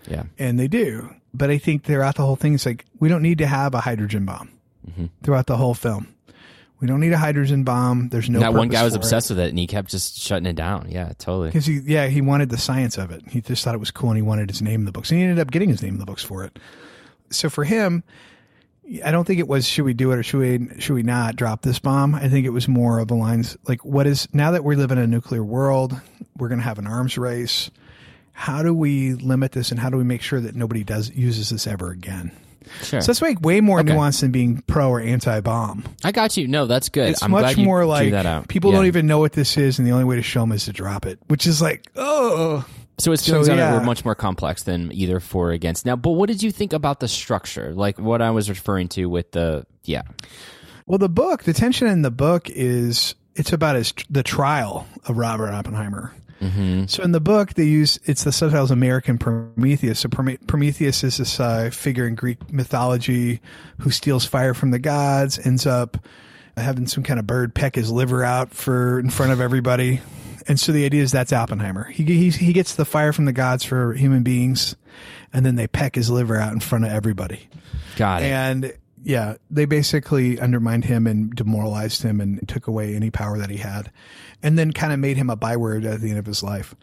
Yeah. 0.09 0.23
and 0.39 0.59
they 0.59 0.67
do. 0.67 1.13
But 1.31 1.51
I 1.51 1.59
think 1.59 1.83
throughout 1.83 2.15
the 2.15 2.25
whole 2.25 2.35
thing, 2.35 2.55
it's 2.55 2.65
like 2.65 2.85
we 2.99 3.07
don't 3.07 3.21
need 3.21 3.37
to 3.37 3.45
have 3.45 3.75
a 3.75 3.81
hydrogen 3.81 4.25
bomb 4.25 4.49
mm-hmm. 4.89 5.05
throughout 5.21 5.45
the 5.45 5.57
whole 5.57 5.75
film. 5.75 6.12
We 6.83 6.87
don't 6.87 6.99
need 6.99 7.13
a 7.13 7.17
hydrogen 7.17 7.63
bomb. 7.63 8.09
There's 8.09 8.29
no. 8.29 8.41
that 8.41 8.53
one 8.53 8.67
guy 8.67 8.83
was 8.83 8.93
obsessed 8.93 9.29
with 9.29 9.39
it 9.39 9.47
and 9.47 9.57
he 9.57 9.67
kept 9.67 9.89
just 9.89 10.19
shutting 10.19 10.45
it 10.45 10.57
down. 10.57 10.87
Yeah, 10.89 11.13
totally. 11.17 11.47
because 11.47 11.65
he, 11.65 11.79
yeah, 11.79 12.07
he 12.07 12.19
wanted 12.19 12.49
the 12.49 12.57
science 12.57 12.97
of 12.97 13.09
it. 13.09 13.21
He 13.25 13.39
just 13.39 13.63
thought 13.63 13.73
it 13.73 13.77
was 13.77 13.89
cool, 13.89 14.09
and 14.09 14.17
he 14.17 14.21
wanted 14.21 14.49
his 14.49 14.61
name 14.61 14.81
in 14.81 14.85
the 14.85 14.91
books. 14.91 15.09
And 15.09 15.17
he 15.17 15.23
ended 15.23 15.39
up 15.39 15.49
getting 15.49 15.69
his 15.69 15.81
name 15.81 15.93
in 15.93 15.99
the 16.01 16.05
books 16.05 16.23
for 16.25 16.43
it. 16.43 16.59
So 17.29 17.49
for 17.49 17.63
him, 17.63 18.03
I 19.01 19.11
don't 19.11 19.23
think 19.23 19.39
it 19.39 19.47
was 19.47 19.65
should 19.65 19.85
we 19.85 19.93
do 19.93 20.11
it 20.11 20.17
or 20.17 20.23
should 20.23 20.41
we 20.41 20.81
should 20.81 20.93
we 20.93 21.03
not 21.03 21.37
drop 21.37 21.61
this 21.61 21.79
bomb. 21.79 22.15
I 22.15 22.27
think 22.27 22.45
it 22.45 22.49
was 22.49 22.67
more 22.67 22.99
of 22.99 23.07
the 23.07 23.15
lines 23.15 23.55
like 23.65 23.85
what 23.85 24.05
is 24.05 24.27
now 24.33 24.51
that 24.51 24.65
we 24.65 24.75
live 24.75 24.91
in 24.91 24.97
a 24.97 25.07
nuclear 25.07 25.41
world, 25.41 25.97
we're 26.35 26.49
going 26.49 26.59
to 26.59 26.65
have 26.65 26.79
an 26.79 26.87
arms 26.87 27.17
race. 27.17 27.71
How 28.33 28.61
do 28.61 28.73
we 28.73 29.13
limit 29.13 29.53
this, 29.53 29.71
and 29.71 29.79
how 29.79 29.89
do 29.89 29.95
we 29.95 30.03
make 30.03 30.21
sure 30.21 30.41
that 30.41 30.53
nobody 30.53 30.83
does 30.83 31.09
uses 31.11 31.49
this 31.49 31.65
ever 31.65 31.91
again? 31.91 32.33
Sure. 32.83 33.01
So 33.01 33.07
that's 33.07 33.21
like 33.21 33.41
way 33.41 33.61
more 33.61 33.81
nuanced 33.81 34.21
than 34.21 34.31
being 34.31 34.61
pro 34.67 34.89
or 34.89 34.99
anti 35.01 35.39
bomb. 35.41 35.83
I 36.03 36.11
got 36.11 36.37
you. 36.37 36.47
No, 36.47 36.65
that's 36.65 36.89
good. 36.89 37.09
It's 37.09 37.23
I'm 37.23 37.31
much 37.31 37.55
glad 37.55 37.65
more 37.65 37.85
like 37.85 38.11
that 38.11 38.25
out. 38.25 38.47
people 38.47 38.71
Yeah. 38.71 38.77
don't 38.77 38.85
even 38.87 39.07
know 39.07 39.19
what 39.19 39.33
this 39.33 39.57
is, 39.57 39.79
and 39.79 39.87
the 39.87 39.91
only 39.91 40.05
way 40.05 40.15
to 40.15 40.21
show 40.23 40.41
them 40.41 40.51
is 40.51 40.65
to 40.65 40.73
drop 40.73 41.05
it, 41.05 41.19
which 41.27 41.45
is 41.47 41.61
like, 41.61 41.85
oh, 41.95 42.65
So 42.99 43.11
his 43.11 43.25
feelings 43.25 43.49
on 43.49 43.57
it 43.59 43.71
were 43.71 43.81
much 43.83 44.05
more 44.05 44.15
complex 44.15 44.63
than 44.63 44.91
either 44.91 45.19
for 45.19 45.49
or 45.49 45.51
against. 45.51 45.85
Now, 45.85 45.95
but 45.95 46.11
what 46.11 46.27
did 46.27 46.43
you 46.43 46.51
think 46.51 46.73
about 46.73 46.99
the 46.99 47.07
structure? 47.07 47.73
Like 47.73 47.97
what 47.99 48.21
I 48.21 48.31
was 48.31 48.49
referring 48.49 48.87
to 48.89 49.05
with 49.07 49.31
the 49.31 49.65
yeah. 49.83 50.03
Well, 50.85 50.99
the 50.99 51.09
book, 51.09 51.43
the 51.43 51.53
tension 51.53 51.87
in 51.87 52.01
the 52.01 52.11
book 52.11 52.49
is 52.49 53.15
it's 53.35 53.51
about 53.53 53.75
his 53.75 53.93
the 54.09 54.21
trial 54.23 54.85
of 55.05 55.17
Robert 55.17 55.49
Oppenheimer. 55.49 56.13
So 56.87 57.03
in 57.03 57.11
the 57.11 57.19
book, 57.21 57.53
they 57.53 57.63
use 57.65 57.99
it's 58.05 58.23
the 58.23 58.31
subtitles 58.31 58.71
American 58.71 59.17
Prometheus. 59.17 59.99
So 59.99 60.09
Prometheus 60.09 61.03
is 61.03 61.17
this 61.17 61.39
uh, 61.39 61.69
figure 61.71 62.07
in 62.07 62.15
Greek 62.15 62.51
mythology 62.51 63.41
who 63.79 63.91
steals 63.91 64.25
fire 64.25 64.53
from 64.53 64.71
the 64.71 64.79
gods, 64.79 65.39
ends 65.45 65.65
up 65.65 65.97
having 66.57 66.87
some 66.87 67.03
kind 67.03 67.19
of 67.19 67.25
bird 67.25 67.55
peck 67.55 67.75
his 67.75 67.91
liver 67.91 68.23
out 68.23 68.51
for 68.51 68.99
in 68.99 69.09
front 69.09 69.31
of 69.31 69.41
everybody. 69.41 70.01
And 70.47 70.59
so 70.59 70.71
the 70.71 70.85
idea 70.85 71.01
is 71.01 71.11
that's 71.11 71.31
Oppenheimer. 71.31 71.85
He 71.85 72.03
he 72.03 72.29
he 72.29 72.53
gets 72.53 72.75
the 72.75 72.85
fire 72.85 73.13
from 73.13 73.25
the 73.25 73.33
gods 73.33 73.63
for 73.63 73.93
human 73.93 74.23
beings, 74.23 74.75
and 75.31 75.45
then 75.45 75.55
they 75.55 75.67
peck 75.67 75.95
his 75.95 76.09
liver 76.09 76.37
out 76.37 76.51
in 76.51 76.59
front 76.59 76.85
of 76.85 76.91
everybody. 76.91 77.47
Got 77.95 78.23
it. 78.23 78.25
And 78.25 78.73
yeah, 79.03 79.35
they 79.51 79.65
basically 79.65 80.39
undermined 80.39 80.85
him 80.85 81.07
and 81.07 81.35
demoralized 81.35 82.03
him 82.03 82.21
and 82.21 82.47
took 82.47 82.67
away 82.67 82.95
any 82.95 83.11
power 83.11 83.37
that 83.37 83.49
he 83.49 83.57
had, 83.57 83.91
and 84.41 84.57
then 84.57 84.71
kind 84.71 84.93
of 84.93 84.99
made 84.99 85.17
him 85.17 85.29
a 85.29 85.35
byword 85.35 85.85
at 85.85 86.01
the 86.01 86.09
end 86.09 86.19
of 86.19 86.25
his 86.25 86.41
life. 86.41 86.73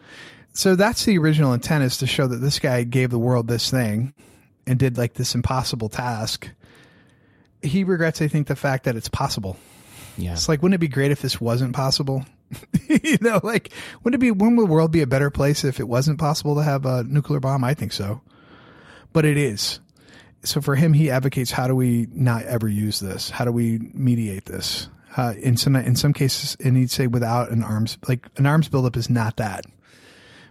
So 0.53 0.77
that's 0.77 1.05
the 1.05 1.19
original 1.19 1.53
intent 1.53 1.85
is 1.85 1.97
to 1.99 2.07
show 2.07 2.27
that 2.27 2.37
this 2.37 2.59
guy 2.59 2.83
gave 2.83 3.11
the 3.11 3.19
world 3.19 3.49
this 3.49 3.71
thing 3.71 4.13
and 4.67 4.79
did 4.79 4.99
like 4.99 5.15
this 5.15 5.35
impossible 5.35 5.89
task. 5.89 6.51
He 7.63 7.85
regrets, 7.85 8.21
I 8.21 8.29
think, 8.29 8.49
the 8.49 8.57
fact 8.57 8.85
that 8.85 8.97
it's 8.97 9.09
possible. 9.09 9.57
yeah. 10.17 10.33
It's 10.33 10.49
like, 10.49 10.63
wouldn't 10.63 10.75
it 10.75 10.79
be 10.79 10.89
great 10.89 11.13
if 11.13 11.23
this 11.23 11.41
wasn't 11.41 11.75
possible? 11.75 12.25
you 12.89 13.17
know, 13.21 13.41
like, 13.43 13.73
wouldn't 14.03 14.21
it 14.21 14.25
be, 14.25 14.31
wouldn't 14.31 14.59
the 14.59 14.67
world 14.67 14.91
be 14.91 15.03
a 15.03 15.07
better 15.07 15.31
place 15.31 15.65
if 15.65 15.79
it 15.79 15.89
wasn't 15.89 16.19
possible 16.19 16.57
to 16.57 16.63
have 16.63 16.85
a 16.85 17.05
nuclear 17.05 17.41
bomb? 17.41 17.65
I 17.65 17.75
think 17.75 17.93
so. 17.93 18.21
But 19.13 19.25
it 19.25 19.37
is. 19.37 19.81
So 20.43 20.61
for 20.61 20.75
him, 20.75 20.93
he 20.93 21.11
advocates 21.11 21.51
how 21.51 21.67
do 21.67 21.75
we 21.75 22.09
not 22.13 22.45
ever 22.45 22.69
use 22.69 23.01
this? 23.01 23.31
How 23.31 23.45
do 23.45 23.53
we 23.53 23.79
mediate 23.93 24.47
this? 24.47 24.89
Uh, 25.17 25.35
in 25.39 25.57
some 25.57 25.75
in 25.75 25.97
some 25.97 26.13
cases, 26.13 26.57
and 26.65 26.77
he'd 26.77 26.91
say 26.91 27.09
without 27.09 27.51
an 27.51 27.65
arms 27.65 27.99
like 28.07 28.29
an 28.37 28.47
arms 28.47 28.69
buildup 28.69 28.97
is 28.97 29.11
not 29.11 29.37
that, 29.39 29.65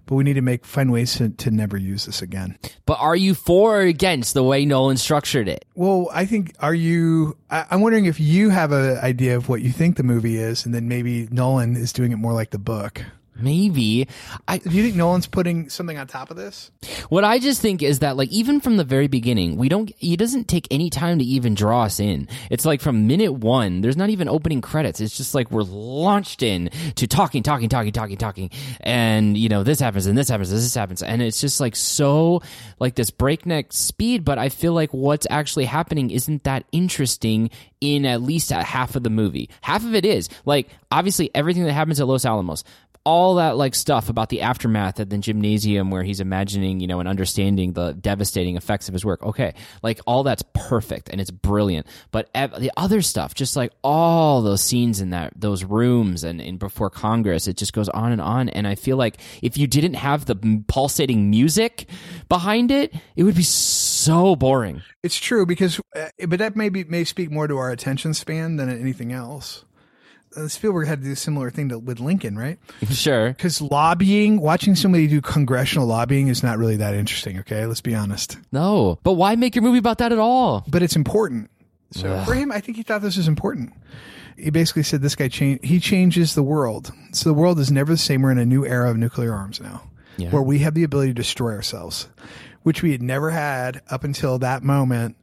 but 0.05 0.15
we 0.15 0.25
need 0.25 0.33
to 0.33 0.41
make 0.41 0.65
find 0.65 0.91
ways 0.91 1.15
to, 1.15 1.29
to 1.29 1.49
never 1.49 1.77
use 1.77 2.05
this 2.05 2.21
again. 2.21 2.57
But 2.85 2.99
are 2.99 3.15
you 3.15 3.35
for 3.35 3.77
or 3.77 3.81
against 3.81 4.33
the 4.33 4.43
way 4.43 4.65
Nolan 4.65 4.97
structured 4.97 5.47
it? 5.47 5.63
Well, 5.75 6.09
I 6.11 6.25
think 6.25 6.55
are 6.59 6.73
you? 6.73 7.37
I, 7.49 7.67
I'm 7.71 7.79
wondering 7.81 8.05
if 8.05 8.19
you 8.19 8.49
have 8.49 8.73
an 8.73 8.97
idea 8.97 9.37
of 9.37 9.47
what 9.47 9.61
you 9.61 9.71
think 9.71 9.95
the 9.95 10.03
movie 10.03 10.37
is, 10.37 10.65
and 10.65 10.75
then 10.75 10.89
maybe 10.89 11.29
Nolan 11.31 11.77
is 11.77 11.93
doing 11.93 12.11
it 12.11 12.17
more 12.17 12.33
like 12.33 12.49
the 12.49 12.59
book. 12.59 13.01
Maybe. 13.41 14.07
I 14.47 14.57
Do 14.57 14.69
you 14.71 14.83
think 14.83 14.95
Nolan's 14.95 15.27
putting 15.27 15.69
something 15.69 15.97
on 15.97 16.07
top 16.07 16.31
of 16.31 16.37
this? 16.37 16.71
what 17.09 17.23
I 17.23 17.39
just 17.39 17.61
think 17.61 17.81
is 17.81 17.99
that 17.99 18.17
like 18.17 18.29
even 18.29 18.59
from 18.61 18.77
the 18.77 18.83
very 18.83 19.07
beginning, 19.07 19.57
we 19.57 19.69
don't 19.69 19.91
he 19.97 20.15
doesn't 20.15 20.47
take 20.47 20.67
any 20.71 20.89
time 20.89 21.19
to 21.19 21.25
even 21.25 21.55
draw 21.55 21.83
us 21.83 21.99
in. 21.99 22.27
It's 22.49 22.65
like 22.65 22.81
from 22.81 23.07
minute 23.07 23.33
1, 23.33 23.81
there's 23.81 23.97
not 23.97 24.09
even 24.09 24.27
opening 24.27 24.61
credits. 24.61 24.99
It's 24.99 25.15
just 25.17 25.33
like 25.35 25.51
we're 25.51 25.63
launched 25.63 26.43
in 26.43 26.69
to 26.95 27.07
talking, 27.07 27.43
talking, 27.43 27.69
talking, 27.69 27.91
talking, 27.91 28.17
talking. 28.17 28.49
And 28.81 29.37
you 29.37 29.49
know, 29.49 29.63
this 29.63 29.79
happens 29.79 30.05
and 30.05 30.17
this 30.17 30.29
happens 30.29 30.51
and 30.51 30.59
this 30.59 30.75
happens 30.75 31.03
and 31.03 31.21
it's 31.21 31.41
just 31.41 31.59
like 31.59 31.75
so 31.75 32.41
like 32.79 32.95
this 32.95 33.09
breakneck 33.09 33.73
speed, 33.73 34.23
but 34.23 34.37
I 34.37 34.49
feel 34.49 34.73
like 34.73 34.93
what's 34.93 35.27
actually 35.29 35.65
happening 35.65 36.11
isn't 36.11 36.43
that 36.43 36.65
interesting 36.71 37.49
in 37.81 38.05
at 38.05 38.21
least 38.21 38.51
a 38.51 38.63
half 38.63 38.95
of 38.95 39.03
the 39.03 39.09
movie. 39.09 39.49
Half 39.61 39.85
of 39.85 39.95
it 39.95 40.05
is. 40.05 40.29
Like 40.45 40.69
obviously 40.91 41.31
everything 41.33 41.63
that 41.63 41.73
happens 41.73 41.99
at 41.99 42.07
Los 42.07 42.25
Alamos 42.25 42.63
all 43.05 43.35
that 43.35 43.57
like 43.57 43.73
stuff 43.75 44.09
about 44.09 44.29
the 44.29 44.41
aftermath 44.41 44.99
at 44.99 45.09
the 45.09 45.17
gymnasium 45.17 45.89
where 45.89 46.03
he's 46.03 46.19
imagining, 46.19 46.79
you 46.79 46.87
know, 46.87 46.99
and 46.99 47.07
understanding 47.07 47.73
the 47.73 47.93
devastating 47.93 48.57
effects 48.57 48.87
of 48.87 48.93
his 48.93 49.05
work. 49.05 49.23
Okay, 49.23 49.53
like 49.81 49.99
all 50.05 50.23
that's 50.23 50.43
perfect 50.53 51.09
and 51.09 51.21
it's 51.21 51.31
brilliant. 51.31 51.87
But 52.11 52.29
ev- 52.35 52.59
the 52.59 52.71
other 52.77 53.01
stuff, 53.01 53.33
just 53.33 53.55
like 53.55 53.71
all 53.83 54.41
those 54.41 54.61
scenes 54.61 55.01
in 55.01 55.11
that 55.11 55.33
those 55.35 55.63
rooms 55.63 56.23
and, 56.23 56.41
and 56.41 56.59
before 56.59 56.89
Congress, 56.89 57.47
it 57.47 57.57
just 57.57 57.73
goes 57.73 57.89
on 57.89 58.11
and 58.11 58.21
on. 58.21 58.49
And 58.49 58.67
I 58.67 58.75
feel 58.75 58.97
like 58.97 59.17
if 59.41 59.57
you 59.57 59.65
didn't 59.65 59.95
have 59.95 60.25
the 60.25 60.63
pulsating 60.67 61.29
music 61.29 61.89
behind 62.29 62.71
it, 62.71 62.93
it 63.15 63.23
would 63.23 63.35
be 63.35 63.43
so 63.43 64.35
boring. 64.35 64.81
It's 65.03 65.17
true 65.17 65.45
because, 65.45 65.81
uh, 65.95 66.09
but 66.27 66.39
that 66.39 66.55
maybe 66.55 66.83
may 66.83 67.03
speak 67.03 67.31
more 67.31 67.47
to 67.47 67.57
our 67.57 67.71
attention 67.71 68.13
span 68.13 68.55
than 68.55 68.69
anything 68.69 69.11
else. 69.11 69.65
Uh, 70.37 70.47
Spielberg 70.47 70.87
had 70.87 70.99
to 70.99 71.05
do 71.05 71.13
a 71.13 71.15
similar 71.15 71.49
thing 71.49 71.69
to, 71.69 71.79
with 71.79 71.99
Lincoln, 71.99 72.37
right? 72.37 72.59
sure. 72.91 73.29
Because 73.29 73.61
lobbying, 73.61 74.39
watching 74.39 74.75
somebody 74.75 75.07
do 75.07 75.21
congressional 75.21 75.87
lobbying 75.87 76.27
is 76.27 76.43
not 76.43 76.59
really 76.59 76.77
that 76.77 76.93
interesting. 76.93 77.39
Okay, 77.39 77.65
let's 77.65 77.81
be 77.81 77.95
honest. 77.95 78.37
No, 78.51 78.99
but 79.03 79.13
why 79.13 79.35
make 79.35 79.55
your 79.55 79.63
movie 79.63 79.79
about 79.79 79.97
that 79.97 80.11
at 80.11 80.19
all? 80.19 80.63
But 80.67 80.83
it's 80.83 80.95
important. 80.95 81.49
So 81.91 82.09
Ugh. 82.09 82.27
for 82.27 82.35
him, 82.35 82.51
I 82.51 82.59
think 82.59 82.77
he 82.77 82.83
thought 82.83 83.01
this 83.01 83.17
was 83.17 83.27
important. 83.27 83.73
He 84.37 84.51
basically 84.51 84.83
said 84.83 85.01
this 85.01 85.15
guy 85.15 85.27
changed. 85.27 85.65
He 85.65 85.79
changes 85.79 86.35
the 86.35 86.43
world. 86.43 86.91
So 87.11 87.29
the 87.29 87.33
world 87.33 87.59
is 87.59 87.71
never 87.71 87.91
the 87.91 87.97
same. 87.97 88.21
We're 88.21 88.31
in 88.31 88.37
a 88.37 88.45
new 88.45 88.65
era 88.65 88.89
of 88.89 88.97
nuclear 88.97 89.33
arms 89.33 89.59
now, 89.59 89.81
Yeah. 90.19 90.29
where 90.31 90.41
we 90.41 90.59
have 90.59 90.73
the 90.73 90.83
ability 90.83 91.11
to 91.11 91.13
destroy 91.15 91.53
ourselves, 91.53 92.07
which 92.63 92.83
we 92.83 92.91
had 92.91 93.01
never 93.01 93.29
had 93.29 93.81
up 93.89 94.03
until 94.03 94.39
that 94.39 94.63
moment 94.63 95.15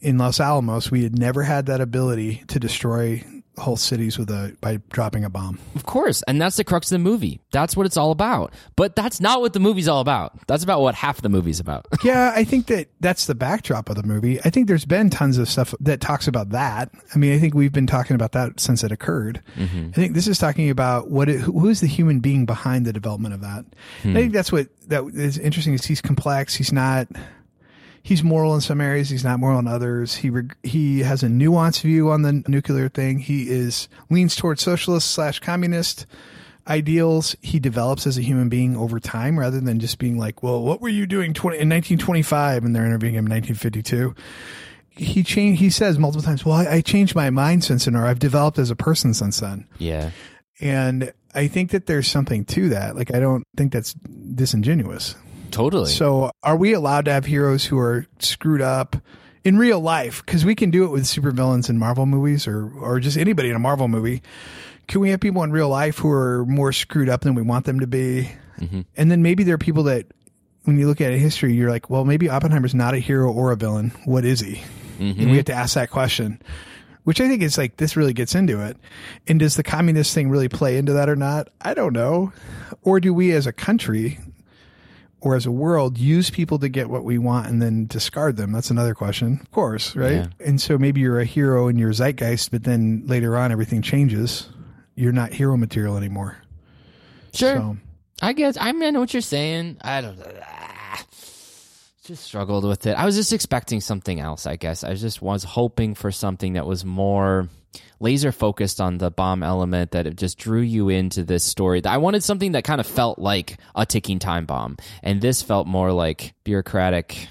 in 0.00 0.18
Los 0.18 0.40
Alamos. 0.40 0.90
We 0.90 1.02
had 1.02 1.18
never 1.18 1.42
had 1.42 1.66
that 1.66 1.80
ability 1.80 2.42
to 2.48 2.58
destroy 2.58 3.24
whole 3.56 3.76
cities 3.76 4.18
with 4.18 4.30
a 4.30 4.56
by 4.60 4.78
dropping 4.90 5.24
a 5.24 5.30
bomb. 5.30 5.58
Of 5.74 5.84
course, 5.84 6.22
and 6.26 6.40
that's 6.40 6.56
the 6.56 6.64
crux 6.64 6.90
of 6.90 6.96
the 6.96 7.04
movie. 7.04 7.40
That's 7.52 7.76
what 7.76 7.86
it's 7.86 7.96
all 7.96 8.10
about. 8.10 8.52
But 8.76 8.96
that's 8.96 9.20
not 9.20 9.40
what 9.40 9.52
the 9.52 9.60
movie's 9.60 9.88
all 9.88 10.00
about. 10.00 10.46
That's 10.46 10.64
about 10.64 10.80
what 10.80 10.94
half 10.94 11.22
the 11.22 11.28
movie's 11.28 11.60
about. 11.60 11.86
Yeah, 12.04 12.32
I 12.36 12.44
think 12.44 12.66
that 12.66 12.88
that's 13.00 13.24
the 13.24 13.34
backdrop 13.34 13.88
of 13.88 13.96
the 13.96 14.02
movie. 14.02 14.38
I 14.44 14.50
think 14.50 14.68
there's 14.68 14.84
been 14.84 15.08
tons 15.08 15.38
of 15.38 15.48
stuff 15.48 15.74
that 15.80 16.02
talks 16.02 16.28
about 16.28 16.50
that. 16.50 16.90
I 17.14 17.18
mean, 17.18 17.32
I 17.32 17.38
think 17.38 17.54
we've 17.54 17.72
been 17.72 17.86
talking 17.86 18.14
about 18.14 18.32
that 18.32 18.60
since 18.60 18.84
it 18.84 18.92
occurred. 18.92 19.40
Mm-hmm. 19.56 19.88
I 19.88 19.92
think 19.92 20.12
this 20.12 20.28
is 20.28 20.38
talking 20.38 20.68
about 20.68 21.10
what 21.10 21.30
it, 21.30 21.40
who 21.40 21.66
is 21.70 21.80
the 21.80 21.86
human 21.86 22.20
being 22.20 22.44
behind 22.44 22.84
the 22.84 22.92
development 22.92 23.32
of 23.32 23.40
that. 23.40 23.64
And 23.64 23.74
I 24.04 24.08
hmm. 24.08 24.14
think 24.14 24.32
that's 24.34 24.52
what 24.52 24.68
that 24.88 25.02
is 25.14 25.38
interesting. 25.38 25.72
Is 25.72 25.86
he's 25.86 26.02
complex. 26.02 26.54
He's 26.54 26.72
not. 26.72 27.08
He's 28.04 28.22
moral 28.22 28.54
in 28.54 28.60
some 28.60 28.82
areas. 28.82 29.08
He's 29.08 29.24
not 29.24 29.40
moral 29.40 29.58
in 29.58 29.66
others. 29.66 30.16
He 30.16 30.28
reg- 30.28 30.54
he 30.62 31.00
has 31.00 31.22
a 31.22 31.26
nuanced 31.26 31.80
view 31.80 32.10
on 32.10 32.20
the 32.20 32.44
nuclear 32.46 32.90
thing. 32.90 33.18
He 33.18 33.48
is 33.48 33.88
leans 34.10 34.36
towards 34.36 34.60
socialist 34.60 35.10
slash 35.10 35.40
communist 35.40 36.04
ideals 36.68 37.34
he 37.40 37.58
develops 37.58 38.06
as 38.06 38.18
a 38.18 38.22
human 38.22 38.50
being 38.50 38.76
over 38.76 39.00
time 39.00 39.38
rather 39.38 39.58
than 39.58 39.80
just 39.80 39.98
being 39.98 40.18
like, 40.18 40.42
well, 40.42 40.62
what 40.62 40.82
were 40.82 40.88
you 40.90 41.06
doing 41.06 41.32
20, 41.32 41.56
in 41.56 41.68
1925? 41.70 42.62
And 42.62 42.76
they're 42.76 42.84
interviewing 42.84 43.14
him 43.14 43.24
in 43.24 43.32
1952. 43.32 44.14
He 44.90 45.22
changed, 45.22 45.60
he 45.60 45.70
says 45.70 45.98
multiple 45.98 46.22
times, 46.22 46.44
well, 46.44 46.56
I, 46.56 46.66
I 46.66 46.80
changed 46.82 47.14
my 47.14 47.30
mind 47.30 47.64
since 47.64 47.86
then, 47.86 47.96
or 47.96 48.06
I've 48.06 48.18
developed 48.18 48.58
as 48.58 48.70
a 48.70 48.76
person 48.76 49.14
since 49.14 49.40
then. 49.40 49.66
Yeah. 49.78 50.10
And 50.60 51.10
I 51.34 51.48
think 51.48 51.70
that 51.70 51.86
there's 51.86 52.06
something 52.06 52.44
to 52.46 52.68
that. 52.68 52.96
Like, 52.96 53.14
I 53.14 53.18
don't 53.18 53.44
think 53.56 53.72
that's 53.72 53.94
disingenuous. 53.94 55.16
Totally. 55.54 55.88
So, 55.88 56.32
are 56.42 56.56
we 56.56 56.72
allowed 56.72 57.04
to 57.04 57.12
have 57.12 57.24
heroes 57.24 57.64
who 57.64 57.78
are 57.78 58.06
screwed 58.18 58.60
up 58.60 58.96
in 59.44 59.56
real 59.56 59.78
life? 59.78 60.24
Because 60.26 60.44
we 60.44 60.56
can 60.56 60.70
do 60.70 60.84
it 60.84 60.88
with 60.88 61.04
supervillains 61.04 61.70
in 61.70 61.78
Marvel 61.78 62.06
movies, 62.06 62.48
or 62.48 62.68
or 62.74 62.98
just 62.98 63.16
anybody 63.16 63.50
in 63.50 63.56
a 63.56 63.60
Marvel 63.60 63.86
movie. 63.86 64.20
Can 64.88 65.00
we 65.00 65.10
have 65.10 65.20
people 65.20 65.44
in 65.44 65.52
real 65.52 65.68
life 65.68 65.98
who 65.98 66.10
are 66.10 66.44
more 66.46 66.72
screwed 66.72 67.08
up 67.08 67.20
than 67.20 67.36
we 67.36 67.42
want 67.42 67.66
them 67.66 67.78
to 67.80 67.86
be? 67.86 68.32
Mm-hmm. 68.58 68.80
And 68.96 69.10
then 69.10 69.22
maybe 69.22 69.44
there 69.44 69.54
are 69.54 69.58
people 69.58 69.84
that, 69.84 70.06
when 70.64 70.76
you 70.76 70.88
look 70.88 71.00
at 71.00 71.12
history, 71.12 71.54
you're 71.54 71.70
like, 71.70 71.88
well, 71.88 72.04
maybe 72.04 72.28
Oppenheimer's 72.28 72.74
not 72.74 72.94
a 72.94 72.98
hero 72.98 73.32
or 73.32 73.52
a 73.52 73.56
villain. 73.56 73.92
What 74.04 74.24
is 74.24 74.40
he? 74.40 74.60
Mm-hmm. 74.98 75.20
And 75.20 75.30
we 75.30 75.36
have 75.36 75.46
to 75.46 75.54
ask 75.54 75.74
that 75.74 75.90
question. 75.90 76.42
Which 77.04 77.20
I 77.20 77.28
think 77.28 77.42
is 77.42 77.56
like 77.56 77.76
this 77.76 77.96
really 77.96 78.12
gets 78.12 78.34
into 78.34 78.60
it. 78.60 78.76
And 79.28 79.38
does 79.38 79.54
the 79.54 79.62
communist 79.62 80.14
thing 80.14 80.30
really 80.30 80.48
play 80.48 80.78
into 80.78 80.94
that 80.94 81.08
or 81.08 81.16
not? 81.16 81.48
I 81.60 81.74
don't 81.74 81.92
know. 81.92 82.32
Or 82.82 82.98
do 82.98 83.14
we 83.14 83.30
as 83.32 83.46
a 83.46 83.52
country 83.52 84.18
or 85.24 85.34
as 85.34 85.46
a 85.46 85.50
world 85.50 85.96
use 85.96 86.28
people 86.28 86.58
to 86.58 86.68
get 86.68 86.90
what 86.90 87.02
we 87.02 87.16
want 87.16 87.48
and 87.48 87.60
then 87.60 87.86
discard 87.86 88.36
them? 88.36 88.52
That's 88.52 88.70
another 88.70 88.94
question, 88.94 89.40
of 89.42 89.50
course, 89.50 89.96
right? 89.96 90.12
Yeah. 90.12 90.26
And 90.38 90.60
so 90.60 90.76
maybe 90.76 91.00
you're 91.00 91.18
a 91.18 91.24
hero 91.24 91.66
in 91.68 91.78
your 91.78 91.92
zeitgeist, 91.92 92.50
but 92.50 92.64
then 92.64 93.04
later 93.06 93.36
on 93.36 93.50
everything 93.50 93.80
changes. 93.80 94.48
You're 94.94 95.12
not 95.12 95.32
hero 95.32 95.56
material 95.56 95.96
anymore. 95.96 96.36
sure. 97.32 97.56
So 97.56 97.76
I 98.22 98.32
guess 98.34 98.56
I 98.60 98.70
mean 98.72 98.84
I 98.84 98.90
know 98.90 99.00
what 99.00 99.12
you're 99.14 99.22
saying. 99.22 99.78
I 99.80 100.00
don't 100.02 100.18
just 102.04 102.24
struggled 102.24 102.64
with 102.64 102.86
it. 102.86 102.92
I 102.92 103.06
was 103.06 103.16
just 103.16 103.32
expecting 103.32 103.80
something 103.80 104.20
else, 104.20 104.46
I 104.46 104.56
guess. 104.56 104.84
I 104.84 104.92
just 104.94 105.22
was 105.22 105.42
hoping 105.42 105.94
for 105.94 106.12
something 106.12 106.52
that 106.52 106.66
was 106.66 106.84
more 106.84 107.48
laser 107.98 108.30
focused 108.30 108.78
on 108.78 108.98
the 108.98 109.10
bomb 109.10 109.42
element 109.42 109.92
that 109.92 110.06
it 110.06 110.16
just 110.16 110.36
drew 110.36 110.60
you 110.60 110.90
into 110.90 111.24
this 111.24 111.42
story. 111.42 111.82
I 111.82 111.96
wanted 111.96 112.22
something 112.22 112.52
that 112.52 112.62
kind 112.62 112.78
of 112.78 112.86
felt 112.86 113.18
like 113.18 113.58
a 113.74 113.86
ticking 113.86 114.18
time 114.18 114.44
bomb. 114.44 114.76
And 115.02 115.22
this 115.22 115.40
felt 115.40 115.66
more 115.66 115.92
like 115.92 116.34
bureaucratic 116.44 117.28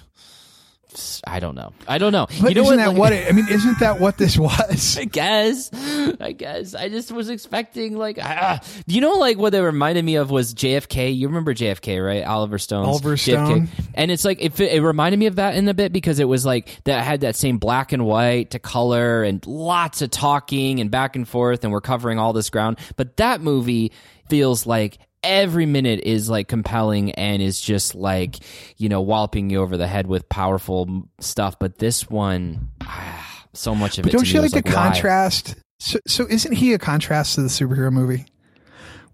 I 1.25 1.39
don't 1.39 1.55
know. 1.55 1.73
I 1.87 1.97
don't 1.97 2.11
know. 2.11 2.27
but 2.41 2.49
you 2.49 2.55
know 2.55 2.63
isn't 2.63 2.65
what? 2.65 2.75
that 2.77 2.87
like- 2.89 2.97
what 2.97 3.13
it, 3.13 3.27
I 3.27 3.31
mean, 3.31 3.47
isn't 3.49 3.79
that 3.79 3.99
what 3.99 4.17
this 4.17 4.37
was? 4.37 4.97
I 4.97 5.05
guess. 5.05 5.69
I 5.73 6.31
guess. 6.31 6.75
I 6.75 6.89
just 6.89 7.11
was 7.11 7.29
expecting 7.29 7.97
like 7.97 8.17
ah, 8.21 8.59
you 8.87 9.01
know 9.01 9.13
like 9.13 9.37
what 9.37 9.51
they 9.51 9.61
reminded 9.61 10.05
me 10.05 10.15
of 10.15 10.29
was 10.31 10.53
JFK. 10.53 11.15
You 11.15 11.27
remember 11.27 11.53
JFK, 11.53 12.05
right? 12.05 12.23
Oliver 12.23 12.57
Stone. 12.57 12.85
Oliver 12.85 13.17
Stone. 13.17 13.69
And 13.93 14.11
it's 14.11 14.25
like 14.25 14.41
it, 14.41 14.59
it 14.59 14.81
reminded 14.81 15.17
me 15.17 15.27
of 15.27 15.35
that 15.35 15.55
in 15.55 15.67
a 15.67 15.73
bit 15.73 15.91
because 15.93 16.19
it 16.19 16.27
was 16.27 16.45
like 16.45 16.79
that 16.85 17.03
had 17.03 17.21
that 17.21 17.35
same 17.35 17.57
black 17.57 17.91
and 17.91 18.05
white 18.05 18.51
to 18.51 18.59
color 18.59 19.23
and 19.23 19.45
lots 19.45 20.01
of 20.01 20.11
talking 20.11 20.79
and 20.79 20.91
back 20.91 21.15
and 21.15 21.27
forth 21.27 21.63
and 21.63 21.71
we're 21.71 21.81
covering 21.81 22.19
all 22.19 22.33
this 22.33 22.49
ground. 22.49 22.77
But 22.95 23.17
that 23.17 23.41
movie 23.41 23.91
feels 24.29 24.65
like 24.65 24.97
every 25.23 25.65
minute 25.65 26.01
is 26.03 26.29
like 26.29 26.47
compelling 26.47 27.11
and 27.11 27.41
is 27.41 27.59
just 27.61 27.95
like 27.95 28.37
you 28.77 28.89
know 28.89 29.01
walloping 29.01 29.49
you 29.49 29.61
over 29.61 29.77
the 29.77 29.87
head 29.87 30.07
with 30.07 30.27
powerful 30.29 31.07
stuff 31.19 31.57
but 31.59 31.77
this 31.79 32.09
one 32.09 32.69
ah, 32.81 33.45
so 33.53 33.73
much 33.73 33.97
of 33.97 34.03
But 34.03 34.13
it 34.13 34.17
don't 34.17 34.33
you 34.33 34.41
was 34.41 34.53
like 34.53 34.63
the 34.63 34.69
why? 34.69 34.75
contrast? 34.91 35.55
So, 35.79 35.99
so 36.07 36.25
isn't 36.29 36.53
he 36.53 36.73
a 36.73 36.79
contrast 36.79 37.35
to 37.35 37.41
the 37.41 37.47
superhero 37.49 37.91
movie? 37.91 38.25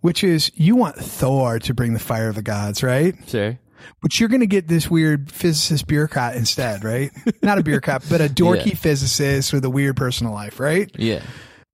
Which 0.01 0.23
is 0.23 0.51
you 0.55 0.75
want 0.75 0.95
Thor 0.97 1.59
to 1.59 1.73
bring 1.73 1.93
the 1.93 1.99
fire 1.99 2.29
of 2.29 2.35
the 2.35 2.41
gods, 2.41 2.83
right? 2.83 3.15
Sure. 3.27 3.59
But 4.01 4.19
you're 4.19 4.29
going 4.29 4.39
to 4.41 4.47
get 4.47 4.67
this 4.67 4.89
weird 4.89 5.31
physicist 5.31 5.87
bureaucrat 5.87 6.35
instead, 6.37 6.83
right? 6.83 7.11
Not 7.41 7.57
a 7.57 7.63
bureaucrat, 7.63 8.05
but 8.09 8.21
a 8.21 8.25
dorky 8.29 8.65
Yeah. 8.67 8.75
physicist 8.75 9.51
with 9.51 9.65
a 9.65 9.69
weird 9.69 9.97
personal 9.97 10.31
life, 10.33 10.59
right? 10.59 10.89
Yeah. 10.97 11.21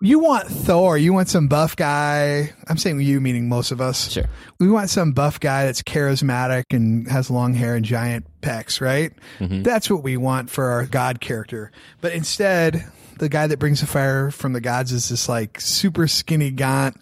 You 0.02 0.20
want 0.20 0.48
Thor. 0.48 0.98
You 0.98 1.14
want 1.14 1.30
some 1.30 1.48
buff 1.48 1.76
guy. 1.76 2.54
I'm 2.68 2.78
saying 2.78 3.00
you, 3.00 3.22
meaning 3.22 3.48
most 3.48 3.72
of 3.72 3.80
us. 3.80 4.12
Sure. 4.12 4.26
We 4.60 4.70
want 4.70 4.90
some 4.90 5.14
buff 5.14 5.40
guy 5.40 5.66
that's 5.66 5.82
charismatic 5.82 6.66
and 6.72 7.08
has 7.08 7.32
long 7.32 7.54
hair 7.54 7.76
and 7.76 7.86
giant 7.86 8.26
pecs, 8.42 8.82
right? 8.82 9.14
Mm-hmm. 9.40 9.64
That's 9.64 9.90
what 9.90 10.04
we 10.04 10.18
want 10.18 10.50
for 10.50 10.66
our 10.66 10.86
god 10.86 11.22
character. 11.22 11.72
But 12.02 12.12
instead, 12.12 12.86
the 13.20 13.30
guy 13.30 13.48
that 13.48 13.58
brings 13.58 13.80
the 13.80 13.88
fire 13.88 14.32
from 14.32 14.54
the 14.54 14.62
gods 14.62 14.92
is 14.92 15.10
this 15.10 15.30
like 15.30 15.62
super 15.62 16.08
skinny, 16.08 16.52
gaunt, 16.52 16.98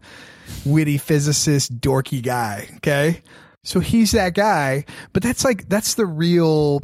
witty 0.63 0.99
physicist, 0.99 1.79
dorky 1.81 2.21
guy. 2.21 2.69
Okay. 2.77 3.23
So 3.63 3.79
he's 3.79 4.11
that 4.11 4.33
guy, 4.35 4.85
but 5.13 5.23
that's 5.23 5.43
like, 5.43 5.67
that's 5.69 5.95
the 5.95 6.05
real, 6.05 6.83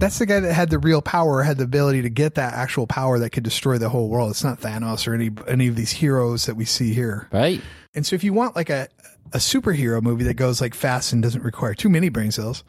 that's 0.00 0.18
the 0.18 0.26
guy 0.26 0.40
that 0.40 0.52
had 0.52 0.70
the 0.70 0.78
real 0.78 1.02
power, 1.02 1.42
had 1.42 1.58
the 1.58 1.64
ability 1.64 2.02
to 2.02 2.10
get 2.10 2.34
that 2.36 2.54
actual 2.54 2.86
power 2.86 3.18
that 3.18 3.30
could 3.30 3.44
destroy 3.44 3.78
the 3.78 3.90
whole 3.90 4.08
world. 4.08 4.30
It's 4.30 4.42
not 4.42 4.60
Thanos 4.60 5.06
or 5.06 5.14
any, 5.14 5.30
any 5.46 5.68
of 5.68 5.76
these 5.76 5.92
heroes 5.92 6.46
that 6.46 6.56
we 6.56 6.64
see 6.64 6.94
here. 6.94 7.28
Right. 7.30 7.60
And 7.94 8.06
so 8.06 8.16
if 8.16 8.24
you 8.24 8.32
want 8.32 8.56
like 8.56 8.70
a, 8.70 8.88
a 9.32 9.38
superhero 9.38 10.02
movie 10.02 10.24
that 10.24 10.34
goes 10.34 10.60
like 10.60 10.74
fast 10.74 11.12
and 11.12 11.22
doesn't 11.22 11.44
require 11.44 11.74
too 11.74 11.88
many 11.88 12.08
brain 12.08 12.32
cells, 12.32 12.64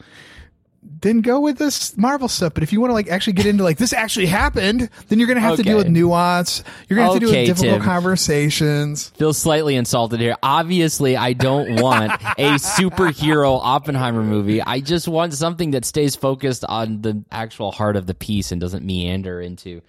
then 0.83 1.21
go 1.21 1.39
with 1.39 1.57
this 1.57 1.95
Marvel 1.97 2.27
stuff. 2.27 2.53
But 2.53 2.63
if 2.63 2.73
you 2.73 2.81
want 2.81 2.89
to 2.91 2.93
like 2.95 3.07
actually 3.07 3.33
get 3.33 3.45
into 3.45 3.63
like 3.63 3.77
this 3.77 3.93
actually 3.93 4.25
happened, 4.27 4.89
then 5.07 5.19
you're 5.19 5.27
gonna 5.27 5.39
have 5.39 5.57
to 5.57 5.63
deal 5.63 5.77
with 5.77 5.87
nuance. 5.87 6.63
You're 6.89 6.97
gonna 6.97 7.11
have 7.13 7.19
to 7.21 7.25
Okay, 7.27 7.45
deal 7.45 7.51
with 7.53 7.57
difficult 7.57 7.81
Tim. 7.81 7.83
conversations. 7.83 9.09
Feel 9.09 9.33
slightly 9.33 9.75
insulted 9.75 10.19
here. 10.19 10.35
Obviously, 10.41 11.15
I 11.17 11.33
don't 11.33 11.79
want 11.81 12.11
a 12.13 12.55
superhero 12.55 13.59
Oppenheimer 13.61 14.23
movie. 14.23 14.61
I 14.61 14.79
just 14.79 15.07
want 15.07 15.33
something 15.33 15.71
that 15.71 15.85
stays 15.85 16.15
focused 16.15 16.65
on 16.65 17.01
the 17.01 17.23
actual 17.31 17.71
heart 17.71 17.95
of 17.95 18.07
the 18.07 18.13
piece 18.13 18.51
and 18.51 18.59
doesn't 18.61 18.85
meander 18.85 19.41
into 19.41 19.81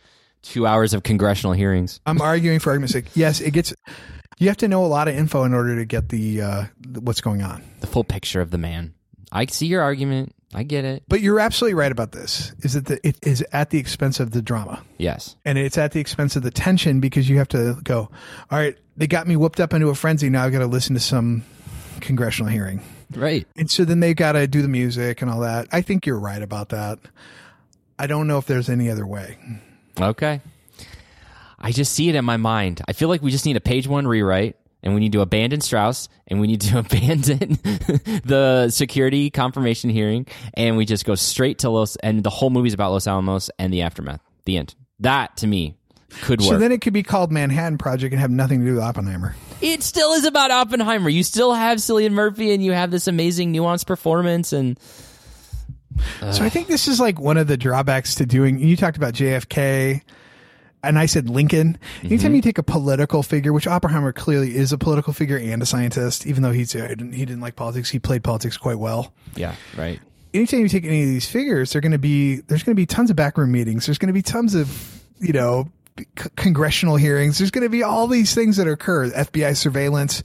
two 0.43 0.67
hours 0.67 0.93
of 0.95 1.03
congressional 1.03 1.53
hearings. 1.53 2.01
I'm 2.05 2.21
arguing 2.21 2.59
for 2.59 2.71
argument's 2.71 2.93
sake. 2.93 3.07
Yes, 3.15 3.41
it 3.41 3.53
gets. 3.53 3.73
You 4.39 4.49
have 4.49 4.57
to 4.59 4.69
know 4.69 4.85
a 4.85 4.89
lot 4.89 5.09
of 5.09 5.15
info 5.15 5.45
in 5.45 5.55
order 5.55 5.77
to 5.77 5.85
get 5.85 6.09
the 6.09 6.43
uh, 6.43 6.65
what's 7.01 7.21
going 7.21 7.43
on. 7.43 7.63
The 7.81 7.87
full 7.87 8.05
picture 8.05 8.41
of 8.41 8.51
the 8.51 8.59
man. 8.59 8.95
I 9.31 9.47
see 9.47 9.67
your 9.67 9.83
argument. 9.83 10.35
I 10.55 10.63
get 10.65 10.85
it. 10.85 11.03
But 11.09 11.21
you're 11.23 11.41
absolutely 11.41 11.75
right 11.75 11.91
about 11.93 12.13
this. 12.13 12.53
Is 12.61 12.75
that 12.75 12.85
the, 12.87 13.07
it 13.07 13.17
is 13.23 13.43
at 13.53 13.71
the 13.71 13.79
expense 13.79 14.21
of 14.21 14.33
the 14.33 14.43
drama. 14.43 14.85
Yes. 14.99 15.37
and 15.45 15.57
it's 15.59 15.79
at 15.79 15.93
the 15.93 16.01
expense 16.01 16.37
of 16.37 16.43
the 16.43 16.51
tension 16.51 17.01
because 17.01 17.29
you 17.29 17.39
have 17.39 17.49
to 17.49 17.79
go 17.83 18.09
all 18.51 18.59
right 18.59 18.77
they 18.97 19.07
got 19.07 19.27
me 19.27 19.35
whooped 19.37 19.59
up 19.59 19.73
into 19.75 19.89
a 19.89 19.95
frenzy 19.95 20.29
now 20.31 20.45
i've 20.45 20.53
got 20.53 20.59
to 20.61 20.67
listen 20.67 20.95
to 20.95 21.01
some 21.01 21.43
congressional 22.01 22.51
hearing 22.53 22.81
Right. 23.17 23.47
and 23.57 23.69
so 23.71 23.85
then 23.85 23.99
they've 24.01 24.15
got 24.15 24.33
to 24.33 24.47
do 24.47 24.63
the 24.63 24.69
music 24.69 25.23
and 25.23 25.31
all 25.31 25.41
that 25.41 25.67
i 25.73 25.81
think 25.83 26.07
you're 26.07 26.19
right 26.21 26.41
about 26.43 26.69
that 26.69 26.99
i 27.99 28.07
don't 28.07 28.27
know 28.29 28.39
if 28.39 28.47
there's 28.47 28.69
any 28.69 28.91
other 28.91 29.07
way 29.07 29.37
Okay. 30.01 30.41
I 31.59 31.71
just 31.73 31.93
see 31.93 32.09
it 32.09 32.15
in 32.17 32.25
my 32.25 32.39
mind. 32.39 32.81
I 32.89 32.93
feel 32.93 33.09
like 33.09 33.23
we 33.23 33.31
just 33.31 33.47
need 33.47 33.57
a 33.57 33.61
page 33.61 33.87
one 33.87 34.07
rewrite 34.07 34.57
and 34.83 34.95
we 34.95 35.01
need 35.01 35.13
to 35.13 35.21
abandon 35.21 35.61
Strauss 35.61 36.09
and 36.27 36.41
we 36.41 36.47
need 36.47 36.61
to 36.63 36.79
abandon 36.81 37.59
the 38.25 38.69
security 38.71 39.31
confirmation 39.31 39.91
hearing 39.91 40.27
and 40.55 40.77
we 40.77 40.85
just 40.85 41.05
go 41.05 41.15
straight 41.15 41.61
to 41.61 41.71
Los 41.71 41.97
and 41.97 42.23
the 42.23 42.31
whole 42.31 42.51
movie's 42.51 42.75
about 42.75 42.93
Los 42.93 43.07
Alamos 43.07 43.51
and 43.59 43.73
the 43.73 43.83
aftermath. 43.83 44.21
The 44.45 44.57
end. 44.59 44.75
That 45.01 45.37
to 45.39 45.47
me 45.47 45.77
could 46.23 46.41
work. 46.41 46.49
so 46.51 46.59
then 46.59 46.73
it 46.73 46.83
could 46.83 46.93
be 46.93 47.03
called 47.03 47.33
manhattan 47.33 47.79
project 47.79 48.13
and 48.13 48.21
have 48.21 48.31
nothing 48.31 48.61
to 48.61 48.67
do 48.67 48.75
with 48.75 48.83
oppenheimer 48.83 49.35
it 49.63 49.83
still 49.85 50.13
is 50.15 50.25
about 50.25 50.51
Oppenheimer. 50.51 51.09
You 51.09 51.23
still 51.23 51.55
have 51.55 51.79
Cillian 51.79 52.11
Murphy 52.11 52.53
and 52.53 52.63
you 52.65 52.73
have 52.73 52.91
this 52.91 53.07
amazing 53.07 53.55
nuanced 53.55 53.87
performance 53.87 54.53
and 54.53 54.79
so 56.33 56.43
i 56.43 56.49
think 56.49 56.69
this 56.69 56.89
is 56.89 56.99
like 56.99 57.21
one 57.21 57.37
of 57.37 57.47
the 57.47 57.57
drawbacks 57.57 58.15
to 58.15 58.27
doing 58.27 58.59
you 58.59 58.77
talked 58.77 58.97
about 58.97 59.13
jfk 59.13 60.01
and 60.83 60.99
I 60.99 61.07
said 61.07 61.31
Lincoln. 61.31 61.79
Mm-hmm. 61.99 62.07
Anytime 62.07 62.35
you 62.35 62.43
take 62.43 62.59
a 62.59 62.63
political 62.63 63.23
figure, 63.23 63.53
which 63.53 63.67
Oppenheimer 63.67 64.13
clearly 64.13 64.57
is 64.57 64.73
a 64.73 64.79
political 64.79 65.13
figure 65.13 65.39
and 65.39 65.63
a 65.63 65.67
scientist, 65.67 66.27
even 66.27 66.43
though 66.43 66.51
he's, 66.51 66.73
he 66.73 66.81
didn't, 66.81 67.13
he 67.13 67.25
didn't 67.25 67.41
like 67.41 67.57
politics, 67.57 67.91
he 67.91 67.99
played 67.99 68.25
politics 68.25 68.57
quite 68.57 68.79
well. 68.79 69.13
Yeah, 69.37 69.55
right. 69.77 70.01
Anytime 70.35 70.61
you 70.61 70.69
take 70.69 70.85
any 70.85 71.03
of 71.03 71.09
these 71.09 71.29
figures, 71.29 71.73
they're 71.73 71.83
going 71.83 71.93
to 71.93 71.99
be, 71.99 72.37
there's 72.37 72.63
going 72.63 72.75
to 72.75 72.81
be 72.81 72.87
tons 72.87 73.11
of 73.11 73.17
backroom 73.17 73.53
meetings. 73.53 73.87
There's 73.87 73.99
going 73.99 74.09
to 74.09 74.15
be 74.15 74.23
tons 74.23 74.55
of, 74.55 75.03
you 75.21 75.33
know, 75.33 75.71
c- 75.99 76.31
congressional 76.37 76.97
hearings. 76.97 77.39
There's 77.39 77.51
going 77.51 77.65
to 77.65 77.71
be 77.71 77.83
all 77.83 78.07
these 78.07 78.35
things 78.35 78.57
that 78.57 78.67
occur, 78.67 79.11
FBI 79.11 79.57
surveillance. 79.57 80.23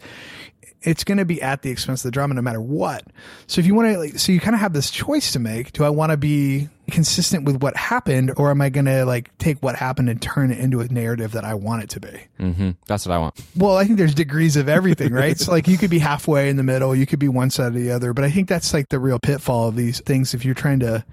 It's 0.82 1.04
going 1.04 1.18
to 1.18 1.26
be 1.26 1.42
at 1.42 1.62
the 1.62 1.70
expense 1.70 2.06
of 2.06 2.10
the 2.10 2.12
drama 2.12 2.36
no 2.36 2.42
matter 2.42 2.62
what. 2.62 3.04
So 3.48 3.60
if 3.60 3.66
you 3.66 3.76
want 3.76 3.94
to, 3.94 4.00
like, 4.00 4.18
so 4.18 4.32
you 4.32 4.40
kind 4.40 4.56
of 4.56 4.62
have 4.62 4.74
this 4.74 4.90
choice 4.90 5.34
to 5.34 5.40
make. 5.40 5.74
Do 5.74 5.84
I 5.84 5.90
want 5.90 6.12
to 6.12 6.18
be 6.18 6.70
consistent 6.90 7.44
with 7.44 7.62
what 7.62 7.76
happened 7.76 8.34
or 8.38 8.50
am 8.50 8.62
I 8.62 8.70
going 8.70 8.86
to 8.86 9.06
like 9.06 9.36
take 9.38 9.62
what 9.62 9.76
happened 9.76 10.10
and 10.10 10.22
turn 10.22 10.52
it 10.52 10.60
into 10.60 10.80
a 10.80 10.88
narrative 10.88 11.34
that 11.34 11.44
I 11.44 11.54
want 11.54 11.84
it 11.84 11.90
to 11.92 12.00
be? 12.00 12.20
Mm-hmm. 12.40 12.72
That's 12.88 13.06
what 13.06 13.14
I 13.14 13.18
want. 13.18 13.42
Well, 13.56 13.78
I 13.78 13.84
think 13.84 13.98
there's 13.98 14.16
degrees 14.16 14.56
of 14.56 14.70
everything, 14.70 15.14
right? 15.14 15.38
so 15.38 15.52
like 15.52 15.68
you 15.68 15.78
could 15.78 15.90
be 15.90 16.00
halfway 16.00 16.50
in 16.50 16.56
the 16.56 16.64
middle, 16.64 16.96
you 16.96 17.06
could 17.06 17.20
be 17.20 17.28
one 17.28 17.50
side 17.50 17.76
or 17.76 17.80
the 17.80 17.92
other, 17.92 18.14
but 18.14 18.24
I 18.24 18.32
think 18.32 18.48
that's 18.48 18.74
like 18.74 18.90
the 18.90 19.00
real 19.00 19.20
pitfall 19.20 19.68
of 19.68 19.76
these 19.76 20.00
things. 20.02 20.34
If 20.34 20.46
you're 20.46 20.56
trying 20.56 20.80
to, 20.80 21.04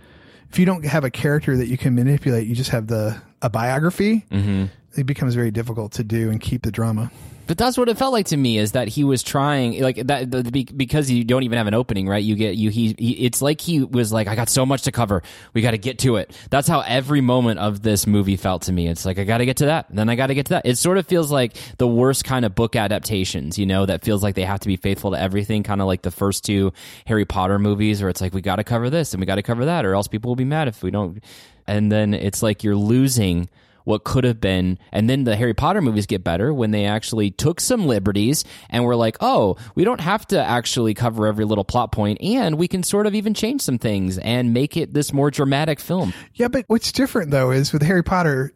if 0.51 0.59
you 0.59 0.67
don't 0.67 0.85
have 0.85 1.05
a 1.05 1.11
character 1.11 1.57
that 1.57 1.67
you 1.67 1.77
can 1.77 1.95
manipulate, 1.95 2.47
you 2.47 2.55
just 2.55 2.71
have 2.71 2.87
the 2.87 3.21
a 3.43 3.51
biography. 3.51 4.25
Mm-hmm. 4.31 4.67
It 4.97 5.05
becomes 5.05 5.35
very 5.35 5.51
difficult 5.51 5.93
to 5.93 6.05
do 6.05 6.31
and 6.31 6.41
keep 6.41 6.63
the 6.63 6.71
drama. 6.71 7.11
But 7.47 7.59
that's 7.59 7.77
what 7.77 7.89
it 7.89 7.99
felt 7.99 8.13
like 8.13 8.27
to 8.27 8.37
me 8.37 8.59
is 8.59 8.73
that 8.73 8.89
he 8.89 9.05
was 9.05 9.23
trying 9.23 9.81
like 9.81 9.97
that 10.07 10.31
the, 10.31 10.43
because 10.77 11.11
you 11.11 11.25
don't 11.25 11.43
even 11.43 11.59
have 11.59 11.67
an 11.67 11.75
opening, 11.75 12.09
right? 12.09 12.23
You 12.23 12.37
get 12.37 12.57
you 12.57 12.71
he, 12.71 12.95
he 12.99 13.13
it's 13.27 13.43
like 13.43 13.61
he 13.61 13.83
was 13.83 14.13
like 14.13 14.29
I 14.29 14.35
got 14.35 14.49
so 14.49 14.65
much 14.65 14.83
to 14.83 14.93
cover. 14.93 15.23
We 15.53 15.61
got 15.61 15.73
to 15.73 15.79
get 15.79 15.99
to 16.01 16.17
it. 16.17 16.37
That's 16.51 16.69
how 16.69 16.81
every 16.81 17.21
moment 17.21 17.61
of 17.61 17.83
this 17.83 18.07
movie 18.07 18.37
felt 18.37 18.63
to 18.63 18.73
me. 18.73 18.89
It's 18.89 19.05
like 19.05 19.19
I 19.19 19.25
got 19.25 19.39
to 19.39 19.47
get 19.47 19.59
to 19.59 19.67
that. 19.67 19.87
Then 19.91 20.09
I 20.09 20.15
got 20.15 20.29
to 20.29 20.35
get 20.35 20.47
to 20.47 20.51
that. 20.55 20.67
It 20.67 20.79
sort 20.79 20.99
of 20.99 21.07
feels 21.07 21.31
like 21.31 21.57
the 21.79 21.87
worst 21.87 22.25
kind 22.25 22.45
of 22.45 22.55
book 22.55 22.77
adaptations, 22.77 23.59
you 23.59 23.67
know, 23.67 23.87
that 23.87 24.05
feels 24.05 24.23
like 24.23 24.35
they 24.35 24.45
have 24.45 24.61
to 24.61 24.69
be 24.69 24.77
faithful 24.77 25.11
to 25.11 25.21
everything, 25.21 25.63
kind 25.63 25.81
of 25.81 25.87
like 25.87 26.03
the 26.03 26.11
first 26.11 26.45
two 26.45 26.73
Harry 27.07 27.25
Potter 27.25 27.59
movies 27.59 28.01
where 28.01 28.11
it's 28.11 28.21
like 28.21 28.33
we 28.33 28.41
got 28.41 28.57
to 28.57 28.65
cover 28.65 28.91
this 28.91 29.13
and 29.13 29.21
we 29.21 29.27
got 29.27 29.37
to 29.37 29.43
cover 29.43 29.67
that 29.67 29.85
or 29.85 29.95
else 29.95 30.09
people 30.09 30.31
will 30.31 30.37
be 30.37 30.45
mad 30.45 30.69
if 30.69 30.83
we 30.83 30.91
don't. 30.91 31.23
And 31.67 31.91
then 31.91 32.15
it's 32.15 32.43
like 32.43 32.65
you're 32.65 32.77
losing 32.77 33.49
what 33.85 34.05
could 34.05 34.25
have 34.25 34.41
been. 34.41 34.79
And 34.93 35.09
then 35.09 35.25
the 35.25 35.37
Harry 35.37 35.55
Potter 35.55 35.81
movies 35.81 36.07
get 36.07 36.25
better 36.25 36.53
when 36.53 36.71
they 36.71 36.87
actually 36.87 37.31
took 37.31 37.61
some 37.61 37.87
liberties 37.87 38.45
and 38.69 38.85
were 38.85 38.97
like, 38.97 39.17
oh, 39.21 39.57
we 39.75 39.85
don't 39.85 40.01
have 40.01 40.27
to 40.29 40.43
actually 40.43 40.95
cover 40.95 41.27
every 41.27 41.45
little 41.45 41.65
plot 41.65 41.93
point 41.93 42.21
and 42.21 42.57
we 42.57 42.69
can 42.69 42.83
sort 42.83 43.07
of 43.07 43.15
even 43.15 43.35
change 43.35 43.61
some 43.61 43.79
things 43.79 44.19
and 44.19 44.53
make 44.53 44.77
it 44.77 44.93
this 44.93 45.13
more 45.13 45.31
dramatic 45.31 45.81
film. 45.81 46.13
Yeah, 46.35 46.49
but 46.49 46.65
what's 46.67 46.93
different 46.93 47.31
though 47.31 47.51
is 47.51 47.73
with 47.73 47.83
Harry 47.83 48.03
Potter, 48.03 48.53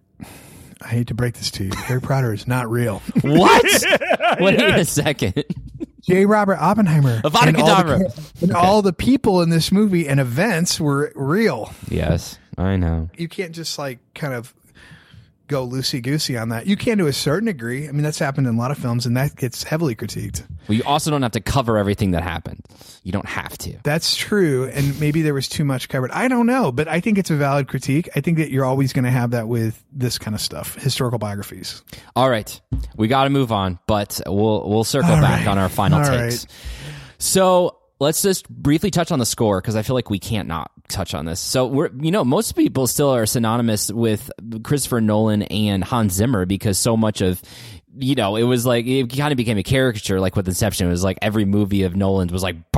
I 0.81 0.89
hate 0.89 1.09
to 1.09 1.15
break 1.15 1.35
this 1.35 1.51
to 1.53 1.65
you, 1.65 1.71
Harry 1.73 2.01
Potter 2.01 2.33
is 2.33 2.47
not 2.47 2.71
real. 2.71 3.03
What? 3.23 3.65
Wait 4.41 4.61
a 4.61 4.85
second. 4.85 5.45
J. 6.03 6.25
Robert 6.25 6.57
Oppenheimer 6.59 7.21
Avada 7.23 7.49
and, 7.49 7.57
all 7.59 7.85
the, 7.85 8.33
and 8.41 8.53
all 8.53 8.83
the 8.83 8.93
people 8.93 9.43
in 9.43 9.51
this 9.51 9.71
movie 9.71 10.09
and 10.09 10.21
events 10.21 10.81
were 10.81 11.13
real. 11.15 11.73
Yes, 11.89 12.39
I 12.57 12.77
know. 12.77 13.11
You 13.17 13.29
can't 13.29 13.53
just 13.53 13.79
like 13.79 13.99
kind 14.15 14.33
of 14.33 14.55
go 15.49 15.67
loosey 15.67 16.03
goosey 16.03 16.37
on 16.37 16.51
that. 16.51 16.67
You 16.67 16.77
can 16.77 16.99
to 16.99 17.07
a 17.07 17.13
certain 17.13 17.47
degree. 17.47 17.89
I 17.89 17.93
mean, 17.93 18.03
that's 18.03 18.19
happened 18.19 18.47
in 18.47 18.55
a 18.55 18.59
lot 18.59 18.71
of 18.71 18.79
films, 18.79 19.07
and 19.07 19.17
that 19.17 19.35
gets 19.37 19.63
heavily 19.65 19.97
critiqued. 19.97 20.45
Well, 20.69 20.77
you 20.77 20.85
also 20.85 21.11
don't 21.11 21.23
have 21.23 21.33
to 21.33 21.41
cover 21.41 21.77
everything 21.79 22.13
that 22.13 22.23
happened. 22.23 22.65
You 23.03 23.13
don't 23.13 23.27
have 23.27 23.57
to. 23.59 23.79
That's 23.83 24.15
true, 24.15 24.67
and 24.69 24.99
maybe 25.01 25.23
there 25.23 25.35
was 25.35 25.49
too 25.49 25.65
much 25.65 25.89
covered. 25.89 26.11
I 26.13 26.29
don't 26.29 26.47
know, 26.47 26.71
but 26.71 26.87
I 26.89 27.01
think 27.01 27.19
it's 27.19 27.31
a 27.31 27.37
valid 27.37 27.67
critique. 27.69 28.09
I 28.15 28.21
think 28.21 28.39
that 28.39 28.51
you're 28.51 28.65
always 28.65 28.93
going 28.93 29.05
to 29.07 29.11
have 29.11 29.31
that 29.33 29.49
with 29.49 29.83
this 29.93 30.19
kind 30.19 30.35
of 30.35 30.41
stuff, 30.41 30.75
historical 30.77 31.19
biographies. 31.19 31.83
All 32.15 32.29
right, 32.31 32.61
we 32.97 33.09
got 33.09 33.25
to 33.25 33.31
move 33.31 33.51
on, 33.51 33.79
but 33.87 34.21
we'll 34.27 34.69
we'll 34.69 34.85
circle 34.85 35.11
All 35.13 35.21
back 35.21 35.41
right. 35.41 35.49
on 35.49 35.59
our 35.59 35.69
final 35.69 35.99
All 36.01 36.05
takes. 36.05 36.45
right. 36.45 36.47
So 37.19 37.79
let's 38.01 38.23
just 38.23 38.49
briefly 38.49 38.91
touch 38.91 39.11
on 39.11 39.19
the 39.19 39.27
score 39.27 39.61
because 39.61 39.75
I 39.77 39.83
feel 39.83 39.95
like 39.95 40.11
we 40.11 40.19
can't 40.19 40.47
not 40.49 40.71
touch 40.89 41.15
on 41.15 41.25
this. 41.25 41.41
So 41.41 41.67
we're 41.67 41.91
you 42.01 42.11
know 42.11 42.25
most 42.25 42.53
people 42.57 42.87
still 42.87 43.11
are 43.11 43.27
synonymous 43.27 43.91
with 43.91 44.31
Christopher 44.63 45.01
Nolan 45.01 45.43
and 45.43 45.85
Hans 45.85 46.15
Zimmer 46.15 46.47
because 46.47 46.79
so 46.79 46.97
much 46.97 47.21
of 47.21 47.43
you 48.01 48.15
know, 48.15 48.37
it 48.37 48.45
was 48.45 48.65
like 48.65 48.87
it 48.87 49.17
kind 49.17 49.33
of 49.33 49.37
became 49.37 49.59
a 49.59 49.63
caricature, 49.63 50.21
like 50.21 50.37
with 50.37 50.47
Inception. 50.47 50.87
It 50.87 50.91
was 50.91 51.03
like 51.03 51.19
every 51.21 51.45
movie 51.45 51.83
of 51.83 51.97
Nolan's 51.97 52.33
was 52.33 52.43
like 52.43 52.71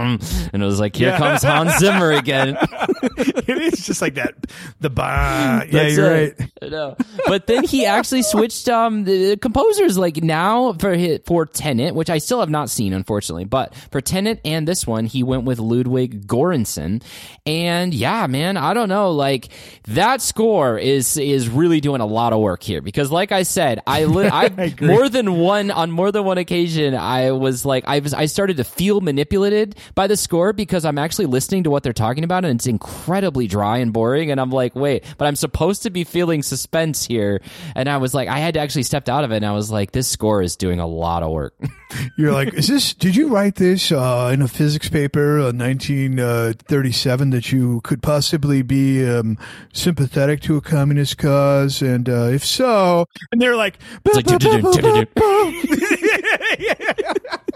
and 0.00 0.62
it 0.62 0.66
was 0.66 0.80
like 0.80 0.96
here 0.96 1.08
Yeah. 1.10 1.18
comes 1.18 1.42
Hans 1.42 1.78
Zimmer 1.78 2.10
again. 2.12 2.56
it 3.02 3.48
is 3.74 3.84
just 3.86 4.02
like 4.02 4.14
that. 4.14 4.34
The 4.80 4.90
bah. 4.90 5.62
Yeah, 5.70 5.86
you're 5.88 6.16
it. 6.16 6.38
right. 6.40 6.50
I 6.62 6.68
know. 6.68 6.96
But 7.26 7.46
then 7.46 7.64
he 7.64 7.86
actually 7.86 8.22
switched 8.22 8.68
um 8.68 9.04
the 9.04 9.36
composers 9.36 9.96
like 9.98 10.22
now 10.22 10.72
for 10.74 10.94
hit 10.94 11.26
for 11.26 11.46
Tenet, 11.46 11.94
which 11.94 12.10
I 12.10 12.18
still 12.18 12.40
have 12.40 12.50
not 12.50 12.70
seen 12.70 12.92
unfortunately, 12.92 13.44
but 13.44 13.74
for 13.90 14.00
Tenet 14.00 14.40
and 14.44 14.66
this 14.66 14.86
one 14.86 15.04
he 15.06 15.22
went 15.22 15.44
with 15.44 15.58
Ludwig 15.58 16.26
Göransson. 16.26 17.02
And 17.46 17.94
yeah, 17.94 18.26
man, 18.26 18.56
I 18.56 18.74
don't 18.74 18.88
know, 18.88 19.10
like 19.12 19.48
that 19.88 20.20
score 20.22 20.78
is 20.78 21.16
is 21.16 21.48
really 21.48 21.80
doing 21.80 22.00
a 22.00 22.06
lot 22.06 22.32
of 22.32 22.40
work 22.40 22.62
here 22.62 22.80
because 22.80 23.10
like 23.10 23.32
I 23.32 23.42
said, 23.42 23.80
I 23.86 24.04
li- 24.10 24.28
I 24.32 24.74
more 24.80 25.08
than 25.08 25.38
one 25.38 25.70
on 25.70 25.90
more 25.90 26.12
than 26.12 26.24
one 26.24 26.38
occasion 26.38 26.94
I 26.94 27.32
was 27.32 27.64
like 27.64 27.84
I 27.86 27.98
was 28.00 28.14
I 28.14 28.26
started 28.26 28.56
to 28.58 28.64
feel 28.64 29.00
manipulated 29.00 29.76
by 29.94 30.06
the 30.06 30.16
score 30.16 30.52
because 30.52 30.84
I'm 30.84 30.98
actually 30.98 31.26
listening 31.26 31.64
to 31.64 31.70
what 31.70 31.82
they're 31.82 31.92
talking 31.92 32.24
about 32.24 32.44
and 32.44 32.56
it's 32.56 32.66
incredibly 32.66 33.46
dry 33.46 33.78
and 33.78 33.92
boring 33.92 34.30
and 34.30 34.40
I'm 34.40 34.50
like 34.50 34.74
wait 34.74 35.04
but 35.18 35.26
I'm 35.26 35.36
supposed 35.36 35.82
to 35.84 35.90
be 35.90 36.04
feeling 36.04 36.42
suspense 36.42 37.06
here 37.06 37.40
and 37.74 37.88
I 37.88 37.98
was 37.98 38.14
like 38.14 38.28
I 38.28 38.38
had 38.38 38.54
to 38.54 38.60
actually 38.60 38.84
stepped 38.84 39.08
out 39.08 39.24
of 39.24 39.32
it 39.32 39.36
and 39.36 39.46
I 39.46 39.52
was 39.52 39.70
like 39.70 39.92
this 39.92 40.08
score 40.08 40.42
is 40.42 40.56
doing 40.56 40.80
a 40.80 40.86
lot 40.86 41.22
of 41.22 41.30
work 41.30 41.54
You're 42.16 42.32
like, 42.32 42.54
is 42.54 42.68
this? 42.68 42.94
Did 42.94 43.16
you 43.16 43.28
write 43.28 43.56
this 43.56 43.90
uh, 43.92 44.30
in 44.32 44.42
a 44.42 44.48
physics 44.48 44.88
paper, 44.88 45.38
uh, 45.38 45.52
1937, 45.52 47.30
that 47.30 47.52
you 47.52 47.80
could 47.82 48.02
possibly 48.02 48.62
be 48.62 49.06
um, 49.06 49.38
sympathetic 49.72 50.40
to 50.42 50.56
a 50.56 50.60
communist 50.60 51.18
cause? 51.18 51.82
And 51.82 52.08
uh, 52.08 52.28
if 52.32 52.44
so, 52.44 53.06
and 53.32 53.40
they're 53.40 53.56
like, 53.56 53.78
it's 54.04 54.16
like, 54.16 54.26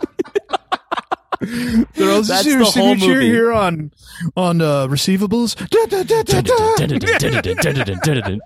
They're 1.41 2.11
all 2.11 2.21
That's 2.21 2.45
your 2.45 2.59
the 2.59 2.65
whole 2.65 2.71
signature 2.71 3.13
movie. 3.13 3.25
here 3.25 3.51
on 3.51 3.91
on 4.37 4.61
uh, 4.61 4.87
receivables. 4.87 5.55
Da, 5.69 5.85
da, 5.87 6.03
da, 6.03 6.21
da, 6.23 6.41
da. 6.41 8.37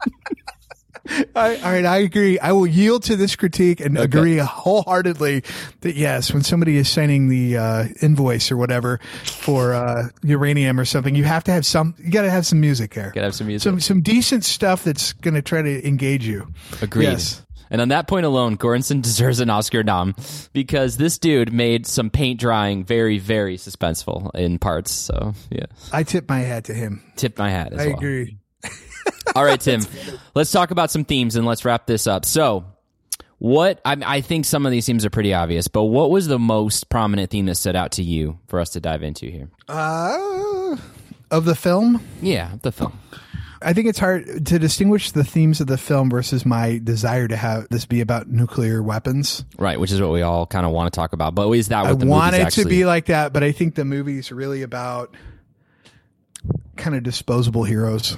I, 1.35 1.57
all 1.57 1.71
right, 1.71 1.85
I 1.85 1.97
agree. 1.97 2.39
I 2.39 2.51
will 2.51 2.65
yield 2.65 3.03
to 3.03 3.15
this 3.15 3.35
critique 3.35 3.79
and 3.79 3.95
agree 3.97 4.37
wholeheartedly 4.37 5.43
that 5.81 5.95
yes, 5.95 6.33
when 6.33 6.41
somebody 6.41 6.77
is 6.77 6.89
signing 6.89 7.29
the 7.29 7.57
uh, 7.57 7.85
invoice 8.01 8.51
or 8.51 8.57
whatever 8.57 8.99
for 9.23 9.73
uh, 9.73 10.09
uranium 10.23 10.79
or 10.79 10.85
something, 10.85 11.13
you 11.13 11.23
have 11.23 11.43
to 11.43 11.51
have 11.51 11.65
some. 11.65 11.93
You 11.99 12.11
got 12.11 12.23
to 12.23 12.31
have 12.31 12.45
some 12.45 12.59
music 12.59 12.95
there. 12.95 13.11
Gotta 13.13 13.27
have 13.27 13.35
some 13.35 13.47
music. 13.47 13.63
Some 13.63 13.79
some 13.79 14.01
decent 14.01 14.45
stuff 14.45 14.83
that's 14.83 15.13
going 15.13 15.35
to 15.35 15.43
try 15.43 15.61
to 15.61 15.87
engage 15.87 16.25
you. 16.25 16.47
Agreed. 16.81 17.03
Yes. 17.03 17.44
And 17.69 17.81
on 17.81 17.89
that 17.89 18.07
point 18.07 18.25
alone, 18.25 18.57
Göransson 18.57 19.01
deserves 19.03 19.39
an 19.39 19.49
Oscar 19.49 19.83
nom 19.83 20.15
because 20.53 20.97
this 20.97 21.17
dude 21.17 21.51
made 21.53 21.85
some 21.87 22.09
paint 22.09 22.39
drying 22.39 22.83
very, 22.83 23.17
very 23.19 23.57
suspenseful 23.57 24.33
in 24.35 24.59
parts. 24.59 24.91
So 24.91 25.33
yeah, 25.49 25.65
I 25.91 26.03
tip 26.03 26.29
my 26.29 26.39
hat 26.39 26.65
to 26.65 26.73
him. 26.73 27.01
tip 27.15 27.37
my 27.37 27.49
hat 27.49 27.73
as 27.73 27.79
I 27.79 27.87
well. 27.87 27.95
agree. 27.97 28.37
All 29.35 29.43
right, 29.43 29.59
Tim, 29.59 29.81
let's 30.33 30.51
talk 30.51 30.71
about 30.71 30.89
some 30.91 31.03
themes 31.05 31.35
and 31.35 31.45
let's 31.45 31.65
wrap 31.65 31.85
this 31.87 32.07
up. 32.07 32.25
So, 32.25 32.65
what 33.37 33.81
I, 33.83 33.97
I 34.05 34.21
think 34.21 34.45
some 34.45 34.65
of 34.65 34.71
these 34.71 34.85
themes 34.85 35.03
are 35.05 35.09
pretty 35.09 35.33
obvious, 35.33 35.67
but 35.67 35.83
what 35.83 36.09
was 36.09 36.27
the 36.27 36.39
most 36.39 36.89
prominent 36.89 37.29
theme 37.31 37.45
that 37.47 37.55
stood 37.55 37.75
out 37.75 37.91
to 37.93 38.03
you 38.03 38.39
for 38.47 38.59
us 38.59 38.69
to 38.71 38.79
dive 38.79 39.03
into 39.03 39.29
here? 39.29 39.49
Uh, 39.67 40.77
of 41.31 41.45
the 41.45 41.55
film, 41.55 42.01
Yeah, 42.21 42.53
the 42.61 42.71
film. 42.71 42.97
I 43.61 43.73
think 43.73 43.87
it's 43.87 43.99
hard 43.99 44.45
to 44.47 44.59
distinguish 44.59 45.11
the 45.11 45.23
themes 45.23 45.61
of 45.61 45.67
the 45.67 45.77
film 45.77 46.09
versus 46.09 46.45
my 46.45 46.79
desire 46.83 47.27
to 47.27 47.35
have 47.35 47.67
this 47.69 47.85
be 47.85 48.01
about 48.01 48.27
nuclear 48.27 48.83
weapons. 48.83 49.45
Right, 49.57 49.79
which 49.79 49.91
is 49.91 50.01
what 50.01 50.11
we 50.11 50.21
all 50.21 50.45
kind 50.45 50.65
of 50.65 50.71
want 50.71 50.93
to 50.93 50.95
talk 50.95 51.13
about. 51.13 51.35
But 51.35 51.49
is 51.51 51.69
that 51.69 51.83
what 51.83 51.91
I 51.91 51.93
the 51.95 52.05
want 52.05 52.35
it 52.35 52.41
actually? 52.41 52.63
to 52.65 52.69
be 52.69 52.85
like 52.85 53.05
that, 53.05 53.33
but 53.33 53.43
I 53.43 53.51
think 53.51 53.75
the 53.75 53.85
movie's 53.85 54.31
really 54.31 54.61
about 54.61 55.15
kind 56.75 56.95
of 56.95 57.03
disposable 57.03 57.63
heroes. 57.63 58.17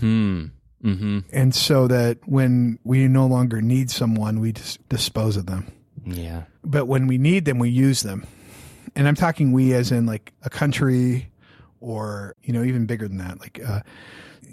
Hmm. 0.00 0.46
Mm-hmm. 0.84 1.20
And 1.32 1.54
so 1.54 1.88
that 1.88 2.18
when 2.26 2.78
we 2.84 3.08
no 3.08 3.26
longer 3.26 3.62
need 3.62 3.90
someone, 3.90 4.40
we 4.40 4.52
just 4.52 4.86
dispose 4.90 5.36
of 5.36 5.46
them. 5.46 5.72
Yeah. 6.04 6.42
But 6.62 6.86
when 6.86 7.06
we 7.06 7.16
need 7.16 7.46
them, 7.46 7.58
we 7.58 7.70
use 7.70 8.02
them. 8.02 8.26
And 8.94 9.08
I'm 9.08 9.14
talking 9.14 9.52
we 9.52 9.72
as 9.72 9.90
in 9.90 10.04
like 10.04 10.32
a 10.42 10.50
country 10.50 11.30
or, 11.80 12.36
you 12.42 12.52
know, 12.52 12.62
even 12.62 12.84
bigger 12.86 13.08
than 13.08 13.18
that. 13.18 13.40
Like, 13.40 13.60
uh, 13.66 13.80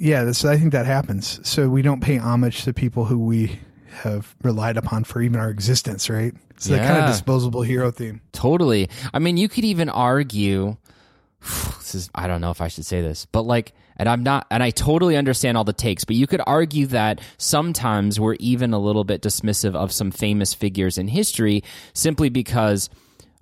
yeah, 0.01 0.23
this, 0.23 0.43
I 0.43 0.57
think 0.57 0.71
that 0.71 0.87
happens. 0.87 1.39
So 1.47 1.69
we 1.69 1.83
don't 1.83 2.01
pay 2.01 2.17
homage 2.17 2.63
to 2.63 2.73
people 2.73 3.05
who 3.05 3.19
we 3.19 3.59
have 4.01 4.35
relied 4.41 4.77
upon 4.77 5.03
for 5.03 5.21
even 5.21 5.39
our 5.39 5.49
existence, 5.49 6.09
right? 6.09 6.33
It's 6.51 6.65
the 6.65 6.77
kind 6.77 6.97
of 6.97 7.07
disposable 7.07 7.61
hero 7.61 7.91
theme. 7.91 8.21
Totally. 8.31 8.89
I 9.13 9.19
mean, 9.19 9.37
you 9.37 9.47
could 9.47 9.63
even 9.63 9.89
argue 9.89 10.77
this 11.77 11.93
is 11.93 12.09
I 12.15 12.27
don't 12.27 12.41
know 12.41 12.49
if 12.51 12.61
I 12.61 12.67
should 12.67 12.85
say 12.85 13.01
this, 13.01 13.25
but 13.25 13.43
like 13.43 13.73
And 13.97 14.09
I'm 14.09 14.23
not, 14.23 14.47
and 14.49 14.63
I 14.63 14.71
totally 14.71 15.15
understand 15.15 15.57
all 15.57 15.63
the 15.63 15.73
takes, 15.73 16.05
but 16.05 16.15
you 16.15 16.25
could 16.25 16.41
argue 16.47 16.87
that 16.87 17.21
sometimes 17.37 18.19
we're 18.19 18.37
even 18.39 18.73
a 18.73 18.79
little 18.79 19.03
bit 19.03 19.21
dismissive 19.21 19.75
of 19.75 19.91
some 19.91 20.09
famous 20.09 20.55
figures 20.55 20.97
in 20.97 21.07
history 21.07 21.63
simply 21.93 22.29
because, 22.29 22.89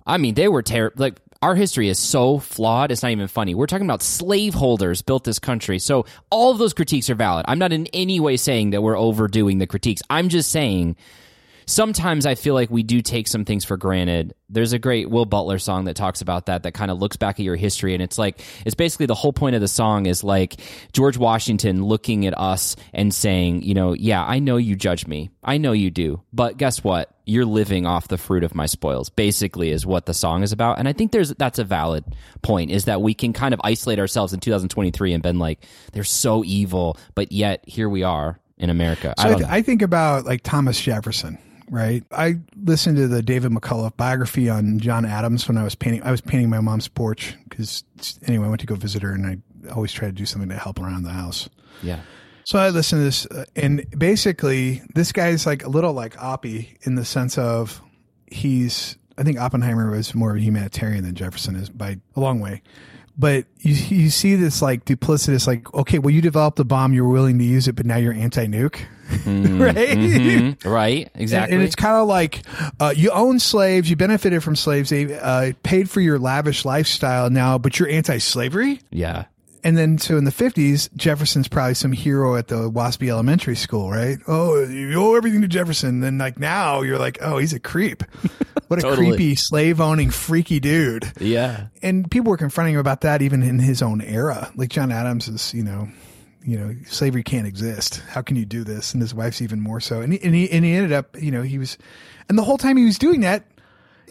I 0.06 0.18
mean, 0.18 0.34
they 0.34 0.48
were 0.48 0.62
terrible. 0.62 0.96
Like, 0.98 1.20
our 1.42 1.54
history 1.54 1.88
is 1.88 1.98
so 1.98 2.38
flawed, 2.38 2.92
it's 2.92 3.02
not 3.02 3.12
even 3.12 3.28
funny. 3.28 3.54
We're 3.54 3.66
talking 3.66 3.86
about 3.86 4.02
slaveholders 4.02 5.00
built 5.00 5.24
this 5.24 5.38
country. 5.38 5.78
So 5.78 6.04
all 6.28 6.50
of 6.50 6.58
those 6.58 6.74
critiques 6.74 7.08
are 7.08 7.14
valid. 7.14 7.46
I'm 7.48 7.58
not 7.58 7.72
in 7.72 7.86
any 7.88 8.20
way 8.20 8.36
saying 8.36 8.70
that 8.70 8.82
we're 8.82 8.98
overdoing 8.98 9.58
the 9.58 9.66
critiques. 9.66 10.02
I'm 10.10 10.28
just 10.28 10.50
saying 10.50 10.96
sometimes 11.70 12.26
I 12.26 12.34
feel 12.34 12.54
like 12.54 12.70
we 12.70 12.82
do 12.82 13.00
take 13.00 13.28
some 13.28 13.44
things 13.44 13.64
for 13.64 13.76
granted. 13.76 14.34
There's 14.48 14.72
a 14.72 14.78
great 14.78 15.08
Will 15.08 15.24
Butler 15.24 15.58
song 15.58 15.84
that 15.84 15.94
talks 15.94 16.20
about 16.20 16.46
that, 16.46 16.64
that 16.64 16.72
kind 16.72 16.90
of 16.90 16.98
looks 16.98 17.16
back 17.16 17.38
at 17.38 17.44
your 17.44 17.56
history. 17.56 17.94
And 17.94 18.02
it's 18.02 18.18
like, 18.18 18.40
it's 18.66 18.74
basically 18.74 19.06
the 19.06 19.14
whole 19.14 19.32
point 19.32 19.54
of 19.54 19.60
the 19.60 19.68
song 19.68 20.06
is 20.06 20.24
like 20.24 20.56
George 20.92 21.16
Washington 21.16 21.84
looking 21.84 22.26
at 22.26 22.38
us 22.38 22.76
and 22.92 23.14
saying, 23.14 23.62
you 23.62 23.74
know, 23.74 23.92
yeah, 23.92 24.24
I 24.24 24.40
know 24.40 24.56
you 24.56 24.74
judge 24.74 25.06
me. 25.06 25.30
I 25.44 25.58
know 25.58 25.72
you 25.72 25.90
do. 25.90 26.22
But 26.32 26.56
guess 26.56 26.82
what? 26.82 27.14
You're 27.24 27.44
living 27.44 27.86
off 27.86 28.08
the 28.08 28.18
fruit 28.18 28.42
of 28.42 28.56
my 28.56 28.66
spoils, 28.66 29.08
basically, 29.08 29.70
is 29.70 29.86
what 29.86 30.06
the 30.06 30.14
song 30.14 30.42
is 30.42 30.50
about. 30.50 30.80
And 30.80 30.88
I 30.88 30.92
think 30.92 31.12
there's, 31.12 31.32
that's 31.34 31.60
a 31.60 31.64
valid 31.64 32.04
point 32.42 32.72
is 32.72 32.86
that 32.86 33.00
we 33.00 33.14
can 33.14 33.32
kind 33.32 33.54
of 33.54 33.60
isolate 33.62 34.00
ourselves 34.00 34.32
in 34.32 34.40
2023 34.40 35.12
and 35.12 35.22
been 35.22 35.38
like, 35.38 35.64
they're 35.92 36.02
so 36.02 36.42
evil, 36.44 36.98
but 37.14 37.30
yet 37.30 37.62
here 37.68 37.88
we 37.88 38.02
are 38.02 38.40
in 38.58 38.68
America. 38.68 39.14
So 39.18 39.28
I, 39.28 39.34
th- 39.34 39.48
I 39.48 39.62
think 39.62 39.82
about 39.82 40.24
like 40.24 40.42
Thomas 40.42 40.80
Jefferson 40.80 41.38
right? 41.70 42.04
I 42.10 42.40
listened 42.62 42.96
to 42.98 43.08
the 43.08 43.22
David 43.22 43.52
McCullough 43.52 43.96
biography 43.96 44.50
on 44.50 44.78
John 44.78 45.06
Adams 45.06 45.48
when 45.48 45.56
I 45.56 45.64
was 45.64 45.74
painting. 45.74 46.02
I 46.02 46.10
was 46.10 46.20
painting 46.20 46.50
my 46.50 46.60
mom's 46.60 46.88
porch 46.88 47.36
because 47.48 47.84
anyway, 48.26 48.46
I 48.46 48.48
went 48.48 48.60
to 48.60 48.66
go 48.66 48.74
visit 48.74 49.02
her, 49.02 49.12
and 49.12 49.26
I 49.26 49.70
always 49.72 49.92
try 49.92 50.08
to 50.08 50.12
do 50.12 50.26
something 50.26 50.50
to 50.50 50.56
help 50.56 50.80
around 50.80 51.04
the 51.04 51.10
house. 51.10 51.48
Yeah. 51.82 52.00
So 52.44 52.58
I 52.58 52.70
listened 52.70 53.00
to 53.00 53.04
this, 53.04 53.26
uh, 53.26 53.44
and 53.54 53.86
basically, 53.96 54.82
this 54.94 55.12
guy's 55.12 55.46
like 55.46 55.64
a 55.64 55.68
little 55.68 55.92
like 55.92 56.16
Oppie 56.16 56.76
in 56.82 56.96
the 56.96 57.04
sense 57.04 57.38
of 57.38 57.80
he's. 58.26 58.96
I 59.16 59.22
think 59.22 59.38
Oppenheimer 59.38 59.90
was 59.90 60.14
more 60.14 60.30
of 60.30 60.36
a 60.38 60.40
humanitarian 60.40 61.04
than 61.04 61.14
Jefferson 61.14 61.54
is 61.54 61.68
by 61.68 61.98
a 62.16 62.20
long 62.20 62.40
way 62.40 62.62
but 63.18 63.44
you 63.58 63.74
you 63.74 64.10
see 64.10 64.34
this 64.34 64.62
like 64.62 64.84
duplicitous 64.84 65.46
like 65.46 65.72
okay 65.74 65.98
well 65.98 66.10
you 66.10 66.20
developed 66.20 66.56
the 66.56 66.64
bomb 66.64 66.92
you 66.92 67.04
were 67.04 67.12
willing 67.12 67.38
to 67.38 67.44
use 67.44 67.68
it 67.68 67.72
but 67.74 67.86
now 67.86 67.96
you're 67.96 68.14
anti-nuke. 68.14 68.80
Mm, 69.08 69.60
right? 69.74 69.76
Mm-hmm, 69.76 70.68
right. 70.68 71.10
Exactly. 71.14 71.52
and, 71.52 71.60
and 71.60 71.62
it's 71.62 71.74
kind 71.74 71.96
of 71.96 72.06
like 72.06 72.42
uh, 72.78 72.94
you 72.96 73.10
own 73.10 73.38
slaves 73.38 73.90
you 73.90 73.96
benefited 73.96 74.42
from 74.42 74.56
slaves 74.56 74.90
they 74.90 75.18
uh, 75.18 75.52
paid 75.62 75.90
for 75.90 76.00
your 76.00 76.18
lavish 76.18 76.64
lifestyle 76.64 77.28
now 77.30 77.58
but 77.58 77.78
you're 77.78 77.88
anti-slavery? 77.88 78.80
Yeah 78.90 79.24
and 79.62 79.76
then, 79.76 79.98
so 79.98 80.16
in 80.16 80.24
the 80.24 80.30
50s, 80.30 80.94
Jefferson's 80.96 81.48
probably 81.48 81.74
some 81.74 81.92
hero 81.92 82.36
at 82.36 82.48
the 82.48 82.70
Waspy 82.70 83.08
Elementary 83.08 83.56
School, 83.56 83.90
right? 83.90 84.18
Oh, 84.26 84.62
you 84.64 85.00
owe 85.00 85.14
everything 85.14 85.42
to 85.42 85.48
Jefferson. 85.48 86.00
Then, 86.00 86.18
like, 86.18 86.38
now 86.38 86.82
you're 86.82 86.98
like, 86.98 87.18
oh, 87.20 87.38
he's 87.38 87.52
a 87.52 87.60
creep. 87.60 88.02
What 88.68 88.78
a 88.78 88.82
totally. 88.82 89.08
creepy, 89.08 89.34
slave 89.34 89.80
owning, 89.80 90.10
freaky 90.10 90.60
dude. 90.60 91.10
Yeah. 91.18 91.66
And 91.82 92.08
people 92.08 92.30
were 92.30 92.36
confronting 92.36 92.74
him 92.74 92.80
about 92.80 93.00
that 93.00 93.20
even 93.20 93.42
in 93.42 93.58
his 93.58 93.82
own 93.82 94.00
era. 94.00 94.52
Like, 94.54 94.68
John 94.68 94.92
Adams 94.92 95.26
is, 95.26 95.52
you 95.52 95.64
know, 95.64 95.88
you 96.44 96.56
know, 96.56 96.76
slavery 96.86 97.24
can't 97.24 97.48
exist. 97.48 98.00
How 98.08 98.22
can 98.22 98.36
you 98.36 98.44
do 98.44 98.62
this? 98.62 98.92
And 98.92 99.02
his 99.02 99.12
wife's 99.12 99.42
even 99.42 99.60
more 99.60 99.80
so. 99.80 100.00
And 100.00 100.12
he, 100.12 100.22
and 100.22 100.36
he, 100.36 100.48
and 100.52 100.64
he 100.64 100.70
ended 100.72 100.92
up, 100.92 101.20
you 101.20 101.32
know, 101.32 101.42
he 101.42 101.58
was, 101.58 101.78
and 102.28 102.38
the 102.38 102.44
whole 102.44 102.58
time 102.58 102.76
he 102.76 102.84
was 102.84 102.96
doing 102.96 103.22
that, 103.22 103.44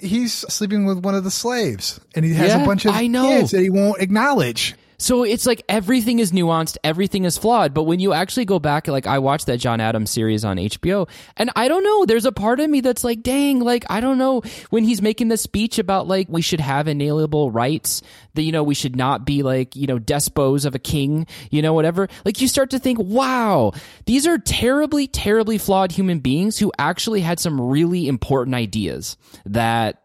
he's 0.02 0.34
sleeping 0.34 0.86
with 0.86 1.00
one 1.00 1.16
of 1.16 1.24
the 1.24 1.32
slaves 1.32 2.00
and 2.16 2.26
he 2.26 2.34
has 2.34 2.50
yeah, 2.50 2.64
a 2.64 2.66
bunch 2.66 2.86
of 2.86 2.94
I 2.94 3.08
know. 3.08 3.28
kids 3.28 3.52
that 3.52 3.62
he 3.62 3.70
won't 3.70 4.02
acknowledge. 4.02 4.76
So 5.00 5.24
it's 5.24 5.46
like 5.46 5.64
everything 5.70 6.20
is 6.20 6.34
nuanced, 6.34 6.78
everything 6.84 7.24
is 7.24 7.38
flawed. 7.38 7.74
But 7.74 7.84
when 7.84 8.00
you 8.00 8.14
actually 8.14 8.46
go 8.46 8.60
back, 8.60 8.88
like 8.88 9.08
I 9.08 9.20
watched 9.20 9.46
that 9.48 9.58
John 9.58 9.80
Adams 9.80 10.12
series 10.12 10.44
on 10.44 10.58
HBO, 10.58 11.10
and 11.38 11.50
I 11.56 11.70
don't 11.70 11.84
know, 11.84 12.06
there's 12.06 12.26
a 12.26 12.34
part 12.34 12.60
of 12.60 12.70
me 12.70 12.82
that's 12.82 13.04
like, 13.04 13.24
dang, 13.24 13.62
like 13.62 13.86
I 13.90 14.02
don't 14.02 14.18
know 14.18 14.42
when 14.70 14.84
he's 14.84 15.02
making 15.02 15.30
the 15.30 15.38
speech 15.38 15.80
about 15.80 16.08
like 16.08 16.28
we 16.30 16.42
should 16.42 16.60
have 16.60 16.88
inalienable 16.88 17.50
rights, 17.50 18.02
that 18.34 18.44
you 18.44 18.52
know 18.52 18.62
we 18.62 18.76
should 18.76 18.96
not 18.96 19.26
be 19.26 19.42
like 19.42 19.76
you 19.76 19.88
know 19.88 20.00
despots 20.00 20.66
of 20.66 20.76
a 20.76 20.80
king, 20.80 21.28
you 21.50 21.62
know 21.62 21.74
whatever. 21.74 22.10
Like 22.26 22.42
you 22.42 22.50
start 22.50 22.72
to 22.72 22.80
think, 22.80 23.00
wow, 23.00 23.72
these 24.06 24.28
are 24.28 24.38
terribly, 24.38 25.08
terribly 25.08 25.58
flawed 25.58 25.94
human 25.94 26.20
beings 26.20 26.58
who 26.58 26.74
actually 26.78 27.22
had 27.22 27.40
some 27.40 27.60
really 27.60 28.08
important 28.08 28.56
ideas 28.56 29.16
that 29.46 30.02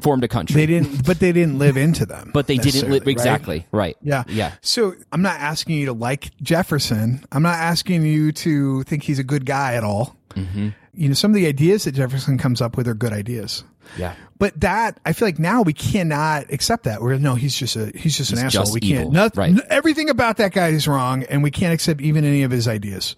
formed 0.00 0.22
a 0.22 0.28
country. 0.28 0.54
They 0.54 0.66
didn't, 0.66 1.04
but 1.04 1.18
they 1.18 1.32
didn't 1.32 1.58
live 1.58 1.76
into 1.76 2.06
them. 2.06 2.30
But 2.32 2.46
they 2.46 2.56
didn't 2.56 2.88
live 2.88 3.08
exactly 3.08 3.66
right. 3.72 3.96
right. 3.96 4.11
Yeah. 4.12 4.24
Yeah. 4.28 4.52
So 4.60 4.94
I'm 5.10 5.22
not 5.22 5.40
asking 5.40 5.76
you 5.76 5.86
to 5.86 5.92
like 5.92 6.36
Jefferson. 6.42 7.24
I'm 7.32 7.42
not 7.42 7.58
asking 7.58 8.04
you 8.04 8.32
to 8.32 8.82
think 8.84 9.02
he's 9.02 9.18
a 9.18 9.24
good 9.24 9.46
guy 9.46 9.74
at 9.74 9.84
all. 9.84 10.16
Mm-hmm. 10.30 10.70
You 10.94 11.08
know, 11.08 11.14
some 11.14 11.30
of 11.30 11.34
the 11.34 11.46
ideas 11.46 11.84
that 11.84 11.92
Jefferson 11.92 12.38
comes 12.38 12.60
up 12.60 12.76
with 12.76 12.86
are 12.86 12.94
good 12.94 13.12
ideas. 13.12 13.64
Yeah. 13.96 14.14
But 14.38 14.60
that 14.60 14.98
I 15.06 15.12
feel 15.12 15.28
like 15.28 15.38
now 15.38 15.62
we 15.62 15.72
cannot 15.72 16.52
accept 16.52 16.84
that. 16.84 17.00
We're 17.00 17.16
no, 17.18 17.34
he's 17.34 17.56
just 17.56 17.76
a 17.76 17.92
he's 17.94 18.16
just 18.16 18.30
he's 18.30 18.40
an 18.40 18.46
asshole. 18.46 18.64
Just 18.64 18.74
we 18.74 18.80
evil. 18.80 19.04
can't 19.04 19.12
nothing, 19.12 19.54
right. 19.56 19.66
everything 19.70 20.10
about 20.10 20.38
that 20.38 20.52
guy 20.52 20.68
is 20.68 20.88
wrong 20.88 21.22
and 21.24 21.42
we 21.42 21.50
can't 21.50 21.72
accept 21.72 22.00
even 22.00 22.24
any 22.24 22.42
of 22.42 22.50
his 22.50 22.68
ideas. 22.68 23.16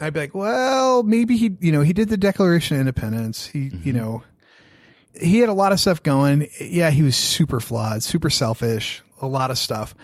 I'd 0.00 0.14
be 0.14 0.20
like, 0.20 0.34
well, 0.34 1.02
maybe 1.02 1.36
he 1.36 1.56
you 1.60 1.72
know, 1.72 1.82
he 1.82 1.92
did 1.92 2.08
the 2.08 2.16
Declaration 2.16 2.76
of 2.76 2.80
Independence. 2.80 3.46
He 3.46 3.70
mm-hmm. 3.70 3.86
you 3.86 3.92
know 3.92 4.22
he 5.20 5.38
had 5.38 5.48
a 5.48 5.54
lot 5.54 5.72
of 5.72 5.80
stuff 5.80 6.02
going. 6.02 6.48
Yeah, 6.60 6.90
he 6.90 7.02
was 7.02 7.16
super 7.16 7.60
flawed, 7.60 8.02
super 8.02 8.30
selfish, 8.30 9.02
a 9.20 9.26
lot 9.26 9.50
of 9.50 9.58
stuff. 9.58 9.94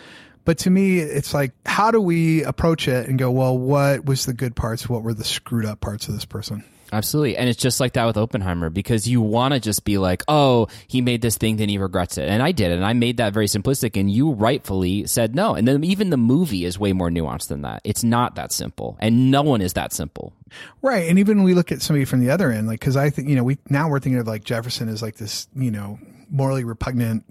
But 0.45 0.59
to 0.59 0.71
me, 0.71 0.99
it's 0.99 1.33
like, 1.33 1.53
how 1.65 1.91
do 1.91 2.01
we 2.01 2.45
approach 2.45 2.87
it 2.87 3.09
and 3.09 3.19
go, 3.19 3.31
well, 3.31 3.57
what 3.57 4.05
was 4.05 4.27
the 4.27 4.35
good 4.35 4.55
parts? 4.55 4.89
What 4.89 5.03
were 5.03 5.15
the 5.15 5.25
screwed 5.25 5.65
up 5.65 5.81
parts 5.81 6.07
of 6.09 6.15
this 6.15 6.27
person? 6.27 6.65
Absolutely. 6.93 7.37
And 7.37 7.49
it's 7.49 7.61
just 7.61 7.81
like 7.81 7.95
that 7.95 8.05
with 8.05 8.17
Oppenheimer 8.17 8.71
because 8.71 9.09
you 9.09 9.21
want 9.21 9.55
to 9.55 9.59
just 9.59 9.85
be 9.85 9.99
like, 9.99 10.23
oh, 10.29 10.69
he 10.87 11.01
made 11.01 11.23
this 11.23 11.37
thing, 11.37 11.57
then 11.57 11.69
he 11.69 11.79
regrets 11.79 12.19
it. 12.19 12.29
And 12.29 12.43
I 12.43 12.53
did. 12.53 12.71
And 12.71 12.85
I 12.85 12.93
made 12.93 13.17
that 13.17 13.33
very 13.33 13.47
simplistic. 13.47 13.99
And 13.99 14.11
you 14.11 14.33
rightfully 14.33 15.07
said 15.07 15.35
no. 15.35 15.55
And 15.55 15.67
then 15.67 15.83
even 15.83 16.11
the 16.11 16.17
movie 16.17 16.65
is 16.65 16.79
way 16.79 16.93
more 16.93 17.11
nuanced 17.11 17.49
than 17.49 17.63
that. 17.63 17.81
It's 17.83 18.05
not 18.05 18.37
that 18.37 18.53
simple. 18.53 18.97
And 19.01 19.31
no 19.31 19.43
one 19.43 19.61
is 19.61 19.73
that 19.73 19.93
simple. 19.93 20.35
Right. 20.83 21.09
And 21.09 21.19
even 21.19 21.39
when 21.39 21.45
we 21.45 21.55
look 21.55 21.73
at 21.73 21.83
somebody 21.83 22.05
from 22.05 22.21
the 22.21 22.31
other 22.31 22.53
end, 22.53 22.69
like, 22.69 22.81
cause 22.81 22.97
I 22.97 23.11
think, 23.11 23.29
you 23.29 23.35
know, 23.35 23.45
we 23.45 23.59
now 23.69 23.89
we're 23.89 23.99
thinking 23.99 24.21
of 24.21 24.29
like 24.29 24.45
Jefferson 24.45 24.89
as 24.89 25.03
like 25.03 25.17
this, 25.17 25.49
you 25.57 25.73
know, 25.73 25.99
morally 26.31 26.63
repugnant 26.63 27.25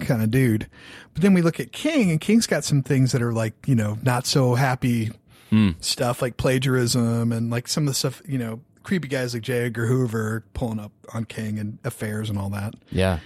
kind 0.00 0.22
of 0.22 0.30
dude. 0.30 0.68
But 1.14 1.22
then 1.22 1.34
we 1.34 1.42
look 1.42 1.60
at 1.60 1.72
King, 1.72 2.10
and 2.10 2.20
King's 2.20 2.46
got 2.46 2.64
some 2.64 2.82
things 2.82 3.12
that 3.12 3.22
are 3.22 3.32
like, 3.32 3.54
you 3.66 3.74
know, 3.74 3.98
not 4.02 4.26
so 4.26 4.54
happy 4.54 5.10
mm. 5.50 5.74
stuff 5.82 6.22
like 6.22 6.36
plagiarism 6.36 7.32
and 7.32 7.50
like 7.50 7.68
some 7.68 7.84
of 7.84 7.88
the 7.88 7.94
stuff, 7.94 8.22
you 8.26 8.38
know, 8.38 8.60
creepy 8.82 9.08
guys 9.08 9.34
like 9.34 9.42
J. 9.42 9.66
Edgar 9.66 9.86
Hoover 9.86 10.44
pulling 10.54 10.78
up 10.78 10.92
on 11.12 11.24
King 11.24 11.58
and 11.58 11.78
affairs 11.84 12.30
and 12.30 12.38
all 12.38 12.50
that. 12.50 12.74
Yeah. 12.90 13.18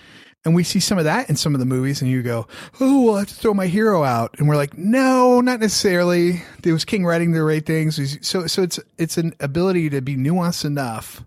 And 0.45 0.55
we 0.55 0.65
see 0.65 0.81
some 0.81 0.97
of 0.97 1.05
that 1.05 1.29
in 1.29 1.37
some 1.37 1.55
of 1.55 1.59
the 1.59 1.67
movies, 1.67 2.01
and 2.01 2.11
you 2.11 2.23
go, 2.23 2.47
"Oh, 2.81 3.05
well, 3.05 3.17
I 3.17 3.19
have 3.21 3.29
to 3.29 3.35
throw 3.35 3.53
my 3.53 3.67
hero 3.67 4.05
out," 4.05 4.37
and 4.39 4.49
we're 4.49 4.57
like, 4.57 4.75
"No, 4.75 5.43
not 5.43 5.61
necessarily." 5.61 6.43
There 6.63 6.73
was 6.73 6.87
King 6.87 7.05
writing 7.05 7.33
the 7.33 7.43
right 7.43 7.65
things, 7.65 8.01
so 8.27 8.47
so 8.47 8.63
it's 8.63 8.81
it's 8.97 9.19
an 9.19 9.35
ability 9.39 9.91
to 9.91 10.01
be 10.01 10.17
nuanced 10.17 10.65
enough 10.65 11.23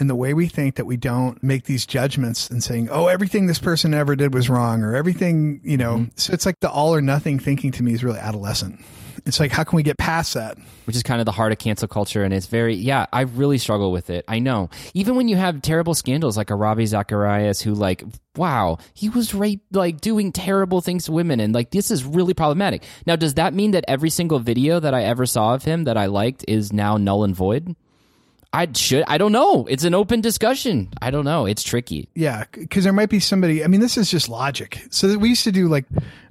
in 0.00 0.06
the 0.06 0.14
way 0.14 0.34
we 0.34 0.46
think 0.46 0.76
that 0.76 0.84
we 0.84 0.96
don't 0.96 1.42
make 1.42 1.64
these 1.64 1.86
judgments 1.86 2.48
and 2.50 2.62
saying, 2.62 2.88
oh, 2.90 3.06
everything 3.06 3.46
this 3.46 3.58
person 3.58 3.94
ever 3.94 4.16
did 4.16 4.32
was 4.34 4.48
wrong 4.48 4.82
or 4.82 4.94
everything, 4.94 5.60
you 5.64 5.76
know. 5.76 5.98
Mm-hmm. 5.98 6.10
So 6.16 6.32
it's 6.32 6.46
like 6.46 6.60
the 6.60 6.70
all 6.70 6.94
or 6.94 7.00
nothing 7.00 7.38
thinking 7.38 7.72
to 7.72 7.82
me 7.82 7.92
is 7.92 8.04
really 8.04 8.18
adolescent. 8.18 8.80
It's 9.26 9.40
like, 9.40 9.50
how 9.50 9.64
can 9.64 9.76
we 9.76 9.82
get 9.82 9.98
past 9.98 10.34
that? 10.34 10.56
Which 10.86 10.94
is 10.94 11.02
kind 11.02 11.20
of 11.20 11.26
the 11.26 11.32
heart 11.32 11.50
of 11.50 11.58
cancel 11.58 11.88
culture. 11.88 12.22
And 12.22 12.32
it's 12.32 12.46
very, 12.46 12.76
yeah, 12.76 13.06
I 13.12 13.22
really 13.22 13.58
struggle 13.58 13.90
with 13.90 14.10
it. 14.10 14.24
I 14.28 14.38
know. 14.38 14.70
Even 14.94 15.16
when 15.16 15.28
you 15.28 15.36
have 15.36 15.60
terrible 15.60 15.94
scandals 15.94 16.36
like 16.36 16.50
a 16.50 16.54
Ravi 16.54 16.86
Zacharias 16.86 17.60
who, 17.60 17.74
like, 17.74 18.04
wow, 18.36 18.78
he 18.94 19.08
was 19.08 19.34
right, 19.34 19.60
like 19.72 20.00
doing 20.00 20.30
terrible 20.30 20.80
things 20.80 21.06
to 21.06 21.12
women. 21.12 21.40
And 21.40 21.52
like, 21.52 21.72
this 21.72 21.90
is 21.90 22.04
really 22.04 22.32
problematic. 22.32 22.84
Now, 23.06 23.16
does 23.16 23.34
that 23.34 23.54
mean 23.54 23.72
that 23.72 23.84
every 23.88 24.10
single 24.10 24.38
video 24.38 24.78
that 24.78 24.94
I 24.94 25.02
ever 25.02 25.26
saw 25.26 25.54
of 25.54 25.64
him 25.64 25.84
that 25.84 25.96
I 25.96 26.06
liked 26.06 26.44
is 26.46 26.72
now 26.72 26.96
null 26.96 27.24
and 27.24 27.34
void? 27.34 27.74
I 28.52 28.66
should. 28.74 29.04
I 29.06 29.18
don't 29.18 29.32
know. 29.32 29.66
It's 29.66 29.84
an 29.84 29.94
open 29.94 30.22
discussion. 30.22 30.88
I 31.02 31.10
don't 31.10 31.26
know. 31.26 31.44
It's 31.44 31.62
tricky. 31.62 32.08
Yeah, 32.14 32.44
because 32.52 32.84
there 32.84 32.94
might 32.94 33.10
be 33.10 33.20
somebody. 33.20 33.62
I 33.62 33.66
mean, 33.66 33.80
this 33.80 33.98
is 33.98 34.10
just 34.10 34.28
logic. 34.30 34.86
So 34.90 35.18
we 35.18 35.28
used 35.28 35.44
to 35.44 35.52
do 35.52 35.68
like, 35.68 35.84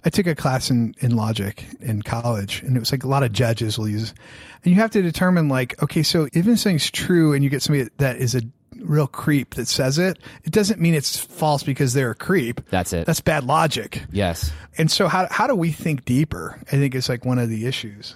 I 0.03 0.09
took 0.09 0.25
a 0.25 0.33
class 0.33 0.71
in 0.71 0.95
in 0.99 1.15
logic 1.15 1.65
in 1.79 2.01
college, 2.01 2.63
and 2.63 2.75
it 2.75 2.79
was 2.79 2.91
like 2.91 3.03
a 3.03 3.07
lot 3.07 3.21
of 3.21 3.31
judges 3.31 3.77
will 3.77 3.87
use, 3.87 4.15
and 4.63 4.73
you 4.73 4.81
have 4.81 4.91
to 4.91 5.01
determine 5.03 5.47
like, 5.47 5.81
okay, 5.83 6.01
so 6.01 6.27
if 6.33 6.45
something's 6.45 6.89
true, 6.89 7.33
and 7.33 7.43
you 7.43 7.51
get 7.51 7.61
somebody 7.61 7.87
that 7.97 8.17
is 8.17 8.33
a 8.33 8.41
real 8.79 9.07
creep 9.07 9.55
that 9.55 9.67
says 9.67 9.99
it, 9.99 10.17
it 10.43 10.51
doesn't 10.51 10.79
mean 10.79 10.95
it's 10.95 11.17
false 11.19 11.61
because 11.61 11.93
they're 11.93 12.11
a 12.11 12.15
creep. 12.15 12.61
That's 12.71 12.93
it. 12.93 13.05
That's 13.05 13.21
bad 13.21 13.43
logic. 13.43 14.03
Yes. 14.11 14.51
And 14.77 14.89
so 14.89 15.07
how 15.07 15.27
how 15.29 15.45
do 15.45 15.55
we 15.55 15.71
think 15.71 16.03
deeper? 16.03 16.59
I 16.63 16.77
think 16.77 16.95
it's 16.95 17.09
like 17.09 17.25
one 17.25 17.37
of 17.37 17.49
the 17.49 17.67
issues. 17.67 18.15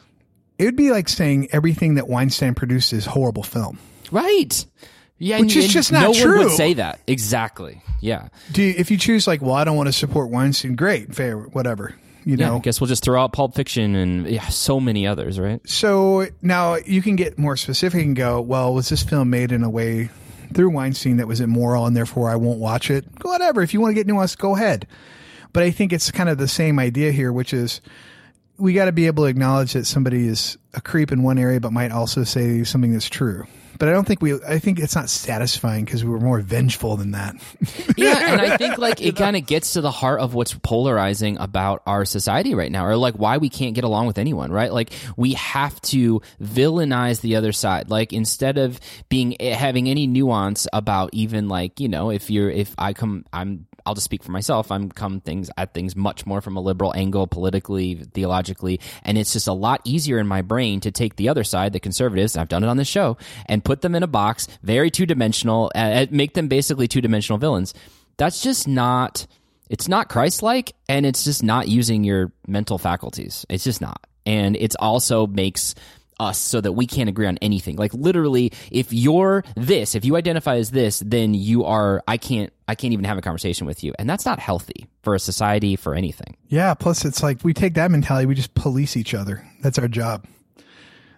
It 0.58 0.66
would 0.66 0.76
be 0.76 0.92
like 0.92 1.08
saying 1.08 1.50
everything 1.52 1.96
that 1.96 2.08
Weinstein 2.08 2.56
produced 2.56 2.94
is 2.94 3.06
horrible 3.06 3.44
film. 3.44 3.78
Right. 4.12 4.66
Yeah, 5.18 5.40
which 5.40 5.56
and, 5.56 5.66
is 5.66 5.72
just 5.72 5.92
not 5.92 6.02
no 6.02 6.14
true. 6.14 6.38
one 6.38 6.46
would 6.48 6.56
say 6.56 6.74
that 6.74 7.00
exactly. 7.06 7.82
Yeah. 8.00 8.30
Do 8.52 8.64
you, 8.64 8.74
if 8.78 8.90
you 8.90 8.98
choose 8.98 9.28
like, 9.28 9.42
well, 9.42 9.54
I 9.54 9.64
don't 9.64 9.78
want 9.78 9.88
to 9.88 9.94
support 9.94 10.30
Weinstein, 10.30 10.76
great, 10.76 11.14
fair, 11.14 11.38
whatever. 11.38 11.96
You 12.26 12.36
Yeah, 12.36 12.50
know, 12.50 12.56
I 12.58 12.60
guess 12.60 12.82
we'll 12.82 12.88
just 12.88 13.04
throw 13.04 13.22
out 13.22 13.32
Pulp 13.34 13.56
Fiction 13.56 13.96
and 13.96 14.28
yeah, 14.28 14.48
so 14.48 14.80
many 14.80 15.06
others, 15.08 15.40
right? 15.40 15.62
So 15.70 16.28
now 16.42 16.76
you 16.76 17.02
can 17.02 17.16
get 17.16 17.38
more 17.38 17.56
specific 17.56 18.04
and 18.04 18.16
go, 18.16 18.42
well, 18.42 18.74
was 18.74 18.90
this 18.90 19.04
film 19.04 19.30
made 19.30 19.52
in 19.52 19.64
a 19.64 19.70
way 19.70 20.10
through 20.54 20.72
Weinstein 20.72 21.18
that 21.18 21.28
was 21.28 21.40
immoral 21.40 21.86
and 21.86 21.96
therefore 21.96 22.30
I 22.30 22.36
won't 22.36 22.60
watch 22.60 22.90
it? 22.90 23.06
Whatever. 23.22 23.62
If 23.62 23.74
you 23.74 23.80
want 23.82 23.92
to 23.96 24.04
get 24.04 24.08
nuanced, 24.08 24.38
go 24.40 24.56
ahead. 24.56 24.88
But 25.54 25.64
I 25.64 25.72
think 25.72 25.94
it's 25.94 26.10
kind 26.12 26.30
of 26.30 26.38
the 26.40 26.48
same 26.48 26.80
idea 26.80 27.12
here, 27.12 27.32
which 27.32 27.54
is 27.54 27.82
we 28.58 28.74
got 28.74 28.86
to 28.86 28.92
be 28.92 29.08
able 29.08 29.26
to 29.26 29.30
acknowledge 29.30 29.74
that 29.74 29.86
somebody 29.86 30.28
is 30.28 30.58
a 30.74 30.82
creep 30.82 31.12
in 31.12 31.24
one 31.24 31.38
area, 31.38 31.60
but 31.60 31.72
might 31.74 31.92
also 31.92 32.24
say 32.24 32.64
something 32.64 32.94
that's 32.94 33.10
true. 33.10 33.46
But 33.82 33.90
I 33.90 33.94
don't 33.94 34.06
think 34.06 34.22
we, 34.22 34.36
I 34.44 34.60
think 34.60 34.78
it's 34.78 34.94
not 34.94 35.10
satisfying 35.10 35.86
because 35.86 36.04
we 36.04 36.12
were 36.12 36.20
more 36.20 36.40
vengeful 36.40 36.98
than 36.98 37.14
that. 37.14 37.36
yeah, 37.98 38.32
and 38.32 38.40
I 38.40 38.56
think 38.58 38.78
like 38.78 39.02
it 39.02 39.16
kind 39.16 39.36
of 39.36 39.48
gets 39.48 39.74
to 39.74 39.82
the 39.82 39.90
heart 39.90 40.20
of 40.20 40.36
what's 40.36 40.54
polarizing 40.54 41.40
about 41.40 41.82
our 41.88 42.06
society 42.06 42.54
right 42.54 42.72
now, 42.72 42.86
or 42.86 42.96
like 42.96 43.16
why 43.16 43.38
we 43.38 43.50
can't 43.50 43.74
get 43.74 43.84
along 43.84 44.06
with 44.06 44.20
anyone, 44.20 44.52
right? 44.52 44.72
Like 44.72 44.94
we 45.18 45.34
have 45.34 45.82
to 45.82 46.22
villainize 46.40 47.22
the 47.22 47.38
other 47.38 47.52
side. 47.52 47.90
Like 47.90 48.14
instead 48.14 48.60
of 48.60 48.80
being 49.10 49.36
eh, 49.42 49.56
having 49.56 49.90
any 49.90 50.06
nuance 50.06 50.68
about 50.72 51.10
even 51.14 51.50
like 51.50 51.80
you 51.80 51.90
know 51.90 52.12
if 52.12 52.30
you're 52.30 52.52
if 52.52 52.76
I 52.78 52.94
come 52.94 53.26
I'm 53.34 53.66
I'll 53.86 53.96
just 53.96 54.06
speak 54.06 54.24
for 54.24 54.32
myself. 54.32 54.72
I'm 54.72 54.90
come 54.90 55.22
things 55.22 55.50
at 55.58 55.74
things 55.74 55.96
much 55.96 56.26
more 56.26 56.42
from 56.42 56.56
a 56.56 56.62
liberal 56.62 56.94
angle, 56.96 57.28
politically, 57.28 57.96
theologically, 57.96 58.80
and 59.04 59.18
it's 59.18 59.34
just 59.34 59.48
a 59.48 59.54
lot 59.54 59.82
easier 59.84 60.20
in 60.20 60.28
my 60.28 60.42
brain 60.42 60.80
to 60.82 60.92
take 60.92 61.16
the 61.16 61.30
other 61.30 61.44
side, 61.44 61.74
the 61.74 61.80
conservatives. 61.80 62.38
I've 62.38 62.50
done 62.50 62.64
it 62.64 62.68
on 62.68 62.78
this 62.78 62.88
show, 62.88 63.18
and 63.48 63.64
put 63.64 63.71
them 63.80 63.96
in 63.96 64.04
a 64.04 64.08
box, 64.08 64.50
very 64.62 64.92
two 64.92 65.06
dimensional, 65.06 65.72
uh, 65.74 66.08
make 66.12 66.34
them 66.34 66.50
basically 66.50 66.90
two 66.90 67.00
dimensional 67.00 67.38
villains. 67.38 67.74
That's 68.18 68.44
just 68.44 68.68
not. 68.68 69.26
It's 69.70 69.88
not 69.88 70.10
Christ-like, 70.10 70.74
and 70.90 71.06
it's 71.06 71.24
just 71.24 71.44
not 71.44 71.70
using 71.70 72.04
your 72.04 72.34
mental 72.46 72.78
faculties. 72.78 73.46
It's 73.48 73.64
just 73.64 73.80
not, 73.80 74.06
and 74.26 74.58
it's 74.58 74.76
also 74.78 75.28
makes 75.28 75.76
us 76.20 76.38
so 76.38 76.62
that 76.62 76.74
we 76.74 76.86
can't 76.86 77.10
agree 77.10 77.26
on 77.26 77.38
anything. 77.38 77.78
Like 77.78 77.94
literally, 77.94 78.52
if 78.70 78.94
you're 78.94 79.44
this, 79.56 79.96
if 79.96 80.06
you 80.06 80.18
identify 80.18 80.58
as 80.58 80.72
this, 80.72 81.02
then 81.06 81.34
you 81.34 81.64
are. 81.64 82.04
I 82.08 82.18
can't. 82.18 82.52
I 82.68 82.76
can't 82.76 82.94
even 82.94 83.06
have 83.06 83.18
a 83.18 83.22
conversation 83.22 83.66
with 83.66 83.84
you, 83.84 83.94
and 83.98 84.10
that's 84.10 84.26
not 84.26 84.40
healthy 84.40 84.88
for 85.04 85.16
a 85.16 85.20
society 85.20 85.76
for 85.76 85.96
anything. 85.96 86.38
Yeah. 86.48 86.74
Plus, 86.74 87.06
it's 87.06 87.24
like 87.24 87.40
we 87.44 87.54
take 87.54 87.74
that 87.74 87.92
mentality, 87.92 88.26
we 88.28 88.36
just 88.36 88.54
police 88.54 88.96
each 88.96 89.14
other. 89.14 89.48
That's 89.62 89.80
our 89.80 89.88
job, 89.88 90.28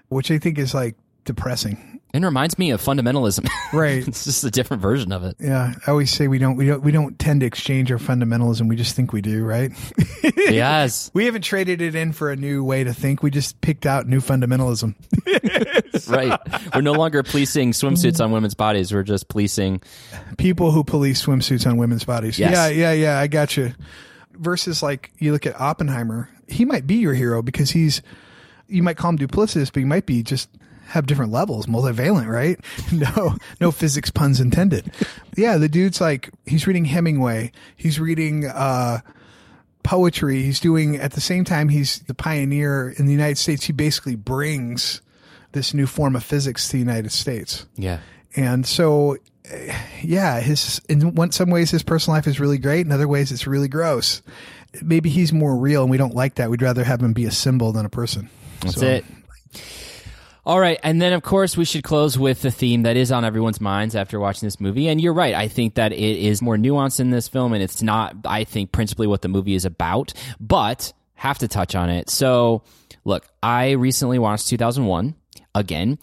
which 0.07 0.31
I 0.31 0.37
think 0.37 0.57
is 0.57 0.73
like 0.73 0.95
depressing. 1.25 1.92
And 2.15 2.23
reminds 2.23 2.59
me 2.59 2.69
of 2.69 2.81
fundamentalism. 2.81 3.49
Right. 3.73 4.07
it's 4.07 4.23
just 4.25 4.43
a 4.43 4.51
different 4.51 4.83
version 4.83 5.11
of 5.11 5.23
it. 5.23 5.35
Yeah. 5.39 5.73
I 5.87 5.89
always 5.89 6.11
say 6.11 6.27
we 6.27 6.37
don't 6.37 6.57
we 6.57 6.67
don't 6.67 6.83
we 6.83 6.91
don't 6.91 7.17
tend 7.17 7.39
to 7.39 7.47
exchange 7.47 7.91
our 7.91 7.97
fundamentalism. 7.97 8.69
We 8.69 8.75
just 8.75 8.95
think 8.95 9.11
we 9.11 9.21
do, 9.21 9.43
right? 9.43 9.71
yes. 10.35 11.09
We 11.15 11.25
haven't 11.25 11.41
traded 11.41 11.81
it 11.81 11.95
in 11.95 12.13
for 12.13 12.29
a 12.29 12.35
new 12.35 12.63
way 12.63 12.83
to 12.83 12.93
think. 12.93 13.23
We 13.23 13.31
just 13.31 13.59
picked 13.61 13.87
out 13.87 14.07
new 14.07 14.19
fundamentalism. 14.19 14.93
right. 16.07 16.39
We're 16.75 16.81
no 16.81 16.91
longer 16.91 17.23
policing 17.23 17.71
swimsuits 17.71 18.23
on 18.23 18.31
women's 18.31 18.53
bodies. 18.53 18.93
We're 18.93 19.01
just 19.01 19.27
policing 19.27 19.81
people 20.37 20.69
who 20.69 20.83
police 20.83 21.25
swimsuits 21.25 21.65
on 21.65 21.77
women's 21.77 22.03
bodies. 22.03 22.37
Yes. 22.37 22.53
Yeah, 22.53 22.67
yeah, 22.67 22.91
yeah. 22.91 23.19
I 23.19 23.25
got 23.25 23.57
you. 23.57 23.73
Versus 24.33 24.83
like 24.83 25.11
you 25.17 25.31
look 25.31 25.47
at 25.47 25.59
Oppenheimer, 25.59 26.29
he 26.47 26.63
might 26.63 26.85
be 26.85 26.95
your 26.95 27.15
hero 27.15 27.41
because 27.41 27.71
he's 27.71 28.03
you 28.67 28.83
might 28.83 28.97
call 28.97 29.09
him 29.09 29.17
duplicitous, 29.17 29.73
but 29.73 29.79
he 29.79 29.85
might 29.85 30.05
be 30.05 30.21
just 30.21 30.47
have 30.93 31.07
different 31.07 31.31
levels, 31.31 31.65
multivalent, 31.65 32.27
right? 32.27 32.59
No, 32.91 33.35
no 33.59 33.71
physics 33.71 34.11
puns 34.11 34.39
intended. 34.39 34.91
Yeah, 35.35 35.57
the 35.57 35.67
dude's 35.67 35.99
like 35.99 36.29
he's 36.45 36.67
reading 36.67 36.85
Hemingway, 36.85 37.51
he's 37.75 37.99
reading 37.99 38.45
uh, 38.45 38.99
poetry, 39.83 40.43
he's 40.43 40.59
doing 40.59 40.97
at 40.97 41.13
the 41.13 41.21
same 41.21 41.43
time 41.43 41.69
he's 41.69 41.99
the 42.01 42.13
pioneer 42.13 42.89
in 42.97 43.05
the 43.07 43.11
United 43.11 43.37
States. 43.37 43.63
He 43.65 43.73
basically 43.73 44.15
brings 44.15 45.01
this 45.53 45.73
new 45.73 45.87
form 45.87 46.15
of 46.15 46.23
physics 46.23 46.67
to 46.67 46.73
the 46.73 46.79
United 46.79 47.11
States. 47.11 47.65
yeah. 47.75 47.99
And 48.35 48.65
so, 48.65 49.17
yeah, 50.01 50.39
his 50.39 50.81
in 50.89 51.13
one, 51.13 51.31
some 51.31 51.51
ways 51.51 51.69
his 51.69 51.83
personal 51.83 52.15
life 52.17 52.25
is 52.25 52.39
really 52.39 52.57
great. 52.57 52.83
In 52.85 52.91
other 52.91 53.07
ways, 53.07 53.31
it's 53.31 53.45
really 53.45 53.67
gross. 53.67 54.23
Maybe 54.81 55.09
he's 55.11 55.31
more 55.31 55.55
real, 55.55 55.83
and 55.83 55.91
we 55.91 55.97
don't 55.97 56.15
like 56.15 56.35
that. 56.35 56.49
We'd 56.49 56.63
rather 56.63 56.83
have 56.83 57.01
him 57.03 57.13
be 57.13 57.25
a 57.25 57.31
symbol 57.31 57.71
than 57.73 57.85
a 57.85 57.89
person. 57.89 58.29
That's 58.61 58.79
So- 58.79 58.87
it. 58.87 59.05
All 60.45 60.59
right, 60.59 60.77
and 60.83 61.01
then 61.01 61.13
of 61.13 61.23
course 61.23 61.55
we 61.55 61.63
should 61.63 61.85
close 61.85 62.17
with 62.17 62.41
the 62.41 62.51
theme 62.51 62.83
that 62.83 62.97
is 62.97 63.13
on 63.13 63.23
everyone's 63.23 63.61
minds 63.61 63.95
after 63.95 64.19
watching 64.19 64.45
this 64.45 64.59
movie. 64.59 64.89
And 64.89 64.99
you're 64.99 65.13
right, 65.13 65.33
I 65.33 65.47
think 65.47 65.75
that 65.75 65.93
it 65.93 66.17
is 66.17 66.41
more 66.41 66.57
nuanced 66.57 66.99
in 66.99 67.11
this 67.11 67.29
film, 67.29 67.53
and 67.53 67.63
it's 67.63 67.81
not, 67.81 68.15
I 68.25 68.43
think, 68.43 68.73
principally 68.73 69.07
what 69.07 69.21
the 69.21 69.29
movie 69.29 69.55
is 69.55 69.63
about. 69.63 70.11
But 70.41 70.91
have 71.15 71.37
to 71.37 71.47
touch 71.47 71.75
on 71.75 71.89
it. 71.89 72.09
So, 72.09 72.63
look, 73.05 73.25
I 73.41 73.71
recently 73.71 74.19
watched 74.19 74.49
2001 74.49 75.15
again. 75.55 75.97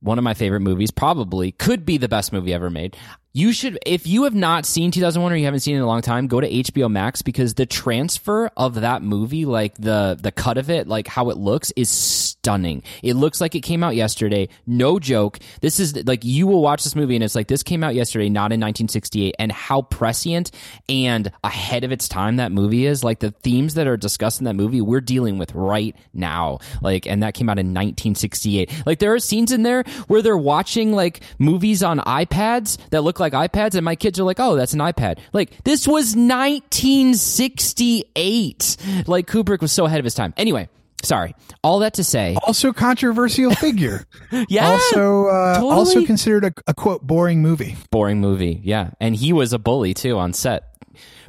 One 0.00 0.18
of 0.18 0.24
my 0.24 0.34
favorite 0.34 0.60
movies, 0.60 0.90
probably 0.90 1.52
could 1.52 1.86
be 1.86 1.96
the 1.96 2.08
best 2.08 2.34
movie 2.34 2.52
ever 2.52 2.68
made. 2.68 2.98
You 3.36 3.52
should, 3.52 3.78
if 3.84 4.06
you 4.06 4.22
have 4.22 4.34
not 4.34 4.64
seen 4.64 4.90
2001 4.90 5.30
or 5.30 5.36
you 5.36 5.44
haven't 5.44 5.60
seen 5.60 5.74
it 5.74 5.80
in 5.80 5.82
a 5.82 5.86
long 5.86 6.00
time, 6.00 6.26
go 6.26 6.40
to 6.40 6.48
HBO 6.48 6.90
Max 6.90 7.20
because 7.20 7.52
the 7.52 7.66
transfer 7.66 8.50
of 8.56 8.76
that 8.76 9.02
movie, 9.02 9.44
like 9.44 9.74
the 9.74 10.18
the 10.18 10.32
cut 10.32 10.56
of 10.56 10.70
it, 10.70 10.88
like 10.88 11.06
how 11.06 11.28
it 11.28 11.36
looks, 11.36 11.70
is 11.76 11.90
stunning. 11.90 12.82
It 13.02 13.12
looks 13.12 13.38
like 13.38 13.54
it 13.54 13.60
came 13.60 13.82
out 13.82 13.94
yesterday. 13.94 14.48
No 14.66 14.98
joke. 14.98 15.38
This 15.60 15.80
is 15.80 16.06
like 16.06 16.24
you 16.24 16.46
will 16.46 16.62
watch 16.62 16.82
this 16.82 16.96
movie 16.96 17.14
and 17.14 17.22
it's 17.22 17.34
like 17.34 17.46
this 17.46 17.62
came 17.62 17.84
out 17.84 17.94
yesterday, 17.94 18.30
not 18.30 18.52
in 18.52 18.60
1968, 18.60 19.34
and 19.38 19.52
how 19.52 19.82
prescient 19.82 20.50
and 20.88 21.30
ahead 21.44 21.84
of 21.84 21.92
its 21.92 22.08
time 22.08 22.36
that 22.36 22.52
movie 22.52 22.86
is. 22.86 23.04
Like 23.04 23.18
the 23.18 23.32
themes 23.32 23.74
that 23.74 23.86
are 23.86 23.98
discussed 23.98 24.40
in 24.40 24.46
that 24.46 24.56
movie, 24.56 24.80
we're 24.80 25.02
dealing 25.02 25.36
with 25.36 25.54
right 25.54 25.94
now. 26.14 26.60
Like, 26.80 27.06
and 27.06 27.22
that 27.22 27.34
came 27.34 27.50
out 27.50 27.58
in 27.58 27.66
1968. 27.66 28.84
Like 28.86 28.98
there 28.98 29.12
are 29.12 29.18
scenes 29.18 29.52
in 29.52 29.62
there 29.62 29.82
where 30.06 30.22
they're 30.22 30.38
watching 30.38 30.94
like 30.94 31.20
movies 31.38 31.82
on 31.82 31.98
iPads 31.98 32.78
that 32.92 33.02
look 33.02 33.20
like 33.20 33.25
iPads, 33.32 33.74
and 33.74 33.84
my 33.84 33.96
kids 33.96 34.18
are 34.20 34.24
like, 34.24 34.40
"Oh, 34.40 34.56
that's 34.56 34.72
an 34.74 34.80
iPad." 34.80 35.18
Like 35.32 35.62
this 35.64 35.86
was 35.86 36.16
1968. 36.16 38.76
Like 39.06 39.26
Kubrick 39.26 39.60
was 39.60 39.72
so 39.72 39.84
ahead 39.86 39.98
of 39.98 40.04
his 40.04 40.14
time. 40.14 40.32
Anyway. 40.36 40.68
Sorry. 41.02 41.34
All 41.62 41.80
that 41.80 41.92
to 41.94 42.04
say, 42.04 42.36
Also, 42.46 42.72
controversial 42.72 43.54
figure. 43.54 44.06
yeah. 44.48 44.70
also, 44.70 45.26
uh, 45.26 45.54
totally. 45.56 45.72
also 45.74 46.04
considered 46.06 46.44
a, 46.46 46.52
a 46.66 46.74
quote 46.74 47.06
boring 47.06 47.42
movie. 47.42 47.76
boring 47.90 48.20
movie. 48.20 48.60
Yeah. 48.64 48.90
And 48.98 49.14
he 49.14 49.32
was 49.32 49.52
a 49.52 49.58
bully 49.58 49.92
too 49.94 50.18
on 50.18 50.32
set. 50.32 50.75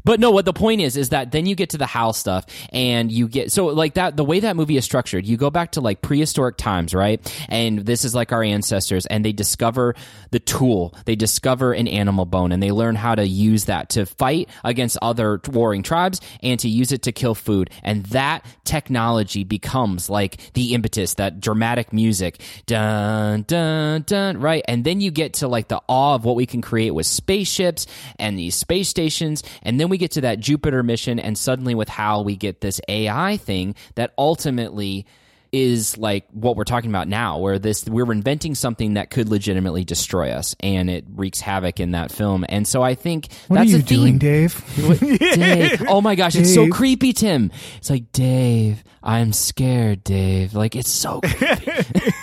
But 0.03 0.19
no, 0.19 0.31
what 0.31 0.45
the 0.45 0.53
point 0.53 0.81
is, 0.81 0.97
is 0.97 1.09
that 1.09 1.31
then 1.31 1.45
you 1.45 1.55
get 1.55 1.71
to 1.71 1.77
the 1.77 1.85
Hal 1.85 2.13
stuff 2.13 2.45
and 2.71 3.11
you 3.11 3.27
get, 3.27 3.51
so 3.51 3.67
like 3.67 3.95
that, 3.95 4.17
the 4.17 4.23
way 4.23 4.39
that 4.39 4.55
movie 4.55 4.77
is 4.77 4.85
structured, 4.85 5.25
you 5.25 5.37
go 5.37 5.49
back 5.49 5.73
to 5.73 5.81
like 5.81 6.01
prehistoric 6.01 6.57
times, 6.57 6.93
right? 6.93 7.21
And 7.49 7.79
this 7.79 8.05
is 8.05 8.15
like 8.15 8.31
our 8.31 8.43
ancestors 8.43 9.05
and 9.05 9.23
they 9.23 9.31
discover 9.31 9.95
the 10.31 10.39
tool. 10.39 10.95
They 11.05 11.15
discover 11.15 11.73
an 11.73 11.87
animal 11.87 12.25
bone 12.25 12.51
and 12.51 12.61
they 12.61 12.71
learn 12.71 12.95
how 12.95 13.15
to 13.15 13.27
use 13.27 13.65
that 13.65 13.89
to 13.91 14.05
fight 14.05 14.49
against 14.63 14.97
other 15.01 15.41
warring 15.49 15.83
tribes 15.83 16.21
and 16.41 16.59
to 16.59 16.69
use 16.69 16.91
it 16.91 17.03
to 17.03 17.11
kill 17.11 17.35
food. 17.35 17.69
And 17.83 18.05
that 18.07 18.45
technology 18.63 19.43
becomes 19.43 20.09
like 20.09 20.53
the 20.53 20.73
impetus, 20.73 21.15
that 21.15 21.39
dramatic 21.39 21.93
music. 21.93 22.41
Dun, 22.65 23.43
dun, 23.43 24.03
dun, 24.03 24.39
right? 24.39 24.63
And 24.67 24.83
then 24.83 25.01
you 25.01 25.11
get 25.11 25.33
to 25.35 25.47
like 25.47 25.67
the 25.67 25.81
awe 25.87 26.15
of 26.15 26.25
what 26.25 26.35
we 26.35 26.45
can 26.45 26.61
create 26.61 26.91
with 26.91 27.05
spaceships 27.05 27.87
and 28.19 28.37
these 28.37 28.55
space 28.55 28.89
stations. 28.89 29.43
And 29.63 29.79
then 29.79 29.89
we 29.89 29.96
get 29.97 30.11
to 30.11 30.21
that 30.21 30.39
Jupiter 30.39 30.83
mission. 30.83 31.19
And 31.19 31.37
suddenly 31.37 31.75
with 31.75 31.89
Hal, 31.89 32.23
we 32.23 32.35
get 32.35 32.61
this 32.61 32.79
AI 32.87 33.37
thing 33.37 33.75
that 33.95 34.13
ultimately 34.17 35.05
is 35.53 35.97
like 35.97 36.25
what 36.31 36.57
we're 36.57 36.65
talking 36.65 36.89
about 36.89 37.07
now 37.07 37.37
where 37.39 37.57
this 37.57 37.85
we're 37.85 38.11
inventing 38.11 38.53
something 38.53 38.95
that 38.95 39.09
could 39.09 39.29
legitimately 39.29 39.85
destroy 39.85 40.29
us 40.31 40.57
and 40.59 40.89
it 40.89 41.05
wreaks 41.15 41.39
havoc 41.39 41.79
in 41.79 41.91
that 41.91 42.11
film 42.11 42.43
and 42.49 42.67
so 42.67 42.81
i 42.81 42.93
think 42.93 43.29
What 43.47 43.59
that's 43.59 43.73
are 43.73 43.77
you 43.77 43.81
doing, 43.81 44.17
Dave? 44.17 44.61
Dave. 44.99 45.83
Oh 45.87 46.01
my 46.01 46.15
gosh, 46.15 46.35
it's 46.35 46.53
so 46.53 46.67
creepy, 46.67 47.13
Tim. 47.13 47.49
It's 47.77 47.89
like, 47.89 48.11
Dave, 48.11 48.83
I'm 49.01 49.31
scared, 49.31 50.03
Dave. 50.03 50.53
Like 50.53 50.75
it's 50.75 50.91
so 50.91 51.21
creepy. 51.21 51.71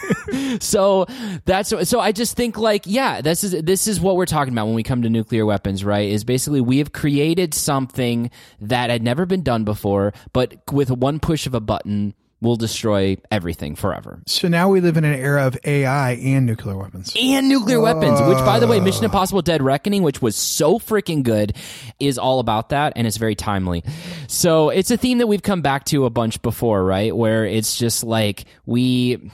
so 0.60 1.06
that's 1.44 1.72
so 1.88 2.00
I 2.00 2.12
just 2.12 2.36
think 2.36 2.58
like, 2.58 2.84
yeah, 2.86 3.20
this 3.20 3.44
is 3.44 3.62
this 3.62 3.86
is 3.86 4.00
what 4.00 4.16
we're 4.16 4.26
talking 4.26 4.52
about 4.52 4.66
when 4.66 4.74
we 4.74 4.82
come 4.82 5.02
to 5.02 5.10
nuclear 5.10 5.46
weapons, 5.46 5.84
right? 5.84 6.08
Is 6.08 6.24
basically 6.24 6.60
we 6.60 6.78
have 6.78 6.92
created 6.92 7.54
something 7.54 8.30
that 8.60 8.90
had 8.90 9.02
never 9.02 9.26
been 9.26 9.42
done 9.42 9.64
before, 9.64 10.12
but 10.32 10.56
with 10.72 10.90
one 10.90 11.20
push 11.20 11.46
of 11.46 11.54
a 11.54 11.60
button 11.60 12.14
will 12.44 12.56
destroy 12.56 13.16
everything 13.30 13.74
forever. 13.74 14.20
so 14.26 14.48
now 14.48 14.68
we 14.68 14.80
live 14.80 14.98
in 14.98 15.04
an 15.04 15.18
era 15.18 15.46
of 15.46 15.56
AI 15.64 16.12
and 16.12 16.44
nuclear 16.44 16.76
weapons. 16.76 17.12
and 17.18 17.48
nuclear 17.48 17.80
weapons, 17.80 18.20
which 18.20 18.38
by 18.38 18.60
the 18.60 18.66
way, 18.66 18.78
Mission 18.80 19.04
Impossible 19.04 19.40
Dead 19.40 19.62
Reckoning, 19.62 20.02
which 20.02 20.20
was 20.20 20.36
so 20.36 20.78
freaking 20.78 21.22
good, 21.22 21.56
is 21.98 22.18
all 22.18 22.40
about 22.40 22.68
that 22.68 22.92
and 22.96 23.06
it's 23.06 23.16
very 23.16 23.34
timely. 23.34 23.82
So 24.28 24.68
it's 24.68 24.90
a 24.90 24.96
theme 24.98 25.18
that 25.18 25.26
we've 25.26 25.42
come 25.42 25.62
back 25.62 25.84
to 25.86 26.04
a 26.04 26.10
bunch 26.10 26.42
before, 26.42 26.84
right? 26.84 27.16
Where 27.16 27.46
it's 27.46 27.78
just 27.78 28.04
like 28.04 28.44
we 28.66 29.30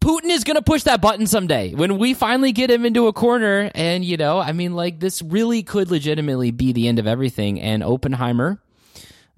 Putin 0.00 0.30
is 0.30 0.44
going 0.44 0.56
to 0.56 0.62
push 0.62 0.84
that 0.84 1.00
button 1.00 1.26
someday 1.26 1.74
when 1.74 1.98
we 1.98 2.14
finally 2.14 2.52
get 2.52 2.70
him 2.70 2.86
into 2.86 3.06
a 3.06 3.12
corner. 3.12 3.70
And, 3.74 4.04
you 4.04 4.16
know, 4.16 4.38
I 4.38 4.52
mean, 4.52 4.74
like, 4.74 5.00
this 5.00 5.22
really 5.22 5.62
could 5.62 5.90
legitimately 5.90 6.50
be 6.50 6.72
the 6.72 6.86
end 6.88 6.98
of 6.98 7.06
everything. 7.06 7.60
And 7.60 7.82
Oppenheimer, 7.82 8.60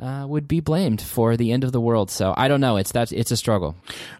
uh, 0.00 0.24
would 0.28 0.46
be 0.46 0.61
blamed 0.61 1.00
for 1.00 1.36
the 1.36 1.52
end 1.52 1.64
of 1.64 1.72
the 1.72 1.80
world. 1.80 2.11
So 2.11 2.32
I 2.36 2.48
don't 2.48 2.61
know. 2.61 2.76
It's 2.76 2.92
that 2.92 3.11
it's 3.12 3.30
a 3.30 3.36
struggle. 3.36 3.74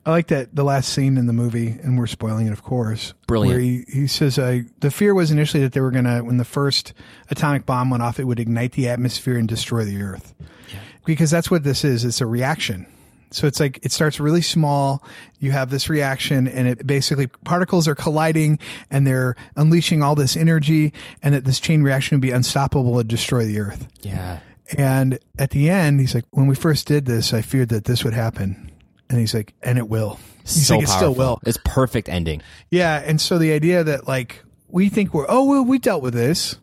I 0.05 0.11
like 0.11 0.28
that 0.28 0.55
the 0.55 0.64
last 0.64 0.93
scene 0.93 1.16
in 1.16 1.26
the 1.26 1.32
movie, 1.32 1.78
and 1.82 1.99
we're 1.99 2.07
spoiling 2.07 2.47
it, 2.47 2.53
of 2.53 2.62
course. 2.62 3.14
Brilliant. 3.26 3.55
Where 3.55 3.61
he, 3.61 3.84
he 3.89 4.07
says, 4.07 4.39
uh, 4.39 4.62
the 4.80 4.91
fear 4.91 5.14
was 5.14 5.30
initially 5.30 5.62
that 5.62 5.72
they 5.72 5.80
were 5.80 5.91
going 5.91 6.05
to, 6.05 6.20
when 6.22 6.36
the 6.36 6.45
first 6.45 6.95
atomic 7.30 7.64
bomb 7.64 7.91
went 7.91 8.03
off, 8.03 8.18
it 8.18 8.24
would 8.24 8.41
ignite 8.41 8.72
the 8.72 8.89
atmosphere 8.89 9.36
and 9.36 9.49
destroy 9.49 9.84
the 9.84 10.03
earth. 10.03 10.34
Because 11.05 11.30
that's 11.30 11.51
what 11.51 11.62
this 11.62 11.84
is. 11.84 12.05
It's 12.05 12.20
a 12.20 12.26
reaction. 12.26 12.86
So 13.31 13.47
it's 13.47 13.61
like 13.61 13.79
it 13.85 13.93
starts 13.93 14.18
really 14.20 14.41
small. 14.41 15.03
You 15.39 15.51
have 15.53 15.70
this 15.70 15.89
reaction 15.89 16.49
and 16.49 16.66
it 16.66 16.87
basically 16.87 17.26
particles 17.26 17.87
are 17.87 17.95
colliding 17.95 18.59
and 18.91 19.07
they're 19.07 19.37
unleashing 19.57 20.03
all 20.03 20.14
this 20.14 20.37
energy 20.37 20.93
and 21.22 21.35
that 21.35 21.45
this 21.45 21.61
chain 21.61 21.83
reaction 21.83 22.16
would 22.16 22.22
be 22.22 22.31
unstoppable 22.31 22.99
and 22.99 23.09
destroy 23.09 23.45
the 23.45 23.61
earth. 23.61 23.87
Yeah. 24.01 24.41
And 24.76 25.18
at 25.39 25.51
the 25.51 25.70
end, 25.70 26.01
he's 26.01 26.14
like, 26.14 26.24
when 26.31 26.47
we 26.47 26.55
first 26.55 26.87
did 26.87 27.07
this, 27.07 27.33
I 27.33 27.43
feared 27.43 27.70
that 27.70 27.85
this 27.85 28.05
would 28.05 28.14
happen. 28.14 28.70
And 29.11 29.18
he's 29.18 29.33
like, 29.35 29.55
and 29.62 29.79
it 29.79 29.89
will. 29.89 30.18
He's 30.43 30.66
so 30.66 30.76
like, 30.76 30.85
it 30.85 30.89
still 30.89 31.14
will. 31.14 31.41
It's 31.47 31.59
perfect 31.64 32.09
ending. 32.09 32.43
Yeah. 32.70 33.03
And 33.05 33.20
so 33.20 33.39
the 33.39 33.53
idea 33.53 33.85
that 33.85 34.07
like 34.07 34.43
we 34.68 34.89
think 34.89 35.14
we're, 35.14 35.26
oh, 35.29 35.45
well, 35.45 35.64
we 35.64 35.79
dealt 35.79 36.03
with 36.03 36.14
this. 36.14 36.59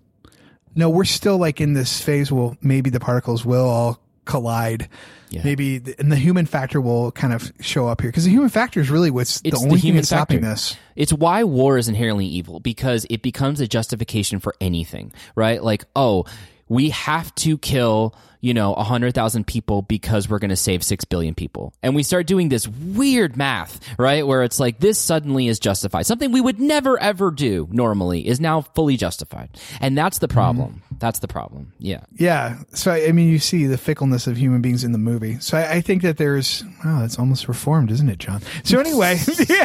No, 0.76 0.89
we're 0.89 1.05
still 1.05 1.38
like 1.38 1.61
in 1.61 1.74
this 1.74 2.01
phase. 2.01 2.32
Well, 2.32 2.57
maybe 2.61 2.89
the 2.89 2.99
particles 2.99 3.45
will 3.45 3.66
all 3.66 3.99
collide. 4.26 4.89
Yeah. 5.30 5.41
Maybe, 5.43 5.80
the, 5.80 5.95
and 5.99 6.11
the 6.11 6.15
human 6.15 6.45
factor 6.45 6.80
will 6.80 7.11
kind 7.11 7.34
of 7.34 7.51
show 7.59 7.88
up 7.88 8.01
here 8.01 8.09
because 8.09 8.26
the 8.26 8.30
human 8.32 8.49
factor 8.49 8.80
is 8.80 8.89
really 8.89 9.11
what's 9.11 9.41
It's 9.43 9.59
the 9.59 9.65
only 9.65 9.78
thing 9.78 9.88
human 9.88 9.97
that's 9.97 10.07
stopping 10.09 10.41
factor. 10.41 10.49
this. 10.51 10.78
It's 10.95 11.11
why 11.11 11.43
war 11.43 11.78
is 11.78 11.88
inherently 11.88 12.26
evil 12.26 12.59
because 12.59 13.05
it 13.09 13.21
becomes 13.21 13.59
a 13.59 13.67
justification 13.67 14.39
for 14.39 14.55
anything, 14.61 15.11
right? 15.36 15.61
Like, 15.63 15.86
oh, 15.95 16.26
we 16.69 16.91
have 16.91 17.34
to 17.36 17.57
kill, 17.57 18.15
you 18.46 18.54
know, 18.54 18.74
100,000 18.74 19.48
people 19.48 19.82
because 19.82 20.30
we're 20.30 20.38
going 20.38 20.50
to 20.50 20.56
save 20.56 20.84
6 20.84 21.06
billion 21.06 21.34
people. 21.34 21.74
And 21.82 21.96
we 21.96 22.04
start 22.04 22.28
doing 22.28 22.50
this 22.50 22.68
weird 22.68 23.36
math, 23.36 23.80
right? 23.98 24.26
Where 24.26 24.43
it's 24.43 24.60
like 24.60 24.78
this 24.78 25.00
suddenly 25.00 25.48
is 25.48 25.58
justified. 25.58 26.06
Something 26.06 26.32
we 26.32 26.41
would 26.41 26.60
never 26.60 27.02
ever 27.02 27.32
do 27.32 27.68
normally 27.72 28.28
is 28.28 28.39
now 28.39 28.62
fully 28.62 28.98
justified. 28.98 29.50
And 29.82 29.98
that's 29.98 30.20
the 30.20 30.28
problem. 30.28 30.74
Mm-hmm. 30.74 30.98
That's 31.00 31.20
the 31.20 31.28
problem. 31.28 31.74
Yeah. 31.80 32.02
Yeah. 32.18 32.60
So, 32.72 32.91
I 32.91 33.12
mean, 33.14 33.30
you 33.30 33.39
see 33.39 33.66
the 33.66 33.80
fickleness 33.80 34.28
of 34.28 34.38
human 34.38 34.62
beings 34.62 34.84
in 34.84 34.91
the 34.91 35.00
movie. 35.00 35.39
So 35.39 35.58
I, 35.58 35.78
I 35.78 35.82
think 35.82 36.04
that 36.04 36.18
there's, 36.18 36.64
oh, 36.86 37.04
it's 37.04 37.18
almost 37.18 37.48
reformed, 37.48 37.89
isn't 37.89 38.10
it, 38.10 38.20
John? 38.20 38.43
So 38.64 38.80
anyway. 38.86 39.18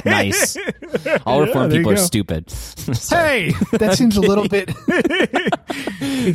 Nice. 0.06 0.56
All 1.26 1.42
reformed 1.42 1.70
there 1.70 1.80
people 1.80 1.92
are 1.92 1.96
stupid. 1.96 2.50
Hey, 3.10 3.52
that 3.72 3.96
seems 3.96 4.16
a 4.16 4.20
little 4.20 4.48
bit. 4.48 4.70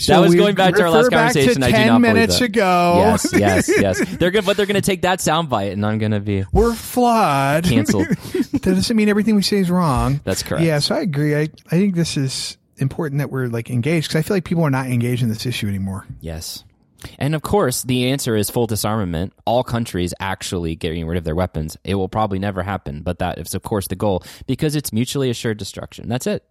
That 0.08 0.20
was 0.20 0.36
going 0.36 0.56
back 0.56 0.76
to 0.76 0.84
our 0.84 0.90
last 0.90 1.12
conversation. 1.12 1.64
I 1.64 1.72
do 1.72 1.86
not 1.86 2.02
believe 2.02 2.32
that. 2.40 2.46
ago, 2.46 2.96
Yes, 2.98 3.34
yes, 3.34 3.70
yes. 3.80 4.18
They're 4.18 4.32
good, 4.32 4.46
but 4.46 4.58
they're 4.58 4.66
going 4.66 4.76
to 4.76 4.82
take 4.82 5.02
that 5.02 5.20
soundbite, 5.20 5.72
and 5.72 5.86
I'm 5.86 5.98
going 5.98 6.12
to 6.12 6.20
be 6.20 6.46
we're 6.52 6.74
flawed. 6.74 7.66
canceled. 7.66 8.08
that 8.08 8.62
doesn't 8.62 8.96
mean 8.96 9.10
everything 9.10 9.36
we 9.36 9.42
say 9.42 9.58
is 9.58 9.70
wrong. 9.70 10.22
That's 10.24 10.44
correct. 10.44 10.64
Yeah, 10.64 10.80
so 10.80 10.96
I 10.96 11.00
agree. 11.00 11.36
I 11.36 11.42
I 11.42 11.78
think 11.78 11.96
this 11.96 12.18
is 12.18 12.58
important 12.78 13.20
that 13.20 13.32
we're 13.32 13.48
like 13.48 13.70
engaged 13.70 14.08
because 14.10 14.20
I 14.20 14.22
feel 14.22 14.36
like 14.36 14.46
people 14.46 14.64
are 14.64 14.70
not 14.70 14.88
engaged 14.88 15.24
in 15.24 15.30
this 15.30 15.46
issue 15.46 15.68
anymore. 15.68 16.06
Yes. 16.20 16.64
And 17.20 17.36
of 17.36 17.42
course, 17.42 17.84
the 17.84 18.10
answer 18.10 18.36
is 18.36 18.50
full 18.50 18.68
disarmament. 18.68 19.34
All 19.46 19.64
countries 19.64 20.14
actually 20.20 20.76
getting 20.76 21.06
rid 21.06 21.18
of 21.18 21.24
their 21.24 21.36
weapons. 21.36 21.78
It 21.84 21.96
will 21.96 22.10
probably 22.10 22.40
never 22.40 22.64
happen, 22.64 23.02
but 23.04 23.20
that 23.20 23.38
is, 23.38 23.54
of 23.54 23.62
course, 23.62 23.88
the 23.88 23.96
goal 23.96 24.24
because 24.48 24.76
it's 24.76 24.92
mutually 24.92 25.30
assured 25.30 25.58
destruction. 25.58 26.10
That's 26.10 26.28
it. 26.28 26.44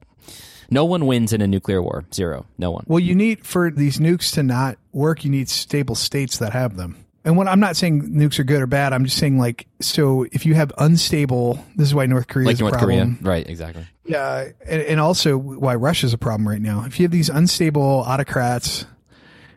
No 0.70 0.84
one 0.84 1.06
wins 1.06 1.32
in 1.32 1.40
a 1.40 1.46
nuclear 1.46 1.82
war. 1.82 2.04
Zero. 2.12 2.46
No 2.58 2.70
one. 2.70 2.84
Well, 2.86 3.00
you 3.00 3.14
need 3.14 3.46
for 3.46 3.70
these 3.70 3.98
nukes 3.98 4.32
to 4.34 4.42
not 4.42 4.78
work, 4.92 5.24
you 5.24 5.30
need 5.30 5.48
stable 5.48 5.94
states 5.94 6.38
that 6.38 6.52
have 6.52 6.76
them. 6.76 7.04
And 7.26 7.38
when 7.38 7.48
I'm 7.48 7.60
not 7.60 7.76
saying 7.76 8.10
nukes 8.10 8.38
are 8.38 8.44
good 8.44 8.60
or 8.60 8.66
bad, 8.66 8.92
I'm 8.92 9.04
just 9.04 9.16
saying 9.16 9.38
like 9.38 9.66
so 9.80 10.26
if 10.30 10.44
you 10.44 10.54
have 10.54 10.72
unstable, 10.76 11.64
this 11.74 11.88
is 11.88 11.94
why 11.94 12.06
North 12.06 12.28
Korea 12.28 12.46
Like 12.46 12.54
is 12.54 12.60
a 12.60 12.68
problem. 12.68 13.16
Korea. 13.16 13.16
Right, 13.22 13.48
exactly. 13.48 13.86
Yeah, 14.04 14.48
and, 14.66 14.82
and 14.82 15.00
also 15.00 15.38
why 15.38 15.74
Russia's 15.76 16.12
a 16.12 16.18
problem 16.18 16.46
right 16.46 16.60
now. 16.60 16.84
If 16.84 17.00
you 17.00 17.04
have 17.04 17.10
these 17.10 17.30
unstable 17.30 18.04
autocrats 18.06 18.84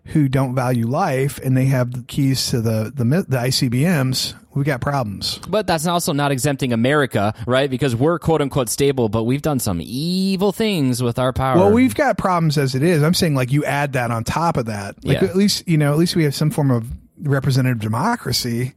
who 0.08 0.28
don't 0.30 0.55
value 0.55 0.88
life 0.88 1.38
and 1.39 1.55
they 1.58 1.66
have 1.66 1.91
the 1.91 2.01
keys 2.03 2.49
to 2.51 2.62
the 2.62 2.91
the, 2.95 3.03
the 3.03 3.38
ICBMs, 3.38 4.34
we've 4.53 4.66
got 4.66 4.80
problems. 4.82 5.39
But 5.49 5.68
that's 5.68 5.86
also 5.86 6.14
not 6.14 6.32
exempting 6.32 6.74
America, 6.74 7.34
right? 7.45 7.70
Because 7.70 7.95
we're 7.95 8.18
quote 8.20 8.41
unquote 8.41 8.70
stable, 8.70 9.10
but 9.10 9.24
we've 9.24 9.41
done 9.41 9.60
some 9.60 9.80
evil 9.82 10.51
things 10.51 11.03
with 11.03 11.20
our 11.20 11.34
power. 11.34 11.58
Well, 11.58 11.72
we've 11.72 11.95
got 11.95 12.18
problems 12.18 12.58
as 12.58 12.74
it 12.76 12.84
is. 12.84 13.03
I'm 13.03 13.14
saying 13.14 13.36
like 13.36 13.51
you 13.51 13.66
add 13.66 13.93
that 13.93 14.12
on 14.12 14.24
top 14.24 14.58
of 14.58 14.66
that. 14.68 15.03
Like 15.05 15.22
Yeah. 15.22 15.28
at 15.28 15.36
least 15.36 15.68
you 15.68 15.78
know 15.78 15.91
at 15.91 15.97
least 15.97 16.16
we 16.16 16.24
have 16.24 16.36
some 16.36 16.51
form 16.51 16.72
of 16.72 16.89
representative 17.20 17.80
democracy 17.80 18.74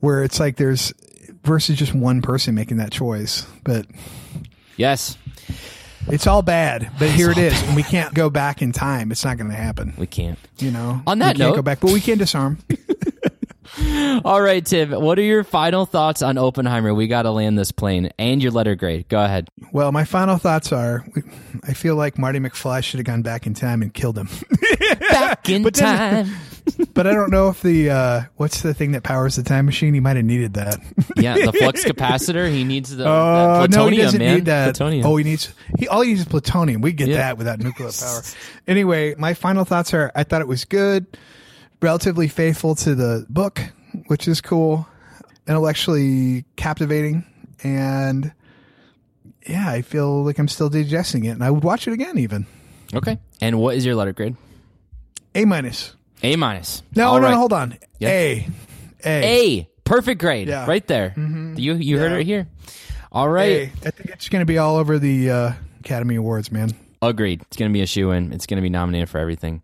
where 0.00 0.22
it's 0.24 0.38
like 0.40 0.56
there's 0.56 0.92
versus 1.44 1.78
just 1.78 1.94
one 1.94 2.20
person 2.22 2.54
making 2.54 2.76
that 2.78 2.90
choice. 2.92 3.46
But 3.64 3.86
yes, 4.76 5.16
it's 6.08 6.26
all 6.26 6.42
bad. 6.42 6.90
But 6.98 7.10
here 7.10 7.30
it 7.30 7.38
is, 7.38 7.60
and 7.64 7.76
we 7.76 7.82
can't 7.82 8.14
go 8.14 8.30
back 8.30 8.62
in 8.62 8.72
time. 8.72 9.10
It's 9.12 9.24
not 9.24 9.36
going 9.36 9.50
to 9.50 9.56
happen. 9.56 9.94
we 9.96 10.06
can't. 10.06 10.38
You 10.58 10.70
know. 10.70 11.02
On 11.06 11.18
that 11.20 11.36
note, 11.38 11.38
we 11.38 11.38
can't 11.38 11.38
note- 11.50 11.56
go 11.56 11.62
back, 11.62 11.80
but 11.80 11.92
we 11.92 12.00
can 12.00 12.18
disarm. 12.18 12.58
All 14.24 14.40
right, 14.40 14.64
Tim. 14.64 14.92
What 14.92 15.18
are 15.18 15.22
your 15.22 15.42
final 15.42 15.84
thoughts 15.84 16.22
on 16.22 16.38
Oppenheimer? 16.38 16.94
We 16.94 17.08
got 17.08 17.22
to 17.22 17.30
land 17.32 17.58
this 17.58 17.72
plane 17.72 18.10
and 18.18 18.40
your 18.40 18.52
letter 18.52 18.76
grade. 18.76 19.08
Go 19.08 19.24
ahead. 19.24 19.48
Well, 19.72 19.90
my 19.90 20.04
final 20.04 20.36
thoughts 20.36 20.70
are: 20.70 21.04
I 21.64 21.72
feel 21.72 21.96
like 21.96 22.16
Marty 22.16 22.38
McFly 22.38 22.84
should 22.84 22.98
have 22.98 23.06
gone 23.06 23.22
back 23.22 23.46
in 23.48 23.54
time 23.54 23.82
and 23.82 23.92
killed 23.92 24.16
him. 24.16 24.28
Back 25.00 25.48
in 25.48 25.62
But 25.64 25.74
then- 25.74 26.26
time. 26.26 26.36
But 26.94 27.06
I 27.06 27.12
don't 27.12 27.30
know 27.30 27.48
if 27.50 27.60
the 27.62 27.90
uh, 27.90 28.22
what's 28.36 28.62
the 28.62 28.72
thing 28.74 28.92
that 28.92 29.02
powers 29.02 29.36
the 29.36 29.42
time 29.42 29.66
machine. 29.66 29.92
He 29.94 30.00
might 30.00 30.16
have 30.16 30.24
needed 30.24 30.54
that. 30.54 30.78
yeah, 31.16 31.34
the 31.34 31.52
flux 31.52 31.84
capacitor. 31.86 32.50
He 32.50 32.64
needs 32.64 32.94
the 32.96 33.04
Oh 33.06 33.62
that 33.62 33.70
no, 33.70 33.88
he 33.88 33.96
doesn't 33.98 34.18
man. 34.18 34.36
need 34.36 34.44
that. 34.46 34.74
Plutonium. 34.74 35.06
Oh, 35.06 35.16
he 35.16 35.24
needs. 35.24 35.52
He 35.78 35.88
all 35.88 36.00
he 36.00 36.08
needs 36.10 36.20
is 36.20 36.26
plutonium. 36.26 36.80
We 36.80 36.92
get 36.92 37.08
Yeah. 37.08 37.16
that 37.18 37.38
without 37.38 37.58
nuclear 37.60 37.90
power. 37.92 38.22
Anyway, 38.66 39.14
my 39.18 39.34
final 39.34 39.64
thoughts 39.64 39.92
are: 39.92 40.10
I 40.14 40.24
thought 40.24 40.40
it 40.40 40.48
was 40.48 40.64
good, 40.64 41.06
relatively 41.82 42.28
faithful 42.28 42.74
to 42.76 42.94
the 42.94 43.26
book, 43.28 43.60
which 44.06 44.26
is 44.26 44.40
cool, 44.40 44.86
intellectually 45.46 46.44
captivating, 46.56 47.24
and 47.62 48.32
yeah, 49.46 49.68
I 49.68 49.82
feel 49.82 50.24
like 50.24 50.38
I'm 50.38 50.48
still 50.48 50.70
digesting 50.70 51.24
it, 51.24 51.30
and 51.30 51.44
I 51.44 51.50
would 51.50 51.64
watch 51.64 51.86
it 51.86 51.92
again, 51.92 52.16
even 52.18 52.46
okay. 52.94 53.18
And 53.42 53.58
what 53.58 53.76
is 53.76 53.84
your 53.84 53.94
letter 53.94 54.12
grade? 54.12 54.36
A 55.34 55.44
minus. 55.44 55.94
A 56.24 56.36
minus. 56.36 56.82
No, 56.96 57.08
All 57.08 57.16
no, 57.20 57.22
right. 57.26 57.30
no, 57.32 57.36
hold 57.38 57.52
on. 57.52 57.78
Yeah. 57.98 58.08
A, 58.08 58.48
A, 59.04 59.58
A. 59.60 59.68
Perfect 59.84 60.20
grade. 60.20 60.48
Yeah. 60.48 60.66
Right 60.66 60.86
there. 60.86 61.12
You 61.16 61.74
you 61.74 61.98
heard 61.98 62.12
Yeah. 62.12 62.18
it 62.18 62.24
here. 62.24 62.48
All 63.12 63.28
right. 63.28 63.50
A. 63.52 63.62
I 63.86 63.90
think 63.90 64.10
it's 64.10 64.28
going 64.28 64.40
to 64.40 64.46
be 64.46 64.58
all 64.58 64.76
over 64.76 64.98
the 64.98 65.30
uh, 65.30 65.52
Academy 65.80 66.16
Awards, 66.16 66.50
man. 66.50 66.70
Agreed. 67.02 67.42
It's 67.42 67.56
going 67.58 67.70
to 67.70 67.72
be 67.72 67.82
a 67.82 67.86
shoe 67.86 68.10
in. 68.12 68.32
It's 68.32 68.46
going 68.46 68.56
to 68.56 68.62
be 68.62 68.70
nominated 68.70 69.10
for 69.10 69.18
everything. 69.18 69.62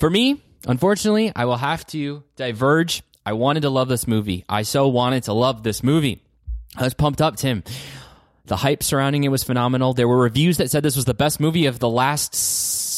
For 0.00 0.10
me, 0.10 0.42
unfortunately, 0.66 1.30
I 1.36 1.44
will 1.44 1.56
have 1.56 1.86
to 1.88 2.24
diverge. 2.34 3.02
I 3.24 3.34
wanted 3.34 3.60
to 3.60 3.70
love 3.70 3.86
this 3.88 4.08
movie. 4.08 4.44
I 4.48 4.62
so 4.62 4.88
wanted 4.88 5.22
to 5.24 5.32
love 5.32 5.62
this 5.62 5.84
movie. 5.84 6.20
I 6.76 6.82
was 6.82 6.94
pumped 6.94 7.22
up, 7.22 7.36
Tim. 7.36 7.62
The 8.46 8.56
hype 8.56 8.82
surrounding 8.82 9.22
it 9.22 9.28
was 9.28 9.44
phenomenal. 9.44 9.94
There 9.94 10.08
were 10.08 10.18
reviews 10.18 10.56
that 10.56 10.68
said 10.72 10.82
this 10.82 10.96
was 10.96 11.04
the 11.04 11.14
best 11.14 11.38
movie 11.38 11.66
of 11.66 11.78
the 11.78 11.88
last 11.88 12.34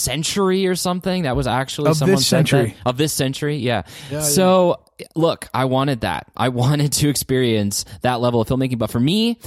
century 0.05 0.67
or 0.67 0.75
something. 0.77 1.23
That 1.25 1.37
was 1.37 1.47
actually 1.47 1.91
Of 1.91 1.97
someone 1.97 2.17
this 2.17 2.27
said 2.27 2.45
that. 2.45 2.49
century. 2.49 2.77
of 2.85 2.97
this 2.97 3.13
century. 3.13 3.57
Yeah. 3.57 3.83
so 4.21 4.81
look, 5.17 5.49
I 5.53 5.65
wanted 5.65 6.03
that. 6.03 6.27
I 6.37 6.49
wanted 6.63 6.93
to 6.95 7.09
experience 7.09 7.85
that 8.03 8.21
level 8.21 8.41
of 8.41 8.49
filmmaking. 8.49 8.79
But 8.79 8.91
for 8.91 9.01
me, 9.01 9.39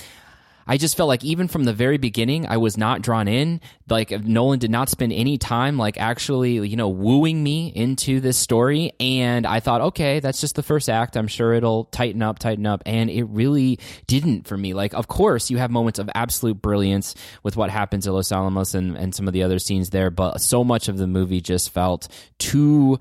I 0.68 0.78
just 0.78 0.97
felt 0.97 1.07
like 1.07 1.24
even 1.24 1.47
from 1.47 1.63
the 1.63 1.74
very 1.74 1.97
beginning, 1.97 2.45
I 2.47 2.57
was 2.57 2.78
not 2.78 3.01
drawn 3.01 3.28
in. 3.28 3.61
Like 3.89 4.11
Nolan 4.11 4.59
did 4.59 4.70
not 4.70 4.89
spend 4.89 5.13
any 5.13 5.38
time 5.38 5.78
like 5.78 5.97
actually, 5.97 6.68
you 6.68 6.76
know, 6.76 6.89
wooing 6.89 7.41
me 7.41 7.72
into 7.74 8.20
this 8.20 8.38
story. 8.38 8.91
And 8.99 9.47
I 9.47 9.59
thought, 9.61 9.82
okay, 9.82 10.20
that's 10.20 10.41
just 10.41 10.55
the 10.55 10.63
first 10.63 10.89
act. 10.89 11.15
I'm 11.15 11.28
sure 11.28 11.53
it'll 11.53 11.86
tighten 11.86 12.22
up, 12.22 12.39
tighten 12.39 12.65
up. 12.65 12.84
And 12.86 13.09
it 13.09 13.24
really 13.24 13.80
didn't 14.07 14.47
for 14.47 14.57
me. 14.57 14.74
Like, 14.74 14.93
of 14.93 15.07
course, 15.07 15.49
you 15.49 15.57
have 15.57 15.72
moments 15.72 15.99
of 15.99 16.09
absolute 16.13 16.61
brilliance 16.61 17.15
with 17.43 17.55
what 17.55 17.70
happens 17.70 18.05
at 18.05 18.13
Los 18.13 18.32
Alamos 18.32 18.76
and, 18.76 18.97
and 18.97 19.15
some 19.15 19.28
of 19.28 19.34
the 19.34 19.43
other 19.43 19.59
scenes 19.59 19.89
there, 19.91 20.09
but 20.09 20.41
so 20.41 20.63
much 20.63 20.89
of 20.89 20.97
the 20.97 21.07
movie 21.07 21.41
just 21.41 21.70
felt 21.70 22.07
too 22.38 22.99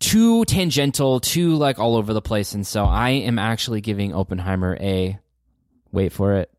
too 0.00 0.44
tangential, 0.44 1.18
too 1.20 1.54
like 1.54 1.78
all 1.78 1.96
over 1.96 2.12
the 2.12 2.20
place. 2.20 2.54
And 2.54 2.66
so 2.66 2.84
I 2.84 3.10
am 3.10 3.38
actually 3.38 3.80
giving 3.80 4.14
Oppenheimer 4.14 4.76
a 4.78 5.18
wait 5.92 6.12
for 6.12 6.34
it. 6.34 6.53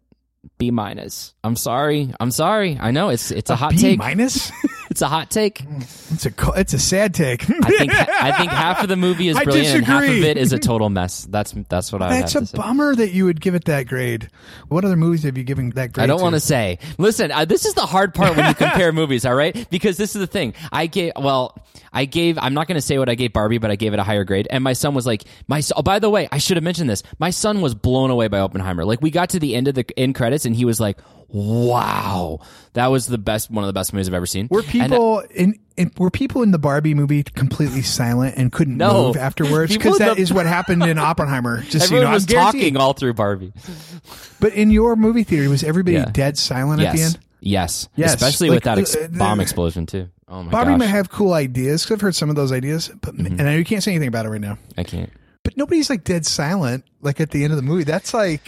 B 0.58 0.72
minus. 0.72 1.34
I'm 1.44 1.56
sorry. 1.56 2.14
I'm 2.20 2.32
sorry. 2.32 2.78
I 2.80 2.92
know 2.92 3.10
it's 3.10 3.32
it's 3.32 3.50
a, 3.50 3.56
hot 3.56 3.72
B 3.72 3.78
take. 3.78 4.00
minus. 4.00 4.52
it's 4.96 5.02
a 5.02 5.10
hot 5.10 5.30
take. 5.30 5.62
It's 6.12 6.26
a 6.26 6.32
it's 6.56 6.74
a 6.74 6.80
sad 6.80 7.14
take. 7.14 7.44
I 7.50 7.70
think 7.70 7.94
I 7.94 8.32
think 8.38 8.50
half 8.64 8.82
of 8.82 8.88
the 8.88 8.96
movie 8.96 9.28
is 9.28 9.38
brilliant 9.38 9.76
and 9.76 9.86
half 9.86 10.04
of 10.04 10.10
it 10.10 10.38
is 10.38 10.54
a 10.54 10.60
total 10.72 10.90
mess. 10.90 11.26
That's 11.26 11.54
that's 11.68 11.92
what 11.92 12.02
I 12.02 12.22
That's 12.22 12.34
a 12.34 12.56
bummer 12.56 12.96
that 12.96 13.12
you 13.12 13.26
would 13.26 13.42
give 13.42 13.56
it 13.56 13.66
that 13.66 13.88
grade. 13.88 14.30
What 14.70 14.86
other 14.86 14.96
movies 14.96 15.24
have 15.24 15.38
you 15.38 15.44
given 15.44 15.72
that 15.72 15.92
grade? 15.92 16.06
I 16.06 16.08
don't 16.08 16.20
to? 16.20 16.24
want 16.24 16.36
to 16.36 16.40
say. 16.40 16.80
Listen, 16.98 17.30
uh, 17.34 17.44
this 17.44 17.66
is 17.66 17.74
the 17.74 17.86
hard 17.86 18.14
part 18.14 18.38
when 18.38 18.48
you 18.48 18.56
compare 18.56 18.92
movies, 18.94 19.26
all 19.26 19.36
right? 19.36 19.70
Because 19.70 19.98
this 19.98 20.16
is 20.16 20.22
the 20.22 20.28
thing. 20.28 20.54
I 20.72 20.88
gave, 20.88 21.12
well, 21.18 21.62
I 21.92 22.06
gave, 22.06 22.38
I'm 22.38 22.54
not 22.54 22.68
going 22.68 22.76
to 22.76 22.82
say 22.82 22.98
what 22.98 23.10
I 23.10 23.16
gave 23.16 23.34
Barbie, 23.34 23.58
but 23.58 23.72
I 23.72 23.76
gave 23.76 23.94
it 23.94 24.00
a 24.00 24.04
higher 24.04 24.24
grade. 24.24 24.48
And 24.50 24.64
my 24.64 24.74
son 24.74 24.94
was 24.94 25.06
like, 25.06 25.26
my, 25.48 25.62
oh, 25.76 25.82
by 25.82 26.00
the 26.00 26.10
way, 26.10 26.30
I 26.32 26.38
should 26.38 26.56
have 26.56 26.64
mentioned 26.64 26.90
this. 26.90 27.04
My 27.20 27.32
son 27.32 27.60
was 27.60 27.76
blown 27.76 28.12
away 28.12 28.30
by 28.30 28.40
Oppenheimer. 28.40 28.86
Like, 28.86 29.02
we 29.02 29.12
got 29.12 29.32
to 29.32 29.40
the 29.40 29.56
end 29.56 29.68
of 29.68 29.76
the 29.76 29.86
end 30.00 30.16
credits 30.16 30.46
and 30.46 30.56
he 30.56 30.64
was 30.64 30.80
like, 30.80 30.98
wow, 31.36 32.40
that 32.74 32.88
was 32.88 33.08
the 33.08 33.18
best, 33.18 33.52
one 33.52 33.64
of 33.64 33.68
the 33.68 33.74
best 33.74 33.94
movies 33.94 34.08
I've 34.08 34.14
ever 34.14 34.26
seen. 34.26 34.48
Were 34.50 34.60
And- 34.62 34.68
people 34.70 35.20
in, 35.34 35.60
in 35.78 35.92
were 35.98 36.10
people 36.10 36.42
in 36.44 36.52
the 36.52 36.58
Barbie 36.60 36.94
movie 36.94 37.24
completely 37.24 37.82
silent 37.82 38.36
and 38.38 38.52
couldn't 38.52 38.78
No. 38.78 39.08
move 39.08 39.18
afterwards? 39.18 39.74
Because 39.76 39.98
that 40.00 40.16
the- 40.16 40.22
is 40.22 40.32
what 40.34 40.46
happened 40.46 40.84
in 40.84 40.98
Oppenheimer. 40.98 41.62
Just 41.64 41.90
so 41.90 41.96
you 41.96 42.02
know, 42.02 42.12
was 42.12 42.24
I'm 42.24 42.36
talking 42.54 42.78
all 42.78 42.94
through 42.94 43.14
Barbie. 43.16 43.52
But 44.40 44.54
in 44.54 44.72
your 44.72 44.96
movie 44.96 45.24
theater, 45.24 45.50
was 45.50 45.64
everybody 45.64 45.98
Yeah. 45.98 46.06
dead 46.12 46.38
silent 46.38 46.82
at 46.82 46.96
the 46.96 47.02
end? 47.02 47.20
Yes. 47.42 47.90
Yes. 47.96 48.14
Especially 48.16 48.50
Like, 48.50 48.58
with 48.58 48.64
that 48.64 48.80
ex- 48.80 48.96
uh, 48.96 49.02
uh, 49.14 49.18
bomb 49.18 49.40
explosion, 49.40 49.86
too. 49.86 50.08
Oh 50.28 50.38
my 50.40 50.44
god. 50.46 50.52
Barbie 50.52 50.72
gosh. 50.72 50.80
might 50.80 50.86
have 50.88 51.10
cool 51.12 51.34
ideas. 51.34 51.86
Cause 51.86 51.92
I've 51.98 52.02
heard 52.02 52.16
some 52.16 52.30
of 52.32 52.36
those 52.36 52.52
ideas, 52.52 52.90
but 53.02 53.16
Mm-hmm. 53.16 53.40
and 53.40 53.48
I 53.48 53.56
you 53.56 53.64
can't 53.66 53.84
say 53.84 53.92
anything 53.92 54.08
about 54.08 54.26
it 54.26 54.30
right 54.30 54.42
now. 54.42 54.58
I 54.78 54.84
can't. 54.84 55.12
But 55.44 55.56
nobody's 55.58 55.90
like 55.92 56.04
dead 56.04 56.26
silent, 56.26 56.86
like 57.04 57.22
at 57.22 57.30
the 57.30 57.44
end 57.44 57.54
of 57.54 57.58
the 57.58 57.64
movie. 57.64 57.84
That's 57.84 58.14
like 58.16 58.42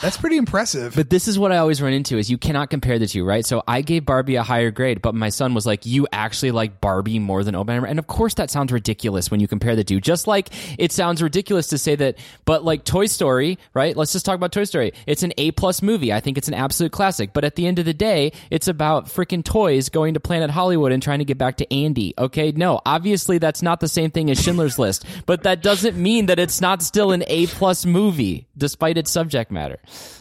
that's 0.00 0.16
pretty 0.16 0.36
impressive. 0.36 0.94
But 0.94 1.10
this 1.10 1.28
is 1.28 1.38
what 1.38 1.52
I 1.52 1.58
always 1.58 1.80
run 1.80 1.92
into 1.92 2.18
is 2.18 2.30
you 2.30 2.38
cannot 2.38 2.70
compare 2.70 2.98
the 2.98 3.06
two, 3.06 3.24
right? 3.24 3.44
So 3.44 3.62
I 3.66 3.82
gave 3.82 4.04
Barbie 4.04 4.36
a 4.36 4.42
higher 4.42 4.70
grade, 4.70 5.02
but 5.02 5.14
my 5.14 5.28
son 5.28 5.54
was 5.54 5.66
like, 5.66 5.86
"You 5.86 6.06
actually 6.12 6.50
like 6.50 6.80
Barbie 6.80 7.18
more 7.18 7.44
than 7.44 7.54
Oppenheimer?" 7.54 7.86
And 7.86 7.98
of 7.98 8.06
course, 8.06 8.34
that 8.34 8.50
sounds 8.50 8.72
ridiculous 8.72 9.30
when 9.30 9.40
you 9.40 9.48
compare 9.48 9.76
the 9.76 9.84
two. 9.84 10.00
Just 10.00 10.26
like 10.26 10.50
it 10.78 10.92
sounds 10.92 11.22
ridiculous 11.22 11.68
to 11.68 11.78
say 11.78 11.94
that, 11.96 12.18
but 12.44 12.64
like 12.64 12.84
Toy 12.84 13.06
Story, 13.06 13.58
right? 13.74 13.96
Let's 13.96 14.12
just 14.12 14.26
talk 14.26 14.34
about 14.34 14.52
Toy 14.52 14.64
Story. 14.64 14.92
It's 15.06 15.22
an 15.22 15.32
A 15.38 15.50
plus 15.52 15.82
movie. 15.82 16.12
I 16.12 16.20
think 16.20 16.38
it's 16.38 16.48
an 16.48 16.54
absolute 16.54 16.92
classic. 16.92 17.32
But 17.32 17.44
at 17.44 17.56
the 17.56 17.66
end 17.66 17.78
of 17.78 17.84
the 17.84 17.94
day, 17.94 18.32
it's 18.50 18.68
about 18.68 19.06
freaking 19.06 19.44
toys 19.44 19.88
going 19.88 20.14
to 20.14 20.20
Planet 20.20 20.50
Hollywood 20.50 20.92
and 20.92 21.02
trying 21.02 21.20
to 21.20 21.24
get 21.24 21.38
back 21.38 21.56
to 21.58 21.72
Andy. 21.72 22.14
Okay, 22.18 22.52
no, 22.52 22.80
obviously 22.84 23.38
that's 23.38 23.62
not 23.62 23.80
the 23.80 23.88
same 23.88 24.10
thing 24.10 24.30
as 24.30 24.42
Schindler's 24.42 24.78
List, 24.78 25.04
but 25.26 25.42
that 25.44 25.62
doesn't 25.62 25.96
mean 25.96 26.26
that 26.26 26.38
it's 26.38 26.60
not 26.60 26.82
still 26.82 27.12
an 27.12 27.24
A 27.26 27.46
plus 27.46 27.86
movie 27.86 28.46
despite 28.56 28.98
its 28.98 29.10
subject 29.10 29.50
matter. 29.50 29.78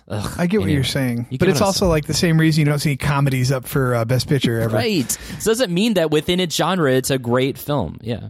Ugh, 0.07 0.35
I 0.37 0.47
get 0.47 0.61
what 0.61 0.69
you're 0.69 0.83
saying, 0.83 1.27
You 1.29 1.37
but 1.37 1.47
it's 1.47 1.61
also 1.61 1.87
like 1.87 2.05
the 2.05 2.13
same 2.13 2.39
reason 2.39 2.59
you 2.59 2.65
don't 2.65 2.79
see 2.79 2.95
comedies 2.95 3.51
up 3.51 3.65
for 3.65 3.95
uh, 3.95 4.05
Best 4.05 4.29
Picture 4.29 4.61
ever. 4.61 4.75
Right. 4.75 5.09
So 5.39 5.51
doesn't 5.51 5.73
mean 5.73 5.95
that 5.95 6.11
within 6.11 6.39
its 6.39 6.55
genre, 6.55 6.91
it's 6.91 7.09
a 7.09 7.17
great 7.17 7.57
film. 7.57 7.97
Yeah. 8.01 8.29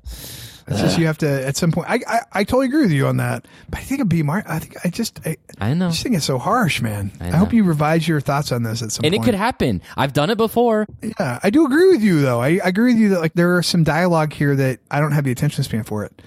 It's 0.68 0.82
just 0.82 0.98
you 0.98 1.06
have 1.06 1.20
to 1.20 1.48
at 1.48 1.56
some 1.56 1.72
point. 1.72 1.88
I, 1.90 2.00
I 2.08 2.20
I 2.32 2.44
totally 2.44 2.66
agree 2.66 2.82
with 2.82 2.92
you 2.92 3.06
on 3.06 3.18
that. 3.18 3.48
But 3.70 3.80
I 3.80 3.84
think 3.84 4.02
of 4.02 4.10
B. 4.10 4.24
Martin. 4.24 4.50
I 4.50 4.58
think 4.58 4.76
I 4.84 4.90
just 4.90 5.20
I, 5.26 5.38
I 5.60 5.74
know. 5.76 5.88
I 5.88 5.90
just 5.92 6.02
think 6.02 6.16
it's 6.16 6.26
so 6.26 6.40
harsh, 6.40 6.82
man. 6.82 7.12
I, 7.20 7.30
know. 7.30 7.38
hope 7.38 7.54
you 7.54 7.64
revise 7.64 8.08
your 8.08 8.20
thoughts 8.20 8.52
on 8.52 8.64
this 8.64 8.82
at 8.82 8.92
some 8.92 9.06
And 9.06 9.14
it 9.14 9.22
could 9.22 9.36
happen. 9.36 9.84
I've 9.96 10.14
done 10.14 10.32
it 10.32 10.38
before. 10.38 10.88
Yeah, 11.04 11.40
I 11.44 11.52
do 11.52 11.66
agree 11.66 11.92
with 11.92 12.02
you 12.02 12.22
though. 12.22 12.42
I, 12.42 12.60
I 12.64 12.70
agree 12.70 12.94
with 12.94 13.00
you 13.00 13.10
that 13.10 13.20
like 13.20 13.34
there 13.34 13.56
are 13.58 13.62
some 13.64 13.84
dialogue 13.84 14.34
here 14.34 14.56
that 14.56 14.80
I 14.90 15.02
don't 15.02 15.12
have 15.12 15.24
the 15.24 15.32
attention 15.32 15.64
span 15.64 15.84
for 15.84 16.04
it. 16.04 16.20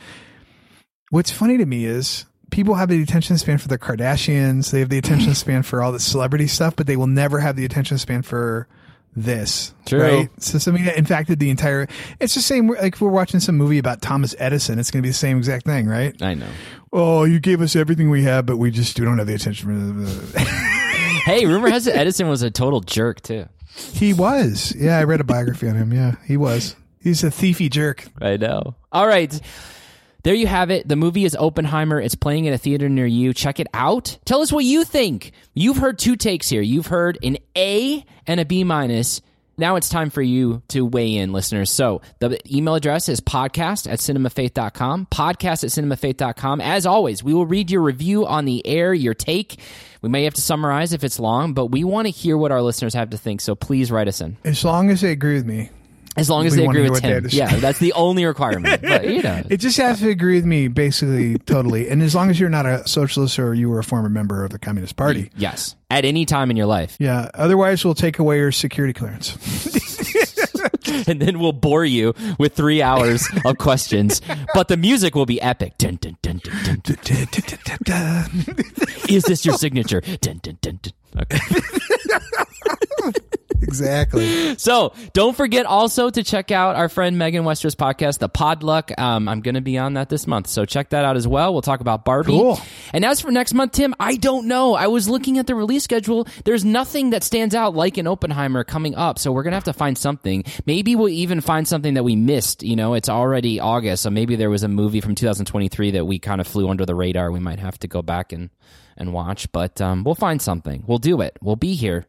What's 1.11 1.33
funny 1.33 1.57
to 1.59 1.67
me 1.67 1.85
is 1.85 2.25
people 2.51 2.75
have 2.75 2.89
the 2.89 3.03
attention 3.03 3.39
span 3.39 3.59
for 3.59 3.69
the 3.69 3.79
Kardashians. 3.79 4.71
They 4.71 4.81
have 4.81 4.89
the 4.89 4.99
attention 4.99 5.35
span 5.37 5.63
for 5.63 5.83
all 5.83 5.93
the 5.93 6.01
celebrity 6.01 6.47
stuff, 6.47 6.77
but 6.77 6.87
they 6.87 6.97
will 6.97 7.07
never 7.07 7.39
have 7.41 7.57
the 7.57 7.65
attention 7.65 7.99
span 7.99 8.23
for 8.23 8.67
this. 9.17 9.75
True. 9.87 10.01
Right? 10.01 10.43
So 10.43 10.59
something 10.59 10.85
that 10.85 10.97
impacted 10.99 11.39
the 11.39 11.51
entire. 11.51 11.89
It's 12.21 12.35
the 12.35 12.43
same. 12.43 12.69
Like 12.69 12.95
if 12.95 13.01
we're 13.01 13.09
watching 13.11 13.41
some 13.41 13.57
movie 13.57 13.79
about 13.79 14.01
Thomas 14.03 14.35
Edison, 14.39 14.79
it's 14.79 14.91
going 14.91 15.03
to 15.03 15.07
be 15.07 15.11
the 15.11 15.15
same 15.15 15.39
exact 15.39 15.67
thing, 15.67 15.87
right? 15.87 16.21
I 16.23 16.35
know. 16.35 16.49
Oh, 16.93 17.25
you 17.25 17.41
gave 17.41 17.61
us 17.61 17.77
everything 17.77 18.11
we 18.11 18.23
have, 18.25 18.47
but 18.47 18.57
we 18.57 18.71
just 18.71 18.99
we 18.99 19.05
don't 19.05 19.19
have 19.19 19.27
the 19.27 19.35
attention. 19.35 20.07
Hey, 21.25 21.45
rumor 21.45 21.69
has 21.69 21.87
it 21.87 21.95
Edison 21.95 22.29
was 22.29 22.41
a 22.41 22.51
total 22.51 22.81
jerk 22.81 23.21
too. 23.21 23.45
he 23.75 24.15
was. 24.15 24.75
Yeah, 24.75 24.97
I 24.97 25.05
read 25.05 25.21
a 25.21 25.25
biography 25.25 25.69
on 25.69 25.75
him. 25.75 25.93
Yeah, 25.93 26.15
he 26.25 26.39
was. 26.39 26.75
He's 27.01 27.23
a 27.23 27.27
thiefy 27.27 27.69
jerk. 27.71 28.07
I 28.23 28.39
know. 28.39 28.77
All 28.93 29.07
right. 29.07 29.39
There 30.29 30.35
you 30.35 30.47
have 30.47 30.71
it. 30.71 30.87
The 30.87 30.95
movie 30.95 31.25
is 31.25 31.35
Oppenheimer. 31.35 31.99
It's 31.99 32.15
playing 32.15 32.49
at 32.49 32.53
a 32.53 32.59
theater 32.59 32.91
near 32.91 33.07
you. 33.07 33.33
Check 33.33 33.61
it 33.61 33.67
out. 33.73 34.19
Tell 34.27 34.43
us 34.43 34.53
what 34.53 34.63
you 34.63 34.85
think. 34.85 35.33
You've 35.55 35.79
heard 35.79 35.99
two 35.99 36.17
takes 36.17 36.51
here. 36.51 36.61
You've 36.61 36.89
heard 36.89 37.17
an 37.23 37.39
A 37.57 38.05
and 38.27 38.39
a 38.39 38.45
B 38.45 38.63
minus. 38.63 39.23
Now 39.57 39.77
it's 39.77 39.89
time 39.89 40.11
for 40.11 40.21
you 40.21 40.61
to 40.69 40.85
weigh 40.85 41.17
in, 41.17 41.33
listeners. 41.33 41.71
So 41.71 42.03
the 42.19 42.39
email 42.55 42.75
address 42.75 43.09
is 43.09 43.23
podcast 43.23 43.91
at 43.91 44.01
cinemafaith.com. 44.01 45.07
Podcast 45.11 45.65
at 45.65 45.71
cinemafaith.com. 45.71 46.61
As 46.61 46.85
always, 46.85 47.25
we 47.25 47.33
will 47.33 47.47
read 47.47 47.71
your 47.71 47.81
review 47.81 48.27
on 48.27 48.45
the 48.45 48.67
air, 48.67 48.93
your 48.93 49.15
take. 49.15 49.59
We 50.03 50.11
may 50.11 50.25
have 50.25 50.35
to 50.35 50.43
summarize 50.43 50.93
if 50.93 51.05
it's 51.05 51.19
long, 51.19 51.55
but 51.55 51.69
we 51.69 51.85
want 51.85 52.05
to 52.05 52.11
hear 52.11 52.37
what 52.37 52.53
our 52.53 52.61
listeners 52.61 52.93
have 52.93 53.09
to 53.11 53.17
think. 53.17 53.41
So 53.41 53.55
please 53.55 53.91
write 53.91 54.09
us 54.09 54.21
in. 54.21 54.37
As 54.45 54.63
long 54.63 54.91
as 54.91 55.01
they 55.01 55.13
agree 55.13 55.37
with 55.37 55.47
me. 55.47 55.71
As 56.17 56.29
long 56.29 56.47
as 56.47 56.53
We 56.53 56.63
they 56.63 56.67
agree 56.67 56.91
with 56.91 57.01
Tim. 57.03 57.13
have 57.13 57.23
to 57.25 57.31
say. 57.31 57.37
Yeah, 57.37 57.57
that's 57.57 57.79
the 57.79 57.93
only 57.93 58.25
requirement. 58.25 58.83
But 58.83 59.09
you 59.09 59.23
know. 59.23 59.43
It 59.49 59.59
just 59.59 59.77
has 59.77 60.01
to 60.01 60.09
agree 60.09 60.35
with 60.37 60.45
me, 60.45 60.67
basically, 60.69 61.39
totally. 61.39 61.89
And 61.89 62.03
as 62.03 62.15
long 62.15 62.29
as 62.31 62.41
you're 62.41 62.49
not 62.49 62.67
a 62.67 62.87
socialist 62.89 63.39
or 63.39 63.55
you 63.55 63.69
were 63.69 63.79
a 63.79 63.85
former 63.85 64.09
member 64.09 64.45
of 64.45 64.51
the 64.51 64.59
Communist 64.59 64.97
Party. 64.97 65.31
Yes. 65.37 65.77
At 65.91 66.05
any 66.05 66.25
time 66.25 66.51
in 66.51 66.57
your 66.57 66.67
life. 66.67 66.97
Yeah. 66.99 67.31
Otherwise, 67.35 67.85
we'll 67.85 67.95
take 67.95 68.19
away 68.19 68.39
your 68.39 68.51
security 68.53 68.93
clearance. 68.93 69.37
And 71.07 71.21
then 71.21 71.39
we'll 71.39 71.53
bore 71.53 71.85
you 71.85 72.15
with 72.39 72.55
three 72.55 72.83
hours 72.83 73.29
of 73.45 73.59
questions. 73.59 74.21
But 74.55 74.69
the 74.69 74.77
music 74.77 75.15
will 75.15 75.27
be 75.27 75.41
epic. 75.41 75.79
Dun, 75.79 75.97
dun, 76.01 76.17
dun. 76.23 76.41
Is 79.09 79.23
this 79.25 79.45
your 79.45 79.55
signature? 79.57 80.03
Okay. 81.21 81.39
exactly. 83.63 84.57
So 84.59 84.93
don't 85.13 85.37
forget 85.37 85.67
also 85.67 86.11
to 86.11 86.23
check 86.23 86.51
out 86.51 86.77
our 86.77 86.89
friend 86.89 87.19
Megan 87.19 87.45
Wester's 87.45 87.75
podcast, 87.75 88.19
The 88.19 88.29
Podluck. 88.29 88.97
Um, 88.99 89.29
I'm 89.29 89.41
going 89.41 89.57
to 89.57 89.61
be 89.61 89.79
on 89.79 89.95
that 89.95 90.09
this 90.09 90.27
month. 90.27 90.47
So 90.47 90.65
check 90.65 90.91
that 90.91 91.05
out 91.05 91.17
as 91.17 91.27
well. 91.27 91.53
We'll 91.53 91.63
talk 91.63 91.81
about 91.81 92.05
Barbie. 92.05 92.33
Cool. 92.33 92.61
And 92.93 93.05
as 93.05 93.21
for 93.21 93.31
next 93.31 93.55
month, 93.55 93.73
Tim, 93.73 93.95
I 93.99 94.17
don't 94.17 94.47
know. 94.47 94.75
I 94.75 94.87
was 94.87 95.09
looking 95.09 95.39
at 95.39 95.47
the 95.47 95.55
release 95.55 95.85
schedule. 95.85 96.29
There's 96.45 96.65
nothing 96.65 97.11
that 97.11 97.25
stands 97.25 97.55
out 97.55 97.75
like 97.75 97.99
an 97.99 98.07
Oppenheimer 98.07 98.65
coming 98.65 98.95
up. 98.95 99.19
So 99.19 99.33
we're 99.33 99.43
going 99.43 99.53
to 99.53 99.57
have 99.57 99.65
to 99.65 99.73
find 99.73 99.99
something. 99.99 100.45
Maybe 100.67 100.95
we'll 100.95 101.09
even 101.09 101.41
find 101.41 101.67
something 101.67 101.95
that 101.95 102.05
we 102.05 102.15
missed. 102.17 102.63
You 102.63 102.77
know, 102.77 102.95
it's 102.95 103.09
already 103.09 103.59
August. 103.59 104.05
So 104.05 104.11
maybe 104.11 104.37
there 104.37 104.51
was 104.51 104.63
a 104.63 104.69
movie 104.69 105.01
from 105.01 105.15
2023 105.15 105.93
that 105.93 106.05
we 106.05 106.19
kind 106.19 106.41
of 106.41 106.47
flew 106.47 106.69
under 106.69 106.87
the 106.87 106.95
radar. 106.95 107.33
We 107.33 107.41
might 107.41 107.59
have 107.59 107.79
to 107.81 107.89
go 107.89 108.03
back 108.03 108.33
and, 108.33 108.51
and 108.97 109.13
watch. 109.13 109.51
But 109.51 109.81
um, 109.81 110.05
we'll 110.05 110.15
find 110.15 110.41
something. 110.41 110.85
We'll 110.87 110.99
do 110.99 111.21
it. 111.21 111.37
We'll 111.43 111.57
be 111.57 111.75
here 111.75 112.07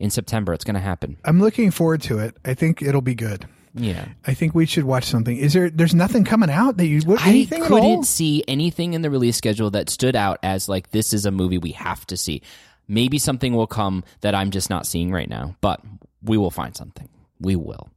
in 0.00 0.10
September. 0.10 0.52
It's 0.52 0.64
going 0.64 0.74
to 0.74 0.80
happen. 0.80 1.18
I'm 1.24 1.40
looking 1.40 1.70
forward 1.70 2.02
to 2.02 2.18
it. 2.18 2.36
I 2.44 2.54
think 2.54 2.82
it'll 2.82 3.02
be 3.02 3.14
good. 3.14 3.46
Yeah. 3.74 4.06
I 4.26 4.34
think 4.34 4.54
we 4.54 4.66
should 4.66 4.82
watch 4.82 5.04
something. 5.04 5.36
Is 5.36 5.52
there, 5.52 5.70
there's 5.70 5.94
nothing 5.94 6.24
coming 6.24 6.50
out 6.50 6.78
that 6.78 6.86
you, 6.86 7.02
what, 7.02 7.20
I 7.20 7.28
anything 7.28 7.62
couldn't 7.62 8.04
see 8.04 8.42
anything 8.48 8.94
in 8.94 9.02
the 9.02 9.10
release 9.10 9.36
schedule 9.36 9.70
that 9.70 9.88
stood 9.88 10.16
out 10.16 10.40
as 10.42 10.68
like 10.68 10.90
this 10.90 11.12
is 11.12 11.26
a 11.26 11.30
movie 11.30 11.58
we 11.58 11.72
have 11.72 12.04
to 12.06 12.16
see. 12.16 12.42
Maybe 12.88 13.18
something 13.18 13.54
will 13.54 13.68
come 13.68 14.02
that 14.22 14.34
I'm 14.34 14.50
just 14.50 14.70
not 14.70 14.86
seeing 14.86 15.12
right 15.12 15.28
now, 15.28 15.54
but 15.60 15.80
we 16.24 16.36
will 16.36 16.50
find 16.50 16.76
something. 16.76 17.08
We 17.38 17.54
will. 17.54 17.88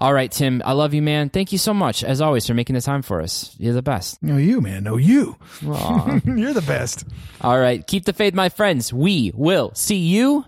All 0.00 0.12
right, 0.12 0.30
Tim, 0.30 0.62
I 0.64 0.72
love 0.72 0.94
you, 0.94 1.02
man. 1.02 1.28
Thank 1.30 1.50
you 1.50 1.58
so 1.58 1.72
much, 1.74 2.04
as 2.04 2.20
always, 2.20 2.46
for 2.46 2.54
making 2.54 2.74
the 2.74 2.82
time 2.82 3.02
for 3.02 3.20
us. 3.20 3.56
You're 3.58 3.74
the 3.74 3.82
best. 3.82 4.22
No, 4.22 4.36
you, 4.36 4.60
man. 4.60 4.84
No, 4.84 4.96
you. 4.96 5.36
You're 5.62 6.52
the 6.52 6.64
best. 6.64 7.04
All 7.40 7.58
right, 7.58 7.84
keep 7.84 8.04
the 8.04 8.12
faith, 8.12 8.32
my 8.32 8.48
friends. 8.48 8.92
We 8.92 9.32
will 9.34 9.72
see 9.74 9.96
you 9.96 10.44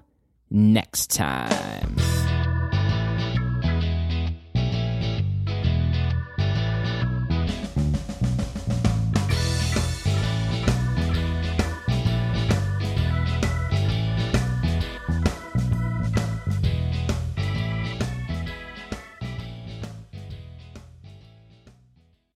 next 0.50 1.10
time. 1.10 1.96